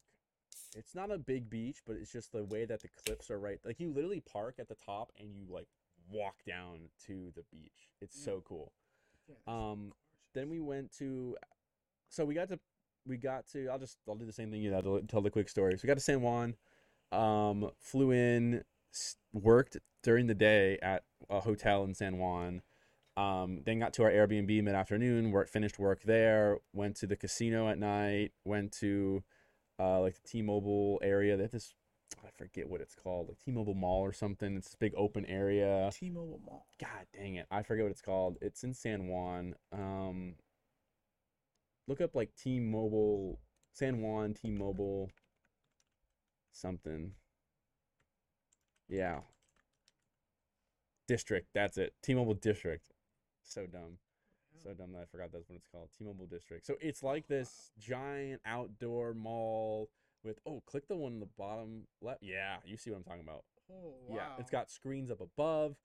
It's 0.76 0.96
not 0.96 1.12
a 1.12 1.18
big 1.18 1.50
beach, 1.50 1.84
but 1.86 1.98
it's 1.98 2.12
just 2.12 2.32
the 2.32 2.46
way 2.46 2.64
that 2.66 2.80
the 2.82 2.88
cliffs 2.88 3.30
are 3.30 3.40
right. 3.40 3.60
Like 3.66 3.80
you 3.80 3.92
literally 3.92 4.22
park 4.22 4.60
at 4.60 4.70
the 4.70 4.76
top 4.76 5.12
and 5.20 5.36
you 5.36 5.46
like 5.48 5.68
walk 6.10 6.44
down 6.46 6.90
to 7.08 7.32
the 7.32 7.44
beach. 7.44 7.90
It's 8.00 8.16
Yeah. 8.18 8.26
so 8.26 8.42
cool. 8.42 8.72
yeah, 9.28 9.36
Um 9.48 9.94
then 10.34 10.50
we 10.50 10.60
went 10.62 10.92
to 10.94 11.38
so 12.12 12.26
we 12.26 12.36
got 12.36 12.50
to 12.50 12.60
we 13.08 13.18
got 13.18 13.48
to 13.48 13.68
I'll 13.70 13.80
just 13.80 13.98
I'll 14.08 14.16
do 14.16 14.26
the 14.26 14.34
same 14.34 14.52
thing 14.52 14.62
you 14.62 14.70
know 14.70 15.02
tell 15.08 15.22
the 15.22 15.32
quick 15.32 15.50
story. 15.50 15.74
So 15.74 15.80
we 15.84 15.88
got 15.88 15.96
to 15.96 16.00
San 16.00 16.22
Juan, 16.22 16.56
um, 17.12 17.72
flew 17.80 18.12
in, 18.12 18.64
worked 19.34 19.78
during 20.04 20.28
the 20.28 20.36
day 20.36 20.78
at 20.82 21.04
a 21.30 21.40
hotel 21.40 21.84
in 21.84 21.96
San 21.96 22.18
Juan, 22.18 22.62
um, 23.18 23.62
then 23.66 23.80
got 23.80 23.94
to 23.94 24.04
our 24.04 24.12
Airbnb 24.12 24.64
mid 24.64 24.76
afternoon. 24.76 25.32
Work 25.32 25.50
finished 25.50 25.80
work 25.80 26.04
there. 26.04 26.58
Went 26.74 26.96
to 26.98 27.08
the 27.08 27.16
casino 27.16 27.70
at 27.70 27.80
night. 27.80 28.34
Went 28.46 28.72
to 28.74 29.24
uh, 29.80 30.02
like 30.02 30.16
the 30.16 30.28
T-Mobile 30.28 31.00
area. 31.02 31.38
They 31.38 31.44
have 31.44 31.52
this 31.52 31.74
I 32.26 32.30
forget 32.38 32.70
what 32.70 32.82
it's 32.82 32.94
called, 32.94 33.30
like 33.30 33.40
T-Mobile 33.40 33.74
Mall 33.74 34.02
or 34.02 34.12
something. 34.12 34.58
It's 34.58 34.68
this 34.68 34.76
big 34.76 34.94
open 34.98 35.26
area. 35.26 35.90
T-Mobile 35.94 36.42
Mall. 36.46 36.66
God 36.80 37.08
dang 37.16 37.36
it. 37.36 37.48
I 37.50 37.64
forget 37.64 37.86
what 37.86 37.92
it's 37.92 38.02
called. 38.02 38.38
It's 38.42 38.64
in 38.64 38.74
San 38.74 39.08
Juan. 39.08 39.56
Um 39.72 40.36
look 41.88 42.02
up 42.02 42.16
like 42.16 42.36
T-Mobile 42.36 43.40
San 43.74 44.02
Juan 44.02 44.34
T-Mobile 44.34 45.10
something. 46.52 47.12
Yeah. 48.90 49.20
District, 51.08 51.48
that's 51.54 51.78
it. 51.78 51.94
T-Mobile 52.04 52.36
District. 52.36 52.88
So 53.44 53.66
dumb. 53.66 53.98
So 54.62 54.70
mm-hmm. 54.70 54.78
dumb 54.78 54.92
that 54.94 55.02
I 55.02 55.06
forgot 55.06 55.32
that's 55.32 55.50
what 55.50 55.56
it's 55.56 55.68
called. 55.72 55.90
T-Mobile 55.98 56.28
District. 56.28 56.66
So 56.66 56.76
it's 56.82 57.02
like 57.02 57.28
this 57.28 57.72
giant 57.80 58.42
outdoor 58.46 59.14
mall 59.14 59.90
with 60.24 60.40
oh, 60.46 60.62
click 60.66 60.88
the 60.88 60.96
one 60.96 61.14
in 61.14 61.20
the 61.20 61.30
bottom 61.38 61.88
left. 62.02 62.20
Yeah, 62.22 62.58
you 62.66 62.78
see 62.78 62.92
what 62.92 62.98
I'm 62.98 63.04
talking 63.04 63.24
about. 63.24 63.44
Oh 63.72 63.94
wow. 64.08 64.16
Yeah, 64.16 64.28
it's 64.38 64.52
got 64.52 64.70
screens 64.70 65.10
up 65.10 65.22
above, 65.22 65.76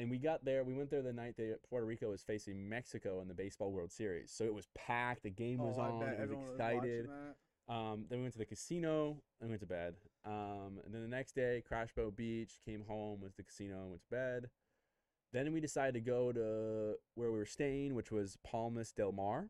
and 0.00 0.10
we 0.10 0.18
got 0.18 0.44
there. 0.44 0.64
We 0.64 0.74
went 0.74 0.90
there 0.90 1.02
the 1.02 1.12
night 1.12 1.36
that 1.36 1.58
Puerto 1.68 1.86
Rico 1.86 2.10
was 2.10 2.22
facing 2.22 2.68
Mexico 2.68 3.20
in 3.20 3.28
the 3.28 3.34
Baseball 3.34 3.70
World 3.70 3.92
Series. 3.92 4.32
So 4.32 4.44
it 4.44 4.54
was 4.54 4.66
packed. 4.74 5.22
The 5.22 5.30
game 5.30 5.58
was 5.58 5.76
Oh, 5.78 5.82
I 5.82 5.88
on. 5.90 6.02
It 6.02 6.20
was 6.20 6.30
was 6.30 6.50
excited. 6.52 7.08
that. 7.08 7.72
Um, 7.72 8.06
then 8.08 8.18
we 8.18 8.22
went 8.22 8.32
to 8.32 8.38
the 8.38 8.46
casino 8.46 9.22
and 9.40 9.48
went 9.50 9.60
to 9.60 9.66
bed. 9.66 9.94
Um, 10.24 10.80
and 10.84 10.92
then 10.92 11.02
the 11.02 11.08
next 11.08 11.34
day, 11.36 11.62
Crash 11.66 11.90
Boat 11.94 12.16
Beach, 12.16 12.58
came 12.64 12.84
home, 12.88 13.20
went 13.20 13.34
to 13.34 13.36
the 13.36 13.42
casino, 13.44 13.80
and 13.82 13.90
went 13.90 14.02
to 14.02 14.08
bed. 14.10 14.50
Then 15.32 15.52
we 15.52 15.60
decided 15.60 15.94
to 15.94 16.00
go 16.00 16.32
to 16.32 16.96
where 17.14 17.30
we 17.30 17.38
were 17.38 17.46
staying, 17.46 17.94
which 17.94 18.10
was 18.10 18.36
Palmas 18.42 18.90
del 18.92 19.12
Mar. 19.12 19.48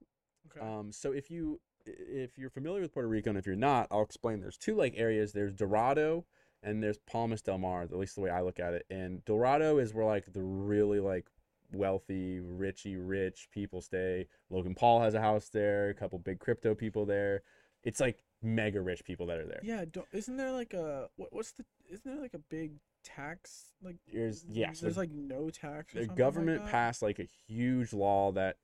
Okay. 0.54 0.60
Um, 0.66 0.92
so 0.92 1.12
if 1.12 1.30
you 1.30 1.60
if 1.86 2.36
you're 2.36 2.50
familiar 2.50 2.82
with 2.82 2.92
Puerto 2.92 3.08
Rico, 3.08 3.30
and 3.30 3.38
if 3.38 3.46
you're 3.46 3.56
not, 3.56 3.88
I'll 3.90 4.02
explain. 4.02 4.40
There's 4.40 4.58
two 4.58 4.76
like 4.76 4.94
areas. 4.96 5.32
There's 5.32 5.54
Dorado 5.54 6.26
and 6.62 6.82
there's 6.82 6.98
Palmas 6.98 7.42
del 7.42 7.58
Mar. 7.58 7.82
At 7.82 7.96
least 7.96 8.14
the 8.14 8.20
way 8.20 8.30
I 8.30 8.42
look 8.42 8.60
at 8.60 8.74
it. 8.74 8.86
And 8.90 9.24
Dorado 9.24 9.78
is 9.78 9.94
where 9.94 10.06
like 10.06 10.32
the 10.32 10.42
really 10.42 11.00
like 11.00 11.26
wealthy, 11.72 12.40
richy 12.40 12.96
rich 12.98 13.48
people 13.52 13.80
stay. 13.80 14.26
Logan 14.50 14.74
Paul 14.74 15.00
has 15.00 15.14
a 15.14 15.20
house 15.20 15.48
there. 15.48 15.90
A 15.90 15.94
couple 15.94 16.18
big 16.18 16.38
crypto 16.38 16.74
people 16.74 17.06
there. 17.06 17.42
It's 17.82 18.00
like 18.00 18.22
mega 18.42 18.80
rich 18.80 19.04
people 19.04 19.26
that 19.26 19.38
are 19.38 19.46
there. 19.46 19.60
yeah. 19.62 19.84
Don't, 19.90 20.06
isn't 20.12 20.36
there 20.36 20.52
like 20.52 20.74
a 20.74 21.08
what, 21.16 21.32
what's 21.32 21.52
the? 21.52 21.64
Isn't 21.90 22.04
there 22.04 22.20
like 22.20 22.34
a 22.34 22.38
big 22.38 22.72
tax? 23.04 23.72
Like 23.82 23.96
There's 24.12 24.44
yes, 24.48 24.80
There's 24.80 24.96
like 24.96 25.10
no 25.12 25.50
tax. 25.50 25.94
Or 25.94 26.00
the 26.00 26.14
government 26.14 26.62
like 26.62 26.70
passed 26.70 27.02
like 27.02 27.18
a 27.18 27.28
huge 27.46 27.92
law 27.92 28.32
that 28.32 28.56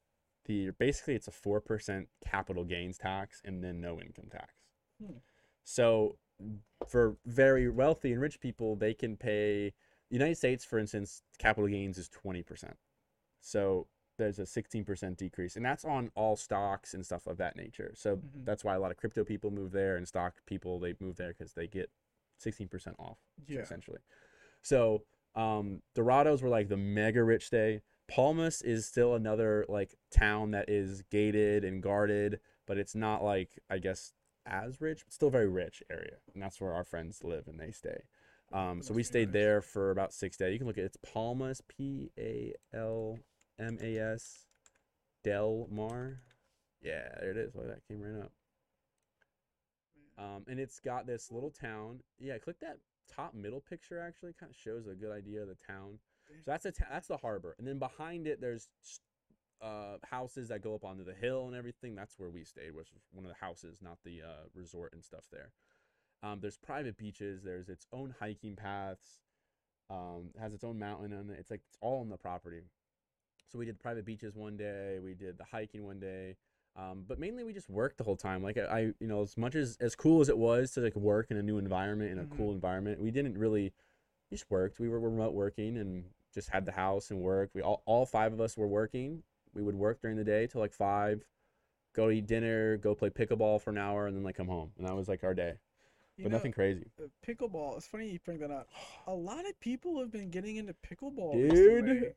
the 0.46 0.70
basically 0.78 1.14
it's 1.14 1.28
a 1.28 1.32
four 1.32 1.60
percent 1.60 2.08
capital 2.24 2.64
gains 2.64 2.98
tax 2.98 3.40
and 3.44 3.64
then 3.64 3.80
no 3.80 4.00
income 4.00 4.28
tax. 4.30 4.54
Hmm. 5.02 5.18
So 5.64 6.16
for 6.88 7.16
very 7.26 7.68
wealthy 7.68 8.12
and 8.12 8.20
rich 8.20 8.40
people, 8.40 8.76
they 8.76 8.94
can 8.94 9.16
pay. 9.16 9.72
United 10.10 10.36
States, 10.36 10.64
for 10.64 10.78
instance, 10.78 11.22
capital 11.38 11.68
gains 11.68 11.98
is 11.98 12.08
twenty 12.08 12.42
percent. 12.42 12.76
So 13.40 13.88
there's 14.18 14.38
a 14.38 14.46
sixteen 14.46 14.84
percent 14.84 15.18
decrease, 15.18 15.56
and 15.56 15.64
that's 15.64 15.84
on 15.84 16.10
all 16.14 16.36
stocks 16.36 16.94
and 16.94 17.04
stuff 17.04 17.26
of 17.26 17.36
that 17.38 17.56
nature. 17.56 17.92
So 17.94 18.16
Mhm. 18.16 18.44
that's 18.44 18.64
why 18.64 18.74
a 18.74 18.80
lot 18.80 18.90
of 18.90 18.96
crypto 18.96 19.24
people 19.24 19.50
move 19.50 19.72
there, 19.72 19.96
and 19.96 20.06
stock 20.06 20.44
people 20.46 20.78
they 20.78 20.94
move 21.00 21.16
there 21.16 21.28
because 21.32 21.54
they 21.54 21.66
get 21.66 21.90
sixteen 22.38 22.68
percent 22.68 22.96
off 22.98 23.18
Yeah. 23.48 23.60
essentially. 23.62 24.00
So 24.62 25.04
um, 25.34 25.82
Dorados 25.94 26.40
were 26.42 26.48
like 26.48 26.68
the 26.68 26.76
mega 26.76 27.22
rich 27.22 27.50
day. 27.50 27.82
Palmas 28.08 28.62
is 28.62 28.86
still 28.86 29.14
another 29.14 29.66
like 29.68 29.96
town 30.10 30.52
that 30.52 30.70
is 30.70 31.02
gated 31.10 31.64
and 31.64 31.82
guarded, 31.82 32.40
but 32.66 32.78
it's 32.78 32.94
not 32.94 33.22
like 33.24 33.58
I 33.68 33.78
guess 33.78 34.12
as 34.46 34.80
rich, 34.80 35.04
but 35.04 35.12
still 35.12 35.30
very 35.30 35.48
rich 35.48 35.82
area, 35.90 36.16
and 36.32 36.42
that's 36.42 36.60
where 36.60 36.72
our 36.72 36.84
friends 36.84 37.22
live 37.22 37.46
and 37.48 37.58
they 37.58 37.70
stay. 37.70 38.02
Um, 38.52 38.82
so 38.82 38.94
we 38.94 39.02
stayed 39.02 39.28
nice. 39.28 39.34
there 39.34 39.62
for 39.62 39.90
about 39.90 40.12
six 40.12 40.36
days. 40.36 40.52
You 40.52 40.58
can 40.58 40.66
look 40.66 40.78
at 40.78 40.84
it's 40.84 40.96
Palmas, 41.02 41.60
P 41.68 42.10
A 42.18 42.54
L 42.72 43.18
M 43.58 43.78
A 43.82 43.98
S, 43.98 44.46
Del 45.24 45.66
Mar. 45.70 46.20
Yeah, 46.80 47.08
there 47.20 47.32
it 47.32 47.36
is. 47.36 47.54
Look, 47.54 47.66
that 47.66 47.86
came 47.88 48.00
right 48.00 48.22
up. 48.22 48.32
Um, 50.18 50.44
and 50.48 50.60
it's 50.60 50.78
got 50.78 51.06
this 51.06 51.30
little 51.32 51.50
town. 51.50 52.00
Yeah, 52.18 52.38
click 52.38 52.60
that 52.60 52.78
top 53.12 53.34
middle 53.34 53.60
picture. 53.60 53.98
Actually, 54.00 54.32
kind 54.38 54.50
of 54.50 54.56
shows 54.56 54.86
a 54.86 54.94
good 54.94 55.12
idea 55.12 55.42
of 55.42 55.48
the 55.48 55.56
town. 55.66 55.98
So 56.28 56.50
that's 56.50 56.64
a 56.64 56.72
ta- 56.72 56.86
that's 56.90 57.08
the 57.08 57.16
harbor, 57.16 57.54
and 57.58 57.66
then 57.66 57.78
behind 57.78 58.26
it, 58.26 58.40
there's 58.40 58.68
uh, 59.62 59.96
houses 60.04 60.48
that 60.48 60.60
go 60.62 60.74
up 60.74 60.84
onto 60.84 61.04
the 61.04 61.14
hill 61.14 61.46
and 61.46 61.56
everything. 61.56 61.94
That's 61.94 62.18
where 62.18 62.30
we 62.30 62.44
stayed, 62.44 62.74
which 62.74 62.92
was 62.92 63.02
one 63.12 63.24
of 63.24 63.30
the 63.30 63.44
houses, 63.44 63.78
not 63.82 63.98
the 64.04 64.22
uh, 64.22 64.48
resort 64.54 64.92
and 64.92 65.02
stuff 65.04 65.24
there. 65.32 65.52
Um, 66.22 66.40
there's 66.40 66.56
private 66.56 66.96
beaches. 66.96 67.42
There's 67.42 67.68
its 67.68 67.86
own 67.92 68.14
hiking 68.18 68.56
paths. 68.56 69.20
Um, 69.88 70.30
it 70.34 70.40
has 70.40 70.52
its 70.52 70.64
own 70.64 70.78
mountain 70.78 71.12
and 71.12 71.30
it. 71.30 71.36
It's 71.38 71.50
like 71.50 71.62
it's 71.68 71.78
all 71.80 72.00
on 72.00 72.08
the 72.08 72.16
property. 72.16 72.62
So 73.50 73.58
we 73.58 73.64
did 73.64 73.78
private 73.78 74.04
beaches 74.04 74.34
one 74.34 74.56
day. 74.56 74.98
We 75.02 75.14
did 75.14 75.38
the 75.38 75.44
hiking 75.44 75.84
one 75.84 76.00
day. 76.00 76.36
Um, 76.74 77.04
but 77.06 77.18
mainly 77.18 77.44
we 77.44 77.52
just 77.54 77.70
worked 77.70 77.96
the 77.96 78.04
whole 78.04 78.16
time. 78.16 78.42
Like 78.42 78.58
I, 78.58 78.62
I, 78.62 78.80
you 79.00 79.06
know, 79.06 79.22
as 79.22 79.36
much 79.36 79.54
as 79.54 79.76
as 79.80 79.94
cool 79.94 80.20
as 80.20 80.28
it 80.28 80.36
was 80.36 80.72
to 80.72 80.80
like 80.80 80.96
work 80.96 81.30
in 81.30 81.36
a 81.36 81.42
new 81.42 81.56
environment 81.58 82.10
in 82.10 82.18
a 82.18 82.24
Mhm. 82.24 82.36
cool 82.36 82.52
environment, 82.52 83.00
we 83.00 83.10
didn't 83.10 83.38
really 83.38 83.72
we 84.30 84.36
just 84.36 84.50
worked. 84.50 84.78
We 84.80 84.88
were 84.88 85.00
remote 85.00 85.32
working 85.32 85.78
and 85.78 86.04
just 86.34 86.50
had 86.50 86.66
the 86.66 86.72
house 86.72 87.10
and 87.10 87.20
work. 87.20 87.50
We 87.54 87.62
all 87.62 87.82
all 87.86 88.04
five 88.04 88.32
of 88.32 88.40
us 88.40 88.56
were 88.56 88.66
working. 88.68 89.22
We 89.56 89.62
would 89.62 89.74
work 89.74 90.02
during 90.02 90.16
the 90.18 90.24
day 90.24 90.46
till 90.46 90.60
like 90.60 90.74
five, 90.74 91.24
go 91.94 92.10
eat 92.10 92.26
dinner, 92.26 92.76
go 92.76 92.94
play 92.94 93.08
pickleball 93.10 93.60
for 93.62 93.70
an 93.70 93.78
hour, 93.78 94.06
and 94.06 94.14
then 94.14 94.22
like 94.22 94.36
come 94.36 94.48
home. 94.48 94.70
And 94.76 94.86
that 94.86 94.94
was 94.94 95.08
like 95.08 95.24
our 95.24 95.34
day. 95.34 95.54
You 96.18 96.24
But 96.24 96.30
know, 96.32 96.36
nothing 96.38 96.52
crazy. 96.52 96.86
uh, 96.98 97.08
Pickleball. 97.26 97.76
It's 97.76 97.86
funny 97.86 98.10
you 98.10 98.18
bring 98.24 98.38
that 98.40 98.50
up. 98.50 98.68
A 99.06 99.14
lot 99.14 99.46
of 99.48 99.58
people 99.60 99.98
have 100.00 100.10
been 100.10 100.30
getting 100.30 100.56
into 100.56 100.74
pickleball. 100.74 101.32
Dude. 101.32 102.14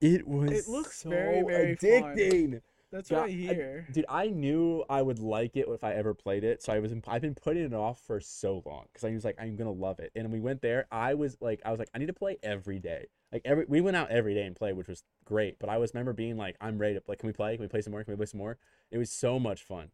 It 0.00 0.26
was 0.26 0.52
It 0.52 0.68
looks 0.68 0.98
so 1.00 1.10
very, 1.10 1.42
very 1.42 1.74
fun. 1.76 2.16
addicting. 2.16 2.62
That's 2.90 3.10
Yeah, 3.10 3.20
what 3.22 3.30
I 3.30 3.32
I- 3.32 3.92
Dude, 3.92 4.06
I 4.08 4.28
knew 4.28 4.84
I 4.88 5.02
would 5.02 5.18
like 5.18 5.56
it 5.56 5.66
if 5.68 5.84
I 5.84 5.92
ever 5.92 6.14
played 6.14 6.42
it. 6.44 6.62
So 6.62 6.72
I 6.72 6.78
was 6.78 6.92
I've 7.06 7.20
been 7.22 7.34
putting 7.34 7.64
it 7.64 7.74
off 7.74 8.00
for 8.00 8.18
so 8.20 8.62
long 8.64 8.86
because 8.92 9.04
I 9.04 9.10
was 9.12 9.24
like 9.24 9.36
I'm 9.40 9.56
gonna 9.56 9.72
love 9.72 9.98
it. 10.00 10.10
And 10.16 10.32
we 10.32 10.40
went 10.40 10.62
there. 10.62 10.86
I 10.90 11.14
was 11.14 11.36
like 11.40 11.60
I 11.64 11.70
was 11.70 11.78
like 11.78 11.90
I 11.94 11.98
need 11.98 12.06
to 12.06 12.12
play 12.12 12.38
every 12.42 12.78
day. 12.78 13.06
Like 13.32 13.42
every 13.44 13.66
we 13.68 13.80
went 13.80 13.96
out 13.96 14.10
every 14.10 14.34
day 14.34 14.44
and 14.44 14.56
played, 14.56 14.76
which 14.76 14.88
was 14.88 15.04
great. 15.24 15.58
But 15.58 15.68
I 15.68 15.78
was 15.78 15.92
remember 15.92 16.12
being 16.12 16.36
like 16.36 16.56
I'm 16.60 16.78
ready 16.78 16.94
to 16.94 17.02
like 17.06 17.18
can 17.18 17.26
we 17.26 17.32
play? 17.32 17.56
Can 17.56 17.62
we 17.62 17.68
play 17.68 17.82
some 17.82 17.90
more? 17.90 18.02
Can 18.04 18.12
we 18.12 18.16
play 18.16 18.26
some 18.26 18.38
more? 18.38 18.58
It 18.90 18.98
was 18.98 19.10
so 19.10 19.38
much 19.38 19.62
fun. 19.62 19.90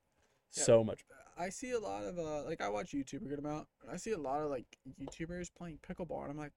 Yeah. 0.57 0.63
So 0.63 0.85
much. 0.85 1.05
I 1.37 1.49
see 1.49 1.73
a 1.73 1.81
lot 1.81 2.05
of 2.05 2.19
uh, 2.19 2.45
like 2.45 2.61
I 2.61 2.69
watch 2.69 2.93
YouTube 2.93 3.27
a 3.27 3.29
good 3.29 3.41
amount. 3.41 3.67
And 3.83 3.91
I 3.91 3.97
see 3.97 4.13
a 4.13 4.19
lot 4.19 4.41
of 4.41 4.51
like 4.51 4.67
YouTubers 5.01 5.51
playing 5.57 5.79
pickleball, 5.87 6.23
and 6.23 6.31
I'm 6.31 6.39
like, 6.39 6.53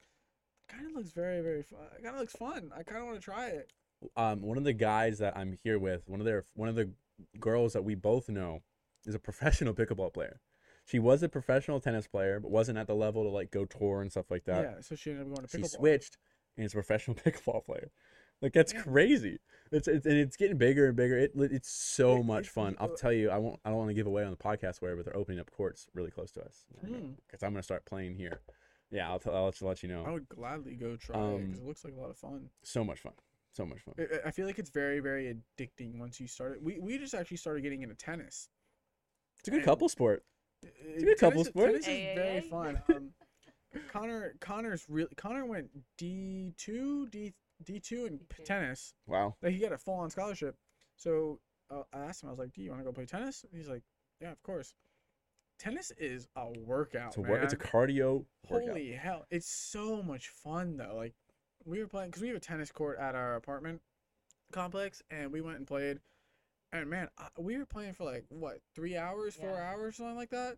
kind 0.70 0.86
of 0.86 0.94
looks 0.96 1.12
very, 1.12 1.42
very 1.42 1.64
fun. 1.64 1.80
It 1.98 2.04
kind 2.04 2.16
of 2.16 2.22
looks 2.22 2.36
fun. 2.36 2.72
I 2.78 2.84
kind 2.84 3.00
of 3.00 3.06
want 3.06 3.18
to 3.18 3.24
try 3.24 3.48
it. 3.48 3.74
um, 4.16 4.42
one 4.42 4.58
of 4.58 4.64
the 4.64 4.74
guys 4.74 5.18
that 5.20 5.36
I'm 5.36 5.54
here 5.64 5.80
with, 5.80 6.08
one 6.08 6.20
of 6.20 6.26
their 6.26 6.46
one 6.54 6.70
of 6.70 6.76
the 6.76 6.92
girls 7.40 7.74
that 7.74 7.84
we 7.84 7.96
both 7.96 8.30
know, 8.30 8.62
is 9.06 9.16
a 9.16 9.20
professional 9.20 9.74
pickleball 9.76 10.14
player. 10.14 10.40
She 10.86 11.00
was 11.00 11.22
a 11.22 11.28
professional 11.28 11.82
tennis 11.82 12.08
player, 12.08 12.40
but 12.40 12.50
wasn't 12.50 12.78
at 12.78 12.88
the 12.88 12.96
level 12.96 13.24
to 13.24 13.30
like 13.30 13.52
go 13.52 13.66
tour 13.66 14.02
and 14.02 14.12
stuff 14.12 14.32
like 14.32 14.46
that. 14.46 14.64
yeah, 14.64 14.82
so 14.82 14.96
she 14.96 15.10
ended 15.10 15.28
up 15.28 15.36
going 15.36 15.48
to 15.48 15.58
pickleball. 15.58 15.72
she 15.72 15.78
switched 15.78 16.18
and 16.58 16.66
is 16.66 16.74
a 16.74 16.76
professional 16.76 17.16
pickleball 17.26 17.66
player. 17.66 17.92
Like 18.42 18.54
that's 18.54 18.74
Yeah. 18.74 18.82
crazy. 18.82 19.40
It's, 19.72 19.88
it's 19.88 20.06
and 20.06 20.16
it's 20.18 20.38
getting 20.38 20.58
bigger 20.58 20.88
and 20.88 20.96
bigger. 20.96 21.18
It 21.18 21.32
it's 21.36 21.70
so 21.70 22.18
It- 22.18 22.24
much 22.26 22.40
it's- 22.42 22.54
fun. 22.54 22.76
I'll 22.80 22.96
tell 22.96 23.12
you, 23.14 23.30
I 23.30 23.38
won't 23.38 23.60
I 23.66 23.70
don't 23.70 23.78
want 23.80 23.90
to 23.90 23.94
give 23.96 24.08
away 24.08 24.24
on 24.24 24.32
the 24.32 24.38
podcast 24.38 24.82
where, 24.82 24.96
but 24.96 25.06
they're 25.06 25.18
opening 25.18 25.40
up 25.40 25.50
courts 25.52 25.88
really 25.94 26.12
close 26.12 26.32
to 26.34 26.42
us. 26.44 26.66
Hmm. 26.86 27.12
Because 27.26 27.44
I'm 27.44 27.52
gonna 27.54 27.64
start 27.64 27.86
playing 27.86 28.16
here. 28.16 28.42
Yeah, 28.92 29.10
I'll 29.10 29.20
tell 29.20 29.36
I'll 29.36 29.46
let 29.46 29.60
you, 29.60 29.68
let 29.68 29.84
you 29.84 29.90
know. 29.90 30.06
I 30.06 30.12
would 30.12 30.30
gladly 30.30 30.76
go 30.76 30.96
try 30.96 31.18
it 31.18 31.22
Um, 31.22 31.46
because 31.46 31.60
it 31.60 31.66
looks 31.66 31.84
like 31.84 31.94
a 31.94 32.00
lot 32.00 32.10
of 32.10 32.18
fun. 32.18 32.50
So 32.64 32.84
much 32.84 33.00
fun. 33.00 33.14
So 33.52 33.66
much 33.66 33.82
fun. 33.82 33.96
I- 33.98 34.04
I- 34.18 34.28
I 34.28 34.32
feel 34.32 34.46
like 34.46 34.60
it's 34.60 34.70
very, 34.70 35.00
very 35.00 35.36
addicting 35.60 35.98
once 35.98 36.20
you 36.20 36.28
start 36.28 36.54
it. 36.54 36.62
We 36.64 36.80
we 36.80 36.98
just 37.00 37.14
actually 37.16 37.38
started 37.38 37.62
getting 37.64 37.82
into 37.82 37.96
tennis. 37.96 38.50
It's 39.40 39.48
a 39.48 39.52
good 39.52 39.58
and- 39.58 39.66
couple 39.66 39.90
sport. 39.90 40.24
Uh, 40.64 40.70
a 40.96 41.02
good 41.02 41.18
couple 41.18 41.44
sport. 41.44 41.72
Tennis 41.72 41.88
is 41.88 42.16
very 42.16 42.42
fun. 42.42 42.82
Um, 42.96 43.14
Connor 43.92 44.36
Connor's 44.40 44.86
really 44.90 45.14
Connor 45.16 45.46
went 45.46 45.70
D 45.98 46.54
two 46.58 47.08
D 47.08 47.34
D 47.64 47.80
two 47.80 48.06
in 48.06 48.20
p- 48.20 48.44
D2. 48.44 48.46
tennis. 48.46 48.94
Wow. 49.06 49.36
Like 49.42 49.54
he 49.54 49.60
got 49.60 49.74
a 49.74 49.78
full 49.78 49.96
on 49.96 50.10
scholarship. 50.10 50.56
So 50.96 51.40
uh, 51.70 51.84
I 51.94 52.00
asked 52.00 52.24
him, 52.24 52.30
I 52.30 52.32
was 52.32 52.40
like, 52.40 52.54
"Do 52.54 52.62
you 52.62 52.70
want 52.70 52.82
to 52.82 52.86
go 52.86 52.92
play 52.92 53.06
tennis?" 53.06 53.46
He's 53.54 53.68
like, 53.68 53.84
"Yeah, 54.22 54.32
of 54.32 54.42
course." 54.44 54.74
Tennis 55.60 55.92
is 55.98 56.28
a 56.36 56.50
workout, 56.50 57.08
It's 57.08 57.18
a 57.18 57.22
man. 57.22 57.44
It's 57.44 57.54
a 57.54 57.58
cardio 57.58 58.26
workout. 58.48 58.68
Holy 58.70 58.92
hell! 58.92 59.26
It's 59.32 59.50
so 59.50 60.04
much 60.04 60.30
fun 60.30 60.78
though. 60.78 60.96
Like 60.96 61.16
we 61.66 61.80
were 61.80 61.88
playing 61.88 62.10
because 62.10 62.22
we 62.22 62.28
have 62.30 62.38
a 62.38 62.42
tennis 62.42 62.72
court 62.72 63.00
at 63.00 63.16
our 63.16 63.36
apartment 63.36 63.82
complex, 64.52 65.02
and 65.10 65.32
we 65.32 65.42
went 65.42 65.58
and 65.58 65.68
played. 65.68 66.00
And 66.72 66.90
man, 66.90 67.08
I, 67.18 67.30
we 67.40 67.58
were 67.58 67.66
playing 67.66 67.94
for 67.94 68.04
like 68.04 68.26
what 68.30 68.60
three 68.76 68.96
hours, 68.98 69.36
four 69.36 69.60
hours, 69.60 69.96
something 69.98 70.16
like 70.16 70.30
that. 70.30 70.58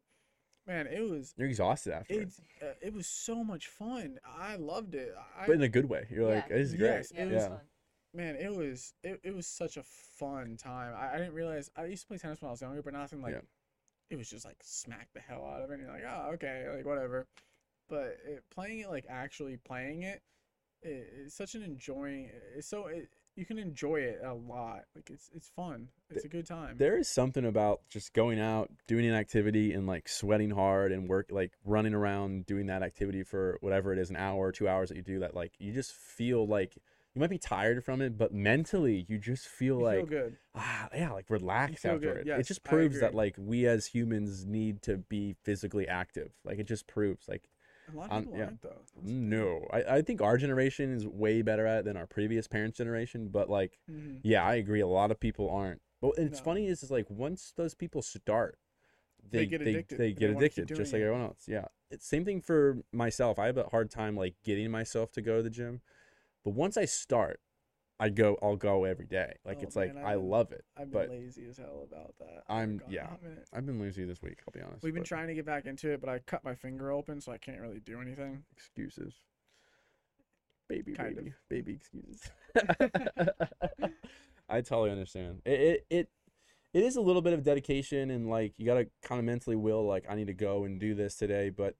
Man, 0.69 0.85
it 0.85 1.01
was 1.09 1.33
You're 1.35 1.47
exhausted 1.47 1.93
after. 1.93 2.21
it. 2.21 2.29
uh, 2.61 2.65
it 2.79 2.93
was 2.93 3.07
so 3.07 3.43
much 3.43 3.65
fun. 3.67 4.19
I 4.23 4.55
loved 4.55 4.93
it. 4.93 5.15
I, 5.35 5.47
but 5.47 5.55
in 5.55 5.63
a 5.63 5.67
good 5.67 5.89
way. 5.89 6.05
You're 6.11 6.31
like, 6.35 6.45
Yeah. 6.47 6.57
this 6.57 6.67
is 6.67 6.75
Yes, 6.75 7.11
great. 7.11 7.21
it 7.21 7.27
Yeah, 7.27 7.33
was 7.33 7.43
yeah. 7.43 7.49
fun. 7.49 7.59
man, 8.13 8.35
it 8.35 8.53
was 8.55 8.93
it, 9.03 9.19
it 9.23 9.35
was 9.35 9.47
such 9.47 9.77
a 9.77 9.83
fun 9.83 10.57
time. 10.57 10.93
I, 10.95 11.15
I 11.15 11.17
didn't 11.17 11.33
realize 11.33 11.71
I 11.75 11.85
used 11.85 12.03
to 12.03 12.07
play 12.09 12.17
tennis 12.19 12.39
when 12.39 12.49
I 12.49 12.51
was 12.51 12.61
younger, 12.61 12.83
but 12.83 12.93
nothing 12.93 13.19
like 13.23 13.33
Yeah. 13.33 13.41
it 14.11 14.17
was 14.17 14.29
just 14.29 14.45
like 14.45 14.57
smack 14.61 15.09
the 15.15 15.21
hell 15.21 15.43
out 15.43 15.63
of 15.63 15.71
it. 15.71 15.79
And 15.79 15.83
you're 15.83 15.91
like, 15.91 16.03
oh, 16.07 16.31
okay, 16.35 16.67
like 16.75 16.85
whatever. 16.85 17.25
But 17.89 18.17
it, 18.23 18.43
playing 18.53 18.81
it, 18.81 18.89
like 18.89 19.05
actually 19.09 19.57
playing 19.57 20.03
it, 20.03 20.21
it, 20.83 21.11
it's 21.25 21.33
such 21.35 21.55
an 21.55 21.63
enjoying. 21.63 22.29
It's 22.55 22.67
so 22.67 22.85
it, 22.85 23.09
you 23.39 23.45
can 23.45 23.57
enjoy 23.57 23.95
it 24.01 24.19
a 24.23 24.33
lot. 24.33 24.81
Like 24.93 25.09
it's 25.09 25.29
it's 25.33 25.47
fun. 25.47 25.87
It's 26.09 26.25
a 26.25 26.27
good 26.27 26.45
time. 26.45 26.75
There 26.77 26.97
is 26.97 27.07
something 27.07 27.45
about 27.45 27.81
just 27.89 28.13
going 28.13 28.39
out, 28.39 28.69
doing 28.85 29.05
an 29.07 29.13
activity, 29.15 29.73
and 29.73 29.87
like 29.87 30.09
sweating 30.09 30.49
hard 30.49 30.91
and 30.91 31.07
work, 31.07 31.27
like 31.31 31.53
running 31.63 31.93
around, 31.93 32.45
doing 32.45 32.65
that 32.65 32.83
activity 32.83 33.23
for 33.23 33.57
whatever 33.61 33.93
it 33.93 33.99
is, 33.99 34.09
an 34.09 34.17
hour, 34.17 34.51
two 34.51 34.67
hours 34.67 34.89
that 34.89 34.97
you 34.97 35.03
do 35.03 35.19
that. 35.19 35.33
Like 35.33 35.53
you 35.57 35.71
just 35.71 35.93
feel 35.93 36.45
like 36.45 36.75
you 37.15 37.21
might 37.21 37.29
be 37.29 37.37
tired 37.37 37.83
from 37.85 38.01
it, 38.01 38.17
but 38.17 38.33
mentally 38.33 39.05
you 39.07 39.17
just 39.17 39.47
feel 39.47 39.77
You 39.79 39.83
like 39.85 39.97
feel 39.99 40.05
good. 40.07 40.37
ah, 40.55 40.89
yeah, 40.93 41.11
like 41.11 41.29
relaxed 41.29 41.85
after 41.85 41.99
good, 41.99 42.17
it. 42.17 42.27
yes, 42.27 42.39
it 42.41 42.47
just 42.47 42.63
proves 42.65 42.99
that 42.99 43.15
like 43.15 43.35
we 43.37 43.65
as 43.65 43.85
humans 43.87 44.45
need 44.45 44.81
to 44.83 44.97
be 44.97 45.35
physically 45.43 45.87
active. 45.87 46.31
Like 46.43 46.59
it 46.59 46.67
just 46.67 46.87
proves 46.87 47.27
like 47.29 47.49
A 47.93 47.97
lot 47.97 48.05
of 48.07 48.11
Um, 48.11 48.23
people 48.23 48.37
yeah. 48.37 48.45
aren't 48.45 48.61
though. 48.61 48.81
That's. 48.95 49.11
No, 49.11 49.67
I, 49.71 49.97
I 49.97 50.01
think 50.01 50.21
our 50.21 50.37
generation 50.37 50.93
is 50.93 51.07
way 51.07 51.41
better 51.41 51.65
at 51.65 51.79
it 51.79 51.85
than 51.85 51.97
our 51.97 52.07
previous 52.07 52.47
parents' 52.47 52.77
generation. 52.77 53.29
But 53.29 53.49
like, 53.49 53.79
Mhm. 53.89 54.19
yeah, 54.23 54.43
I 54.43 54.55
agree. 54.55 54.81
A 54.81 54.87
lot 54.87 55.11
of 55.11 55.19
people 55.19 55.49
aren't. 55.49 55.81
But 56.01 56.13
it's 56.17 56.39
No. 56.39 56.45
funny 56.45 56.67
is, 56.67 56.83
is 56.83 56.91
like 56.91 57.09
once 57.09 57.53
those 57.55 57.73
people 57.73 58.01
start, 58.01 58.57
They 59.31 59.39
they 59.39 59.45
get 59.45 59.61
they, 59.61 59.71
addicted, 59.71 59.97
they 59.97 60.07
and 60.07 60.15
they 60.15 60.19
get 60.19 60.29
addicted 60.29 60.67
just 60.77 60.93
like 60.93 61.01
it. 61.01 61.05
everyone 61.05 61.25
else. 61.27 61.43
Yeah, 61.47 61.65
it's 61.91 62.05
same 62.05 62.25
thing 62.25 62.41
for 62.41 62.77
myself. 62.91 63.37
I 63.39 63.45
have 63.47 63.57
a 63.57 63.63
hard 63.69 63.89
time 63.91 64.15
like 64.15 64.35
getting 64.43 64.71
myself 64.71 65.11
to 65.13 65.21
go 65.21 65.37
to 65.37 65.43
the 65.43 65.49
gym, 65.49 65.81
but 66.43 66.51
once 66.51 66.77
I 66.77 66.85
start, 66.85 67.41
I 67.99 68.09
go. 68.09 68.37
I'll 68.41 68.55
go 68.55 68.85
every 68.85 69.05
day. 69.07 69.33
Like 69.43 69.57
Oh, 69.59 69.63
it's 69.63 69.75
like 69.75 69.93
man, 69.93 70.05
I 70.05 70.13
I've 70.13 70.19
been- 70.19 70.29
love 70.29 70.51
it. 70.53 70.63
I've 70.77 70.91
been 70.91 71.01
but 71.01 71.09
lazy 71.09 71.45
as 71.49 71.57
hell 71.57 71.85
about 71.91 72.15
that. 72.19 72.43
Oh 72.49 72.53
I'm- 72.55 72.79
Like, 72.85 72.93
yeah. 72.93 73.07
I 73.07 73.55
haven't- 73.55 73.65
been 73.65 73.79
lazy 73.81 74.05
this 74.05 74.21
week. 74.21 74.39
I'll 74.47 74.53
be 74.57 74.61
honest. 74.65 74.83
We've 74.83 74.93
been 74.93 75.03
but 75.03 75.07
trying 75.07 75.27
to 75.27 75.33
get 75.33 75.45
back 75.45 75.65
into 75.65 75.91
it, 75.91 75.99
but 75.99 76.09
I 76.09 76.19
cut 76.19 76.43
my 76.43 76.55
finger 76.55 76.91
open, 76.91 77.19
so 77.19 77.31
I 77.31 77.37
can't 77.37 77.59
really 77.61 77.79
do 77.81 77.99
anything. 78.01 78.43
excuses. 78.55 79.15
Baby, 80.69 80.93
Kind 80.93 81.17
of. 81.17 81.23
baby, 81.25 81.33
baby 81.49 81.73
excuses. 81.73 82.29
I 84.49 84.61
totally 84.61 84.91
understand. 84.91 85.41
It, 85.45 85.59
it 85.59 85.85
it 85.89 86.09
it 86.73 86.83
is 86.83 86.95
a 86.95 87.01
little 87.01 87.21
bit 87.21 87.33
of 87.33 87.43
dedication 87.43 88.09
and 88.11 88.29
like 88.29 88.53
you 88.57 88.65
gotta 88.65 88.87
kind 89.01 89.19
of 89.19 89.25
mentally 89.25 89.55
will 89.55 89.85
like 89.85 90.05
I 90.09 90.15
need 90.15 90.27
to 90.27 90.33
go 90.33 90.63
and 90.65 90.79
do 90.79 90.93
this 90.95 91.15
today, 91.15 91.49
but 91.49 91.75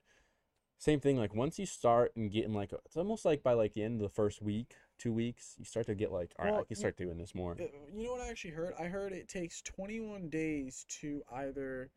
same 0.77 0.99
thing. 0.99 1.17
Like 1.17 1.35
once 1.35 1.59
you 1.59 1.65
start 1.65 2.13
and 2.15 2.31
getting 2.31 2.53
like 2.53 2.71
it's 2.85 2.97
almost 2.97 3.25
like 3.25 3.43
by 3.43 3.53
like 3.53 3.73
the 3.73 3.83
end 3.83 3.95
of 3.95 4.01
the 4.01 4.13
first 4.13 4.41
week, 4.41 4.75
two 4.99 5.11
weeks, 5.13 5.55
you 5.57 5.65
start 5.65 5.87
to 5.87 5.95
get 5.95 6.11
like 6.11 6.31
all 6.37 6.45
right, 6.45 6.51
Well, 6.51 6.61
I 6.61 6.65
can 6.65 6.75
y- 6.75 6.79
start 6.79 6.97
doing 6.97 7.17
this 7.17 7.33
more. 7.33 7.53
Uh, 7.53 7.63
You 7.95 8.05
know 8.05 8.11
what 8.11 8.21
I 8.21 8.29
actually 8.29 8.51
heard? 8.51 8.73
I 8.79 8.83
heard 8.85 9.11
it 9.13 9.27
takes 9.27 9.61
21 9.63 10.29
days 10.29 10.85
to 11.01 11.23
either 11.31 11.89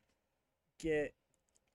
get 0.78 1.12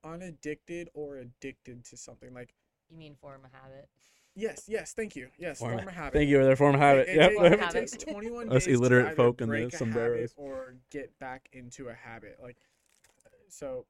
unaddicted 0.04 0.90
or 0.94 1.18
addicted 1.18 1.84
to 1.86 1.98
something. 1.98 2.34
Like, 2.34 2.54
You 2.90 2.98
mean 2.98 3.16
form 3.16 3.42
a 3.46 3.56
habit? 3.56 3.90
yes, 4.36 4.66
yes, 4.68 4.94
thank 4.94 5.16
you. 5.16 5.30
Yes, 5.38 5.60
Form- 5.60 5.76
form 5.78 5.88
a 5.88 5.92
habit. 5.92 6.14
Thank 6.14 6.30
you 6.30 6.40
for 6.40 6.46
their 6.46 6.56
form 6.56 6.76
of 6.76 6.82
habit. 6.82 7.10
It, 7.10 7.16
Yep. 7.18 7.32
it, 7.32 7.36
Form 7.36 7.54
it 7.54 7.60
habit. 7.60 7.74
takes 7.74 7.92
21 8.04 8.50
Us 8.54 8.66
days 8.66 8.78
illiterate 8.78 9.10
to 9.10 9.16
folk 9.16 9.42
in 9.42 9.48
the 9.48 9.52
break 9.52 9.62
a 9.62 9.66
habit 9.66 9.78
sombreros. 9.78 10.34
or 10.38 10.76
get 10.92 11.18
back 11.20 11.50
into 11.52 11.90
a 11.90 11.94
habit. 11.94 12.38
Like, 12.42 12.58
so, 13.50 13.86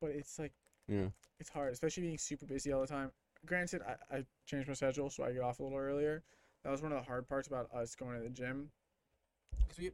but 0.00 0.10
it's 0.10 0.38
like, 0.38 0.52
Yeah. 0.88 1.08
it's 1.38 1.48
hard, 1.50 1.72
especially 1.72 2.02
being 2.04 2.18
super 2.18 2.44
busy 2.46 2.72
all 2.72 2.80
the 2.82 2.86
time. 2.86 3.12
Granted, 3.46 3.82
I, 3.82 4.18
I 4.18 4.24
changed 4.46 4.68
my 4.68 4.74
schedule 4.74 5.10
so 5.10 5.24
I 5.24 5.32
get 5.32 5.42
off 5.42 5.58
a 5.60 5.62
little 5.62 5.78
earlier. 5.78 6.22
That 6.64 6.70
was 6.70 6.82
one 6.82 6.92
of 6.92 6.98
the 6.98 7.04
hard 7.04 7.28
parts 7.28 7.48
about 7.48 7.72
us 7.74 7.94
going 7.94 8.16
to 8.16 8.22
the 8.22 8.30
gym. 8.30 8.70
'Cause 9.68 9.78
we, 9.78 9.92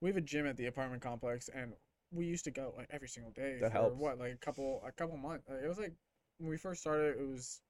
we 0.00 0.08
have 0.10 0.16
a 0.16 0.20
gym 0.20 0.46
at 0.46 0.56
the 0.56 0.66
apartment 0.66 1.02
complex, 1.02 1.48
and 1.48 1.72
we 2.12 2.26
used 2.26 2.44
to 2.44 2.50
go 2.50 2.74
like 2.76 2.86
every 2.90 3.08
single 3.08 3.32
day 3.32 3.58
That 3.60 3.72
for 3.72 3.78
helps. 3.78 3.96
what 3.98 4.18
like 4.18 4.32
a 4.32 4.36
couple 4.36 4.82
a 4.86 4.92
couple 4.92 5.16
months. 5.16 5.48
Like, 5.48 5.58
uh, 5.62 5.64
it 5.64 5.68
was 5.68 5.78
like 5.78 5.92
when 6.38 6.50
we 6.50 6.56
first 6.56 6.80
started, 6.80 7.18
it 7.18 7.26
was 7.26 7.60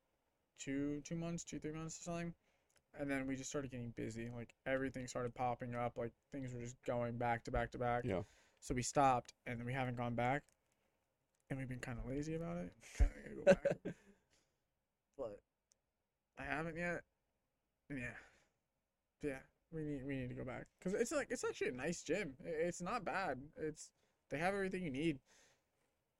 two 0.58 1.02
two 1.04 1.16
months, 1.16 1.44
two 1.44 1.58
three 1.58 1.72
months 1.72 1.98
or 2.00 2.02
something, 2.02 2.34
and 2.98 3.10
then 3.10 3.26
we 3.26 3.36
just 3.36 3.50
started 3.50 3.70
getting 3.70 3.92
busy. 3.96 4.30
Like 4.34 4.54
everything 4.66 5.06
started 5.06 5.34
popping 5.34 5.74
up. 5.74 5.96
Like 5.98 6.12
things 6.32 6.54
were 6.54 6.60
just 6.62 6.76
going 6.86 7.18
back 7.18 7.44
to 7.44 7.50
back 7.50 7.70
to 7.72 7.78
back. 7.78 8.04
Yeah. 8.04 8.22
So 8.60 8.74
we 8.74 8.82
stopped, 8.82 9.34
and 9.46 9.58
then 9.58 9.66
we 9.66 9.72
haven't 9.72 9.96
gone 9.96 10.14
back, 10.14 10.42
and 11.50 11.58
we've 11.58 11.68
been 11.68 11.78
kind 11.78 11.98
of 11.98 12.06
lazy 12.06 12.34
about 12.34 12.56
it. 12.58 12.72
Kind 12.98 13.10
of 13.26 13.36
go 13.46 13.52
back, 13.54 13.94
but 15.18 15.40
I 16.38 16.44
haven't 16.44 16.76
yet. 16.76 17.02
Yeah, 17.90 17.98
yeah, 19.22 19.38
we 19.72 19.84
need 19.84 20.04
we 20.06 20.16
need 20.16 20.28
to 20.28 20.34
go 20.34 20.44
back 20.44 20.66
because 20.78 20.98
it's 21.00 21.12
like 21.12 21.28
it's 21.30 21.44
actually 21.44 21.68
a 21.68 21.72
nice 21.72 22.02
gym. 22.02 22.34
It's 22.44 22.82
not 22.82 23.04
bad. 23.04 23.38
It's 23.56 23.90
they 24.30 24.38
have 24.38 24.54
everything 24.54 24.82
you 24.82 24.90
need. 24.90 25.18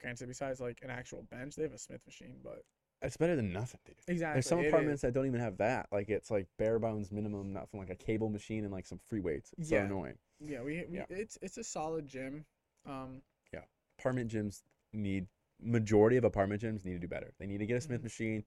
Granted, 0.00 0.28
besides 0.28 0.60
like 0.60 0.80
an 0.82 0.90
actual 0.90 1.22
bench, 1.30 1.56
they 1.56 1.62
have 1.62 1.72
a 1.72 1.78
Smith 1.78 2.02
machine, 2.06 2.36
but 2.44 2.62
It's 3.02 3.16
better 3.16 3.34
than 3.34 3.52
nothing, 3.52 3.80
dude. 3.84 3.96
exactly. 4.06 4.34
There's 4.34 4.46
some 4.46 4.60
it 4.60 4.66
is. 4.66 4.72
apartments 4.72 5.02
that 5.02 5.12
don't 5.14 5.26
even 5.26 5.40
have 5.40 5.56
that. 5.58 5.86
Like 5.90 6.08
it's 6.08 6.30
like 6.30 6.46
bare 6.58 6.78
bones 6.78 7.10
minimum, 7.10 7.52
not 7.52 7.68
from 7.70 7.80
like 7.80 7.90
a 7.90 7.96
cable 7.96 8.28
machine 8.28 8.64
and 8.64 8.72
like 8.72 8.86
some 8.86 9.00
free 9.08 9.20
weights. 9.20 9.52
It's 9.58 9.70
Yeah. 9.70 9.80
so 9.82 9.86
annoying. 9.86 10.18
Yeah, 10.38 10.62
we, 10.62 10.84
we 10.88 10.98
Yeah. 10.98 11.06
it's 11.08 11.38
it's 11.42 11.56
a 11.58 11.64
solid 11.64 12.06
gym. 12.06 12.44
Um, 12.84 13.22
Yeah. 13.52 13.62
Apartment 13.98 14.30
gyms 14.30 14.62
need 14.92 15.26
majority 15.60 16.16
of 16.18 16.24
apartment 16.24 16.62
gyms 16.62 16.84
need 16.84 16.92
to 16.92 16.98
do 16.98 17.08
better. 17.08 17.32
They 17.38 17.46
need 17.46 17.58
to 17.58 17.66
get 17.66 17.78
a 17.78 17.80
Smith 17.80 18.00
Mhm. 18.00 18.04
machine. 18.04 18.44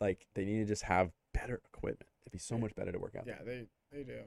Like 0.00 0.26
they 0.34 0.44
need 0.44 0.58
to 0.58 0.64
just 0.64 0.82
have 0.84 1.12
better 1.32 1.60
equipment. 1.72 2.10
It'd 2.26 2.32
be 2.32 2.38
so 2.38 2.58
much 2.58 2.74
better 2.74 2.92
to 2.92 2.98
work 2.98 3.14
out. 3.16 3.24
yeah, 3.26 3.38
they 3.44 3.66
they 3.92 4.02
do. 4.02 4.18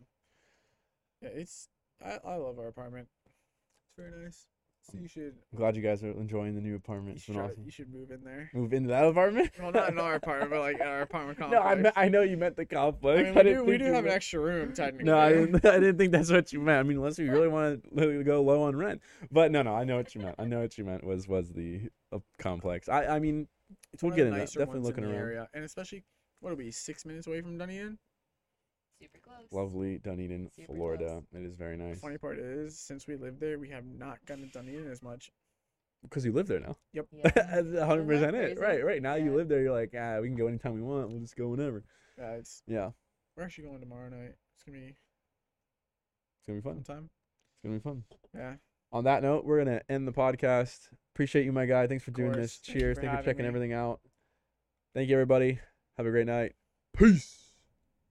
Yeah, 1.22 1.30
it's 1.30 1.68
I 2.04 2.20
I 2.26 2.36
love 2.36 2.58
our 2.58 2.68
apartment. 2.68 3.08
It's 3.26 3.96
very 3.98 4.24
nice. 4.24 4.48
So 4.90 4.98
you 4.98 5.08
should 5.10 5.36
I'm 5.52 5.58
glad 5.60 5.76
you 5.76 5.82
guys 5.84 6.02
are 6.04 6.10
enjoying 6.12 6.56
the 6.56 6.62
new 6.62 6.76
apartment. 6.76 7.10
you 7.10 7.16
It's 7.18 7.24
should, 7.26 7.34
been 7.34 7.42
try, 7.42 7.52
awesome. 7.52 7.64
you 7.66 7.72
should 7.72 7.94
move 7.94 8.10
in 8.12 8.24
there. 8.24 8.50
Move 8.54 8.72
into 8.74 8.88
that 8.90 9.04
apartment? 9.06 9.52
Well, 9.62 9.72
not 9.74 9.90
in 9.92 10.00
our 10.00 10.16
apartment, 10.16 10.50
but 10.52 10.62
like 10.62 10.78
in 10.80 10.88
our 10.88 11.02
apartment 11.02 11.38
no, 11.40 11.46
complex. 11.48 11.66
I, 11.68 11.76
me- 11.76 11.92
I 12.08 12.10
know 12.10 12.22
you 12.22 12.38
meant 12.38 12.56
the 12.56 12.66
complex. 12.66 13.20
I 13.20 13.24
mean, 13.24 13.36
we 13.36 13.44
didn't 13.44 13.58
do, 13.58 13.64
we 13.66 13.72
think 13.74 13.80
do 13.82 13.86
you 13.86 13.94
have 13.94 14.00
an 14.00 14.06
meant- 14.06 14.16
extra 14.16 14.40
room 14.40 14.74
technically. 14.74 15.06
No, 15.12 15.18
I 15.20 15.34
didn't. 15.34 15.66
I 15.66 15.80
didn't 15.80 15.98
think 15.98 16.12
that's 16.14 16.32
what 16.32 16.54
you 16.54 16.62
meant. 16.62 16.80
I 16.80 16.84
mean, 16.84 16.98
unless 16.98 17.20
we 17.20 17.28
really 17.30 17.50
want 17.50 17.84
to 17.98 18.24
go 18.24 18.42
low 18.42 18.64
on 18.64 18.76
rent. 18.78 19.02
But 19.30 19.52
no, 19.52 19.62
no, 19.62 19.76
I 19.76 19.84
know 19.84 19.98
what 19.98 20.16
you 20.16 20.22
meant. 20.22 20.36
I 20.40 20.46
know 20.46 20.62
what 20.62 20.78
you 20.78 20.86
meant 20.86 21.04
was 21.04 21.28
was 21.28 21.52
the 21.52 21.82
uh, 22.14 22.20
complex. 22.40 22.88
I 22.88 23.06
I 23.18 23.20
mean, 23.20 23.48
It's 23.94 24.02
we'll 24.02 24.12
one 24.12 24.18
get 24.18 24.28
of 24.28 24.34
the 24.34 24.40
into 24.40 24.40
that. 24.40 24.40
nicer 24.46 24.60
Definitely 24.60 24.80
ones 24.80 24.88
looking 24.88 25.04
in 25.04 25.10
the 25.12 25.16
around. 25.18 25.28
area, 25.28 25.50
and 25.54 25.64
especially 25.66 26.04
what 26.40 26.52
are 26.52 26.56
we 26.56 26.72
six 26.72 27.06
minutes 27.06 27.28
away 27.28 27.42
from 27.42 27.58
Dunedin? 27.58 27.98
Super 29.02 29.20
close. 29.20 29.48
lovely 29.52 29.98
Dunedin, 30.00 30.50
Super 30.54 30.74
Florida. 30.74 31.24
It 31.34 31.44
is 31.46 31.54
very 31.56 31.78
nice. 31.78 31.96
The 31.96 32.02
funny 32.02 32.18
part 32.18 32.38
is, 32.38 32.78
since 32.78 33.08
we 33.08 33.16
live 33.16 33.40
there, 33.40 33.58
we 33.58 33.70
have 33.70 33.86
not 33.86 34.18
gone 34.26 34.40
to 34.40 34.48
Dunedin 34.48 34.90
as 34.92 35.02
much. 35.02 35.32
Because 36.04 36.26
you 36.26 36.32
live 36.34 36.48
there 36.48 36.60
now. 36.60 36.76
Yep. 36.94 37.08
Yeah. 37.14 37.30
That's 37.36 37.68
100% 37.68 38.10
it. 38.10 38.32
crazy? 38.32 38.56
Right, 38.60 38.84
right. 38.84 39.02
Now 39.02 39.16
you 39.16 39.34
live 39.36 39.48
there, 39.50 39.62
you're 39.62 39.72
like, 39.74 39.94
ah, 39.98 40.20
we 40.22 40.28
can 40.28 40.36
go 40.38 40.48
anytime 40.48 40.74
we 40.74 40.82
want. 40.82 41.10
We'll 41.10 41.20
just 41.20 41.36
go 41.38 41.48
whenever. 41.50 41.84
Yeah, 42.18 42.32
it's 42.34 42.62
Yeah, 42.68 42.90
we're 43.38 43.44
actually 43.44 43.66
going 43.66 43.80
tomorrow 43.80 44.10
night. 44.10 44.36
It's 44.56 44.64
gonna 44.66 44.78
be 44.80 44.88
it's 44.88 46.48
gonna 46.48 46.60
be 46.60 46.64
fun 46.64 46.84
fun. 46.84 46.96
time. 46.96 47.10
It's 47.56 47.64
gonna 47.64 47.76
be 47.78 47.82
fun. 47.84 48.04
Yeah. 48.36 48.54
On 48.92 49.04
that 49.06 49.24
note, 49.24 49.46
we're 49.46 49.60
gonna 49.64 49.82
end 49.88 50.08
the 50.08 50.12
podcast. 50.12 50.90
Appreciate 51.16 51.46
you, 51.46 51.52
my 51.54 51.66
guy. 51.66 51.88
Thanks 51.88 52.04
for 52.04 52.12
doing 52.12 52.34
course. 52.34 52.44
this. 52.44 52.58
Thank 52.66 52.76
you 52.76 52.82
Cheers. 52.82 52.98
for 52.98 53.02
Thank 53.02 53.14
you 53.14 53.18
for 53.20 53.24
checking 53.24 53.44
me. 53.44 53.48
everything 53.48 53.74
out. 53.74 54.02
Thank 54.94 55.08
you, 55.10 55.16
everybody. 55.16 55.60
Have 56.00 56.06
a 56.06 56.12
great 56.12 56.28
night. 56.28 56.54
Peace. 56.96 57.49